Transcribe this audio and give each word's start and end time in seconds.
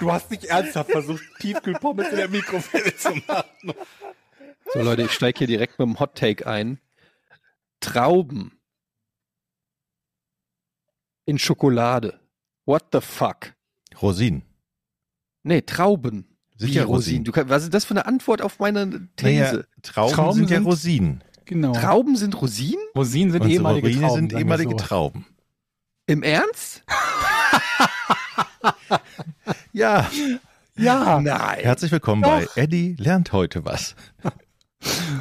Du 0.00 0.12
hast 0.12 0.30
nicht 0.30 0.44
ernsthaft 0.44 0.90
versucht, 0.90 1.22
Tiefkühlpommes 1.40 2.08
in 2.10 2.16
der 2.16 2.28
Mikrowelle 2.28 2.96
zu 2.96 3.14
machen. 3.26 3.74
So 4.72 4.82
Leute, 4.82 5.02
ich 5.02 5.12
steige 5.12 5.38
hier 5.38 5.46
direkt 5.46 5.78
mit 5.78 5.86
dem 5.88 5.98
Hot 6.00 6.14
Take 6.16 6.46
ein. 6.46 6.78
Trauben 7.80 8.58
in 11.24 11.38
Schokolade. 11.38 12.20
What 12.64 12.86
the 12.92 13.00
fuck? 13.00 13.54
Rosinen. 14.02 14.42
Nee, 15.42 15.62
Trauben. 15.62 16.36
Sicher 16.56 16.82
Wie 16.82 16.84
Rosinen. 16.84 17.24
Du 17.24 17.32
kann, 17.32 17.48
was 17.48 17.62
ist 17.64 17.74
das 17.74 17.84
für 17.84 17.92
eine 17.92 18.06
Antwort 18.06 18.40
auf 18.42 18.58
meine 18.58 19.08
These? 19.16 19.24
Naja, 19.24 19.62
Trauben, 19.82 20.14
Trauben 20.14 20.32
sind 20.34 20.50
ja 20.50 20.56
sind- 20.56 20.66
Rosinen. 20.66 21.24
Genau. 21.44 21.72
Trauben 21.74 22.16
sind 22.16 22.40
Rosinen? 22.40 22.82
Rosinen 22.96 23.30
sind 23.32 23.42
Und 23.42 23.50
ehemalige 23.50 23.86
Rosinen 23.88 24.08
Trauben. 24.08 24.16
sind 24.30 24.32
ehemalige 24.40 24.70
so. 24.70 24.76
Trauben. 24.76 25.26
Im 26.06 26.22
Ernst? 26.22 26.82
Ja. 29.72 30.10
Ja. 30.76 31.20
Nein. 31.20 31.60
Herzlich 31.60 31.90
willkommen 31.92 32.22
bei 32.22 32.46
Eddie 32.54 32.96
lernt 32.98 33.32
heute 33.32 33.64
was. 33.64 33.94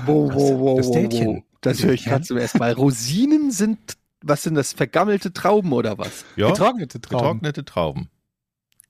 Wo, 0.06 0.32
wo, 0.34 0.60
wo, 0.60 0.78
das 0.78 0.88
wo, 0.88 0.94
Dätchen. 0.94 1.28
wo. 1.28 1.44
Das 1.62 1.82
höre 1.84 1.94
ich 1.94 2.06
gerade 2.06 2.24
zum 2.26 2.38
ersten 2.38 2.60
Mal. 2.60 2.74
Rosinen 2.74 3.52
sind, 3.52 3.80
was 4.22 4.44
sind 4.44 4.56
das, 4.56 4.74
vergammelte 4.74 5.34
Trauben 5.34 5.72
oder 5.74 5.98
was? 5.98 6.26
Ja, 6.36 6.50
Getrocknete 6.50 7.00
Trauben. 7.02 7.18
getrocknete 7.40 7.66
Trauben. 7.66 8.10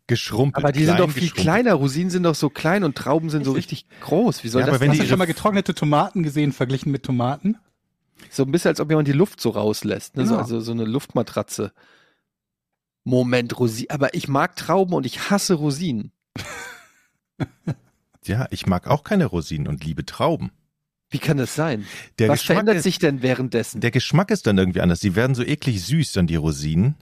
Geschrumpelt. 0.08 0.63
Aber 0.63 0.72
die 0.72 0.86
sind 0.86 1.00
doch 1.00 1.09
viel 1.09 1.31
kleiner. 1.31 1.73
Rosinen 1.73 2.09
sind 2.11 2.23
doch 2.23 2.36
so 2.36 2.50
klein 2.50 2.83
und 2.83 2.95
Trauben 2.95 3.30
sind 3.30 3.44
so 3.44 3.53
richtig 3.53 3.86
groß. 4.02 4.44
Wie 4.44 4.50
soll 4.50 4.61
Ja, 4.61 4.67
das 4.67 4.75
aber 4.75 4.81
wenn 4.81 4.91
Hast 4.91 5.02
du 5.02 5.06
schon 5.08 5.17
mal 5.17 5.25
getrocknete 5.25 5.73
Tomaten 5.73 6.22
gesehen, 6.23 6.52
verglichen 6.52 6.91
mit 6.91 7.03
Tomaten? 7.03 7.58
So 8.30 8.44
ein 8.44 8.52
bisschen, 8.52 8.69
als 8.69 8.80
ob 8.80 8.89
jemand 8.89 9.08
die 9.08 9.13
Luft 9.13 9.39
so 9.41 9.50
rauslässt. 9.52 10.16
Ne? 10.17 10.23
So, 10.25 10.31
Genau. 10.33 10.41
also 10.41 10.59
so 10.59 10.72
eine 10.73 10.86
Luftmatratze. 10.86 11.72
Moment, 13.06 13.58
Rosinen. 13.58 13.92
Aber 13.92 14.14
ich 14.14 14.28
mag 14.28 14.56
Trauben 14.58 14.94
und 14.94 15.06
ich 15.06 15.30
hasse 15.30 15.53
Rosinen. 15.53 16.11
Ja, 18.28 18.47
ich 18.50 18.66
mag 18.66 18.88
auch 18.88 19.03
keine 19.03 19.28
Rosinen 19.28 19.67
und 19.67 19.84
liebe 19.86 20.03
Trauben. 20.03 20.50
Wie 21.12 21.20
kann 21.20 21.38
das 21.38 21.53
sein? 21.53 21.86
Der 22.17 22.28
was 22.30 22.39
Geschmack 22.39 22.56
verändert 22.56 22.78
ist, 22.78 22.84
sich 22.84 22.97
denn 22.97 23.22
währenddessen? 23.22 23.81
Der 23.81 23.92
Geschmack 23.92 24.31
ist 24.31 24.47
dann 24.47 24.58
irgendwie 24.58 24.81
anders. 24.81 25.00
Die 25.00 25.16
werden 25.16 25.36
so 25.36 25.44
eklig 25.44 25.86
süß, 25.86 26.14
dann 26.14 26.25
die 26.25 26.36
Rosinen. 26.36 26.95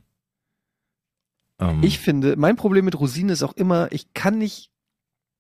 Ähm, 1.60 1.82
Ich 1.82 2.00
finde, 2.00 2.36
mein 2.36 2.58
Problem 2.58 2.84
mit 2.84 3.00
Rosinen 3.00 3.30
ist 3.30 3.42
auch 3.42 3.54
immer, 3.54 3.90
ich 3.94 4.14
kann 4.14 4.38
nicht, 4.38 4.70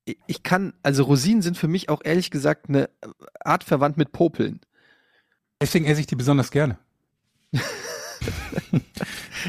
ich- 0.05 0.17
ich 0.27 0.42
kann, 0.42 0.73
also 0.83 1.03
Rosinen 1.03 1.42
sind 1.42 1.58
für 1.58 1.67
mich 1.67 1.89
auch 1.89 2.00
ehrlich 2.05 2.31
gesagt 2.31 2.70
eine 2.70 2.89
Art 3.42 3.66
verwandt 3.66 3.98
mit 3.98 4.14
Popeln. 4.14 4.61
Deswegen 5.61 5.83
esse 5.83 6.00
ich 6.00 6.08
die 6.08 6.16
besonders 6.16 6.50
gerne. 6.52 6.77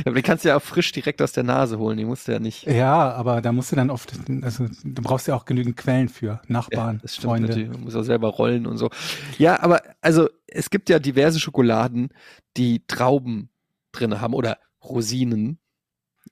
Aber 0.05 0.15
die 0.15 0.23
kannst 0.23 0.45
du 0.45 0.49
ja 0.49 0.57
auch 0.57 0.63
frisch 0.63 0.93
direkt 0.93 1.23
aus 1.23 1.33
der 1.33 1.45
Nase 1.45 1.79
holen, 1.79 1.97
die 1.97 2.05
musst 2.05 2.29
du 2.29 2.33
ja 2.33 2.39
nicht. 2.39 2.65
Ja, 2.67 3.13
aber 3.13 3.41
da 3.41 3.53
musst 3.53 3.73
du 3.73 3.77
dann 3.77 3.91
oft, 3.91 4.13
also 4.43 4.67
du 4.85 5.03
brauchst 5.03 5.29
ja 5.29 5.35
auch 5.35 5.45
genügend 5.45 5.77
Quellen 5.77 6.09
für. 6.09 6.41
Nachbarn, 6.49 7.01
das 7.03 7.15
stimmt 7.15 7.31
Freunde. 7.31 7.49
natürlich. 7.49 7.71
Man 7.71 7.81
muss 7.83 7.95
auch 7.95 8.03
selber 8.03 8.29
rollen 8.29 8.67
und 8.67 8.77
so. 8.77 8.91
Ja, 9.39 9.61
aber 9.63 9.83
also 10.01 10.29
es 10.47 10.71
gibt 10.71 10.89
ja 10.89 10.99
diverse 10.99 11.41
Schokoladen, 11.41 12.11
die 12.57 12.87
Trauben 12.87 13.51
drin 13.93 14.21
haben 14.21 14.35
oder 14.35 14.59
Rosinen. 14.83 15.59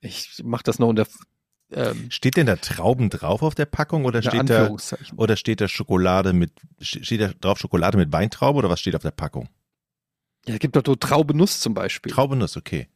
Ich 0.01 0.43
mache 0.45 0.63
das 0.65 0.79
noch 0.79 0.89
unter 0.89 1.07
ähm, 1.75 2.11
Steht 2.11 2.37
denn 2.37 2.47
da 2.47 2.57
Trauben 2.57 3.09
drauf 3.11 3.43
auf 3.43 3.55
der 3.55 3.65
Packung 3.65 4.05
oder 4.05 4.23
steht 4.23 4.51
da 4.51 4.71
oder 5.17 5.37
steht 5.37 5.61
da 5.61 5.69
Schokolade 5.69 6.33
mit 6.33 6.53
steht 6.81 7.21
da 7.21 7.29
drauf 7.41 7.59
Schokolade 7.59 7.97
mit 7.97 8.13
Weintraube 8.13 8.59
oder 8.59 8.69
was 8.69 8.81
steht 8.81 8.95
auf 8.95 9.03
der 9.03 9.11
Packung? 9.11 9.49
Ja, 10.47 10.55
es 10.55 10.61
gibt 10.61 10.75
doch 10.77 10.83
so 10.85 10.95
Traubenuss 10.97 11.61
zum 11.61 11.75
Beispiel. 11.75 12.13
Traubenuss, 12.13 12.57
okay. 12.57 12.89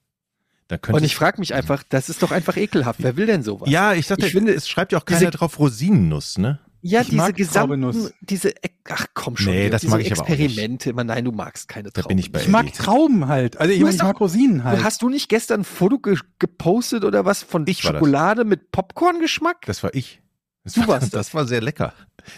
Dann 0.69 0.81
könnte 0.81 0.97
und 1.01 1.05
ich 1.05 1.15
frage 1.15 1.39
mich 1.39 1.55
einfach, 1.55 1.85
das 1.89 2.09
ist 2.09 2.23
doch 2.23 2.33
einfach 2.33 2.57
ekelhaft. 2.57 3.01
Wer 3.03 3.17
will 3.17 3.27
denn 3.27 3.43
sowas? 3.45 3.71
Ja, 3.71 3.95
ich 3.95 4.09
dachte, 4.09 4.27
Ich 4.27 4.33
finde, 4.33 4.53
es 4.53 4.69
schreibt 4.69 4.91
ja 4.93 4.99
auch 4.99 5.05
diese- 5.05 5.21
keiner 5.21 5.31
drauf 5.31 5.59
Rosinennuss, 5.61 6.39
ne? 6.39 6.59
Ja, 6.83 7.01
Ich 7.01 7.07
diese 7.09 7.17
mag 7.17 7.35
gesamten, 7.37 8.11
diese, 8.21 8.53
ach 8.89 9.07
komm 9.15 9.37
schon, 9.37 9.53
Nee, 9.53 9.71
das 9.71 9.81
diese 9.81 9.91
mag 9.93 10.01
ich 10.03 10.13
aber 10.13 10.23
auch 10.23 10.29
nicht. 10.29 10.41
Experimente. 10.41 10.93
Nein, 10.95 11.25
du 11.25 11.33
magst 11.33 11.67
keine 11.69 11.91
Da 11.91 12.03
Trauben. 12.03 12.09
bin 12.09 12.19
ich 12.19 12.31
bei 12.31 12.41
Ich 12.43 12.49
mag. 12.49 12.73
Trauben 12.75 13.27
halt. 13.27 13.57
Also 13.59 13.73
ich, 13.73 13.81
ich 13.81 14.03
mag 14.03 14.21
Rosinen 14.21 14.63
halt. 14.63 14.81
Du 14.81 14.85
hast 14.85 15.03
du 15.03 15.09
nicht 15.09 15.29
gestern 15.29 15.63
ein 15.63 15.65
Foto 15.65 15.99
ge 15.99 16.17
gepostet 16.39 17.05
oder 17.05 17.25
was 17.25 17.43
von 17.43 17.65
Ich 17.67 17.81
das. 17.83 17.91
Schokolade 17.93 18.45
mit 18.45 18.71
Popcorn-Geschmack? 18.71 19.63
Das 19.67 19.83
war 19.83 19.95
ich. 19.95 20.21
Das 20.65 20.75
Du 20.75 20.81
war, 20.83 20.89
warst 21.01 21.13
das 21.15 21.33
war 21.35 21.45
sehr 21.47 21.61
lecker. 21.61 21.93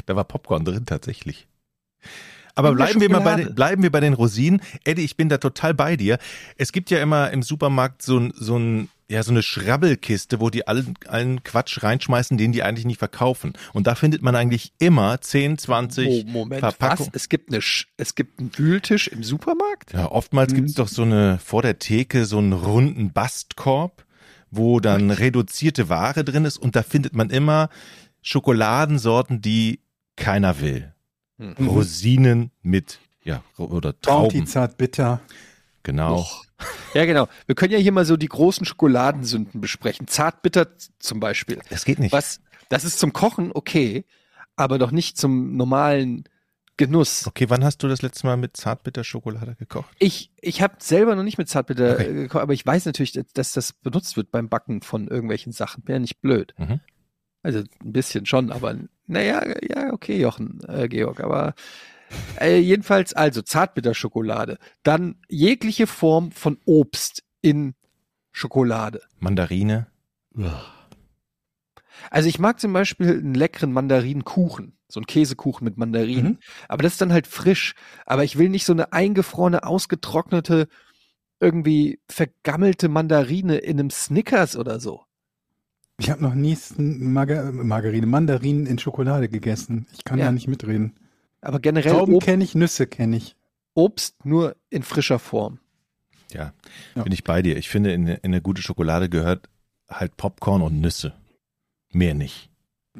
Da 0.06 0.16
war 0.16 0.24
Popcorn 0.24 0.64
drin 0.64 0.86
tatsächlich. 0.86 1.46
Aber 2.58 2.74
bleiben 2.74 3.00
wir 3.00 3.08
mal 3.10 3.20
bei 3.20 3.44
bleiben 3.44 3.82
wir 3.82 3.90
bei 3.90 4.00
den 4.00 4.12
Rosinen. 4.14 4.60
Eddie, 4.84 5.02
ich 5.04 5.16
bin 5.16 5.28
da 5.28 5.38
total 5.38 5.74
bei 5.74 5.96
dir. 5.96 6.18
Es 6.56 6.72
gibt 6.72 6.90
ja 6.90 7.00
immer 7.00 7.30
im 7.30 7.42
Supermarkt 7.42 8.02
so 8.02 8.18
ein, 8.18 8.32
so 8.36 8.58
ein, 8.58 8.88
ja, 9.10 9.22
so 9.22 9.30
eine 9.30 9.42
Schrabbelkiste, 9.42 10.38
wo 10.40 10.50
die 10.50 10.66
allen, 10.68 10.94
allen 11.06 11.42
Quatsch 11.42 11.82
reinschmeißen, 11.82 12.36
den 12.36 12.52
die 12.52 12.62
eigentlich 12.62 12.84
nicht 12.84 12.98
verkaufen. 12.98 13.54
Und 13.72 13.86
da 13.86 13.94
findet 13.94 14.20
man 14.22 14.34
eigentlich 14.36 14.72
immer 14.78 15.18
10, 15.20 15.56
20 15.56 16.08
Oh, 16.08 16.30
Moment, 16.30 16.60
Verpackungen. 16.60 17.12
was? 17.12 17.22
Es 17.22 17.28
gibt, 17.30 17.48
eine, 17.50 17.60
Sch- 17.60 17.86
es 17.96 18.14
gibt 18.14 18.38
einen 18.38 18.50
Wühltisch 18.58 19.08
im 19.08 19.22
Supermarkt? 19.22 19.92
Ja, 19.94 20.10
oftmals 20.10 20.52
gibt's 20.52 20.74
doch 20.74 20.88
so 20.88 21.02
eine, 21.02 21.38
vor 21.42 21.62
der 21.62 21.78
Theke 21.78 22.26
so 22.26 22.36
einen 22.38 22.52
runden 22.52 23.12
Bastkorb, 23.12 24.04
wo 24.50 24.80
dann 24.80 25.10
reduzierte 25.10 25.88
Ware 25.88 26.24
drin 26.24 26.44
ist 26.44 26.58
und 26.58 26.74
da 26.76 26.82
findet 26.82 27.14
man 27.14 27.30
immer 27.30 27.68
Schokoladensorten, 28.22 29.40
die 29.40 29.80
keiner 30.16 30.60
will. 30.60 30.92
Hm. 31.38 31.54
Mhm. 31.58 31.68
Rosinen 31.68 32.50
mit, 32.62 32.98
ja, 33.22 33.42
oder 33.56 33.92
Bounty 33.92 34.00
Trauben. 34.38 34.46
zart 34.46 34.76
bitter. 34.76 35.20
Genau. 35.82 36.26
Ja, 36.92 37.04
genau. 37.04 37.28
Wir 37.46 37.54
können 37.54 37.72
ja 37.72 37.78
hier 37.78 37.92
mal 37.92 38.04
so 38.04 38.16
die 38.16 38.26
großen 38.28 38.66
Schokoladensünden 38.66 39.60
besprechen. 39.60 40.06
Zartbitter 40.08 40.66
zum 40.98 41.20
Beispiel. 41.20 41.60
Das 41.70 41.84
geht 41.84 41.98
nicht. 42.00 42.12
Was, 42.12 42.40
das 42.68 42.84
ist 42.84 42.98
zum 42.98 43.12
Kochen 43.12 43.52
okay, 43.54 44.04
aber 44.56 44.78
doch 44.78 44.90
nicht 44.90 45.16
zum 45.16 45.56
normalen 45.56 46.24
Genuss. 46.76 47.26
Okay, 47.26 47.48
wann 47.48 47.64
hast 47.64 47.82
du 47.82 47.88
das 47.88 48.02
letzte 48.02 48.26
Mal 48.26 48.36
mit 48.36 48.56
Zartbitterschokolade 48.56 49.54
gekocht? 49.56 49.88
Ich, 49.98 50.30
ich 50.40 50.60
habe 50.62 50.74
selber 50.78 51.14
noch 51.14 51.22
nicht 51.24 51.38
mit 51.38 51.48
Zartbitter 51.48 51.94
Okay. 51.94 52.08
äh, 52.10 52.12
gekocht, 52.14 52.42
aber 52.42 52.52
ich 52.52 52.66
weiß 52.66 52.84
natürlich, 52.86 53.18
dass- 53.34 53.52
das 53.52 53.72
benutzt 53.72 54.16
wird 54.16 54.30
beim 54.30 54.48
Backen 54.48 54.82
von 54.82 55.08
irgendwelchen 55.08 55.52
Sachen. 55.52 55.82
Wäre 55.86 56.00
nicht 56.00 56.20
blöd. 56.20 56.54
Mhm. 56.58 56.80
Also 57.42 57.60
ein 57.60 57.92
bisschen 57.92 58.26
schon, 58.26 58.50
aber 58.50 58.76
naja, 59.06 59.42
ja, 59.62 59.92
okay, 59.92 60.20
Jochen, 60.20 60.60
äh, 60.66 60.88
Georg, 60.88 61.20
aber 61.20 61.54
äh, 62.40 62.58
jedenfalls, 62.58 63.14
also 63.14 63.42
Zartbitterschokolade. 63.42 64.58
Dann 64.82 65.16
jegliche 65.28 65.86
Form 65.86 66.32
von 66.32 66.58
Obst 66.64 67.22
in 67.40 67.74
Schokolade. 68.32 69.02
Mandarine. 69.18 69.88
Also 72.10 72.28
ich 72.28 72.38
mag 72.38 72.60
zum 72.60 72.72
Beispiel 72.72 73.10
einen 73.10 73.34
leckeren 73.34 73.72
Mandarinenkuchen, 73.72 74.78
so 74.88 75.00
einen 75.00 75.06
Käsekuchen 75.06 75.64
mit 75.64 75.76
Mandarinen. 75.76 76.32
Mhm. 76.32 76.38
Aber 76.68 76.82
das 76.82 76.92
ist 76.92 77.00
dann 77.00 77.12
halt 77.12 77.26
frisch. 77.26 77.74
Aber 78.06 78.24
ich 78.24 78.38
will 78.38 78.48
nicht 78.48 78.64
so 78.64 78.72
eine 78.72 78.92
eingefrorene, 78.92 79.64
ausgetrocknete, 79.64 80.68
irgendwie 81.40 82.00
vergammelte 82.08 82.88
Mandarine 82.88 83.58
in 83.58 83.78
einem 83.78 83.90
Snickers 83.90 84.56
oder 84.56 84.80
so. 84.80 85.04
Ich 86.00 86.10
habe 86.10 86.22
noch 86.22 86.34
nie 86.34 86.52
S- 86.52 86.74
Marga 86.78 87.50
Margarine, 87.52 88.06
Mandarinen 88.06 88.66
in 88.66 88.78
Schokolade 88.78 89.28
gegessen. 89.28 89.86
Ich 89.92 90.04
kann 90.04 90.18
Ja. 90.18 90.26
da 90.26 90.32
nicht 90.32 90.48
mitreden. 90.48 90.94
Aber 91.40 91.58
generell 91.60 91.92
Trauben 91.92 92.18
kenne 92.20 92.44
ich, 92.44 92.54
Nüsse 92.54 92.86
kenne 92.86 93.16
ich. 93.16 93.36
Obst 93.74 94.24
nur 94.24 94.56
in 94.70 94.82
frischer 94.82 95.18
Form. 95.18 95.58
Ja, 96.32 96.52
Ja. 96.94 97.02
bin 97.02 97.12
ich 97.12 97.24
bei 97.24 97.42
dir. 97.42 97.56
Ich 97.56 97.68
finde, 97.68 97.92
in, 97.92 98.06
in 98.06 98.18
eine 98.22 98.40
gute 98.42 98.62
Schokolade 98.62 99.08
gehört 99.08 99.48
halt 99.88 100.16
Popcorn 100.16 100.62
und 100.62 100.80
Nüsse. 100.80 101.14
Mehr 101.92 102.14
nicht. 102.14 102.50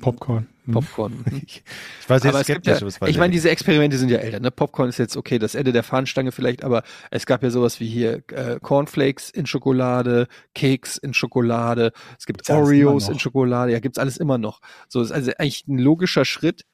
Popcorn. 0.00 0.46
Mhm. 0.68 0.72
Popcorn. 0.72 1.24
Ich, 1.48 1.62
ich 2.00 2.10
war 2.10 2.20
sehr 2.20 2.30
aber 2.30 2.40
es 2.40 2.46
gibt 2.46 2.64
skeptisch. 2.64 2.80
ja, 2.80 2.86
was 2.86 2.98
bei 2.98 3.08
ich 3.08 3.16
meine, 3.16 3.32
diese 3.32 3.50
Experimente 3.50 3.96
sind 3.96 4.10
ja 4.10 4.18
älter. 4.18 4.40
Ne? 4.40 4.50
Popcorn 4.50 4.88
ist 4.88 4.98
jetzt 4.98 5.16
okay, 5.16 5.38
das 5.38 5.54
Ende 5.54 5.72
der 5.72 5.82
Fahnenstange 5.82 6.30
vielleicht, 6.30 6.62
aber 6.62 6.82
es 7.10 7.26
gab 7.26 7.42
ja 7.42 7.50
sowas 7.50 7.80
wie 7.80 7.88
hier 7.88 8.22
äh, 8.28 8.58
Cornflakes 8.60 9.30
in 9.30 9.46
Schokolade, 9.46 10.28
Keks 10.54 10.98
in 10.98 11.14
Schokolade, 11.14 11.92
es 12.18 12.26
gibt 12.26 12.40
Gibt's 12.40 12.50
Oreos 12.50 13.08
in 13.08 13.18
Schokolade, 13.18 13.72
ja, 13.72 13.80
gibt's 13.80 13.98
alles 13.98 14.18
immer 14.18 14.36
noch. 14.36 14.60
So 14.88 15.00
ist 15.00 15.10
also 15.10 15.32
eigentlich 15.38 15.66
ein 15.66 15.78
logischer 15.78 16.24
Schritt, 16.24 16.64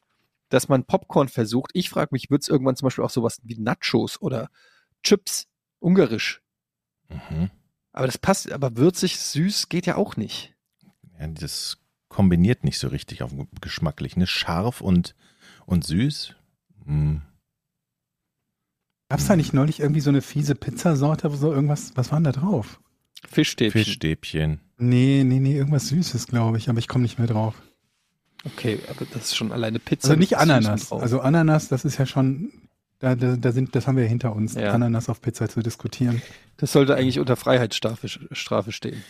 dass 0.48 0.68
man 0.68 0.84
Popcorn 0.84 1.28
versucht. 1.28 1.70
Ich 1.74 1.90
frage 1.90 2.08
mich, 2.12 2.30
wird 2.30 2.42
es 2.42 2.48
irgendwann 2.48 2.76
zum 2.76 2.86
Beispiel 2.86 3.04
auch 3.04 3.10
sowas 3.10 3.40
wie 3.44 3.58
Nachos 3.58 4.20
oder 4.20 4.48
Chips, 5.02 5.46
ungarisch. 5.78 6.42
Mhm. 7.08 7.50
Aber 7.92 8.06
das 8.06 8.18
passt, 8.18 8.50
aber 8.50 8.76
würzig, 8.76 9.18
süß 9.18 9.68
geht 9.68 9.86
ja 9.86 9.96
auch 9.96 10.16
nicht. 10.16 10.54
Ja, 11.18 11.28
das 11.28 11.78
kombiniert 12.14 12.62
nicht 12.62 12.78
so 12.78 12.86
richtig 12.86 13.22
auf 13.24 13.32
geschmacklich. 13.60 14.16
Ne? 14.16 14.28
Scharf 14.28 14.80
und, 14.80 15.16
und 15.66 15.84
süß 15.84 16.34
Hm. 16.86 17.22
Gab's 19.08 19.26
da 19.26 19.36
nicht 19.36 19.52
neulich 19.52 19.80
irgendwie 19.80 20.00
so 20.00 20.10
eine 20.10 20.22
fiese 20.22 20.54
Pizzasorte, 20.54 21.32
wo 21.32 21.36
so 21.36 21.52
irgendwas, 21.52 21.92
was 21.96 22.10
war 22.12 22.18
denn 22.20 22.24
da 22.24 22.32
drauf? 22.32 22.78
Fischstäbchen. 23.28 23.84
Fischstäbchen. 23.84 24.60
Nee, 24.78 25.22
nee, 25.24 25.40
nee, 25.40 25.56
irgendwas 25.56 25.88
Süßes, 25.88 26.26
glaube 26.26 26.58
ich, 26.58 26.68
aber 26.68 26.78
ich 26.78 26.88
komme 26.88 27.02
nicht 27.02 27.18
mehr 27.18 27.26
drauf. 27.26 27.54
Okay, 28.44 28.78
aber 28.90 29.06
das 29.06 29.24
ist 29.26 29.36
schon 29.36 29.50
alleine 29.52 29.78
Pizza. 29.78 30.08
Also 30.08 30.18
nicht 30.18 30.36
Ananas. 30.36 30.88
drauf. 30.88 31.02
Also 31.02 31.20
Ananas, 31.20 31.68
das 31.68 31.84
ist 31.84 31.98
ja 31.98 32.06
schon, 32.06 32.52
da, 32.98 33.14
da, 33.14 33.36
da 33.36 33.52
sind, 33.52 33.74
das 33.74 33.86
haben 33.86 33.96
wir 33.96 34.04
hinter 34.06 34.34
uns, 34.36 34.54
Ja. 34.54 34.72
Ananas 34.72 35.08
auf 35.08 35.20
Pizza 35.22 35.48
zu 35.48 35.60
diskutieren. 35.62 36.20
das 36.58 36.72
sollte 36.72 36.94
eigentlich 36.96 37.18
unter 37.18 37.36
Freiheitsstrafe 37.36 38.08
Strafe 38.08 38.72
stehen. 38.72 39.02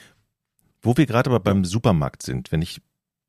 Wo 0.83 0.97
wir 0.97 1.06
gerade 1.06 1.31
aber 1.31 1.41
beim 1.41 1.65
Supermarkt 1.65 2.23
sind, 2.23 2.53
wenn 2.53 2.62
ich 2.62 2.81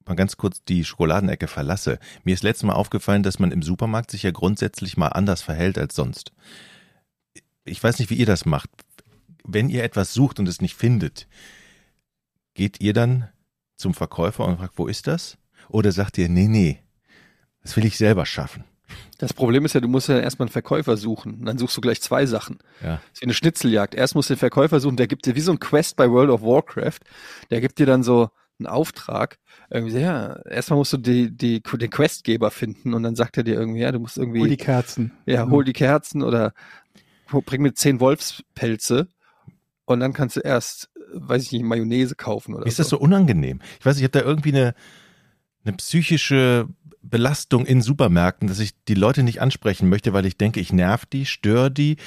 mal 0.06 0.16
ganz 0.16 0.38
kurz 0.38 0.64
die 0.64 0.84
Schokoladenecke 0.84 1.48
verlasse. 1.48 2.00
Mir 2.24 2.34
ist 2.34 2.44
letztes 2.44 2.64
Mal 2.64 2.74
aufgefallen, 2.74 3.24
dass 3.24 3.40
man 3.40 3.52
im 3.52 3.62
Supermarkt 3.62 4.12
sich 4.12 4.24
ja 4.24 4.32
grundsätzlich 4.32 4.98
mal 4.98 5.10
anders 5.10 5.42
verhält 5.42 5.78
als 5.78 5.96
sonst. 5.96 6.32
Ich 7.64 7.84
weiß 7.84 8.00
nicht, 8.00 8.10
wie 8.10 8.16
ihr 8.16 8.26
das 8.26 8.46
macht. 8.46 8.70
Wenn 9.44 9.70
ihr 9.70 9.84
etwas 9.84 10.14
sucht 10.14 10.40
und 10.40 10.48
es 10.48 10.62
nicht 10.62 10.76
findet, 10.76 11.28
geht 12.54 12.82
ihr 12.82 12.94
dann 12.94 13.30
zum 13.76 13.94
Verkäufer 13.94 14.46
und 14.46 14.58
fragt, 14.58 14.78
wo 14.78 14.88
ist 14.88 15.08
das? 15.08 15.38
Oder 15.70 15.92
sagt 15.92 16.18
ihr, 16.18 16.30
nee, 16.30 16.48
nee, 16.48 16.80
das 17.62 17.76
will 17.76 17.86
ich 17.86 17.98
selber 17.98 18.26
schaffen. 18.26 18.64
Das 19.18 19.34
Problem 19.34 19.66
ist 19.66 19.74
ja, 19.74 19.82
du 19.82 19.88
musst 19.88 20.10
ja 20.10 20.20
erstmal 20.20 20.48
einen 20.48 20.54
Verkäufer 20.54 20.98
suchen. 20.98 21.36
Und 21.40 21.46
dann 21.46 21.58
suchst 21.58 21.76
du 21.78 21.82
gleich 21.82 22.02
zwei 22.02 22.26
Sachen. 22.26 22.60
Ja. 22.82 22.96
Das 22.96 23.14
ist 23.14 23.22
wie 23.22 23.26
eine 23.26 23.34
Schnitzeljagd. 23.34 23.96
Erst 23.96 24.14
musst 24.14 24.30
du 24.30 24.36
den 24.36 24.40
Verkäufer 24.40 24.80
suchen, 24.80 24.98
der 24.98 25.08
gibt 25.08 25.26
dir 25.26 25.36
wie 25.36 25.42
so 25.42 25.52
ein 25.52 25.60
Quest 25.60 25.96
bei 25.96 26.10
World 26.10 26.30
of 26.30 26.42
Warcraft. 26.42 27.00
Der 27.50 27.62
gibt 27.62 27.80
dir 27.80 27.86
dann 27.86 28.04
so 28.04 28.30
einen 28.60 28.68
Auftrag. 28.68 29.38
Irgendwie, 29.70 29.94
so, 29.94 29.98
ja, 30.00 30.40
erstmal 30.46 30.78
musst 30.78 30.94
du 30.94 30.98
die, 30.98 31.36
die, 31.36 31.62
den 31.62 31.90
Questgeber 31.90 32.52
finden 32.52 32.94
und 32.94 33.04
dann 33.04 33.16
sagt 33.16 33.38
er 33.38 33.44
dir 33.44 33.56
irgendwie, 33.56 33.82
ja, 33.82 33.92
du 33.92 34.00
musst 34.00 34.18
irgendwie, 34.18 34.40
Hol 34.40 34.50
die 34.50 34.58
Kerzen. 34.58 35.12
ja, 35.26 35.50
hol 35.50 35.64
die 35.64 35.74
Kerzen 35.74 36.22
oder 36.22 36.54
bring 37.46 37.62
mir 37.62 37.74
zehn 37.74 38.00
Wolfspelze 38.00 39.08
und 39.86 40.00
dann 40.00 40.14
kannst 40.14 40.36
du 40.38 40.40
erst, 40.42 40.90
weiß 41.14 41.44
ich 41.44 41.52
nicht, 41.52 41.64
Mayonnaise 41.64 42.16
kaufen 42.16 42.56
oder 42.56 42.66
Ist 42.66 42.80
das 42.80 42.90
so 42.90 43.00
unangenehm? 43.00 43.62
Ich 43.80 43.86
weiß, 43.86 43.98
ich 43.98 44.04
habe 44.04 44.12
da 44.12 44.22
irgendwie 44.22 44.54
eine, 44.54 44.74
eine 45.64 45.76
psychische 45.78 46.68
Belastung 47.02 47.66
in 47.66 47.82
Supermärkten, 47.82 48.48
dass 48.48 48.60
ich 48.60 48.72
die 48.86 48.96
Leute 48.96 49.24
nicht 49.24 49.42
ansprechen 49.42 49.90
möchte, 49.90 50.14
weil 50.14 50.26
ich 50.26 50.38
denke, 50.38 50.60
ich 50.60 50.74
nerv 50.74 51.06
die, 51.06 51.26
störe 51.26 51.72
die. 51.72 51.98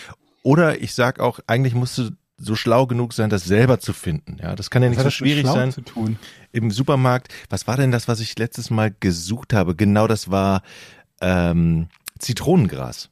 Oder 0.42 0.80
ich 0.80 0.94
sag 0.94 1.20
auch, 1.20 1.40
eigentlich 1.46 1.74
musst 1.74 1.98
du 1.98 2.10
so 2.38 2.54
schlau 2.54 2.86
genug 2.86 3.12
sein, 3.12 3.30
das 3.30 3.44
selber 3.44 3.80
zu 3.80 3.92
finden. 3.92 4.36
Ja, 4.40 4.54
das 4.54 4.70
kann 4.70 4.82
ja 4.82 4.90
Was 4.90 4.96
nicht 4.96 5.04
so 5.04 5.10
schwierig 5.10 5.42
schlau 5.42 5.54
sein. 5.54 5.72
zu 5.72 5.80
tun? 5.82 6.18
Im 6.52 6.70
Supermarkt, 6.70 7.32
was 7.50 7.66
war 7.66 7.76
denn 7.76 7.90
das, 7.90 8.06
was 8.08 8.20
ich 8.20 8.38
letztes 8.38 8.70
Mal 8.70 8.94
gesucht 9.00 9.52
habe? 9.52 9.74
Genau, 9.74 10.06
das 10.06 10.30
war 10.30 10.62
ähm, 11.20 11.88
Zitronengras. 12.18 13.10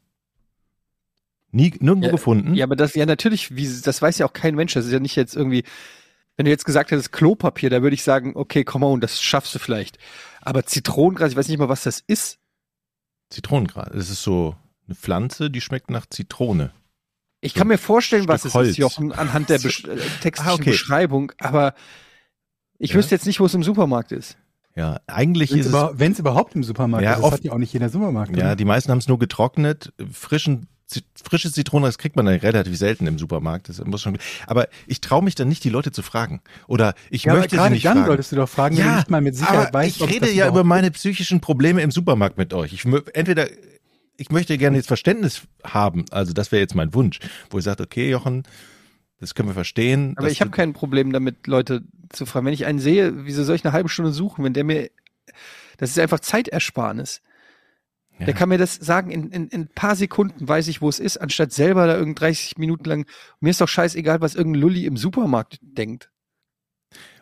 Nie, 1.51 1.75
nirgendwo 1.81 2.07
Ja, 2.07 2.13
gefunden. 2.13 2.55
Ja, 2.55 2.65
aber 2.65 2.77
das, 2.77 2.95
ja, 2.95 3.07
natürlich, 3.07 3.57
wie, 3.57 3.69
das 3.83 4.01
weiß 4.01 4.19
ja 4.19 4.27
auch 4.27 4.33
kein 4.33 4.55
Mensch. 4.55 4.75
Das 4.75 4.87
ist 4.87 4.93
ja 4.93 5.01
nicht 5.01 5.17
jetzt 5.17 5.35
irgendwie, 5.35 5.65
wenn 6.37 6.45
du 6.45 6.51
jetzt 6.51 6.65
gesagt 6.65 6.91
hättest 6.91 7.13
Klopapier, 7.13 7.71
da 7.71 7.83
würde 7.83 7.95
ich 7.95 8.03
sagen, 8.03 8.33
okay, 8.37 8.63
come 8.63 8.87
on, 8.87 9.01
das 9.01 9.21
schaffst 9.21 9.55
du 9.55 9.59
vielleicht. 9.59 9.99
Aber 10.41 10.65
Zitronengras, 10.67 11.33
ich 11.33 11.37
weiß 11.37 11.49
nicht 11.49 11.59
mal, 11.59 11.69
was 11.69 11.83
das 11.83 12.01
ist. 12.07 12.39
Zitronengras. 13.31 13.93
Es 13.95 14.11
ist 14.11 14.23
so 14.23 14.55
eine 14.87 14.95
Pflanze, 14.95 15.51
die 15.51 15.61
schmeckt 15.61 15.91
nach 15.91 16.07
Zitrone. 16.07 16.73
Ich 17.47 17.55
kann 17.55 17.69
mir 17.69 17.79
vorstellen, 17.79 18.29
was 18.29 18.41
Stück 18.41 18.51
es 18.51 18.55
Holz. 18.55 18.69
ist, 18.71 18.77
Jochen, 18.79 19.13
anhand 19.13 19.49
der 19.49 19.59
Besch 19.59 19.85
äh, 19.89 19.97
textlichen 20.21 20.51
Ah, 20.51 20.55
okay. 20.55 20.71
Beschreibung, 20.71 21.33
aber 21.39 21.75
ich 22.79 22.91
Ja. 22.91 22.97
wüsste 22.97 23.15
jetzt 23.15 23.27
nicht, 23.27 23.41
wo 23.41 23.47
es 23.47 23.55
im 23.55 23.63
Supermarkt 23.63 24.13
ist. 24.13 24.37
Ja, 24.75 25.01
eigentlich 25.07 25.53
Wenn 25.53 25.61
ist 25.61 25.67
es 25.67 25.73
es 25.73 25.79
über, 25.79 25.99
wenn's 25.99 26.19
überhaupt 26.19 26.55
im 26.55 26.63
Supermarkt 26.63 27.03
Ja, 27.05 27.13
ist, 27.13 27.17
das 27.19 27.25
oft- 27.25 27.35
hat 27.39 27.45
ja 27.45 27.53
auch 27.53 27.59
nicht 27.59 27.73
jeder 27.73 27.89
Supermarkt. 27.89 28.37
Ja, 28.37 28.47
oder? 28.49 28.57
die 28.57 28.67
meisten 28.67 28.91
haben 28.91 28.99
es 28.99 29.09
nur 29.09 29.19
getrocknet. 29.19 29.93
Frischen, 30.13 30.67
Zi- 30.87 31.03
frisches 31.29 31.53
Zitronengras 31.53 31.99
kriegt 31.99 32.15
man 32.15 32.27
dann 32.27 32.37
relativ 32.37 32.77
selten 32.77 33.07
im 33.09 33.19
Supermarkt. 33.19 33.69
Das 33.69 33.83
muss 33.85 34.03
schon, 34.03 34.19
aber 34.47 34.69
ich 34.87 35.01
traue 35.01 35.25
mich 35.25 35.35
dann 35.35 35.49
nicht, 35.49 35.65
die 35.65 35.71
Leute 35.71 35.91
zu 35.93 36.03
fragen. 36.03 36.43
Oder 36.69 36.95
ich 37.11 37.25
ja 37.25 37.33
aber 37.33 37.41
möchte 37.41 37.57
sie 37.57 37.57
gerade 37.57 37.73
nicht 37.75 37.85
dann 37.87 37.95
fragen. 37.95 38.07
solltest 38.07 38.31
du 38.33 38.37
doch 38.37 38.49
fragen, 38.49 38.77
wenn 38.77 38.87
du 38.87 38.95
nicht 38.97 39.11
mal 39.11 39.21
mit 39.23 39.35
Sicherheit 39.35 39.69
aber 39.69 39.79
weißt, 39.79 39.97
ich 39.97 40.03
ob 40.03 40.09
es 40.11 40.15
rede 40.15 40.27
das 40.27 40.35
ja 40.37 40.47
über 40.49 40.63
meine 40.63 40.91
psychischen 40.93 41.41
Probleme 41.41 41.81
im 41.83 41.91
Supermarkt 41.91 42.37
mit 42.39 42.53
euch. 42.55 42.73
Ich 42.73 42.85
entweder 43.15 43.49
ich 44.17 44.31
möchte 44.31 44.59
gerne 44.59 44.77
jetzt 44.77 44.89
Verständnis 44.89 45.43
haben, 45.65 46.05
also 46.11 46.33
das 46.33 46.53
wäre 46.53 46.61
jetzt 46.61 46.75
mein 46.75 46.95
Wunsch, 46.95 47.19
wo 47.51 47.59
ihr 47.59 47.63
sagt, 47.63 47.81
okay, 47.81 48.11
Jochen, 48.11 48.45
das 49.21 49.35
können 49.35 49.49
wir 49.49 49.55
verstehen. 49.55 50.15
Aber 50.17 50.31
ich 50.31 50.41
habe 50.41 50.51
kein 50.51 50.73
Problem 50.73 51.13
damit, 51.13 51.47
Leute 51.47 51.83
zu 52.11 52.27
fragen. 52.27 52.47
Wenn 52.47 52.53
ich 52.53 52.67
einen 52.67 52.79
sehe, 52.79 53.25
wieso 53.25 53.45
soll 53.45 53.57
ich 53.57 53.65
eine 53.65 53.73
halbe 53.73 53.89
Stunde 53.89 54.13
suchen, 54.13 54.45
wenn 54.45 54.53
der 54.53 54.65
mir, 54.65 54.91
das 55.79 55.91
ist 55.91 55.99
einfach 55.99 56.21
Zeitersparnis. 56.21 57.23
Ja. 58.19 58.27
Der 58.27 58.35
kann 58.35 58.49
mir 58.49 58.59
das 58.59 58.75
sagen, 58.75 59.11
in, 59.11 59.31
in, 59.31 59.49
in 59.49 59.61
ein 59.63 59.69
paar 59.69 59.97
Sekunden 59.97 60.49
weiß 60.49 60.69
ich, 60.69 60.81
wo 60.81 60.89
es 60.89 61.01
ist, 61.01 61.19
anstatt 61.19 61.53
selber 61.53 61.87
da 61.87 61.97
irgend 61.97 62.19
30 62.19 62.57
Minuten 62.57 62.85
lang. 62.85 63.07
Mir 63.41 63.51
ist 63.51 63.61
doch 63.61 63.69
scheißegal, 63.69 64.21
was 64.21 64.35
irgendein 64.35 64.63
Lulli 64.63 64.87
im 64.87 64.97
Supermarkt 64.97 65.59
denkt. 65.61 66.11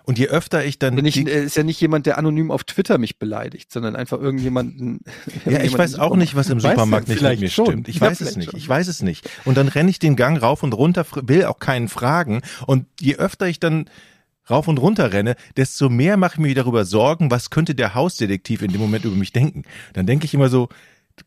Und 0.07 0.19
je 0.19 0.29
öfter 0.29 0.65
ich 0.65 0.79
dann 0.79 0.97
Bin 0.97 1.07
ich, 1.07 1.17
äh, 1.27 1.45
ist 1.45 1.57
ja 1.57 1.63
nicht 1.63 1.81
jemand, 1.81 2.05
der 2.07 2.19
anonym 2.19 2.51
auf 2.51 2.65
Twitter 2.65 2.99
mich 2.99 3.19
beleidigt, 3.19 3.73
sondern 3.73 3.97
einfach 3.97 4.21
irgendjemanden. 4.21 5.01
Ja, 5.47 5.63
ich 5.63 5.77
weiß 5.77 5.99
auch 5.99 6.17
nicht, 6.17 6.35
was 6.35 6.51
im 6.51 6.61
Supermarkt 6.61 7.09
nicht 7.09 7.23
mit 7.23 7.41
mir 7.41 7.49
schon. 7.51 7.67
stimmt. 7.67 7.89
Ich 7.89 7.97
Ja, 7.97 8.03
weiß 8.03 8.21
es 8.21 8.37
nicht. 8.37 8.51
schon. 8.51 8.59
Ich 8.59 8.69
weiß 8.69 8.89
es 8.89 9.03
nicht. 9.03 9.29
Und 9.45 9.57
dann 9.57 9.69
renne 9.69 9.91
ich 9.91 9.99
den 9.99 10.17
Gang 10.17 10.41
rauf 10.41 10.63
und 10.63 10.73
runter, 10.75 11.07
will 11.23 11.45
auch 11.47 11.59
keinen 11.59 11.89
fragen. 11.89 12.43
Und 12.67 12.87
je 13.01 13.17
öfter 13.17 13.47
ich 13.49 13.61
dann 13.61 13.89
rauf 14.51 14.69
und 14.69 14.79
runter 14.79 15.13
renne, 15.13 15.37
desto 15.57 15.89
mehr 15.89 16.17
mache 16.19 16.35
ich 16.35 16.39
mir 16.41 16.55
darüber 16.55 16.85
Sorgen, 16.85 17.31
was 17.31 17.49
könnte 17.51 17.75
der 17.75 17.95
Hausdetektiv 17.95 18.61
in 18.63 18.73
dem 18.73 18.81
Moment 18.81 19.05
über 19.07 19.17
mich 19.17 19.33
denken. 19.33 19.63
Dann 19.95 20.07
denke 20.07 20.27
ich 20.27 20.35
immer 20.35 20.51
so, 20.51 20.69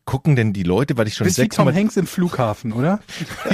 gucken 0.04 0.36
denn 0.36 0.52
die 0.52 0.62
Leute, 0.62 0.96
weil 0.96 1.06
ich 1.06 1.14
schon 1.14 1.28
sechsmal, 1.28 1.74
Hanks 1.74 1.96
im 1.96 2.06
Flughafen, 2.06 2.72
oder? 2.72 3.00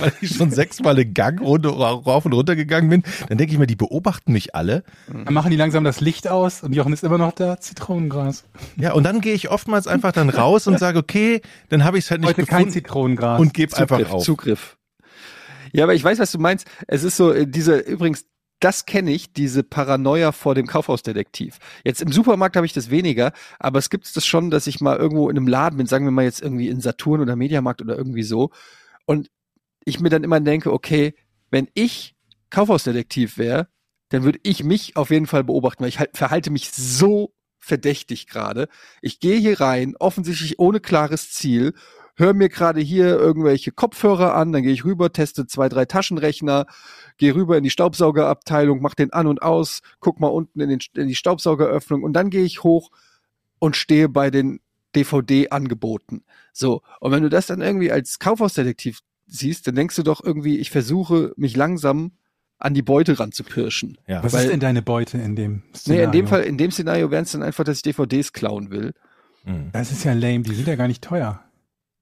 weil 0.00 0.12
ich 0.20 0.34
schon 0.36 0.50
sechsmal 0.50 0.94
den 0.96 1.14
Gang 1.14 1.40
rund- 1.40 1.66
rauf 1.66 2.24
und 2.24 2.32
runter 2.32 2.56
gegangen 2.56 2.88
bin, 2.88 3.02
dann 3.28 3.38
denke 3.38 3.52
ich 3.52 3.58
mir, 3.58 3.66
die 3.66 3.76
beobachten 3.76 4.32
mich 4.32 4.54
alle. 4.54 4.84
Dann 5.06 5.34
machen 5.34 5.50
die 5.50 5.56
langsam 5.56 5.84
das 5.84 6.00
Licht 6.00 6.28
aus 6.28 6.62
und 6.62 6.72
Jochen 6.74 6.92
ist 6.92 7.04
immer 7.04 7.18
noch 7.18 7.32
da, 7.32 7.58
Zitronengras. 7.60 8.44
Ja, 8.76 8.92
und 8.92 9.04
dann 9.04 9.20
gehe 9.20 9.34
ich 9.34 9.50
oftmals 9.50 9.86
einfach 9.86 10.12
dann 10.12 10.30
raus 10.30 10.66
und 10.66 10.78
sage, 10.78 10.98
okay, 10.98 11.40
dann 11.68 11.84
habe 11.84 11.98
ich 11.98 12.04
es 12.04 12.10
halt 12.10 12.20
nicht 12.20 12.28
Heute 12.30 12.44
kein 12.44 12.64
gefunden 12.64 12.72
Zitronengras. 12.72 13.40
und 13.40 13.54
gebe 13.54 13.76
einfach 13.76 13.98
Zugriff, 13.98 14.12
auf. 14.12 14.24
Zugriff. 14.24 14.76
Ja, 15.72 15.84
aber 15.84 15.94
ich 15.94 16.02
weiß, 16.02 16.18
was 16.18 16.32
du 16.32 16.38
meinst. 16.38 16.66
Es 16.86 17.04
ist 17.04 17.16
so, 17.16 17.32
äh, 17.32 17.46
diese, 17.46 17.78
übrigens, 17.78 18.24
das 18.60 18.86
kenne 18.86 19.12
ich, 19.12 19.32
diese 19.32 19.62
Paranoia 19.62 20.32
vor 20.32 20.54
dem 20.54 20.66
Kaufhausdetektiv. 20.66 21.58
Jetzt 21.84 22.02
im 22.02 22.12
Supermarkt 22.12 22.56
habe 22.56 22.66
ich 22.66 22.72
das 22.72 22.90
weniger, 22.90 23.32
aber 23.58 23.78
es 23.78 23.90
gibt 23.90 24.14
das 24.16 24.26
schon, 24.26 24.50
dass 24.50 24.66
ich 24.66 24.80
mal 24.80 24.96
irgendwo 24.96 25.30
in 25.30 25.36
einem 25.36 25.46
Laden 25.46 25.76
bin, 25.76 25.86
sagen 25.86 26.04
wir 26.04 26.10
mal 26.10 26.24
jetzt 26.24 26.42
irgendwie 26.42 26.68
in 26.68 26.80
Saturn 26.80 27.20
oder 27.20 27.36
Mediamarkt 27.36 27.82
oder 27.82 27.96
irgendwie 27.96 28.24
so, 28.24 28.50
und 29.06 29.30
ich 29.84 30.00
mir 30.00 30.10
dann 30.10 30.24
immer 30.24 30.40
denke, 30.40 30.72
okay, 30.72 31.14
wenn 31.50 31.68
ich 31.74 32.14
Kaufhausdetektiv 32.50 33.38
wäre, 33.38 33.68
dann 34.10 34.22
würde 34.22 34.40
ich 34.42 34.64
mich 34.64 34.96
auf 34.96 35.10
jeden 35.10 35.26
Fall 35.26 35.44
beobachten, 35.44 35.82
weil 35.82 35.88
ich 35.88 35.98
halt, 35.98 36.16
verhalte 36.16 36.50
mich 36.50 36.70
so 36.70 37.32
verdächtig 37.58 38.26
gerade. 38.26 38.68
Ich 39.02 39.20
gehe 39.20 39.38
hier 39.38 39.60
rein, 39.60 39.94
offensichtlich 39.98 40.58
ohne 40.58 40.80
klares 40.80 41.32
Ziel, 41.32 41.74
höre 42.18 42.34
mir 42.34 42.48
gerade 42.48 42.80
hier 42.80 43.06
irgendwelche 43.16 43.70
Kopfhörer 43.72 44.34
an, 44.34 44.52
dann 44.52 44.62
gehe 44.62 44.72
ich 44.72 44.84
rüber, 44.84 45.12
teste 45.12 45.46
zwei, 45.46 45.68
drei 45.68 45.84
Taschenrechner, 45.84 46.66
gehe 47.16 47.34
rüber 47.34 47.56
in 47.56 47.64
die 47.64 47.70
Staubsaugerabteilung, 47.70 48.82
mach 48.82 48.94
den 48.94 49.12
an 49.12 49.26
und 49.26 49.40
aus, 49.42 49.80
guck 50.00 50.20
mal 50.20 50.26
unten 50.28 50.60
in, 50.60 50.68
den, 50.68 50.80
in 50.96 51.08
die 51.08 51.14
Staubsaugeröffnung 51.14 52.02
und 52.02 52.12
dann 52.12 52.30
gehe 52.30 52.44
ich 52.44 52.62
hoch 52.64 52.90
und 53.60 53.76
stehe 53.76 54.08
bei 54.08 54.30
den 54.30 54.60
DVD-Angeboten. 54.94 56.24
So, 56.52 56.82
und 57.00 57.12
wenn 57.12 57.22
du 57.22 57.28
das 57.28 57.46
dann 57.46 57.60
irgendwie 57.60 57.92
als 57.92 58.18
Kaufhausdetektiv 58.18 59.00
siehst, 59.26 59.66
dann 59.66 59.74
denkst 59.74 59.96
du 59.96 60.02
doch 60.02 60.22
irgendwie, 60.24 60.58
ich 60.58 60.70
versuche 60.70 61.32
mich 61.36 61.56
langsam 61.56 62.12
an 62.58 62.74
die 62.74 62.82
Beute 62.82 63.18
ranzupirschen. 63.20 63.98
Ja. 64.08 64.22
Was 64.24 64.32
weil- 64.32 64.44
ist 64.46 64.50
denn 64.50 64.60
deine 64.60 64.82
Beute 64.82 65.18
in 65.18 65.36
dem 65.36 65.52
Nee, 65.52 65.76
Szenario? 65.76 66.04
in 66.06 66.12
dem 66.12 66.26
Fall, 66.26 66.42
in 66.42 66.58
dem 66.58 66.70
Szenario 66.72 67.10
wären 67.10 67.22
es 67.24 67.32
dann 67.32 67.42
einfach, 67.42 67.62
dass 67.64 67.76
ich 67.76 67.82
DVDs 67.82 68.32
klauen 68.32 68.70
will. 68.70 68.94
Hm. 69.44 69.70
Das 69.72 69.92
ist 69.92 70.02
ja 70.04 70.12
lame, 70.12 70.40
die 70.40 70.54
sind 70.54 70.66
ja 70.66 70.74
gar 70.74 70.88
nicht 70.88 71.02
teuer. 71.04 71.40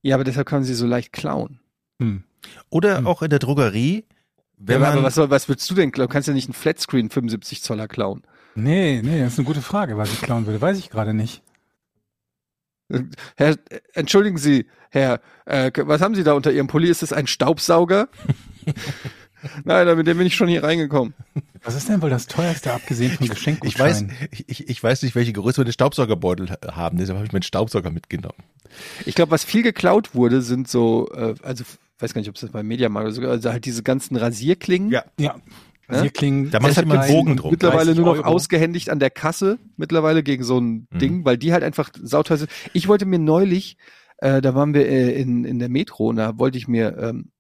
Ja, 0.03 0.15
aber 0.15 0.25
deshalb 0.25 0.47
kann 0.47 0.61
man 0.61 0.65
sie 0.65 0.75
so 0.75 0.87
leicht 0.87 1.13
klauen. 1.13 1.61
Hm. 2.01 2.23
Oder 2.71 2.99
Hm. 2.99 3.07
auch 3.07 3.23
in 3.23 3.31
der 3.31 3.39
Drogerie, 3.39 4.05
wenn 4.59 4.81
ja, 4.81 4.89
man, 4.89 4.99
aber 4.99 5.03
was, 5.03 5.17
was 5.19 5.49
willst 5.49 5.69
du 5.71 5.75
denn 5.75 5.93
klauen? 5.93 6.09
Du 6.09 6.13
kannst 6.13 6.29
ja 6.29 6.35
nicht 6.35 6.49
einen 6.49 6.55
Flatscreen 6.55 7.11
75 7.11 7.63
Zoller 7.63 7.89
klauen. 7.89 8.23
Nee, 8.55 9.03
nee, 9.03 9.21
das 9.21 9.35
ist 9.35 9.39
eine 9.39 9.47
gute 9.47 9.61
Frage, 9.63 9.99
was 9.99 10.13
ich 10.13 10.23
klauen 10.23 10.47
würde, 10.47 10.61
weiß 10.61 10.79
ich 10.79 10.89
gerade 10.91 11.13
nicht. 11.13 11.43
Herr, 13.37 13.51
äh, 13.69 13.81
entschuldigen 13.95 14.39
Sie, 14.39 14.67
Herr, 14.91 15.21
äh, 15.45 15.71
was 15.77 16.01
haben 16.01 16.15
Sie 16.15 16.23
da 16.25 16.35
unter 16.35 16.53
Ihrem 16.53 16.69
Pulli? 16.69 16.89
Ist 16.89 17.03
das 17.03 17.13
ein 17.13 17.27
Staubsauger? 17.27 18.09
Nein, 19.65 19.97
mit 19.97 20.07
dem 20.07 20.19
bin 20.19 20.27
ich 20.27 20.35
schon 20.35 20.49
hier 20.49 20.63
reingekommen. 20.63 21.15
Was 21.63 21.75
ist 21.75 21.89
denn 21.89 22.01
wohl 22.01 22.11
das 22.11 22.27
teuerste, 22.27 22.73
abgesehen 22.73 23.13
von 23.13 23.25
ich 23.25 23.31
weiß, 23.31 23.37
Geschenkgutscheinen? 23.37 24.13
ich, 24.31 24.69
ich 24.69 24.83
weiß 24.83 25.03
nicht, 25.03 25.15
welche 25.15 25.33
Größe 25.33 25.59
wir 25.59 25.65
den 25.65 25.73
Staubsaugerbeutel 25.73 26.49
haben, 26.73 26.97
deshalb 26.99 27.17
habe 27.19 27.27
ich 27.27 27.33
meinen 27.33 27.43
Staubsauger 27.43 27.91
mitgenommen. 27.91 28.43
Ich 29.05 29.15
glaube, 29.15 29.31
was 29.31 29.45
viel 29.45 29.63
geklaut 29.63 30.15
wurde, 30.15 30.43
sind 30.43 30.69
so, 30.69 31.09
äh, 31.15 31.35
also 31.43 31.65
weiß 31.99 32.13
gar 32.15 32.21
nicht, 32.21 32.29
ob 32.29 32.35
es 32.35 32.43
das 32.43 32.51
beim 32.51 32.67
Mediamarkt 32.67 33.07
oder 33.07 33.15
sogar, 33.15 33.31
also 33.31 33.51
halt 33.51 33.65
diese 33.65 33.83
ganzen 33.83 34.17
Rasierklingen. 34.17 34.91
Ja. 34.91 35.05
Ja. 35.19 35.37
Ne? 35.89 36.03
Hier 36.03 36.11
klingen 36.11 36.51
Da 36.51 36.59
mache 36.59 36.71
ich 36.71 36.75
Deshalb 36.77 36.87
immer 36.93 37.01
einen 37.01 37.13
Bogen 37.15 37.37
drum. 37.37 37.51
Mittlerweile 37.53 37.87
30 37.95 37.97
nur 37.97 38.07
noch 38.07 38.23
Euro. 38.25 38.35
ausgehändigt 38.35 38.91
an 38.91 38.99
der 38.99 39.11
Kasse, 39.11 39.59
mittlerweile 39.77 40.23
gegen 40.23 40.43
so 40.43 40.59
ein 40.59 40.89
Mhm. 40.91 40.99
Ding, 40.99 41.25
weil 41.25 41.39
die 41.39 41.53
halt 41.53 41.63
einfach 41.63 41.91
sauteuer 42.03 42.39
sind. 42.39 42.51
Ich 42.73 42.89
wollte 42.89 43.07
mir 43.07 43.19
neulich 43.19 43.77
Äh, 44.19 44.41
da 44.41 44.55
waren 44.55 44.73
wir 44.73 44.89
äh, 44.89 45.13
in, 45.21 45.45
in 45.45 45.59
der 45.59 45.69
Metro 45.69 46.09
und 46.09 46.17
da 46.17 46.39
wollte 46.39 46.57
ich 46.57 46.67
mir 46.69 46.97
ähm, 46.97 47.33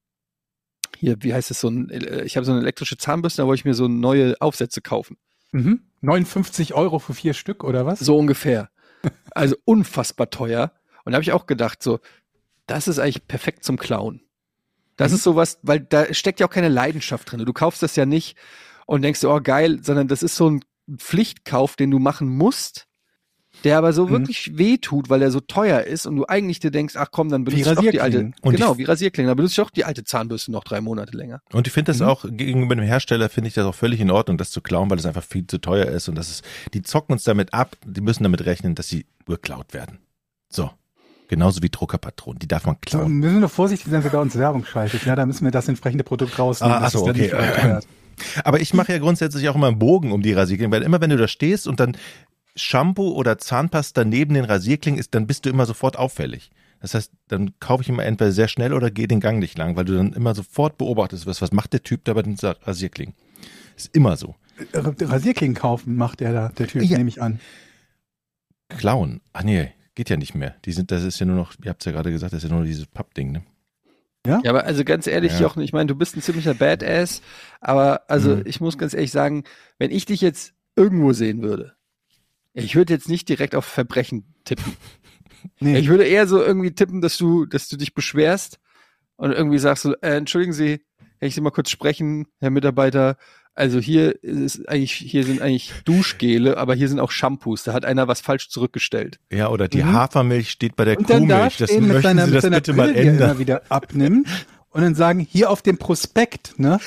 hier, 0.99 1.16
wie 1.21 1.33
heißt 1.33 1.50
es, 1.50 1.59
so 1.61 1.68
ein, 1.71 1.88
äh, 1.88 2.23
ich 2.25 2.37
habe 2.37 2.45
so 2.45 2.52
eine 2.52 2.61
elektrische 2.61 2.99
Zahnbürste, 2.99 3.40
da 3.40 3.47
wollte 3.47 3.61
ich 3.61 3.64
mir 3.64 3.73
so 3.73 3.88
neue 3.88 4.35
Aufsätze 4.40 4.83
kaufen. 4.83 5.16
Mhm. 5.52 5.80
59 6.02 6.75
Euro 6.75 6.99
für 6.99 7.14
vier 7.14 7.33
Stück 7.33 7.64
oder 7.64 7.87
was? 7.87 8.00
So 8.00 8.16
ungefähr. 8.18 8.68
Also 9.30 9.56
unfassbar 9.64 10.28
teuer. 10.28 10.73
Und 11.06 11.12
da 11.12 11.16
habe 11.16 11.22
ich 11.22 11.32
auch 11.32 11.46
gedacht, 11.46 11.82
so, 11.82 12.00
das 12.66 12.88
ist 12.88 12.98
eigentlich 12.98 13.26
perfekt 13.26 13.64
zum 13.64 13.78
Klauen. 13.78 14.20
Das 14.96 15.12
ist 15.12 15.22
sowas, 15.22 15.58
weil 15.62 15.80
da 15.80 16.12
steckt 16.12 16.40
ja 16.40 16.46
auch 16.46 16.50
keine 16.50 16.68
Leidenschaft 16.68 17.30
drin. 17.30 17.44
Du 17.44 17.52
kaufst 17.52 17.82
das 17.82 17.96
ja 17.96 18.06
nicht 18.06 18.36
und 18.86 19.02
denkst 19.02 19.20
dir, 19.20 19.30
oh 19.30 19.40
geil, 19.40 19.78
sondern 19.82 20.08
das 20.08 20.22
ist 20.22 20.36
so 20.36 20.50
ein 20.50 20.64
Pflichtkauf, 20.96 21.76
den 21.76 21.90
du 21.90 21.98
machen 21.98 22.28
musst, 22.28 22.86
der 23.64 23.78
aber 23.78 23.92
so 23.92 24.06
Mhm. 24.06 24.10
wirklich 24.10 24.58
weh 24.58 24.78
tut, 24.78 25.08
weil 25.10 25.22
er 25.22 25.30
so 25.30 25.40
teuer 25.40 25.82
ist 25.82 26.06
und 26.06 26.16
du 26.16 26.26
eigentlich 26.26 26.60
dir 26.60 26.70
denkst, 26.70 26.94
ach 26.96 27.08
komm, 27.10 27.28
dann 27.28 27.44
benutze 27.44 27.70
ich 27.70 27.76
doch 27.76 27.90
die 27.90 28.00
alte. 28.00 28.32
Und 28.42 28.52
genau, 28.56 28.78
wie 28.78 28.84
Rasierklingen, 28.84 29.28
dann 29.28 29.36
benutze 29.36 29.52
ich 29.52 29.56
doch 29.64 29.70
die 29.70 29.84
alte 29.84 30.02
Zahnbürste 30.04 30.50
noch 30.50 30.64
drei 30.64 30.80
Monate 30.80 31.16
länger. 31.16 31.40
Und 31.52 31.66
ich 31.66 31.72
finde 31.72 31.92
das 31.92 32.00
Mhm. 32.00 32.06
auch 32.06 32.25
gegenüber 32.28 32.75
dem 32.75 32.84
Hersteller 32.84 33.28
finde 33.28 33.48
ich 33.48 33.54
das 33.54 33.64
auch 33.66 33.75
völlig 33.75 34.00
in 34.00 34.10
Ordnung, 34.10 34.38
das 34.38 34.50
zu 34.50 34.60
klauen, 34.60 34.90
weil 34.90 34.98
es 34.98 35.06
einfach 35.06 35.25
viel 35.25 35.46
zu 35.46 35.58
teuer 35.58 35.86
ist 35.86 36.08
und 36.08 36.14
das 36.16 36.30
ist, 36.30 36.44
die 36.75 36.82
zocken 36.82 37.12
uns 37.12 37.25
damit 37.25 37.52
ab, 37.54 37.76
die 37.84 38.00
müssen 38.00 38.22
damit 38.25 38.44
rechnen, 38.46 38.75
dass 38.75 38.88
sie 38.88 39.06
geklaut 39.26 39.75
werden. 39.75 39.98
So. 40.48 40.70
Genauso 41.28 41.62
wie 41.62 41.68
Druckerpatronen, 41.71 42.38
die 42.38 42.47
darf 42.49 42.66
man 42.66 42.80
klauen. 42.80 43.21
wir 43.21 43.28
müssen 43.28 43.40
nur 43.40 43.49
vorsichtig 43.49 43.90
sein, 43.90 44.04
wer 44.04 44.11
bei 44.11 44.18
uns 44.18 44.37
Werbung 44.37 44.64
schaltet. 44.64 45.04
Ja, 45.04 45.16
da 45.16 45.26
müssen 45.26 45.45
wir 45.45 45.50
das 45.50 45.66
entsprechende 45.68 46.04
Produkt 46.04 46.38
rausnehmen. 46.38 46.75
Ah, 46.75 46.78
ach 46.78 46.83
dass 46.85 46.92
so, 46.92 47.09
es 47.09 47.30
dann 47.30 47.40
okay. 47.40 47.87
Aber 48.45 48.61
ich 48.61 48.73
mache 48.75 48.92
ja 48.92 48.99
grundsätzlich 48.99 49.49
auch 49.49 49.56
immer 49.56 49.66
einen 49.68 49.78
Bogen 49.78 50.12
um 50.12 50.23
die 50.23 50.33
Rasierklingen, 50.33 50.73
weil 50.73 50.83
immer 50.83 51.00
wenn 51.00 51.11
du 51.11 51.16
da 51.16 51.28
stehst 51.28 51.66
und 51.66 51.80
dann 51.80 51.97
Shampoo 52.54 53.11
oder 53.12 53.38
Zahnpasta 53.38 54.04
neben 54.04 54.35
den 54.35 54.45
Rasierklingen 54.45 54.99
ist, 54.99 55.14
dann 55.14 55.26
bist 55.26 55.45
du 55.45 55.50
immer 55.50 55.66
sofort 55.66 55.99
auffällig. 55.99 56.50
Das 56.80 56.95
heißt, 56.95 57.11
dann 57.28 57.59
kaufe 57.59 57.83
ich 57.83 57.88
immer 57.88 58.04
entweder 58.04 58.33
sehr 58.33 58.49
schnell 58.49 58.73
oder 58.73 58.90
gehe 58.90 59.09
den 59.09 59.21
Gang 59.21 59.38
nicht 59.38 59.59
lang, 59.59 59.76
weil 59.76 59.85
du 59.85 59.95
dann 59.97 60.12
immer 60.12 60.35
sofort 60.35 60.78
beobachtest, 60.78 61.26
was, 61.26 61.42
was 61.42 61.52
macht 61.52 61.73
der 61.73 61.83
Typ 61.83 62.04
da 62.04 62.14
bei 62.14 62.23
den 62.23 62.37
Rasierklingen. 62.40 63.14
Ist 63.76 63.95
immer 63.95 64.16
so. 64.16 64.35
Äh, 64.73 64.78
Rasierklingen 65.04 65.54
kaufen 65.54 65.97
macht 65.97 66.21
der 66.21 66.33
da, 66.33 66.49
der 66.50 66.68
Typ, 66.68 66.83
Ja. 66.83 66.97
nehme 66.97 67.09
ich 67.11 67.21
an. 67.21 67.40
Klauen. 68.68 69.21
Ach 69.33 69.42
nee, 69.42 69.71
geht 69.96 70.08
ja 70.10 70.16
nicht 70.16 70.34
mehr. 70.36 70.54
Die 70.64 70.72
sind, 70.72 70.92
das 70.92 71.02
ist 71.02 71.18
ja 71.18 71.26
nur 71.26 71.34
noch, 71.36 71.54
ihr 71.64 71.70
habt 71.70 71.82
es 71.82 71.86
ja 71.86 71.92
gerade 71.92 72.12
gesagt, 72.12 72.32
das 72.32 72.44
ist 72.44 72.48
ja 72.50 72.54
nur 72.54 72.64
dieses 72.64 72.86
Pappding, 72.86 73.32
ne? 73.32 73.42
Ja, 74.26 74.40
aber 74.46 74.64
also 74.64 74.82
ganz 74.84 75.06
ehrlich, 75.06 75.32
Ja. 75.34 75.40
Jochen, 75.42 75.62
ich 75.62 75.72
meine, 75.72 75.86
du 75.86 75.94
bist 75.94 76.16
ein 76.16 76.22
ziemlicher 76.22 76.54
Badass, 76.54 77.22
aber 77.60 78.02
also 78.08 78.36
Mhm. 78.36 78.42
ich 78.44 78.60
muss 78.60 78.76
ganz 78.78 78.92
ehrlich 78.94 79.12
sagen, 79.12 79.44
wenn 79.78 79.90
ich 79.92 80.04
dich 80.04 80.20
jetzt 80.20 80.52
irgendwo 80.76 81.12
sehen 81.12 81.42
würde, 81.42 81.74
ich 82.52 82.74
würde 82.74 82.92
jetzt 82.94 83.08
nicht 83.08 83.28
direkt 83.28 83.54
auf 83.54 83.64
Verbrechen 83.64 84.34
tippen. 84.44 84.76
Nee, 85.60 85.78
Ich 85.78 85.88
würde 85.88 86.04
eher 86.04 86.26
so 86.26 86.42
irgendwie 86.42 86.72
tippen, 86.72 87.00
dass 87.00 87.16
du, 87.18 87.46
dass 87.46 87.68
du 87.68 87.76
dich 87.76 87.94
beschwerst 87.94 88.58
und 89.16 89.30
irgendwie 89.32 89.58
sagst 89.58 89.84
so, 89.84 89.92
äh, 90.00 90.16
entschuldigen 90.16 90.52
Sie, 90.52 90.78
kann 90.98 91.28
ich 91.28 91.34
Sie 91.36 91.40
mal 91.40 91.50
kurz 91.50 91.70
sprechen, 91.70 92.26
Herr 92.40 92.50
Mitarbeiter? 92.50 93.16
Also 93.58 93.80
hier 93.80 94.22
ist 94.22 94.68
eigentlich, 94.68 94.92
hier 94.92 95.25
sind 95.25 95.40
eigentlich 95.40 95.72
Duschgele, 95.86 96.58
aber 96.58 96.75
hier 96.75 96.88
sind 96.88 97.00
auch 97.00 97.10
Shampoos. 97.10 97.64
Da 97.64 97.72
hat 97.72 97.86
einer 97.86 98.06
was 98.06 98.20
falsch 98.20 98.50
zurückgestellt. 98.50 99.18
Ja, 99.32 99.48
oder 99.48 99.66
die 99.66 99.82
Mhm. 99.82 99.92
Hafermilch 99.94 100.50
steht 100.50 100.76
bei 100.76 100.84
der 100.84 100.98
und 100.98 101.08
dann 101.08 101.26
da 101.26 101.36
Kuhmilch. 101.48 101.56
Das 101.56 101.70
möchten 101.72 102.02
seiner, 102.02 102.26
Sie 102.26 102.32
mit 102.34 102.44
das 102.44 102.50
bitte 102.50 102.72
mal 102.75 102.88
Brille, 102.88 103.00
die 103.00 103.06
er 103.06 103.12
ändern. 103.14 103.30
immer 103.30 103.38
wieder 103.38 103.62
abnimmt 103.70 104.28
und 104.68 104.82
dann 104.82 104.94
sagen, 104.94 105.20
hier 105.20 105.48
auf 105.48 105.62
dem 105.62 105.78
Prospekt, 105.78 106.58
ne? 106.58 106.78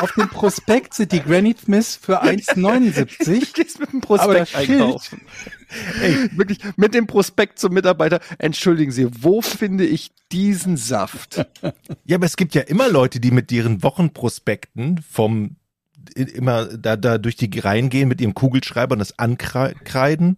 auf 0.00 0.12
dem 0.12 0.30
Prospekt 0.30 0.94
sind 0.94 1.12
die 1.12 1.20
Granite 1.20 1.60
Smiths 1.66 1.96
für 1.96 2.12
Du 2.14 2.18
1,79. 2.30 3.52
gehst 3.52 3.78
mit 3.80 3.92
dem 3.92 4.00
Aber 4.08 4.34
das 4.38 4.50
Prospekt 4.50 4.66
Schild- 4.66 4.80
einkaufen. 4.82 5.20
Ey, 6.00 6.30
wirklich 6.38 6.58
mit 6.76 6.94
dem 6.94 7.06
Prospekt 7.06 7.58
zum 7.58 7.74
Mitarbeiter. 7.74 8.20
Entschuldigen 8.38 8.92
Sie, 8.92 9.08
wo 9.22 9.42
finde 9.42 9.84
ich 9.84 10.10
diesen 10.32 10.78
Saft? 10.78 11.44
Ja, 12.06 12.16
aber 12.16 12.24
es 12.26 12.36
gibt 12.36 12.54
ja 12.54 12.62
immer 12.62 12.88
Leute, 12.88 13.20
die 13.20 13.30
mit 13.30 13.52
ihren 13.52 13.82
Wochenprospekten 13.82 15.00
vom 15.10 15.56
immer 16.14 16.66
da, 16.66 16.96
da 16.96 17.18
durch 17.18 17.36
die 17.36 17.58
Reihen 17.58 17.88
gehen 17.88 18.08
mit 18.08 18.20
ihrem 18.20 18.34
Kugelschreiber 18.34 18.94
und 18.94 18.98
das 18.98 19.18
ankreiden, 19.18 20.36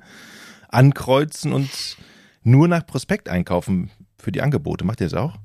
ankreuzen 0.68 1.52
und 1.52 1.96
nur 2.42 2.68
nach 2.68 2.86
Prospekt 2.86 3.28
einkaufen 3.28 3.90
für 4.18 4.32
die 4.32 4.42
Angebote. 4.42 4.84
Macht 4.84 5.00
ihr 5.00 5.08
das 5.08 5.14
auch? 5.14 5.36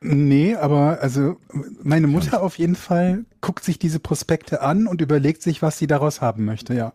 Nee, 0.00 0.56
aber 0.56 0.98
also 1.00 1.36
meine 1.82 2.08
Mutter 2.08 2.42
auf 2.42 2.58
jeden 2.58 2.74
Fall 2.74 3.24
guckt 3.40 3.64
sich 3.64 3.78
diese 3.78 4.00
Prospekte 4.00 4.60
an 4.60 4.88
und 4.88 5.00
überlegt 5.00 5.42
sich, 5.42 5.62
was 5.62 5.78
sie 5.78 5.86
daraus 5.86 6.20
haben 6.20 6.44
möchte, 6.44 6.74
ja. 6.74 6.94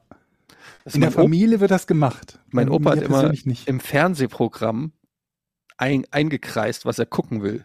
Das 0.84 0.96
In 0.96 1.02
der 1.02 1.12
Familie 1.12 1.60
wird 1.60 1.72
das 1.72 1.88
gemacht. 1.88 2.40
mein 2.50 2.70
Opa 2.70 2.92
hat 2.92 3.02
immer 3.02 3.32
nicht. 3.32 3.68
im 3.68 3.80
Fernsehprogramm 3.80 4.92
ein, 5.78 6.06
eingekreist, 6.12 6.86
was 6.86 7.00
er 7.00 7.06
gucken 7.06 7.42
will. 7.42 7.64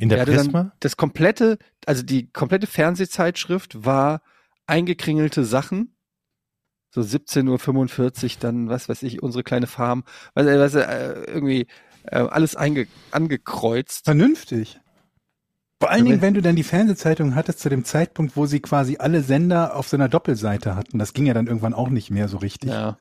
In 0.00 0.08
der 0.08 0.18
er 0.18 0.22
hatte 0.22 0.32
Prisma? 0.34 0.62
dann 0.62 0.72
das 0.80 0.96
komplette, 0.96 1.58
also 1.86 2.02
die 2.02 2.30
komplette 2.30 2.66
Fernsehzeitschrift 2.66 3.84
war 3.84 4.22
eingekringelte 4.66 5.44
Sachen. 5.44 5.94
So 6.92 7.02
17.45 7.02 8.24
Uhr, 8.24 8.30
dann, 8.40 8.68
was 8.68 8.88
weiß 8.88 9.02
ich, 9.04 9.22
unsere 9.22 9.44
kleine 9.44 9.66
Farm, 9.66 10.04
was, 10.34 10.46
was, 10.46 10.74
äh, 10.74 11.12
irgendwie 11.28 11.66
äh, 12.04 12.18
alles 12.18 12.56
einge, 12.56 12.86
angekreuzt. 13.10 14.04
Vernünftig. 14.06 14.80
Vor 15.78 15.90
allen 15.90 16.00
Ja, 16.00 16.04
Dingen, 16.04 16.16
wenn- 16.22 16.28
wenn 16.28 16.34
du 16.34 16.42
dann 16.42 16.56
die 16.56 16.62
Fernsehzeitung 16.64 17.34
hattest 17.34 17.60
zu 17.60 17.68
dem 17.68 17.84
Zeitpunkt, 17.84 18.36
wo 18.36 18.46
sie 18.46 18.60
quasi 18.60 18.96
alle 18.98 19.22
Sender 19.22 19.76
auf 19.76 19.86
so 19.88 19.96
einer 19.96 20.08
Doppelseite 20.08 20.76
hatten. 20.76 20.98
Das 20.98 21.12
ging 21.12 21.26
ja 21.26 21.34
dann 21.34 21.46
irgendwann 21.46 21.74
auch 21.74 21.90
nicht 21.90 22.10
mehr 22.10 22.28
so 22.28 22.38
richtig, 22.38 22.70
Ja. 22.70 22.98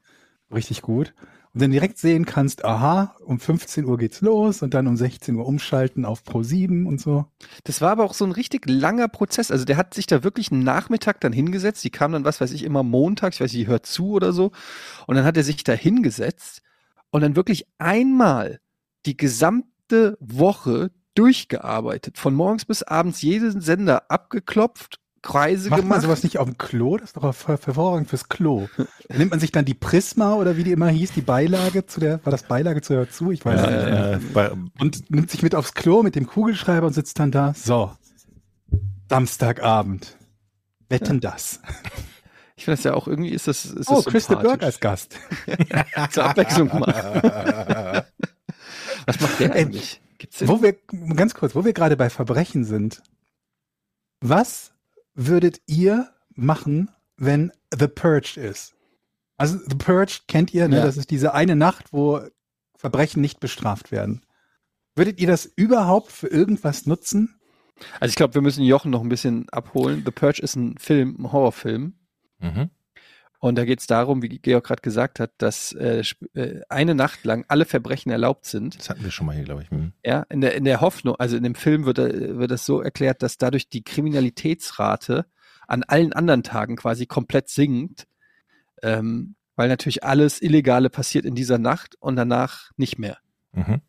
richtig 0.54 0.82
gut. 0.82 1.14
Und 1.54 1.64
dann 1.64 1.72
direkt 1.72 1.98
sehen 1.98 2.26
kannst, 2.26 2.64
aha, 2.64 3.16
um 3.26 3.40
15 3.40 3.86
Uhr 3.86 3.98
geht's 3.98 4.22
los 4.22 4.62
und 4.62 4.76
dann 4.76 4.86
um 4.86 4.96
16 4.96 5.36
Uhr 5.36 5.48
umschalten 5.48 6.06
auf 6.06 6.24
Pro 6.24 6.44
7 6.44 6.86
und 6.86 7.02
so. 7.02 7.26
Das 7.64 7.82
war 7.82 7.92
aber 7.92 8.04
auch 8.04 8.14
so 8.14 8.24
ein 8.24 8.32
richtig 8.32 8.70
langer 8.70 9.08
Prozess. 9.08 9.50
Also 9.50 9.66
der 9.66 9.76
hat 9.76 9.96
sich 9.96 10.06
da 10.06 10.24
wirklich 10.24 10.52
einen 10.52 10.64
Nachmittag 10.64 11.20
dann 11.22 11.34
hingesetzt. 11.34 11.84
Die 11.84 11.90
kam 11.90 12.12
dann, 12.12 12.24
was 12.24 12.40
weiß 12.40 12.52
ich, 12.52 12.64
immer 12.64 12.84
montags, 12.84 13.38
ich 13.38 13.42
weiß 13.42 13.54
nicht, 13.54 13.68
hört 13.68 13.88
zu 13.88 14.12
oder 14.12 14.32
so. 14.32 14.52
Und 15.08 15.16
dann 15.16 15.26
hat 15.26 15.38
er 15.38 15.44
sich 15.44 15.64
da 15.64 15.74
hingesetzt 15.74 16.62
und 17.10 17.22
dann 17.22 17.36
wirklich 17.36 17.66
einmal 17.80 18.60
die 19.08 19.18
gesamte 19.18 20.18
Woche 20.20 20.92
durchgearbeitet. 21.16 22.18
Von 22.18 22.36
morgens 22.36 22.66
bis 22.66 22.84
abends 22.84 23.22
jeden 23.22 23.60
Sender 23.60 24.12
abgeklopft, 24.12 25.00
Kreise 25.22 25.70
Macht 25.70 25.80
man 25.80 25.90
gemacht. 25.90 26.02
sowas 26.04 26.24
nicht 26.24 26.38
auf 26.38 26.46
dem 26.48 26.58
Klo? 26.58 26.98
Das 26.98 27.10
ist 27.10 27.18
doch 27.18 27.24
her- 27.24 27.60
hervorragend 27.64 28.10
fürs 28.10 28.30
Klo. 28.30 28.68
Da 29.10 29.18
nimmt 29.18 29.32
man 29.32 29.40
sich 29.40 29.52
dann 29.52 29.66
die 29.66 29.74
Prisma 29.74 30.34
oder 30.36 30.56
wie 30.58 30.64
die 30.64 30.72
immer 30.72 30.88
hieß, 30.90 31.12
die 31.12 31.22
Beilage 31.22 31.86
zu 31.86 32.00
der, 32.00 32.24
war 32.26 32.32
das 32.32 32.44
Beilage 32.44 32.82
zu 32.82 32.94
der 32.94 33.10
zu? 33.10 33.32
Ich 33.32 33.44
weiß 33.46 33.60
Ja, 33.62 34.16
nicht. 34.18 34.24
äh, 34.26 34.34
bei, 34.34 34.52
Und 34.80 35.10
nimmt 35.12 35.30
sich 35.30 35.42
mit 35.44 35.56
aufs 35.56 35.74
Klo 35.74 36.04
mit 36.04 36.16
dem 36.16 36.26
Kugelschreiber 36.28 36.88
und 36.88 36.94
sitzt 36.94 37.20
dann 37.20 37.32
da. 37.32 37.54
So. 37.54 37.92
Samstagabend. 39.10 40.16
Wetten 40.88 41.20
das. 41.20 41.60
Ich 42.56 42.66
finde 42.66 42.78
das 42.78 42.84
ja 42.84 42.94
auch 42.94 43.08
irgendwie 43.08 43.30
ist 43.30 43.48
das, 43.48 43.66
ist 43.66 43.90
Oh, 43.90 44.02
Chris. 44.02 44.28
Burg 44.28 44.64
als 44.64 44.80
Gast. 44.80 45.16
Zur 46.12 46.26
Abwechslung 46.26 46.68
mal. 46.68 48.06
Was 49.06 49.20
macht 49.22 49.40
der 49.40 49.54
eigentlich? 49.54 50.02
Gibt's? 50.18 50.46
Wo 50.48 50.62
wir, 50.62 50.76
ganz 51.16 51.34
kurz, 51.34 51.56
wo 51.56 51.64
wir 51.64 51.74
gerade 51.74 51.96
bei 51.96 52.10
Verbrechen 52.10 52.66
sind. 52.66 53.02
Was 54.22 54.72
würdet 55.14 55.62
ihr 55.66 56.10
machen, 56.36 56.90
wenn 57.18 57.52
The 57.78 57.88
Purge 57.88 58.40
ist? 58.40 58.76
Also 59.38 59.58
The 59.58 59.76
Purge 59.76 60.20
kennt 60.28 60.54
ihr, 60.54 60.68
ne? 60.68 60.78
Ja. 60.78 60.86
Das 60.86 60.98
ist 60.98 61.12
diese 61.12 61.34
eine 61.34 61.56
Nacht, 61.56 61.94
wo 61.94 62.22
Verbrechen 62.76 63.22
nicht 63.22 63.40
bestraft 63.40 63.92
werden. 63.92 64.26
Würdet 64.96 65.20
ihr 65.20 65.28
das 65.28 65.46
überhaupt 65.46 66.12
für 66.12 66.28
irgendwas 66.28 66.86
nutzen? 66.86 67.40
Also 68.00 68.12
ich 68.12 68.16
glaube, 68.16 68.34
wir 68.34 68.42
müssen 68.42 68.64
Jochen 68.64 68.92
noch 68.92 69.02
ein 69.02 69.10
bisschen 69.10 69.48
abholen. 69.50 70.04
The 70.06 70.12
Purge 70.12 70.42
ist 70.42 70.56
ein 70.56 70.78
Film, 70.78 71.16
ein 71.20 71.32
Horrorfilm. 71.32 71.94
mhm. 72.40 72.70
Und 73.40 73.56
da 73.58 73.64
geht 73.64 73.80
es 73.80 73.88
darum, 73.88 74.22
wie 74.22 74.28
Georg 74.28 74.66
gerade 74.66 74.82
gesagt 74.82 75.22
hat, 75.22 75.32
dass 75.38 75.72
äh, 75.72 76.04
äh, 76.34 76.62
eine 76.68 76.94
Nacht 76.94 77.24
lang 77.24 77.46
alle 77.48 77.64
Verbrechen 77.64 78.12
erlaubt 78.12 78.46
sind. 78.46 78.78
Das 78.78 78.90
hatten 78.90 79.04
wir 79.04 79.12
schon 79.12 79.26
mal 79.26 79.36
hier, 79.36 79.46
glaube 79.46 79.64
ich. 79.64 79.72
Hm. 79.72 79.94
Ja, 80.06 80.26
in 80.30 80.42
der, 80.42 80.56
in 80.56 80.66
der 80.66 80.82
Hoffnung, 80.82 81.16
also 81.16 81.38
in 81.38 81.44
dem 81.44 81.56
Film 81.56 81.86
wird, 81.86 82.00
äh, 82.00 82.38
wird 82.38 82.52
das 82.52 82.66
so 82.66 82.82
erklärt, 82.82 83.24
dass 83.24 83.38
dadurch 83.38 83.70
die 83.70 83.82
Kriminalitätsrate 83.82 85.26
an 85.68 85.84
allen 85.84 86.12
anderen 86.12 86.44
Tagen 86.44 86.76
quasi 86.76 87.06
komplett 87.06 87.48
sinkt, 87.48 88.08
ähm, 88.84 89.36
weil 89.56 89.70
natürlich 89.70 90.04
alles 90.04 90.42
Illegale 90.42 90.90
passiert 90.90 91.24
in 91.24 91.36
dieser 91.36 91.60
Nacht 91.60 91.96
und 92.02 92.18
danach 92.18 92.72
nicht 92.76 93.00
mehr. 93.00 93.20
Mhm. 93.54 93.82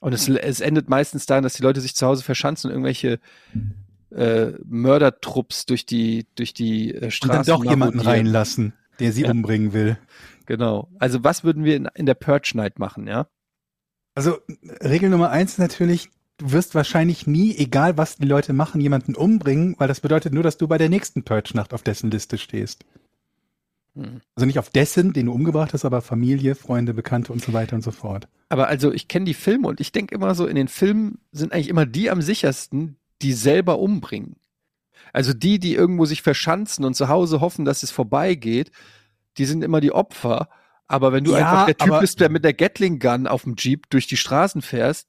Und 0.00 0.12
es, 0.12 0.28
es 0.28 0.60
endet 0.60 0.90
meistens 0.90 1.26
darin, 1.26 1.44
dass 1.44 1.54
die 1.54 1.62
Leute 1.62 1.80
sich 1.80 1.94
zu 1.94 2.06
Hause 2.06 2.24
verschanzen 2.24 2.68
und 2.68 2.74
irgendwelche 2.74 3.20
äh, 4.14 4.52
Mördertrupps 4.64 5.66
durch 5.66 5.86
die, 5.86 6.26
durch 6.34 6.54
die 6.54 6.90
äh, 6.90 6.94
Und 6.94 7.02
dann 7.02 7.10
Straßen 7.10 7.54
doch 7.54 7.64
jemanden 7.64 8.00
reinlassen, 8.00 8.74
der 9.00 9.12
sie 9.12 9.22
Ja. 9.22 9.30
umbringen 9.30 9.72
will. 9.72 9.98
Genau. 10.46 10.88
Also 10.98 11.24
was 11.24 11.44
würden 11.44 11.64
wir 11.64 11.76
in, 11.76 11.88
in 11.94 12.06
der 12.06 12.14
Purge 12.14 12.52
Night 12.54 12.78
machen, 12.78 13.06
ja? 13.06 13.26
Also 14.14 14.38
Regel 14.82 15.08
Nummer 15.08 15.30
eins 15.30 15.56
natürlich, 15.58 16.10
du 16.38 16.52
wirst 16.52 16.74
wahrscheinlich 16.74 17.26
nie, 17.26 17.56
egal 17.56 17.96
was 17.96 18.16
die 18.16 18.26
Leute 18.26 18.52
machen, 18.52 18.80
jemanden 18.80 19.14
umbringen, 19.14 19.74
weil 19.78 19.88
das 19.88 20.00
bedeutet 20.00 20.34
nur, 20.34 20.42
dass 20.42 20.58
du 20.58 20.68
bei 20.68 20.78
der 20.78 20.88
nächsten 20.88 21.22
Purge-Nacht 21.22 21.72
auf 21.72 21.82
dessen 21.82 22.10
Liste 22.10 22.36
stehst. 22.36 22.84
Hm. 23.94 24.20
Also 24.34 24.46
nicht 24.46 24.58
auf 24.58 24.70
dessen, 24.70 25.12
den 25.12 25.26
du 25.26 25.32
umgebracht 25.32 25.72
hast, 25.72 25.84
aber 25.84 26.02
Familie, 26.02 26.54
Freunde, 26.54 26.94
Bekannte 26.94 27.32
und 27.32 27.42
so 27.42 27.52
weiter 27.52 27.76
und 27.76 27.82
so 27.82 27.90
fort. 27.90 28.28
Aber 28.48 28.68
also 28.68 28.92
ich 28.92 29.08
kenne 29.08 29.24
die 29.26 29.34
Filme 29.34 29.68
und 29.68 29.80
ich 29.80 29.92
denke 29.92 30.14
immer 30.14 30.34
so, 30.34 30.46
in 30.46 30.56
den 30.56 30.68
Filmen 30.68 31.18
sind 31.30 31.52
eigentlich 31.52 31.68
immer 31.68 31.86
die 31.86 32.10
am 32.10 32.20
sichersten, 32.22 32.96
die 33.22 33.32
selber 33.32 33.78
umbringen. 33.78 34.36
Also 35.12 35.32
die, 35.32 35.58
die 35.58 35.74
irgendwo 35.74 36.04
sich 36.06 36.22
verschanzen 36.22 36.84
und 36.84 36.94
zu 36.94 37.08
Hause 37.08 37.40
hoffen, 37.40 37.64
dass 37.64 37.82
es 37.82 37.90
vorbeigeht, 37.90 38.70
die 39.38 39.44
sind 39.44 39.62
immer 39.62 39.80
die 39.80 39.92
Opfer. 39.92 40.48
Aber 40.86 41.12
wenn 41.12 41.24
du 41.24 41.32
Ja, 41.32 41.38
einfach 41.38 41.66
der 41.66 41.76
Typ 41.76 42.00
bist, 42.00 42.20
der 42.20 42.30
mit 42.30 42.44
der 42.44 42.54
Gatling 42.54 42.98
Gun 42.98 43.26
auf 43.26 43.42
dem 43.44 43.54
Jeep 43.56 43.88
durch 43.90 44.06
die 44.06 44.16
Straßen 44.16 44.62
fährst, 44.62 45.08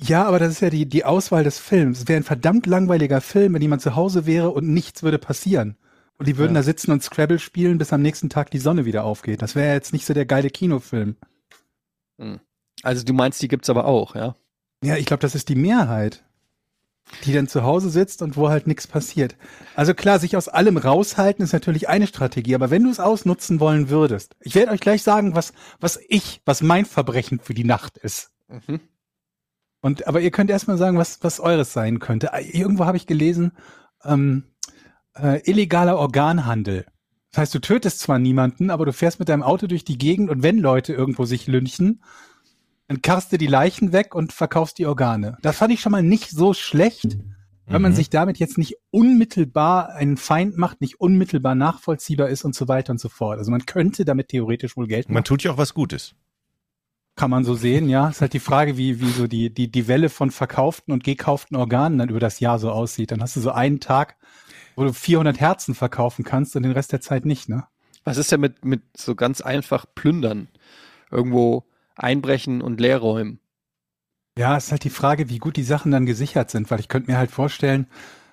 Ja, 0.00 0.24
aber 0.24 0.38
das 0.40 0.50
ist 0.52 0.60
ja 0.60 0.70
die, 0.70 0.86
die 0.86 1.04
Auswahl 1.04 1.44
des 1.44 1.58
Films. 1.60 2.00
Es 2.00 2.08
wäre 2.08 2.18
ein 2.20 2.24
verdammt 2.24 2.66
langweiliger 2.66 3.20
Film, 3.20 3.54
wenn 3.54 3.62
jemand 3.62 3.80
zu 3.82 3.94
Hause 3.94 4.26
wäre 4.26 4.50
und 4.50 4.68
nichts 4.68 5.02
würde 5.04 5.18
passieren. 5.18 5.76
Und 6.18 6.26
die 6.26 6.36
würden 6.36 6.54
Ja. 6.54 6.60
da 6.60 6.64
sitzen 6.64 6.90
und 6.90 7.02
Scrabble 7.02 7.38
spielen, 7.38 7.78
bis 7.78 7.92
am 7.92 8.02
nächsten 8.02 8.28
Tag 8.28 8.50
die 8.50 8.58
Sonne 8.58 8.84
wieder 8.84 9.04
aufgeht. 9.04 9.42
Das 9.42 9.54
wäre 9.54 9.72
jetzt 9.72 9.92
nicht 9.92 10.04
so 10.06 10.12
der 10.14 10.26
geile 10.26 10.50
Kinofilm. 10.50 11.16
also 12.82 13.04
du 13.04 13.12
meinst, 13.12 13.40
die 13.42 13.48
gibt's 13.48 13.70
aber 13.70 13.84
auch, 13.86 14.14
ja? 14.14 14.36
Ja, 14.82 14.96
ich 14.96 15.06
glaube, 15.06 15.20
das 15.20 15.34
ist 15.34 15.48
die 15.48 15.54
Mehrheit, 15.56 16.23
die 17.24 17.32
dann 17.32 17.48
zu 17.48 17.62
Hause 17.62 17.90
sitzt 17.90 18.22
und 18.22 18.36
wo 18.36 18.48
halt 18.48 18.66
nichts 18.66 18.86
passiert. 18.86 19.36
Also 19.76 19.94
klar, 19.94 20.18
sich 20.18 20.36
aus 20.36 20.48
allem 20.48 20.76
raushalten 20.76 21.44
ist 21.44 21.52
natürlich 21.52 21.88
eine 21.88 22.06
Strategie, 22.06 22.54
aber 22.54 22.70
wenn 22.70 22.84
du 22.84 22.90
es 22.90 23.00
ausnutzen 23.00 23.60
wollen 23.60 23.88
würdest, 23.88 24.36
ich 24.40 24.54
werde 24.54 24.72
euch 24.72 24.80
gleich 24.80 25.02
sagen, 25.02 25.34
was, 25.34 25.52
was 25.80 26.00
ich, 26.08 26.40
was 26.44 26.62
mein 26.62 26.86
Verbrechen 26.86 27.40
für 27.40 27.54
die 27.54 27.64
Nacht 27.64 27.98
ist. 27.98 28.30
Mhm. 28.48 28.80
Und 29.80 30.06
aber 30.06 30.20
ihr 30.20 30.30
könnt 30.30 30.50
erstmal 30.50 30.78
sagen, 30.78 30.96
was, 30.96 31.22
was 31.22 31.40
eures 31.40 31.72
sein 31.72 31.98
könnte. 31.98 32.30
Äh, 32.32 32.58
Irgendwo 32.58 32.86
habe 32.86 32.96
ich 32.96 33.06
gelesen, 33.06 33.52
ähm, 34.02 34.44
äh, 35.14 35.40
illegaler 35.48 35.98
Organhandel. 35.98 36.86
Das 37.30 37.42
heißt, 37.42 37.54
du 37.54 37.58
tötest 37.58 38.00
zwar 38.00 38.18
niemanden, 38.18 38.70
aber 38.70 38.86
du 38.86 38.92
fährst 38.92 39.18
mit 39.18 39.28
deinem 39.28 39.42
Auto 39.42 39.66
durch 39.66 39.84
die 39.84 39.98
Gegend 39.98 40.30
und 40.30 40.42
wenn 40.42 40.58
Leute 40.58 40.94
irgendwo 40.94 41.24
sich 41.24 41.46
lynchen, 41.48 42.02
dann 42.88 43.02
karst 43.02 43.32
du 43.32 43.38
die 43.38 43.46
Leichen 43.46 43.92
weg 43.92 44.14
und 44.14 44.32
verkaufst 44.32 44.78
die 44.78 44.86
Organe. 44.86 45.38
Das 45.42 45.56
fand 45.58 45.72
ich 45.72 45.80
schon 45.80 45.92
mal 45.92 46.02
nicht 46.02 46.30
so 46.30 46.52
schlecht, 46.54 47.16
weil 47.66 47.80
man 47.80 47.92
Mhm. 47.92 47.96
sich 47.96 48.10
damit 48.10 48.38
jetzt 48.38 48.58
nicht 48.58 48.76
unmittelbar 48.90 49.90
einen 49.94 50.16
Feind 50.18 50.58
macht, 50.58 50.80
nicht 50.80 51.00
unmittelbar 51.00 51.54
nachvollziehbar 51.54 52.28
ist 52.28 52.44
und 52.44 52.54
so 52.54 52.68
weiter 52.68 52.90
und 52.92 53.00
so 53.00 53.08
fort. 53.08 53.38
Also 53.38 53.50
man 53.50 53.64
könnte 53.64 54.04
damit 54.04 54.28
theoretisch 54.28 54.76
wohl 54.76 54.86
Geld 54.86 55.06
machen. 55.08 55.14
Man 55.14 55.24
tut 55.24 55.42
ja 55.42 55.52
auch 55.52 55.58
was 55.58 55.72
Gutes. 55.72 56.14
Kann 57.16 57.30
man 57.30 57.44
so 57.44 57.54
sehen, 57.54 57.88
ja. 57.88 58.08
Ist 58.08 58.20
halt 58.20 58.32
die 58.32 58.40
Frage, 58.40 58.76
wie, 58.76 59.00
wie 59.00 59.10
so 59.10 59.28
die, 59.28 59.48
die, 59.54 59.70
die 59.70 59.86
Welle 59.88 60.08
von 60.08 60.30
verkauften 60.32 60.92
und 60.92 61.04
gekauften 61.04 61.56
Organen 61.56 61.96
dann 61.98 62.08
über 62.08 62.18
das 62.18 62.40
Jahr 62.40 62.58
so 62.58 62.70
aussieht. 62.72 63.12
Dann 63.12 63.22
hast 63.22 63.36
du 63.36 63.40
so 63.40 63.52
einen 63.52 63.78
Tag, 63.78 64.16
wo 64.74 64.82
du 64.82 64.92
400 64.92 65.38
Herzen 65.38 65.74
verkaufen 65.76 66.24
kannst 66.24 66.56
und 66.56 66.64
den 66.64 66.72
Rest 66.72 66.90
der 66.92 67.00
Zeit 67.00 67.24
nicht, 67.24 67.48
ne? 67.48 67.64
Was 68.02 68.18
ist 68.18 68.32
denn 68.32 68.40
mit, 68.40 68.64
mit 68.64 68.82
so 68.96 69.14
ganz 69.14 69.40
einfach 69.40 69.86
plündern? 69.94 70.48
Irgendwo 71.10 71.64
einbrechen 71.96 72.62
und 72.62 72.80
leerräumen. 72.80 73.40
Ja, 74.36 74.56
ist 74.56 74.72
halt 74.72 74.84
die 74.84 74.90
Frage, 74.90 75.28
wie 75.28 75.38
gut 75.38 75.56
die 75.56 75.62
Sachen 75.62 75.92
dann 75.92 76.06
gesichert 76.06 76.50
sind, 76.50 76.70
weil 76.70 76.80
ich 76.80 76.88
könnte 76.88 77.10
mir 77.10 77.18
halt 77.18 77.30
vorstellen, 77.30 77.86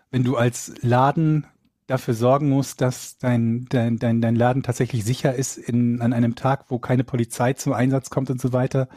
wenn 0.09 0.23
du 0.23 0.35
als 0.35 0.73
Laden 0.81 1.45
dafür 1.87 2.13
sorgen 2.13 2.49
musst, 2.49 2.81
dass 2.81 3.17
dein, 3.17 3.65
dein, 3.69 3.97
dein, 3.97 4.21
dein 4.21 4.35
Laden 4.35 4.63
tatsächlich 4.63 5.03
sicher 5.03 5.35
ist 5.35 5.57
in, 5.57 6.01
an 6.01 6.13
einem 6.13 6.35
Tag, 6.35 6.65
wo 6.69 6.79
keine 6.79 7.03
Polizei 7.03 7.53
zum 7.53 7.73
Einsatz 7.73 8.09
kommt 8.09 8.29
und 8.29 8.41
so 8.41 8.53
weiter, 8.53 8.87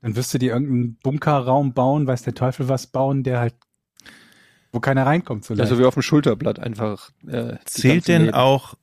dann 0.00 0.16
wirst 0.16 0.32
du 0.34 0.38
dir 0.38 0.52
irgendeinen 0.52 0.96
Bunkerraum 0.96 1.74
bauen, 1.74 2.06
weiß 2.06 2.22
der 2.22 2.34
Teufel 2.34 2.68
was 2.68 2.86
bauen, 2.86 3.22
der 3.22 3.40
halt, 3.40 3.54
wo 4.72 4.80
keiner 4.80 5.06
reinkommt 5.06 5.44
so. 5.44 5.54
Also 5.54 5.78
wie 5.78 5.84
auf 5.84 5.94
dem 5.94 6.02
Schulterblatt 6.02 6.58
einfach. 6.58 7.10
Äh, 7.26 7.56
Zählt 7.64 8.08
denn 8.08 8.22
Läden. 8.22 8.34
auch 8.34 8.74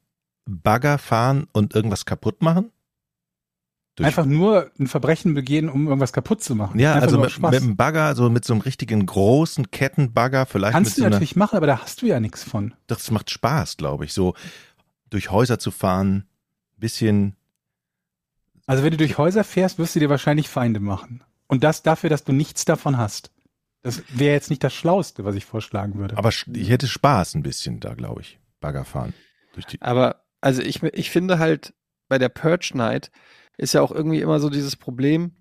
Bagger 0.45 0.97
fahren 0.97 1.47
und 1.51 1.73
irgendwas 1.75 2.05
kaputt 2.05 2.41
machen? 2.41 2.71
Durch- 3.95 4.07
Einfach 4.07 4.25
nur 4.25 4.71
ein 4.77 4.87
Verbrechen 4.87 5.33
begehen, 5.35 5.69
um 5.69 5.87
irgendwas 5.87 6.11
kaputt 6.11 6.43
zu 6.43 6.53
machen. 6.55 6.77
Ja, 6.79 6.95
Einfach 6.95 7.07
also 7.07 7.19
mit, 7.19 7.39
mit 7.41 7.53
einem 7.61 7.75
Bagger, 7.77 8.13
so 8.15 8.29
mit 8.29 8.43
so 8.43 8.53
einem 8.53 8.61
richtigen 8.61 9.05
großen 9.05 9.71
Kettenbagger, 9.71 10.45
vielleicht 10.45 10.73
Kannst 10.73 10.91
mit 10.91 10.97
du 10.97 11.01
so 11.01 11.05
einer, 11.05 11.15
natürlich 11.15 11.37
machen, 11.37 11.55
aber 11.55 11.67
da 11.67 11.79
hast 11.81 12.01
du 12.01 12.05
ja 12.07 12.19
nichts 12.19 12.43
von. 12.43 12.73
das 12.87 13.09
macht 13.11 13.29
Spaß, 13.31 13.77
glaube 13.77 14.03
ich, 14.03 14.11
so 14.13 14.33
durch 15.09 15.31
Häuser 15.31 15.59
zu 15.59 15.71
fahren, 15.71 16.27
bisschen, 16.77 17.37
Also 18.67 18.83
wenn 18.83 18.91
du 18.91 18.97
durch 18.97 19.17
Häuser 19.17 19.43
fährst, 19.45 19.79
wirst 19.79 19.95
du 19.95 19.99
dir 19.99 20.09
wahrscheinlich 20.09 20.49
Feinde 20.49 20.79
machen. 20.81 21.23
Und 21.47 21.63
das 21.63 21.83
dafür, 21.83 22.09
dass 22.09 22.23
du 22.25 22.33
nichts 22.33 22.65
davon 22.65 22.97
hast. 22.97 23.31
Das 23.81 24.01
wäre 24.09 24.33
jetzt 24.33 24.49
nicht 24.49 24.63
das 24.63 24.73
Schlauste, 24.73 25.23
was 25.25 25.35
ich 25.35 25.45
vorschlagen 25.45 25.95
würde. 25.99 26.17
aber 26.17 26.29
ich 26.29 26.69
hätte 26.69 26.87
Spaß 26.87 27.35
ein 27.35 27.43
bisschen 27.43 27.79
da, 27.79 27.93
glaube 27.93 28.21
ich, 28.21 28.39
Bagger 28.59 28.83
fahren. 28.83 29.13
Durch 29.53 29.65
die, 29.67 29.81
Aber 29.81 30.23
also 30.41 30.61
ich, 30.61 30.81
ich 30.83 31.11
finde 31.11 31.37
halt 31.39 31.73
bei 32.09 32.17
der 32.17 32.29
Purge 32.29 32.71
Night 32.73 33.09
ist 33.57 33.73
ja 33.73 33.81
auch 33.81 33.91
irgendwie 33.91 34.21
immer 34.21 34.39
so 34.39 34.49
dieses 34.49 34.75
Problem, 34.75 35.31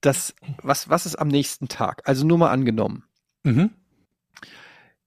dass 0.00 0.34
was 0.62 0.88
was 0.88 1.06
ist 1.06 1.16
am 1.16 1.28
nächsten 1.28 1.68
Tag? 1.68 2.02
Also 2.06 2.26
nur 2.26 2.38
mal 2.38 2.50
angenommen, 2.50 3.04
mhm. 3.44 3.70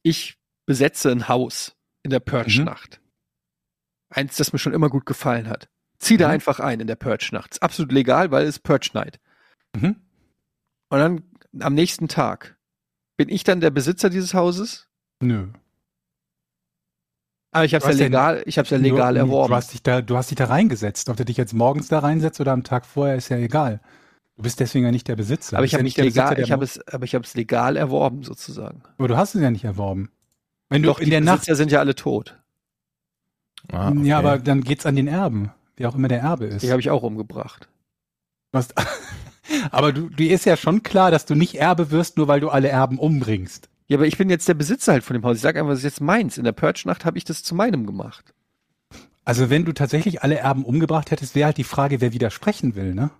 ich 0.04 0.38
besetze 0.66 1.12
ein 1.12 1.28
Haus 1.28 1.76
in 2.04 2.12
der 2.12 2.20
Purge 2.20 2.60
Mhm. 2.60 2.66
Nacht. 2.66 3.02
Eins, 4.10 4.36
das 4.38 4.52
mir 4.54 4.60
schon 4.60 4.74
immer 4.74 4.90
gut 4.90 5.06
gefallen 5.06 5.48
hat. 5.48 5.70
Zieh 6.00 6.18
da 6.18 6.28
Mhm. 6.28 6.34
einfach 6.34 6.60
ein 6.60 6.80
in 6.80 6.88
der 6.88 6.96
Purge 6.96 7.30
Nacht. 7.32 7.52
Ist 7.54 7.64
absolut 7.64 7.92
legal, 7.92 8.32
weil 8.32 8.44
es 8.44 8.58
ist 8.58 8.64
Purge 8.64 8.90
Night. 8.94 9.20
Mhm. 9.76 9.96
Und 10.90 11.00
dann 11.00 11.24
am 11.60 11.74
nächsten 11.74 12.08
Tag 12.08 12.58
bin 13.18 13.30
ich 13.30 13.44
dann 13.44 13.62
der 13.62 13.70
Besitzer 13.70 14.10
dieses 14.10 14.34
Hauses? 14.34 14.88
Nö. 15.22 15.48
Aber 17.52 17.66
ich 17.66 17.76
habe 17.76 17.86
es 17.86 17.98
ja 18.00 18.06
legal, 18.06 18.44
ich 18.46 18.58
habe 18.58 18.66
es 18.66 18.70
ja 18.70 18.78
legal 18.78 19.14
du, 19.14 19.20
erworben. 19.20 19.50
Du 19.52 19.56
hast, 19.56 19.74
dich 19.74 19.84
da, 19.84 20.02
du 20.02 20.16
hast 20.16 20.32
dich 20.32 20.38
da 20.38 20.46
reingesetzt. 20.46 21.10
Ob 21.10 21.18
du 21.18 21.26
dich 21.26 21.38
jetzt 21.38 21.54
morgens 21.54 21.90
da 21.90 22.00
reinsetzt 22.00 22.40
oder 22.40 22.54
am 22.54 22.64
Tag 22.64 22.86
vorher, 22.86 23.16
ist 23.16 23.30
ja 23.30 23.38
egal. 23.38 23.82
Du 24.38 24.44
bist 24.44 24.60
deswegen 24.60 24.86
ja 24.86 24.92
nicht 24.92 25.08
der 25.08 25.18
Besitzer. 25.18 25.58
aber 25.58 25.66
ich 25.66 25.74
habe 25.74 25.82
ja 25.82 25.84
nicht 25.84 25.98
der 25.98 26.06
legal, 26.06 26.30
Besitzer, 26.30 26.44
ich 26.44 26.52
habe 26.52 26.62
Mo- 26.62 26.64
es, 26.64 26.88
aber 26.88 27.04
ich 27.04 27.14
habe 27.14 27.26
es 27.26 27.36
legal 27.36 27.76
erworben 27.76 28.24
sozusagen. 28.24 28.84
Aber 28.98 29.08
du 29.10 29.18
hast 29.18 29.36
es 29.36 29.42
ja 29.42 29.52
nicht 29.52 29.66
erworben. 29.66 30.10
Wenn 30.70 30.82
du 30.84 30.88
Doch 30.88 31.00
in 31.00 31.06
die 31.06 31.12
der 31.12 31.22
Nacht. 31.22 31.40
Besitzer 31.40 31.56
sind 31.56 31.72
ja 31.72 31.80
alle 31.80 31.96
tot. 31.96 32.40
Ah, 33.72 33.90
okay. 33.90 34.04
Ja, 34.04 34.18
aber 34.18 34.40
dann 34.40 34.62
geht's 34.64 34.86
an 34.86 34.96
den 34.96 35.08
Erben, 35.08 35.52
wie 35.76 35.86
auch 35.86 35.96
immer 35.96 36.08
der 36.08 36.22
Erbe 36.22 36.46
ist. 36.46 36.64
Die 36.64 36.72
habe 36.72 36.80
ich 36.80 36.90
auch 36.90 37.04
umgebracht. 37.04 37.68
Hast, 38.54 38.74
aber 39.72 39.92
du, 39.92 40.10
dir 40.10 40.34
ist 40.34 40.46
ja 40.46 40.56
schon 40.56 40.84
klar, 40.84 41.12
dass 41.12 41.26
du 41.26 41.36
nicht 41.36 41.56
Erbe 41.56 41.92
wirst, 41.92 42.18
nur 42.18 42.28
weil 42.30 42.40
du 42.40 42.50
alle 42.50 42.70
Erben 42.70 42.98
umbringst. 42.98 43.70
Ja, 43.92 43.98
aber 43.98 44.08
ich 44.08 44.18
bin 44.18 44.30
jetzt 44.30 44.48
der 44.48 44.54
Besitzer 44.54 44.94
halt 44.94 45.04
von 45.04 45.16
dem 45.16 45.26
Haus. 45.26 45.36
Ich 45.36 45.42
sage 45.42 45.60
einfach, 45.60 45.72
das 45.72 45.80
ist 45.80 45.84
jetzt 45.84 46.00
meins. 46.00 46.38
In 46.38 46.46
der 46.46 46.54
Purge-Nacht 46.54 47.04
habe 47.04 47.18
ich 47.18 47.26
das 47.26 47.44
zu 47.44 47.54
meinem 47.54 47.86
gemacht. 47.86 48.34
Also 49.26 49.50
wenn 49.50 49.66
du 49.66 49.74
tatsächlich 49.74 50.24
alle 50.24 50.38
Erben 50.38 50.64
umgebracht 50.64 51.12
hättest, 51.12 51.36
wäre 51.36 51.48
halt 51.48 51.58
die 51.58 51.66
Frage, 51.66 52.00
wer 52.00 52.14
widersprechen 52.14 52.76
will, 52.76 52.94
ne? 52.96 53.12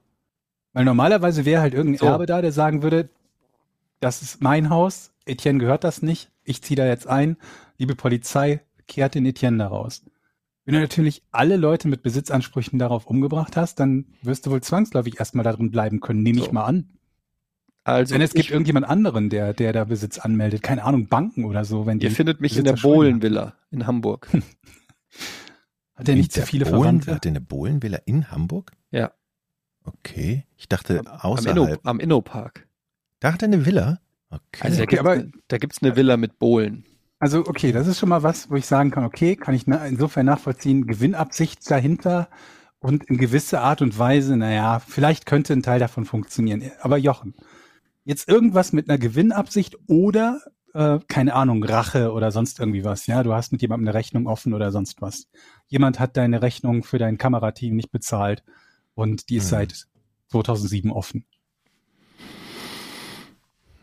Weil 0.72 0.86
normalerweise 0.86 1.44
wäre 1.44 1.60
halt 1.60 1.74
irgendein 1.74 2.00
So. 2.00 2.06
Erbe 2.06 2.26
da, 2.26 2.42
der 2.42 2.54
sagen 2.54 2.84
würde, 2.84 3.10
das 4.00 4.22
ist 4.22 4.42
mein 4.42 4.70
Haus, 4.70 5.12
Etienne 5.26 5.60
gehört 5.60 5.84
das 5.84 6.02
nicht, 6.02 6.32
ich 6.46 6.62
ziehe 6.62 6.78
da 6.78 6.86
jetzt 6.86 7.06
ein, 7.06 7.36
liebe 7.78 7.96
Polizei, 7.96 8.62
kehrt 8.88 9.16
den 9.16 9.26
Etienne 9.26 9.58
da 9.58 9.68
raus. 9.68 10.06
Wenn 10.64 10.76
du 10.76 10.80
natürlich 10.80 11.22
alle 11.32 11.58
Leute 11.58 11.90
mit 11.90 12.02
Besitzansprüchen 12.02 12.80
darauf 12.80 13.08
umgebracht 13.08 13.58
hast, 13.58 13.82
dann 13.82 14.06
wirst 14.22 14.46
du 14.46 14.52
wohl 14.52 14.62
zwangsläufig 14.62 15.20
erstmal 15.20 15.44
darin 15.44 15.70
bleiben 15.70 16.00
können, 16.00 16.24
nehme 16.24 16.40
So. 16.40 16.46
ich 16.46 16.52
mal 16.54 16.64
an. 16.64 16.98
Also 17.84 18.14
Denn 18.14 18.22
es 18.22 18.34
gibt 18.34 18.52
irgendjemand 18.52 18.86
anderen, 18.88 19.30
der, 19.30 19.54
der 19.54 19.74
da 19.74 19.86
Besitz 19.86 20.20
anmeldet, 20.20 20.62
keine 20.62 20.84
Ahnung, 20.84 21.08
Banken 21.08 21.46
oder 21.46 21.66
so, 21.66 21.86
wenn 21.88 21.98
die. 22.00 22.06
ihr 22.06 22.12
findet 22.12 22.40
mich 22.40 22.56
in 22.58 22.64
der 22.64 22.74
Besitzer 22.74 22.82
Schulden 22.90 23.14
haben. 23.16 23.20
Bohlenvilla 23.22 23.54
in 23.72 23.88
Hamburg. 23.88 24.28
Hat 25.96 26.08
der 26.08 26.16
nicht 26.16 26.32
zu 26.32 26.40
Der 26.40 26.48
viele 26.48 26.66
Bohlen, 26.66 26.80
Verwandte? 27.02 27.16
Hat 27.16 27.26
der 27.26 27.32
eine 27.32 27.42
Bohlenvilla 27.42 28.00
in 28.06 28.32
Hamburg? 28.32 28.72
Ja. 28.92 29.12
Okay. 29.84 30.46
Ich 30.58 30.70
dachte 30.70 31.00
Am, 31.00 31.06
Inno, 31.06 31.64
außerhalb. 31.64 31.80
am 31.88 32.00
Innopark. 32.00 32.68
Da 33.20 33.34
hat 33.34 33.42
er 33.42 33.48
eine 33.48 33.66
Villa? 33.66 34.00
Okay. 34.30 34.42
Also 34.62 34.78
da 34.78 34.84
Okay, 34.84 34.90
gibt's 34.96 35.00
aber- 35.00 35.16
ne, 35.18 35.32
da 35.48 35.58
gibt's 35.58 35.82
eine 35.82 35.96
Villa 35.96 36.18
mit 36.18 36.40
Bohlen. 36.40 36.86
Also 37.20 37.40
okay, 37.46 37.72
das 37.72 37.86
ist 37.88 38.00
schon 38.00 38.10
mal 38.10 38.24
was, 38.24 38.50
wo 38.50 38.56
ich 38.56 38.66
sagen 38.66 38.90
kann, 38.92 39.04
okay, 39.04 39.36
kann 39.36 39.54
ich 39.54 39.68
na- 39.68 39.86
insofern 39.86 40.26
nachvollziehen, 40.26 40.88
Gewinnabsicht 40.88 41.70
dahinter 41.70 42.30
und 42.80 43.04
in 43.06 43.18
gewisser 43.18 43.62
Art 43.62 43.82
und 43.84 43.98
Weise, 44.00 44.38
naja, 44.38 44.80
vielleicht 44.80 45.28
könnte 45.28 45.54
ein 45.54 45.62
Teil 45.62 45.80
davon 45.80 46.06
funktionieren. 46.06 46.72
Aber 46.82 46.98
Jochen, 46.98 47.36
jetzt 48.04 48.28
irgendwas 48.28 48.74
mit 48.74 48.90
einer 48.90 48.98
Gewinnabsicht 48.98 49.78
oder, 49.88 50.42
äh, 50.74 51.00
keine 51.08 51.34
Ahnung, 51.36 51.64
Rache 51.64 52.12
oder 52.12 52.32
sonst 52.32 52.60
irgendwie 52.60 52.84
was, 52.84 53.08
ja, 53.08 53.24
du 53.24 53.34
hast 53.34 53.52
mit 53.52 53.62
jemandem 53.62 53.88
eine 53.88 53.98
Rechnung 53.98 54.28
offen 54.28 54.54
oder 54.54 54.72
sonst 54.72 55.02
was. 55.02 55.28
Jemand 55.68 56.00
hat 56.00 56.18
deine 56.18 56.42
Rechnung 56.42 56.84
für 56.84 56.98
dein 56.98 57.18
Kamerateam 57.18 57.76
nicht 57.76 57.92
bezahlt 57.92 58.44
und 58.96 59.30
die 59.30 59.38
ist 59.38 59.46
Hm. 59.46 59.50
seit 59.50 59.88
2007 60.30 60.92
offen. 60.92 61.26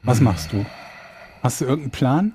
Was 0.03 0.21
machst 0.21 0.53
du? 0.53 0.65
Hast 1.43 1.61
du 1.61 1.65
irgendeinen 1.67 1.91
Plan? 1.91 2.35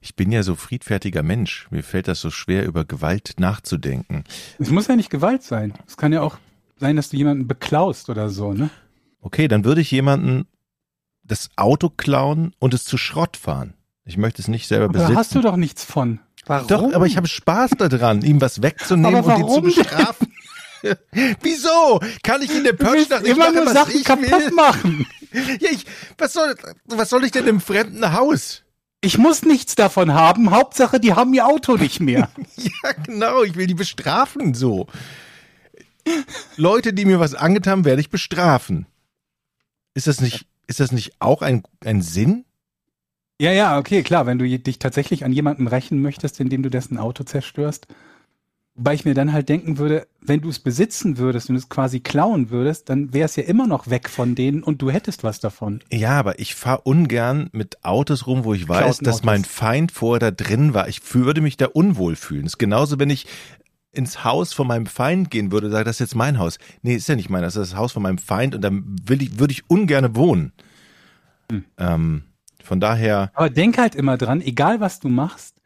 Ich 0.00 0.14
bin 0.14 0.30
ja 0.30 0.42
so 0.42 0.54
friedfertiger 0.54 1.22
Mensch. 1.22 1.68
Mir 1.70 1.82
fällt 1.82 2.08
das 2.08 2.20
so 2.20 2.30
schwer, 2.30 2.66
über 2.66 2.84
Gewalt 2.84 3.34
nachzudenken. 3.38 4.24
Es 4.58 4.70
muss 4.70 4.86
ja 4.86 4.96
nicht 4.96 5.10
Gewalt 5.10 5.42
sein. 5.42 5.72
Es 5.86 5.96
kann 5.96 6.12
ja 6.12 6.20
auch 6.20 6.36
sein, 6.76 6.96
dass 6.96 7.08
du 7.08 7.16
jemanden 7.16 7.46
beklaust 7.48 8.10
oder 8.10 8.28
so, 8.28 8.52
ne? 8.52 8.68
Okay, 9.24 9.48
dann 9.48 9.64
würde 9.64 9.80
ich 9.80 9.90
jemanden 9.90 10.46
das 11.22 11.48
Auto 11.56 11.88
klauen 11.88 12.54
und 12.58 12.74
es 12.74 12.84
zu 12.84 12.98
Schrott 12.98 13.38
fahren. 13.38 13.72
Ich 14.04 14.18
möchte 14.18 14.42
es 14.42 14.48
nicht 14.48 14.68
selber 14.68 14.84
Aber 14.84 14.92
da 14.92 14.98
besitzen. 15.00 15.16
hast 15.16 15.34
du 15.34 15.40
doch 15.40 15.56
nichts 15.56 15.82
von. 15.82 16.20
Warum? 16.44 16.68
Doch, 16.68 16.92
aber 16.92 17.06
ich 17.06 17.16
habe 17.16 17.26
Spaß 17.26 17.70
daran, 17.78 18.20
ihm 18.20 18.42
was 18.42 18.60
wegzunehmen 18.60 19.24
und 19.24 19.38
ihn 19.38 19.48
zu 19.48 19.62
bestrafen. 19.62 20.28
Wieso? 21.40 22.00
Kann 22.22 22.42
ich 22.42 22.54
in 22.54 22.64
der 22.64 22.74
nicht 22.74 23.10
immer 23.10 23.36
machen, 23.38 23.54
nur 23.54 23.66
was 23.66 23.72
Sachen 23.72 23.96
ich 23.96 24.04
kaputt 24.04 24.30
will? 24.30 24.50
machen. 24.52 25.06
Ja, 25.58 25.68
ich, 25.72 25.84
was 26.16 26.32
soll, 26.32 26.54
was 26.84 27.10
soll 27.10 27.24
ich 27.24 27.32
denn 27.32 27.48
im 27.48 27.60
fremden 27.60 28.12
Haus? 28.12 28.62
Ich 29.00 29.18
muss 29.18 29.42
nichts 29.42 29.74
davon 29.74 30.14
haben. 30.14 30.52
Hauptsache, 30.52 31.00
die 31.00 31.12
haben 31.12 31.34
ihr 31.34 31.44
Auto 31.44 31.76
nicht 31.76 31.98
mehr. 31.98 32.28
Ja, 32.56 32.92
genau, 33.04 33.42
ich 33.42 33.56
will 33.56 33.66
die 33.66 33.74
bestrafen, 33.74 34.54
so. 34.54 34.86
Leute, 36.56 36.92
die 36.92 37.04
mir 37.04 37.18
was 37.18 37.34
angetan 37.34 37.72
haben, 37.72 37.84
werde 37.84 38.00
ich 38.00 38.10
bestrafen. 38.10 38.86
Ist 39.94 40.06
das 40.06 40.20
nicht, 40.20 40.46
ist 40.66 40.80
das 40.80 40.92
nicht 40.92 41.12
auch 41.20 41.42
ein, 41.42 41.62
ein 41.84 42.02
Sinn? 42.02 42.44
ja, 43.40 43.52
ja, 43.52 43.78
okay, 43.78 44.02
klar. 44.02 44.26
Wenn 44.26 44.38
du 44.38 44.46
dich 44.58 44.78
tatsächlich 44.78 45.24
an 45.24 45.32
jemanden 45.32 45.66
rächen 45.66 46.00
möchtest, 46.02 46.40
indem 46.40 46.62
du 46.62 46.70
dessen 46.70 46.98
Auto 46.98 47.24
zerstörst. 47.24 47.86
Wobei 48.76 48.94
ich 48.94 49.04
mir 49.04 49.14
dann 49.14 49.32
halt 49.32 49.48
denken 49.48 49.78
würde, 49.78 50.08
wenn 50.20 50.40
du 50.40 50.48
es 50.48 50.58
besitzen 50.58 51.16
würdest 51.16 51.48
und 51.48 51.54
es 51.54 51.68
quasi 51.68 52.00
klauen 52.00 52.50
würdest, 52.50 52.88
dann 52.88 53.12
wäre 53.14 53.26
es 53.26 53.36
ja 53.36 53.44
immer 53.44 53.68
noch 53.68 53.88
weg 53.88 54.08
von 54.08 54.34
denen 54.34 54.64
und 54.64 54.82
du 54.82 54.90
hättest 54.90 55.22
was 55.22 55.38
davon. 55.38 55.80
Ja, 55.92 56.18
aber 56.18 56.40
ich 56.40 56.56
fahre 56.56 56.80
ungern 56.80 57.50
mit 57.52 57.84
Autos 57.84 58.26
rum, 58.26 58.42
wo 58.42 58.52
ich 58.52 58.68
weiß, 58.68 58.78
Klauten 58.78 59.04
dass 59.04 59.16
Autos. 59.16 59.26
mein 59.26 59.44
Feind 59.44 59.92
vorher 59.92 60.18
da 60.18 60.30
drin 60.32 60.74
war. 60.74 60.88
Ich 60.88 61.14
würde 61.14 61.40
mich 61.40 61.56
da 61.56 61.66
unwohl 61.66 62.16
fühlen. 62.16 62.42
Das 62.42 62.54
ist 62.54 62.58
genauso, 62.58 62.98
wenn 62.98 63.10
ich 63.10 63.26
ins 63.94 64.24
Haus 64.24 64.52
von 64.52 64.66
meinem 64.66 64.86
Feind 64.86 65.30
gehen 65.30 65.52
würde, 65.52 65.70
sage, 65.70 65.84
das 65.84 65.96
ist 65.96 66.00
jetzt 66.00 66.14
mein 66.14 66.38
Haus. 66.38 66.58
Nee, 66.82 66.94
ist 66.94 67.08
ja 67.08 67.16
nicht 67.16 67.30
mein, 67.30 67.42
das 67.42 67.56
ist 67.56 67.72
das 67.72 67.78
Haus 67.78 67.92
von 67.92 68.02
meinem 68.02 68.18
Feind 68.18 68.54
und 68.54 68.60
dann 68.62 68.96
will 69.04 69.22
ich, 69.22 69.38
würde 69.38 69.52
ich 69.52 69.68
ungern 69.68 70.14
wohnen. 70.16 70.52
Hm. 71.50 71.64
Ähm, 71.78 72.24
von 72.62 72.80
daher, 72.80 73.30
Aber 73.34 73.50
denk 73.50 73.78
halt 73.78 73.94
immer 73.94 74.16
dran, 74.16 74.40
egal 74.40 74.80
was 74.80 75.00
du 75.00 75.08
machst, 75.08 75.60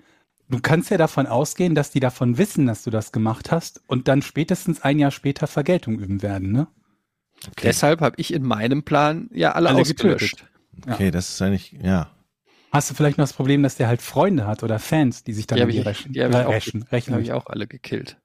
du 0.48 0.58
kannst 0.60 0.90
ja 0.90 0.96
davon 0.96 1.26
ausgehen, 1.26 1.74
dass 1.74 1.90
die 1.90 2.00
davon 2.00 2.38
wissen, 2.38 2.66
dass 2.66 2.82
du 2.82 2.90
das 2.90 3.12
gemacht 3.12 3.52
hast 3.52 3.82
und 3.86 4.08
dann 4.08 4.22
spätestens 4.22 4.82
ein 4.82 4.98
Jahr 4.98 5.10
später 5.10 5.46
Vergeltung 5.46 5.98
üben 5.98 6.22
werden, 6.22 6.52
ne? 6.52 6.66
Deshalb 7.62 8.00
habe 8.00 8.16
ich 8.18 8.32
in 8.34 8.42
meinem 8.42 8.82
Plan 8.82 9.30
ja 9.32 9.52
alle, 9.52 9.68
Alle 9.68 9.80
ausgelöscht. 9.82 10.44
okay, 10.90 11.12
das 11.12 11.28
ist 11.28 11.40
eigentlich, 11.42 11.76
ja. 11.82 12.10
Hast 12.70 12.90
du 12.90 12.94
vielleicht 12.94 13.18
noch 13.18 13.24
das 13.24 13.32
Problem, 13.32 13.62
dass 13.62 13.76
der 13.76 13.88
halt 13.88 14.02
Freunde 14.02 14.46
hat 14.46 14.62
oder 14.62 14.78
Fans, 14.78 15.24
die 15.24 15.32
sich 15.32 15.46
dann 15.46 15.56
Die 15.56 15.62
habe 15.62 15.72
die 15.72 15.78
ich, 15.78 15.86
rächen? 15.86 16.12
die 16.12 16.22
hab 16.22 16.30
ich, 16.30 16.36
äh, 16.36 16.44
auch, 16.44 16.52
rächen, 16.52 16.80
die 16.80 16.94
rächen 16.94 17.14
hab 17.14 17.20
ich 17.20 17.32
auch 17.32 17.46
alle 17.46 17.66
gekillt. 17.66 18.18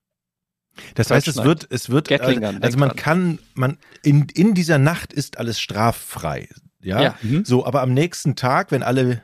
Das 0.96 1.12
heißt, 1.12 1.28
es 1.28 1.44
wird, 1.44 1.68
es 1.70 1.90
wird, 1.90 2.08
Gatling-Gun, 2.08 2.64
also 2.64 2.78
man 2.80 2.96
kann, 2.96 3.40
man, 3.54 3.78
in, 4.02 4.28
in 4.34 4.54
dieser 4.54 4.80
Nacht 4.80 5.14
ist 5.14 5.38
alles 5.38 5.60
straffrei. 5.60 6.50
Ja. 6.82 7.02
Ja. 7.02 7.16
Mhm. 7.22 7.46
So, 7.46 7.66
aber 7.66 7.82
am 7.82 7.94
nächsten 7.94 8.36
Tag, 8.36 8.72
wenn 8.72 8.84
alle, 8.84 9.22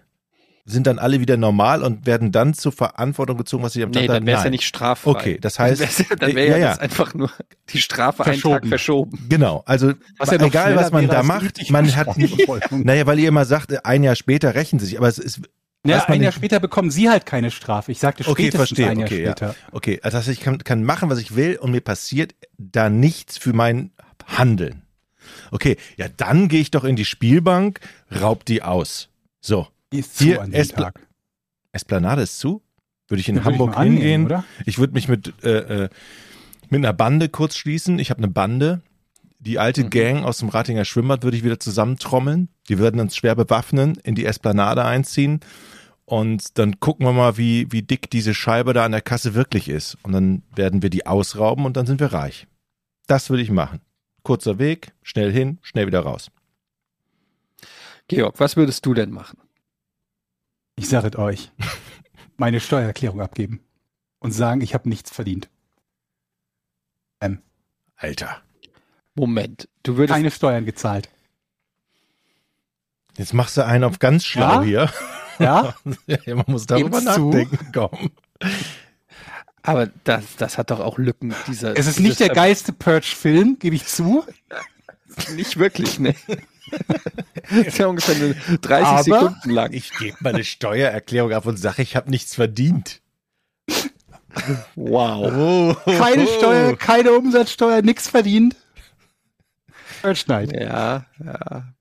sind 0.72 0.88
dann 0.88 1.00
alle 1.00 1.20
wieder 1.20 1.36
normal 1.38 1.84
und 1.84 2.06
werden 2.06 2.32
dann 2.32 2.54
zur 2.54 2.72
Verantwortung 2.72 3.38
gezogen, 3.38 3.64
was 3.64 3.74
sie 3.74 3.84
am 3.84 3.90
Nee, 3.92 4.08
Tag 4.08 4.18
dann 4.18 4.26
wäre 4.26 4.38
es 4.38 4.44
ja 4.44 4.50
nicht 4.50 4.64
straffrei. 4.66 5.10
Okay, 5.12 5.38
das 5.42 5.58
heißt, 5.60 6.06
dann 6.20 6.36
wäre 6.36 6.38
ja, 6.38 6.44
äh, 6.44 6.48
ja, 6.50 6.58
ja, 6.58 6.58
ja. 6.58 6.68
das 6.70 6.80
einfach 6.80 7.14
nur 7.14 7.32
die 7.70 7.80
Strafe 7.80 8.24
Verschoben. 8.24 8.54
einen 8.54 8.62
Tag 8.62 8.70
verschoben. 8.70 9.26
Genau, 9.30 9.64
also 9.66 9.94
Was 10.18 10.32
ja 10.32 10.40
egal, 10.42 10.76
was 10.76 10.92
man 10.92 11.08
da 11.08 11.24
macht, 11.24 11.70
man 11.72 11.96
hat, 11.96 12.08
naja, 12.72 13.06
weil 13.06 13.20
ihr 13.20 13.30
immer 13.30 13.46
sagt, 13.46 13.86
ein 13.86 14.04
Jahr 14.04 14.16
später 14.16 14.56
rächen 14.56 14.80
sie 14.80 14.86
sich, 14.88 14.98
aber 14.98 15.08
es 15.08 15.18
ist, 15.18 15.42
Ja, 15.86 16.04
ein 16.06 16.22
Jahr 16.22 16.30
nicht- 16.32 16.36
später 16.36 16.60
bekommen 16.60 16.92
sie 16.92 17.10
halt 17.10 17.26
keine 17.26 17.52
Strafe. 17.52 17.92
Ich 17.92 18.00
sagte 18.00 18.24
Okay, 18.28 18.44
spätestens 18.52 18.58
verstehe, 18.70 18.90
ein 18.90 19.00
Jahr 19.00 19.08
okay, 19.08 19.24
ja. 19.24 19.32
später. 19.32 19.56
okay, 19.72 20.00
also 20.04 20.18
das 20.18 20.28
heißt, 20.28 20.38
ich 20.38 20.44
kann, 20.44 20.58
kann 20.60 20.84
machen, 20.84 21.10
was 21.10 21.20
ich 21.20 21.36
will 21.36 21.58
und 21.58 21.72
mir 21.72 21.82
passiert 21.82 22.36
da 22.58 22.90
nichts 22.90 23.38
für 23.38 23.54
mein 23.54 23.92
Handeln. 24.28 24.84
Okay, 25.52 25.78
ja, 25.98 26.08
dann 26.16 26.48
gehe 26.48 26.62
ich 26.62 26.72
doch 26.72 26.84
in 26.84 26.96
die 26.96 27.06
Spielbank, 27.06 27.80
raub 28.20 28.46
die 28.46 28.62
aus. 28.64 29.10
So, 29.42 29.68
Die 29.93 29.99
ist 29.99 30.17
zu 30.17 30.23
Hier, 30.25 30.41
an 30.41 30.52
dem 30.52 30.60
Espla- 30.62 30.84
Tag. 30.91 31.08
Esplanade 31.71 32.21
ist 32.23 32.39
zu. 32.39 32.62
Würde 33.08 33.21
ich 33.21 33.30
in 33.30 33.38
ich 33.38 33.43
Hamburg 33.43 33.75
annehmen, 33.78 33.97
hingehen. 33.97 34.25
oder? 34.25 34.43
Ich 34.65 34.78
würde 34.78 34.93
mich 34.93 35.08
mit, 35.08 35.34
äh, 35.43 35.84
äh, 35.86 35.89
mit 36.69 36.78
einer 36.80 36.93
Bande 36.93 37.30
kurz 37.30 37.56
schließen. 37.58 37.97
Ich 37.99 38.10
habe 38.12 38.19
eine 38.19 38.28
Bande. 38.28 38.82
Die 39.39 39.58
alte 39.58 39.86
Mhm. 39.86 39.89
Gang 39.89 40.23
aus 40.25 40.38
dem 40.39 40.49
Ratinger 40.49 40.86
Schwimmbad 40.86 41.23
würde 41.23 41.38
ich 41.38 41.43
wieder 41.43 41.60
zusammentrommeln. 41.60 42.49
Die 42.67 42.78
würden 42.78 42.99
uns 42.99 43.15
schwer 43.15 43.36
bewaffnen, 43.36 43.95
in 44.04 44.13
die 44.15 44.25
Esplanade 44.25 44.84
einziehen. 44.86 45.39
Und 46.06 46.58
dann 46.58 46.80
gucken 46.80 47.06
wir 47.06 47.13
mal, 47.13 47.38
wie, 47.38 47.71
wie 47.71 47.82
dick 47.84 48.10
diese 48.10 48.34
Scheibe 48.34 48.73
da 48.73 48.84
an 48.86 48.91
der 48.91 49.02
Kasse 49.02 49.34
wirklich 49.36 49.69
ist. 49.69 49.97
Und 50.04 50.12
dann 50.12 50.43
werden 50.56 50.82
wir 50.82 50.89
die 50.89 51.06
ausrauben 51.08 51.65
und 51.65 51.78
dann 51.78 51.86
sind 51.86 51.99
wir 51.99 52.13
reich. 52.13 52.47
Das 53.08 53.30
würde 53.30 53.41
ich 53.43 53.49
machen. 53.52 53.80
Kurzer 54.23 54.60
Weg, 54.60 54.91
schnell 55.02 55.32
hin, 55.32 55.60
schnell 55.62 55.88
wieder 55.88 56.02
raus. 56.02 56.30
Georg, 58.08 58.39
was 58.39 58.56
würdest 58.58 58.86
du 58.86 58.93
denn 58.93 59.12
machen? 59.12 59.38
Ich 60.80 60.88
sage 60.88 61.10
es 61.10 61.15
euch. 61.18 61.52
Meine 62.38 62.62
Steuererklärung 62.62 63.20
abgeben. 63.22 63.60
Und 64.20 64.32
sagen, 64.32 64.62
ich 64.62 64.74
habe 64.74 64.88
nichts 64.89 65.12
verdient. 65.12 65.50
Alter, 68.02 68.42
Moment, 69.13 69.68
du 69.84 69.98
würdest 69.98 70.13
Keine 70.15 70.32
Steuern 70.32 70.63
gezahlt. 70.65 71.10
jetzt 73.18 73.34
machst 73.34 73.58
du 73.58 73.65
einen 73.65 73.84
auf 73.84 74.00
ganz 74.00 74.24
schlau 74.24 74.62
Ja? 74.62 74.63
hier. 74.63 74.94
Ja? 75.38 75.76
Ja, 76.26 76.36
man 76.36 76.46
muss 76.48 76.65
darüber 76.65 77.02
Gib's 77.02 77.13
zu. 77.13 77.26
nachdenken. 77.30 77.72
Komm. 77.74 78.12
Aber 79.63 79.88
das, 80.06 80.38
das 80.38 80.58
hat 80.58 80.72
doch 80.72 80.80
auch 80.80 80.98
Lücken. 80.98 81.36
Dieser, 81.48 81.78
Es 81.78 81.88
ist 81.88 82.00
nicht 82.00 82.22
der 82.22 82.30
geilste 82.30 82.72
Purge-Film, 82.72 83.58
gebe 83.60 83.76
ich 83.76 83.86
zu. 83.86 84.26
Nicht 85.36 85.58
wirklich, 85.58 86.00
ne? 86.00 86.15
Ist 87.66 87.78
ja 87.78 87.88
ungefähr 87.88 88.16
nur 88.16 88.36
30 88.62 88.86
Aber- 88.88 89.04
Sekunden 89.04 89.50
lang. 89.50 89.74
Ich 89.74 89.92
gebe 89.98 90.18
meine 90.22 90.44
Steuererklärung 90.44 91.34
ab 91.34 91.46
und 91.46 91.58
sage, 91.58 91.82
ich 91.82 91.96
habe 91.96 92.10
nichts 92.10 92.36
verdient. 92.36 93.02
Wow. 94.76 95.76
Oh. 95.86 95.92
Keine 95.92 96.28
Steuer, 96.28 96.78
keine 96.78 97.12
Umsatzsteuer, 97.14 97.82
nichts 97.82 98.08
verdient. 98.08 98.56
Night. 100.28 100.54
Ja, 100.54 101.06
ja. 101.24 101.74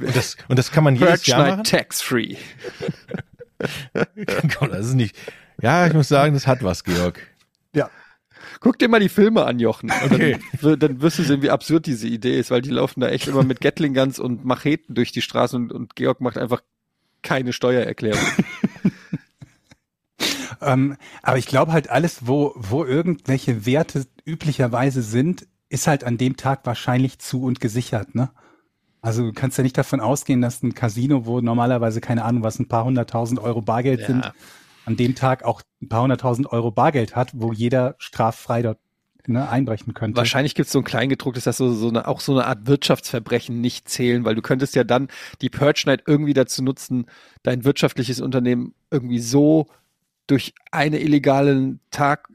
Und 0.00 0.16
das, 0.16 0.36
und 0.48 0.58
das 0.58 0.72
kann 0.72 0.84
man 0.84 0.96
jedes 0.96 1.22
Purge 1.22 1.30
Jahr 1.30 1.46
machen? 1.48 1.64
tax 1.64 2.02
free. 2.02 2.36
Komm, 4.58 4.70
das 4.70 4.86
ist 4.86 4.94
nicht. 4.94 5.16
Ja, 5.60 5.86
ich 5.86 5.92
muss 5.92 6.08
sagen, 6.08 6.34
das 6.34 6.46
hat 6.46 6.64
was, 6.64 6.82
Georg. 6.82 7.20
Guck 8.60 8.78
dir 8.78 8.88
mal 8.88 9.00
die 9.00 9.08
Filme 9.08 9.44
an, 9.44 9.58
Jochen. 9.58 9.90
Und 10.04 10.12
Okay. 10.12 10.38
Dann, 10.60 10.78
dann 10.78 11.02
wirst 11.02 11.18
du 11.18 11.22
sehen, 11.22 11.42
wie 11.42 11.50
absurd 11.50 11.86
diese 11.86 12.08
Idee 12.08 12.38
ist, 12.38 12.50
weil 12.50 12.62
die 12.62 12.70
laufen 12.70 13.00
da 13.00 13.08
echt 13.08 13.28
immer 13.28 13.44
mit 13.44 13.60
Gatling 13.60 13.94
Guns 13.94 14.18
und 14.18 14.44
Macheten 14.44 14.94
durch 14.94 15.12
die 15.12 15.22
Straße 15.22 15.56
und, 15.56 15.72
und 15.72 15.96
Georg 15.96 16.20
macht 16.20 16.38
einfach 16.38 16.62
keine 17.22 17.52
Steuererklärung. 17.52 18.20
Ähm, 20.62 20.96
aber 21.22 21.38
ich 21.38 21.46
glaube 21.46 21.72
halt 21.72 21.88
alles, 21.90 22.26
wo, 22.26 22.52
wo 22.54 22.84
irgendwelche 22.84 23.64
Werte 23.66 24.06
üblicherweise 24.26 25.02
sind, 25.02 25.46
ist 25.68 25.86
halt 25.86 26.04
an 26.04 26.18
dem 26.18 26.36
Tag 26.36 26.60
wahrscheinlich 26.64 27.18
zu 27.18 27.44
und 27.44 27.60
gesichert, 27.60 28.14
ne? 28.14 28.30
Also 29.02 29.22
du 29.22 29.32
kannst 29.32 29.56
ja 29.56 29.62
nicht 29.64 29.78
davon 29.78 30.00
ausgehen, 30.00 30.42
dass 30.42 30.62
ein 30.62 30.74
Casino, 30.74 31.24
wo 31.24 31.40
normalerweise, 31.40 32.02
keine 32.02 32.24
Ahnung, 32.24 32.42
was 32.42 32.58
ein 32.58 32.68
paar 32.68 32.84
hunderttausend 32.84 33.40
Euro 33.40 33.62
Bargeld 33.62 34.04
sind, 34.04 34.24
Ja. 34.26 34.34
An 34.84 34.96
dem 34.96 35.14
Tag 35.14 35.44
auch 35.44 35.62
ein 35.82 35.88
paar 35.88 36.02
hunderttausend 36.02 36.50
Euro 36.50 36.70
Bargeld 36.70 37.16
hat, 37.16 37.30
wo 37.34 37.52
jeder 37.52 37.94
straffrei 37.98 38.62
dort 38.62 38.78
ne, 39.26 39.48
einbrechen 39.48 39.94
könnte. 39.94 40.16
Wahrscheinlich 40.16 40.54
gibt 40.54 40.66
es 40.66 40.72
so 40.72 40.78
ein 40.78 40.84
Kleingedrucktes, 40.84 41.44
dass 41.44 41.56
so, 41.56 41.72
so 41.72 41.88
eine, 41.88 42.08
auch 42.08 42.20
so 42.20 42.32
eine 42.32 42.46
Art 42.46 42.66
Wirtschaftsverbrechen 42.66 43.60
nicht 43.60 43.88
zählen, 43.88 44.24
weil 44.24 44.34
du 44.34 44.42
könntest 44.42 44.74
ja 44.74 44.84
dann 44.84 45.08
die 45.40 45.50
Purge 45.50 45.84
Night 45.86 46.04
irgendwie 46.06 46.34
dazu 46.34 46.62
nutzen, 46.62 47.06
dein 47.42 47.64
wirtschaftliches 47.64 48.20
Unternehmen 48.20 48.74
irgendwie 48.90 49.20
so 49.20 49.66
durch 50.26 50.54
einen 50.70 51.00
illegalen 51.00 51.80
Tag, 51.90 52.28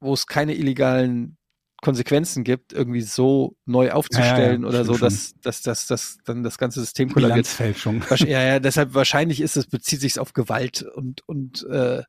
wo 0.00 0.12
es 0.12 0.26
keine 0.26 0.54
illegalen 0.54 1.36
Konsequenzen 1.82 2.44
gibt, 2.44 2.72
irgendwie 2.72 3.00
so 3.00 3.56
neu 3.64 3.90
aufzustellen 3.92 4.62
Ja, 4.62 4.68
ja, 4.68 4.68
oder 4.68 4.84
so, 4.84 4.98
dass, 4.98 5.34
dass, 5.40 5.62
dass, 5.62 5.86
dass 5.86 6.18
dann 6.24 6.42
das 6.42 6.58
ganze 6.58 6.80
System 6.80 7.08
kollabiert. 7.08 7.46
Bilanzfälschung. 7.46 8.02
Ja, 8.18 8.42
ja, 8.42 8.60
deshalb 8.60 8.94
wahrscheinlich 8.94 9.40
ist 9.40 9.56
es, 9.56 9.66
bezieht 9.66 10.00
sich 10.00 10.18
auf 10.18 10.32
Gewalt 10.32 10.82
und, 10.82 11.26
und 11.26 11.66
äh, 11.70 12.02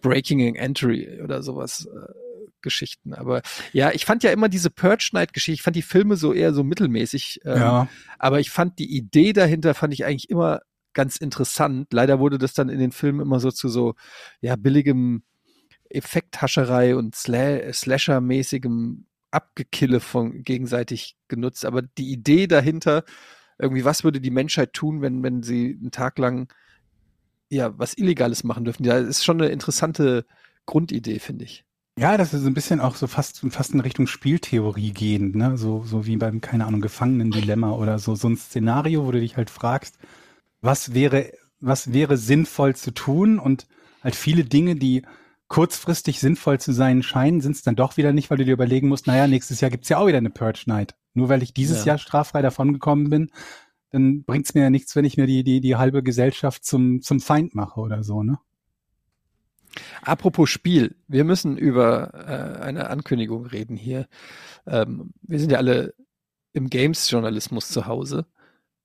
Breaking 0.00 0.46
and 0.46 0.56
Entry 0.56 1.20
oder 1.22 1.42
sowas. 1.42 1.86
Äh, 1.86 2.12
Geschichten. 2.60 3.14
Aber 3.14 3.42
ja, 3.72 3.92
ich 3.92 4.04
fand 4.04 4.24
ja 4.24 4.32
immer 4.32 4.48
diese 4.48 4.68
Purge 4.68 5.10
Night 5.12 5.32
Geschichte, 5.32 5.54
ich 5.54 5.62
fand 5.62 5.76
die 5.76 5.82
Filme 5.82 6.16
so 6.16 6.32
eher 6.32 6.52
so 6.52 6.64
mittelmäßig. 6.64 7.40
Ähm, 7.44 7.56
Ja, 7.56 7.88
Aber 8.18 8.40
ich 8.40 8.50
fand 8.50 8.80
die 8.80 8.96
Idee 8.96 9.32
dahinter, 9.32 9.74
fand 9.74 9.94
ich 9.94 10.04
eigentlich 10.04 10.28
immer 10.28 10.60
ganz 10.92 11.16
interessant. 11.16 11.92
Leider 11.92 12.18
wurde 12.18 12.38
das 12.38 12.54
dann 12.54 12.68
in 12.68 12.80
den 12.80 12.90
Filmen 12.90 13.20
immer 13.20 13.38
so 13.38 13.52
zu 13.52 13.68
so, 13.68 13.94
ja, 14.40 14.56
billigem 14.56 15.22
Effekthascherei 15.90 16.96
und 16.96 17.14
Sla 17.14 17.72
Slasher-mäßigem 17.72 19.04
Abgekille 19.30 20.00
von 20.00 20.42
gegenseitig 20.44 21.16
genutzt. 21.28 21.64
Aber 21.64 21.82
die 21.82 22.10
Idee 22.10 22.46
dahinter, 22.46 23.04
irgendwie, 23.58 23.84
was 23.84 24.04
würde 24.04 24.20
die 24.20 24.30
Menschheit 24.30 24.72
tun, 24.72 25.02
wenn, 25.02 25.22
wenn 25.22 25.42
sie 25.42 25.76
einen 25.80 25.90
Tag 25.90 26.18
lang 26.18 26.52
ja 27.50 27.76
was 27.78 27.96
Illegales 27.96 28.44
machen 28.44 28.64
dürfen? 28.64 28.84
Ja, 28.84 28.98
ist 28.98 29.24
schon 29.24 29.40
eine 29.40 29.50
interessante 29.50 30.26
Grundidee, 30.66 31.18
finde 31.18 31.44
ich. 31.44 31.64
Ja, 31.98 32.16
das 32.16 32.32
ist 32.32 32.42
so 32.42 32.46
ein 32.46 32.54
bisschen 32.54 32.80
auch 32.80 32.94
so 32.94 33.08
fast, 33.08 33.40
fast 33.50 33.74
in 33.74 33.80
Richtung 33.80 34.06
Spieltheorie 34.06 34.92
gehend, 34.92 35.34
ne? 35.34 35.56
So, 35.56 35.82
so 35.82 36.06
wie 36.06 36.16
beim, 36.16 36.40
keine 36.40 36.64
Ahnung, 36.64 36.80
Gefangenen-Dilemma 36.80 37.72
oder 37.72 37.98
so, 37.98 38.14
so 38.14 38.28
ein 38.28 38.36
Szenario, 38.36 39.04
wo 39.04 39.10
du 39.10 39.18
dich 39.18 39.36
halt 39.36 39.50
fragst, 39.50 39.98
was 40.60 40.94
wäre, 40.94 41.32
was 41.58 41.92
wäre 41.92 42.16
sinnvoll 42.16 42.76
zu 42.76 42.92
tun 42.92 43.40
und 43.40 43.66
halt 44.04 44.14
viele 44.14 44.44
Dinge, 44.44 44.76
die 44.76 45.02
kurzfristig 45.48 46.20
sinnvoll 46.20 46.60
zu 46.60 46.72
sein 46.72 47.02
scheinen, 47.02 47.40
sind 47.40 47.56
es 47.56 47.62
dann 47.62 47.76
doch 47.76 47.96
wieder 47.96 48.12
nicht, 48.12 48.30
weil 48.30 48.38
du 48.38 48.44
dir 48.44 48.52
überlegen 48.52 48.88
musst, 48.88 49.06
naja, 49.06 49.26
nächstes 49.26 49.60
Jahr 49.60 49.70
gibt's 49.70 49.88
ja 49.88 49.98
auch 49.98 50.06
wieder 50.06 50.18
eine 50.18 50.30
Purge 50.30 50.64
Night. 50.66 50.94
Nur 51.14 51.28
weil 51.28 51.42
ich 51.42 51.54
dieses 51.54 51.80
Ja. 51.80 51.92
Jahr 51.92 51.98
straffrei 51.98 52.42
davongekommen 52.42 53.08
bin, 53.10 53.30
dann 53.90 54.24
bringt's 54.24 54.54
mir 54.54 54.62
ja 54.62 54.70
nichts, 54.70 54.94
wenn 54.94 55.06
ich 55.06 55.16
mir 55.16 55.26
die, 55.26 55.44
die, 55.44 55.60
die 55.60 55.76
halbe 55.76 56.02
Gesellschaft 56.02 56.64
zum, 56.64 57.00
zum 57.00 57.20
Feind 57.20 57.54
mache 57.54 57.80
oder 57.80 58.04
so, 58.04 58.22
ne? 58.22 58.38
Apropos 60.02 60.50
Spiel, 60.50 60.96
wir 61.08 61.24
müssen 61.24 61.56
über 61.56 62.12
äh, 62.14 62.62
eine 62.62 62.90
Ankündigung 62.90 63.46
reden 63.46 63.76
hier. 63.76 64.08
Ähm, 64.66 65.12
wir 65.22 65.38
sind 65.38 65.52
ja 65.52 65.58
alle 65.58 65.94
im 66.52 66.68
Games-Journalismus 66.68 67.68
zu 67.68 67.86
Hause. 67.86 68.26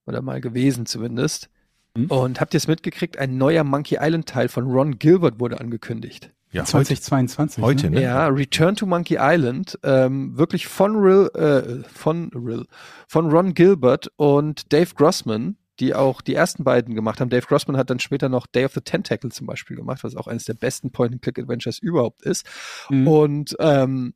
Oder 0.06 0.22
mal 0.22 0.42
gewesen 0.42 0.86
zumindest. 0.86 1.50
Hm. 1.98 2.08
Und 2.08 2.42
habt 2.42 2.54
ihr 2.54 2.58
es 2.58 2.68
mitgekriegt? 2.68 3.18
Ein 3.18 3.38
neuer 3.38 3.64
Monkey 3.64 3.98
Island-Teil 4.00 4.50
von 4.50 4.66
Ron 4.66 5.00
Gilbert 5.00 5.40
wurde 5.40 5.60
angekündigt. 5.60 6.32
Ja, 6.54 6.62
heute, 6.62 6.94
2022. 6.94 7.64
heute, 7.64 7.90
ne? 7.90 7.96
ne? 7.98 8.04
Ja, 8.04 8.28
Return 8.28 8.76
to 8.76 8.86
Monkey 8.86 9.18
Island, 9.20 9.80
ähm, 9.82 10.38
wirklich 10.38 10.68
von 10.68 10.96
Rill, 10.98 11.30
äh, 11.34 11.84
von 11.90 12.30
Rill, 12.30 12.68
von 13.08 13.32
Ron 13.32 13.56
Gilbert 13.56 14.12
und 14.18 14.72
Dave 14.72 14.94
Grossman, 14.94 15.58
die 15.80 15.96
auch 15.96 16.22
die 16.22 16.36
ersten 16.36 16.64
beiden 16.64 16.94
gemacht 16.94 17.20
haben. 17.20 17.30
Dave 17.30 17.48
Grossman 17.48 17.76
hat 17.76 17.90
dann 17.90 18.00
später 18.00 18.30
noch 18.30 18.46
Day 18.46 18.66
of 18.66 18.74
the 18.74 18.82
Tentacle 18.82 19.32
zum 19.32 19.48
Beispiel 19.48 19.76
gemacht, 19.78 20.04
was 20.04 20.16
auch 20.16 20.28
eines 20.28 20.46
der 20.46 20.54
besten 20.54 20.92
Point-and-Click-Adventures 20.92 21.80
überhaupt 21.80 22.22
ist. 22.22 22.46
Mhm. 22.90 23.08
Und 23.08 23.56
ähm, 23.60 24.14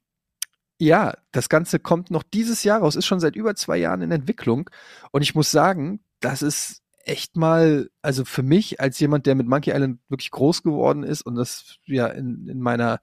ja, 0.80 1.16
das 1.32 1.50
Ganze 1.50 1.80
kommt 1.80 2.12
noch 2.12 2.22
dieses 2.22 2.64
Jahr 2.64 2.82
raus, 2.82 2.96
ist 2.96 3.08
schon 3.08 3.20
seit 3.20 3.36
über 3.36 3.56
zwei 3.56 3.78
Jahren 3.78 4.04
in 4.04 4.12
Entwicklung. 4.12 4.70
Und 5.12 5.24
ich 5.24 5.34
muss 5.34 5.50
sagen, 5.50 6.02
das 6.20 6.44
ist 6.44 6.84
echt 7.08 7.36
mal, 7.36 7.90
also 8.02 8.26
für 8.26 8.44
mich 8.44 8.80
als 8.80 9.00
jemand, 9.00 9.26
der 9.26 9.36
mit 9.36 9.48
Monkey 9.48 9.72
Island 9.72 10.00
wirklich 10.10 10.32
groß 10.32 10.64
geworden 10.64 11.04
ist 11.04 11.22
und 11.24 11.36
das 11.36 11.78
ja 11.86 12.08
in, 12.08 12.48
in 12.48 12.60
meiner 12.60 13.00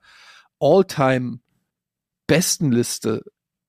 All-Time 0.59 1.39
besten 2.27 2.71
Liste 2.71 3.23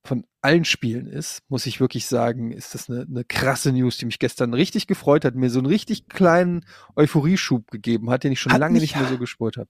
von 0.05 0.25
allen 0.41 0.65
Spielen 0.65 1.07
ist, 1.09 1.43
muss 1.49 1.67
ich 1.67 1.81
wirklich 1.81 2.07
sagen, 2.07 2.53
ist 2.53 2.75
das 2.75 2.89
eine, 2.89 3.03
eine 3.03 3.25
krasse 3.25 3.73
News, 3.73 3.99
die 3.99 4.07
mich 4.07 4.21
gestern 4.21 4.55
richtig 4.55 4.87
gefreut 4.87 5.25
hat, 5.25 5.35
mir 5.35 5.51
so 5.51 5.59
einen 5.59 5.67
richtig 5.67 6.09
kleinen 6.09 6.65
Euphorieschub 6.95 7.71
gegeben 7.71 8.11
hat, 8.11 8.23
den 8.23 8.33
ich 8.33 8.41
schon 8.41 8.53
Hat 8.53 8.61
lange 8.61 8.75
mich- 8.75 8.83
nicht 8.83 8.97
mehr 8.97 9.09
so 9.09 9.19
gespürt 9.19 9.57
habe. 9.57 9.69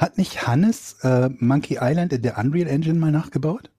Hat 0.00 0.18
nicht 0.18 0.46
Hannes 0.46 0.98
äh, 1.02 1.28
Monkey 1.38 1.78
Island 1.80 2.12
in 2.12 2.22
der 2.22 2.38
Unreal 2.38 2.68
Engine 2.68 2.98
mal 2.98 3.10
nachgebaut? 3.10 3.70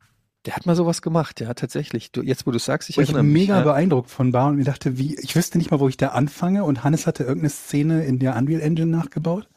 Der 0.46 0.56
hat 0.56 0.66
mal 0.66 0.76
sowas 0.76 1.02
gemacht, 1.02 1.42
ja, 1.42 1.54
tatsächlich. 1.54 2.12
Du, 2.14 2.22
jetzt, 2.22 2.48
wo 2.48 2.52
du 2.52 2.60
sagst, 2.60 2.90
ich 2.90 2.98
ich 2.98 3.04
erinnere 3.10 3.24
mich. 3.24 3.34
mega 3.44 3.58
ja. 3.58 3.64
beeindruckt 3.64 4.10
von 4.10 4.32
war 4.32 4.48
und 4.48 4.56
mir 4.56 4.64
dachte, 4.64 4.98
wie, 4.98 5.16
ich 5.20 5.36
wüsste 5.36 5.58
nicht 5.58 5.70
mal, 5.70 5.80
wo 5.82 5.90
ich 5.90 5.98
da 5.98 6.10
anfange 6.10 6.64
und 6.64 6.84
Hannes 6.84 7.08
hatte 7.08 7.24
irgendeine 7.24 7.50
Szene 7.50 8.06
in 8.06 8.20
der 8.20 8.36
Unreal 8.38 8.62
Engine 8.62 8.88
nachgebaut. 8.90 9.50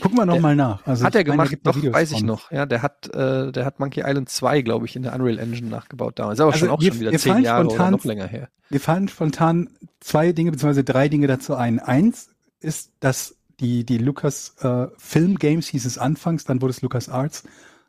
Gucken 0.00 0.18
wir 0.18 0.26
noch 0.26 0.34
Der- 0.34 0.42
mal 0.42 0.56
nach. 0.56 0.86
Also 0.86 1.04
hat 1.04 1.14
er 1.14 1.20
ich 1.20 1.26
meine, 1.28 1.48
gemacht, 1.48 1.58
doch, 1.64 1.76
Videos 1.76 1.94
weiß 1.94 2.12
ich 2.12 2.18
von. 2.18 2.26
noch. 2.26 2.50
Ja, 2.50 2.66
der 2.66 2.82
hat, 2.82 3.14
äh, 3.14 3.52
der 3.52 3.64
hat 3.64 3.78
Monkey 3.78 4.00
Island 4.04 4.28
2, 4.28 4.62
glaube 4.62 4.86
ich, 4.86 4.96
in 4.96 5.02
der 5.02 5.14
Unreal 5.14 5.38
Engine 5.38 5.68
nachgebaut 5.68 6.18
damals. 6.18 6.38
Ist 6.38 6.40
aber 6.40 6.52
Also 6.52 6.66
schon 6.66 6.74
auch 6.74 6.80
mir- 6.80 6.90
schon 6.92 7.00
wieder 7.00 7.12
zehn 7.18 7.42
Jahre 7.42 7.66
oder 7.66 7.74
spontan- 7.74 7.92
noch 7.92 8.04
länger 8.04 8.26
her. 8.26 8.48
Mir 8.70 8.80
fallen 8.80 9.06
spontan 9.08 9.68
zwei 10.00 10.32
Dinge 10.32 10.50
beziehungsweise 10.50 10.82
drei 10.84 11.08
Dinge 11.08 11.26
dazu 11.26 11.54
ein. 11.54 11.78
Eins 11.78 12.30
ist, 12.60 12.92
dass 13.00 13.36
die, 13.60 13.84
die 13.84 13.98
Lucas 13.98 14.56
äh, 14.62 14.86
Film 14.96 15.38
Games 15.38 15.68
hieß 15.68 15.84
es 15.84 15.98
anfangs, 15.98 16.44
dann 16.44 16.60
wurde 16.62 16.70
es 16.70 16.80
Lucas 16.82 17.08
Arts 17.08 17.44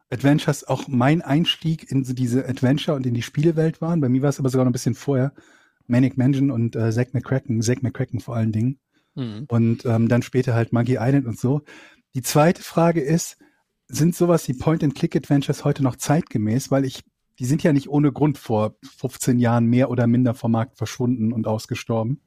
Adventures 0.10 0.64
auch 0.64 0.88
mein 0.88 1.22
Einstieg 1.22 1.90
in 1.92 2.04
diese 2.04 2.48
Adventure 2.48 2.96
und 2.96 3.06
in 3.06 3.14
die 3.14 3.22
Spielewelt 3.22 3.82
waren. 3.82 4.02
Bei 4.02 4.10
mir 4.10 4.22
war 4.22 4.30
es 4.30 4.40
aber 4.40 4.50
sogar 4.50 4.66
noch 4.66 4.70
ein 4.70 4.74
bisschen 4.74 4.96
vorher. 4.96 5.34
Manic 5.88 6.18
Mansion 6.18 6.52
und 6.52 6.76
äh, 6.76 6.92
Zack 6.92 7.14
McCracken, 7.14 7.62
Zack 7.62 7.84
McCracken 7.84 8.20
vor 8.20 8.36
allen 8.36 8.52
Dingen. 8.52 8.80
Mhm. 9.16 9.46
und 9.48 9.86
ähm, 9.86 10.08
dann 10.08 10.22
später 10.22 10.54
halt 10.54 10.74
Monkey 10.74 10.98
Island 11.00 11.26
und 11.28 11.40
so. 11.40 11.62
Die 12.16 12.22
zweite 12.22 12.62
Frage 12.64 13.02
ist, 13.02 13.38
sind 13.88 14.16
sowas 14.16 14.48
wie 14.48 14.54
Point-and-Click-Adventures 14.54 15.64
heute 15.64 15.84
noch 15.84 15.96
zeitgemäß? 15.96 16.72
Weil 16.72 16.86
ich, 16.86 17.04
die 17.40 17.46
sind 17.46 17.64
ja 17.64 17.74
nicht 17.74 17.90
ohne 17.90 18.12
Grund 18.12 18.38
vor 18.38 18.76
15 18.98 19.40
Jahren 19.40 19.66
mehr 19.66 19.90
oder 19.92 20.08
minder 20.08 20.34
vom 20.34 20.52
Markt 20.52 20.78
verschwunden 20.78 21.32
und 21.32 21.48
ausgestorben. 21.48 22.22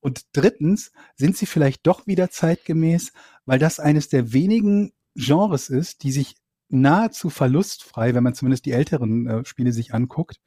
Und 0.00 0.26
drittens, 0.32 0.92
sind 1.16 1.36
sie 1.36 1.46
vielleicht 1.46 1.86
doch 1.86 2.06
wieder 2.06 2.30
zeitgemäß, 2.30 3.12
weil 3.46 3.58
das 3.58 3.80
eines 3.80 4.08
der 4.08 4.32
wenigen 4.32 4.92
Genres 5.14 5.68
ist, 5.68 6.02
die 6.02 6.12
sich 6.12 6.34
nahezu 6.72 7.30
verlustfrei, 7.30 8.14
wenn 8.14 8.24
man 8.24 8.34
zumindest 8.34 8.66
die 8.66 8.72
älteren 8.72 9.26
äh, 9.26 9.44
Spiele 9.44 9.72
sich 9.72 9.94
anguckt, 9.94 10.40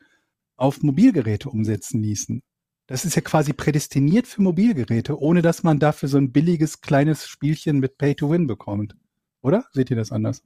auf 0.57 0.81
Mobilgeräte 0.81 1.49
umsetzen 1.49 2.01
ließen. 2.01 2.41
Das 2.87 3.03
ist 3.03 3.15
ja 3.15 3.21
quasi 3.21 3.53
prädestiniert 3.53 4.27
für 4.27 4.41
Mobilgeräte, 4.41 5.19
ohne 5.19 5.41
dass 5.41 5.63
man 5.63 5.79
dafür 5.79 6.07
so 6.07 6.17
ein 6.17 6.31
billiges 6.31 6.81
kleines 6.81 7.27
Spielchen 7.27 7.79
mit 7.79 7.97
Pay 7.97 8.15
to 8.15 8.29
Win 8.29 8.47
bekommt. 8.47 8.95
Oder? 9.41 9.65
Seht 9.71 9.89
ihr 9.89 9.95
das 9.95 10.11
anders? 10.11 10.43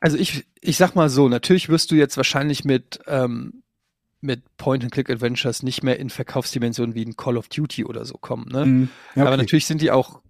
Also 0.00 0.16
ich, 0.16 0.46
ich 0.60 0.76
sag 0.76 0.96
mal 0.96 1.08
so, 1.08 1.28
natürlich 1.28 1.68
wirst 1.68 1.92
du 1.92 1.94
jetzt 1.94 2.16
wahrscheinlich 2.16 2.64
mit, 2.64 2.98
ähm, 3.06 3.62
mit 4.20 4.42
Point-and-Click-Adventures 4.56 5.62
nicht 5.62 5.84
mehr 5.84 5.98
in 5.98 6.10
Verkaufsdimensionen 6.10 6.94
wie 6.96 7.04
ein 7.04 7.16
Call 7.16 7.36
of 7.36 7.48
Duty 7.48 7.84
oder 7.84 8.04
so 8.04 8.14
kommen. 8.14 8.48
Ne? 8.50 8.66
Mhm. 8.66 8.88
Ja, 9.14 9.22
Aber 9.22 9.32
okay. 9.32 9.42
natürlich 9.42 9.66
sind 9.66 9.80
die 9.80 9.92
auch 9.92 10.22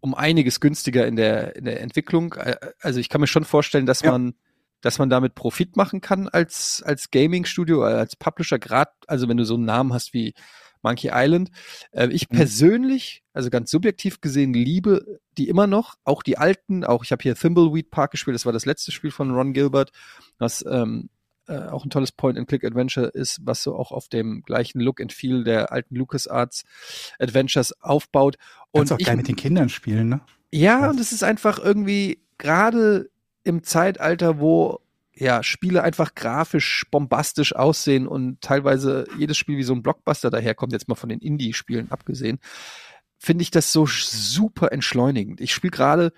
um 0.00 0.14
einiges 0.14 0.60
günstiger 0.60 1.06
in 1.06 1.16
der, 1.16 1.56
in 1.56 1.64
der 1.64 1.80
Entwicklung. 1.80 2.34
Also 2.80 3.00
ich 3.00 3.08
kann 3.08 3.20
mir 3.20 3.26
schon 3.26 3.44
vorstellen, 3.44 3.86
dass 3.86 4.02
Ja. 4.02 4.12
man, 4.12 4.34
dass 4.80 4.98
man 4.98 5.10
damit 5.10 5.34
Profit 5.34 5.76
machen 5.76 6.00
kann 6.00 6.28
als, 6.28 6.82
als 6.84 7.10
Gaming-Studio, 7.10 7.82
äh, 7.84 7.94
als 7.94 8.16
Publisher, 8.16 8.58
gerade, 8.58 8.92
also 9.06 9.28
wenn 9.28 9.36
du 9.36 9.44
so 9.44 9.54
einen 9.54 9.64
Namen 9.64 9.92
hast 9.92 10.14
wie 10.14 10.34
Monkey 10.82 11.10
Island. 11.12 11.50
Äh, 11.90 12.08
ich 12.08 12.30
Mhm. 12.30 12.36
persönlich, 12.36 13.24
also 13.32 13.50
ganz 13.50 13.70
subjektiv 13.70 14.20
gesehen, 14.20 14.52
liebe 14.54 15.18
die 15.36 15.48
immer 15.48 15.66
noch, 15.66 15.96
auch 16.04 16.22
die 16.22 16.38
alten, 16.38 16.84
auch 16.84 17.02
ich 17.04 17.10
habe 17.12 17.22
hier 17.22 17.34
Thimbleweed 17.34 17.90
Park 17.90 18.12
gespielt, 18.12 18.34
das 18.36 18.46
war 18.46 18.52
das 18.52 18.66
letzte 18.66 18.92
Spiel 18.92 19.10
von 19.10 19.32
Ron 19.32 19.52
Gilbert, 19.52 19.90
was 20.38 20.64
ähm, 20.68 21.10
äh, 21.48 21.68
auch 21.68 21.84
ein 21.84 21.90
tolles 21.90 22.12
Point-and-Click-Adventure 22.12 23.06
ist, 23.08 23.40
was 23.44 23.62
so 23.62 23.74
auch 23.74 23.90
auf 23.90 24.08
dem 24.08 24.42
gleichen 24.42 24.80
Look 24.80 25.00
and 25.00 25.12
Feel 25.12 25.44
der 25.44 25.72
alten 25.72 25.96
LucasArts 25.96 26.64
Adventures 27.18 27.72
aufbaut. 27.82 28.36
Kannst 28.72 28.92
Und 28.92 28.92
auch 28.92 29.00
ich, 29.00 29.06
geil 29.06 29.16
mit 29.16 29.28
den 29.28 29.36
Kindern 29.36 29.68
spielen, 29.68 30.08
ne? 30.08 30.20
ja, 30.52 30.80
Ja. 30.80 30.90
und 30.90 31.00
es 31.00 31.12
ist 31.12 31.22
einfach 31.22 31.58
irgendwie 31.58 32.20
gerade 32.38 33.10
im 33.44 33.62
Zeitalter, 33.62 34.38
wo 34.40 34.80
ja 35.14 35.42
Spiele 35.42 35.82
einfach 35.82 36.14
grafisch 36.14 36.84
bombastisch 36.90 37.54
aussehen 37.54 38.06
und 38.06 38.40
teilweise 38.40 39.06
jedes 39.18 39.36
Spiel 39.36 39.56
wie 39.56 39.64
so 39.64 39.72
ein 39.74 39.82
Blockbuster 39.82 40.30
daherkommt, 40.30 40.72
jetzt 40.72 40.88
mal 40.88 40.94
von 40.94 41.08
den 41.08 41.18
Indie-Spielen 41.18 41.90
abgesehen, 41.90 42.38
finde 43.18 43.42
ich 43.42 43.50
das 43.50 43.72
so 43.72 43.84
super 43.86 44.70
entschleunigend. 44.70 45.40
Ich 45.40 45.52
spiele 45.52 45.72
gerade 45.72 46.12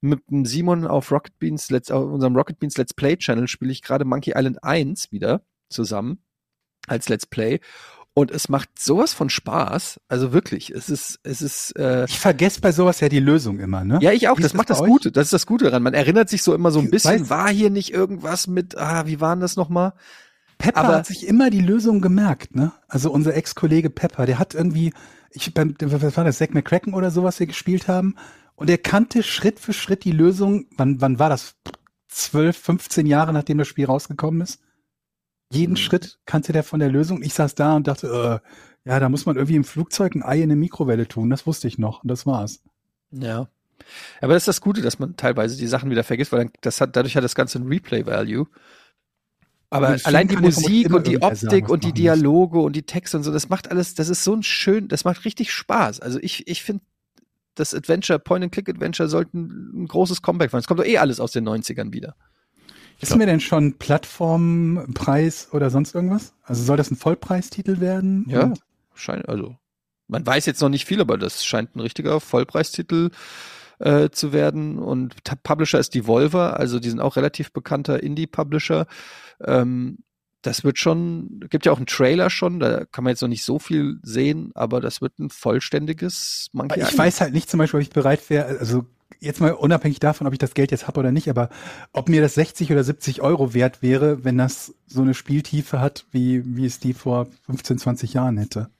mit 0.00 0.20
dem 0.30 0.44
Simon 0.44 0.86
auf 0.86 1.10
Rocket 1.10 1.38
Beans, 1.38 1.70
Let's, 1.70 1.90
auf 1.90 2.04
unserem 2.10 2.36
Rocket 2.36 2.58
Beans 2.58 2.76
Let's 2.76 2.94
Play 2.94 3.16
Channel 3.16 3.48
spiele 3.48 3.72
ich 3.72 3.82
gerade 3.82 4.04
Monkey 4.04 4.32
Island 4.36 4.62
1 4.62 5.10
wieder 5.12 5.42
zusammen 5.68 6.18
als 6.86 7.08
Let's 7.08 7.26
Play 7.26 7.60
und 8.14 8.30
es 8.30 8.48
macht 8.48 8.70
sowas 8.78 9.12
von 9.12 9.28
Spaß. 9.28 10.00
Also 10.08 10.32
wirklich, 10.32 10.70
es 10.70 10.88
ist, 10.88 11.18
es 11.22 11.42
ist, 11.42 11.72
äh, 11.78 12.04
Ich 12.06 12.18
vergesse 12.18 12.60
bei 12.60 12.72
sowas 12.72 13.00
ja 13.00 13.08
die 13.08 13.20
Lösung 13.20 13.58
immer, 13.58 13.84
ne? 13.84 13.98
ja, 14.00 14.12
ich 14.12 14.28
auch. 14.28 14.36
Das 14.36 14.46
ist 14.46 14.54
macht 14.54 14.70
das 14.70 14.78
das 14.78 14.84
euch? 14.84 14.90
Gute. 14.90 15.12
Das 15.12 15.24
ist 15.26 15.32
das 15.32 15.46
Gute 15.46 15.66
daran. 15.66 15.82
Man 15.82 15.92
erinnert 15.94 16.28
sich 16.30 16.42
so 16.42 16.54
immer 16.54 16.70
so 16.70 16.78
ein 16.78 16.90
bisschen, 16.90 17.24
weiß- 17.24 17.28
war 17.30 17.50
hier 17.50 17.70
nicht 17.70 17.92
irgendwas 17.92 18.46
mit, 18.46 18.76
ah, 18.78 19.06
wie 19.06 19.20
waren 19.20 19.40
das 19.40 19.56
nochmal? 19.56 19.92
Pepper 20.58 20.78
aber- 20.80 20.94
hat 20.96 21.06
sich 21.06 21.26
immer 21.26 21.50
die 21.50 21.60
Lösung 21.60 22.00
gemerkt, 22.00 22.54
ne? 22.54 22.72
Also 22.88 23.10
unser 23.10 23.34
Ex-Kollege 23.34 23.90
Pepper, 23.90 24.24
der 24.24 24.38
hat 24.38 24.54
irgendwie, 24.54 24.94
ich 25.30 25.52
beim, 25.52 25.74
was 25.80 26.16
war 26.16 26.24
das, 26.24 26.38
Zack 26.38 26.54
McCracken 26.54 26.94
oder 26.94 27.10
sowas 27.10 27.38
wir 27.40 27.46
gespielt 27.46 27.88
haben, 27.88 28.14
und 28.56 28.68
er 28.70 28.78
kannte 28.78 29.22
Schritt 29.22 29.60
für 29.60 29.72
Schritt 29.72 30.04
die 30.04 30.12
Lösung, 30.12 30.66
wann, 30.76 31.00
wann 31.00 31.18
war 31.18 31.28
das? 31.28 31.54
12, 32.08 32.56
15 32.56 33.06
Jahre 33.06 33.32
nachdem 33.32 33.58
das 33.58 33.68
Spiel 33.68 33.84
rausgekommen 33.86 34.40
ist? 34.40 34.60
Jeden 35.52 35.72
Mhm. 35.72 35.76
Schritt 35.76 36.18
kannte 36.24 36.52
der 36.52 36.64
von 36.64 36.80
der 36.80 36.90
Lösung. 36.90 37.22
Ich 37.22 37.34
saß 37.34 37.54
da 37.54 37.76
und 37.76 37.86
dachte, 37.86 38.42
äh, 38.84 38.88
ja, 38.88 39.00
da 39.00 39.08
muss 39.08 39.26
man 39.26 39.36
irgendwie 39.36 39.56
im 39.56 39.64
Flugzeug 39.64 40.14
ein 40.14 40.22
Ei 40.22 40.38
in 40.38 40.44
eine 40.44 40.56
Mikrowelle 40.56 41.06
tun. 41.06 41.30
Das 41.30 41.46
wusste 41.46 41.68
ich 41.68 41.78
noch 41.78 42.02
und 42.02 42.08
das 42.08 42.26
war's. 42.26 42.62
Ja. 43.10 43.48
Aber 44.20 44.32
das 44.32 44.42
ist 44.42 44.48
das 44.48 44.60
Gute, 44.60 44.80
dass 44.80 44.98
man 44.98 45.16
teilweise 45.16 45.56
die 45.56 45.66
Sachen 45.66 45.90
wieder 45.90 46.04
vergisst, 46.04 46.32
weil 46.32 46.46
dann, 46.46 46.52
das 46.62 46.80
hat, 46.80 46.96
dadurch 46.96 47.16
hat 47.16 47.24
das 47.24 47.34
Ganze 47.34 47.58
ein 47.58 47.66
Replay-Value. 47.66 48.46
Aber 49.68 49.96
allein 50.04 50.28
die 50.28 50.36
Musik 50.36 50.92
und 50.92 51.06
die 51.06 51.20
Optik 51.20 51.68
und 51.68 51.82
die 51.84 51.88
machen 51.88 51.94
muss. 52.12 52.20
Dialoge 52.22 52.60
und 52.60 52.74
die 52.74 52.84
Texte 52.84 53.16
und 53.16 53.24
so, 53.24 53.32
das 53.32 53.48
macht 53.48 53.70
alles, 53.70 53.94
das 53.94 54.08
ist 54.08 54.24
so 54.24 54.32
ein 54.32 54.42
schön, 54.42 54.88
das 54.88 55.04
macht 55.04 55.24
richtig 55.24 55.52
Spaß. 55.52 56.00
Also 56.00 56.18
ich, 56.22 56.46
ich 56.48 56.62
finde, 56.62 56.84
das 57.56 57.74
Adventure, 57.74 58.18
Point-and-Click-Adventure 58.18 59.08
sollten 59.08 59.82
ein 59.82 59.88
großes 59.88 60.22
Comeback 60.22 60.52
machen. 60.52 60.60
Es 60.60 60.66
kommt 60.66 60.80
doch 60.80 60.86
eh 60.86 60.98
alles 60.98 61.20
aus 61.20 61.32
den 61.32 61.48
90ern 61.48 61.92
wieder. 61.92 62.14
Wissen 63.00 63.18
wir 63.18 63.26
denn 63.26 63.40
schon 63.40 63.74
Plattformpreis 63.74 65.48
oder 65.52 65.68
sonst 65.70 65.94
irgendwas? 65.94 66.32
Also 66.42 66.62
soll 66.62 66.76
das 66.76 66.90
ein 66.90 66.96
Vollpreistitel 66.96 67.80
werden? 67.80 68.24
Ja, 68.28 68.54
scheint, 68.94 69.28
also, 69.28 69.56
man 70.08 70.26
weiß 70.26 70.46
jetzt 70.46 70.62
noch 70.62 70.70
nicht 70.70 70.86
viel, 70.86 71.00
aber 71.00 71.18
das 71.18 71.44
scheint 71.44 71.76
ein 71.76 71.80
richtiger 71.80 72.20
Vollpreistitel 72.20 73.10
äh, 73.78 74.08
zu 74.10 74.32
werden. 74.32 74.78
Und 74.78 75.14
Publisher 75.42 75.78
ist 75.78 75.94
Devolver, 75.94 76.58
also 76.58 76.78
die 76.78 76.88
sind 76.88 77.00
auch 77.00 77.16
relativ 77.16 77.52
bekannter 77.52 78.02
Indie-Publisher. 78.02 78.86
Ähm, 79.44 79.98
das 80.46 80.64
wird 80.64 80.78
schon, 80.78 81.40
gibt 81.50 81.66
ja 81.66 81.72
auch 81.72 81.76
einen 81.76 81.86
Trailer 81.86 82.30
schon, 82.30 82.60
da 82.60 82.84
kann 82.84 83.04
man 83.04 83.10
jetzt 83.10 83.22
noch 83.22 83.28
nicht 83.28 83.44
so 83.44 83.58
viel 83.58 83.98
sehen, 84.02 84.52
aber 84.54 84.80
das 84.80 85.00
wird 85.00 85.18
ein 85.18 85.30
vollständiges 85.30 86.48
Monkey 86.52 86.80
ich 86.80 86.96
weiß 86.96 87.20
halt 87.20 87.32
nicht 87.32 87.50
zum 87.50 87.58
Beispiel, 87.58 87.78
ob 87.78 87.82
ich 87.82 87.90
bereit 87.90 88.30
wäre, 88.30 88.58
also 88.58 88.84
jetzt 89.18 89.40
mal 89.40 89.52
unabhängig 89.52 89.98
davon, 89.98 90.26
ob 90.26 90.32
ich 90.32 90.38
das 90.38 90.54
Geld 90.54 90.70
jetzt 90.70 90.86
habe 90.86 91.00
oder 91.00 91.12
nicht, 91.12 91.28
aber 91.28 91.48
ob 91.92 92.08
mir 92.08 92.20
das 92.20 92.34
60 92.34 92.70
oder 92.70 92.84
70 92.84 93.22
Euro 93.22 93.54
wert 93.54 93.82
wäre, 93.82 94.24
wenn 94.24 94.38
das 94.38 94.74
so 94.86 95.02
eine 95.02 95.14
Spieltiefe 95.14 95.80
hat, 95.80 96.06
wie, 96.12 96.42
wie 96.56 96.66
es 96.66 96.78
die 96.78 96.94
vor 96.94 97.26
15, 97.46 97.78
20 97.78 98.14
Jahren 98.14 98.38
hätte. 98.38 98.70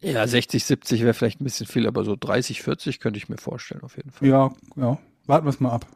Ja, 0.00 0.26
60, 0.26 0.64
70 0.64 1.02
wäre 1.02 1.14
vielleicht 1.14 1.40
ein 1.40 1.44
bisschen 1.44 1.66
viel, 1.66 1.86
aber 1.86 2.04
so 2.04 2.16
30, 2.18 2.62
40 2.62 3.00
könnte 3.00 3.18
ich 3.18 3.28
mir 3.28 3.36
vorstellen, 3.36 3.82
auf 3.82 3.96
jeden 3.96 4.10
Fall. 4.10 4.26
Ja, 4.26 4.50
ja. 4.76 4.98
Warten 5.26 5.46
wir 5.46 5.50
es 5.50 5.60
mal 5.60 5.72
ab. 5.72 5.86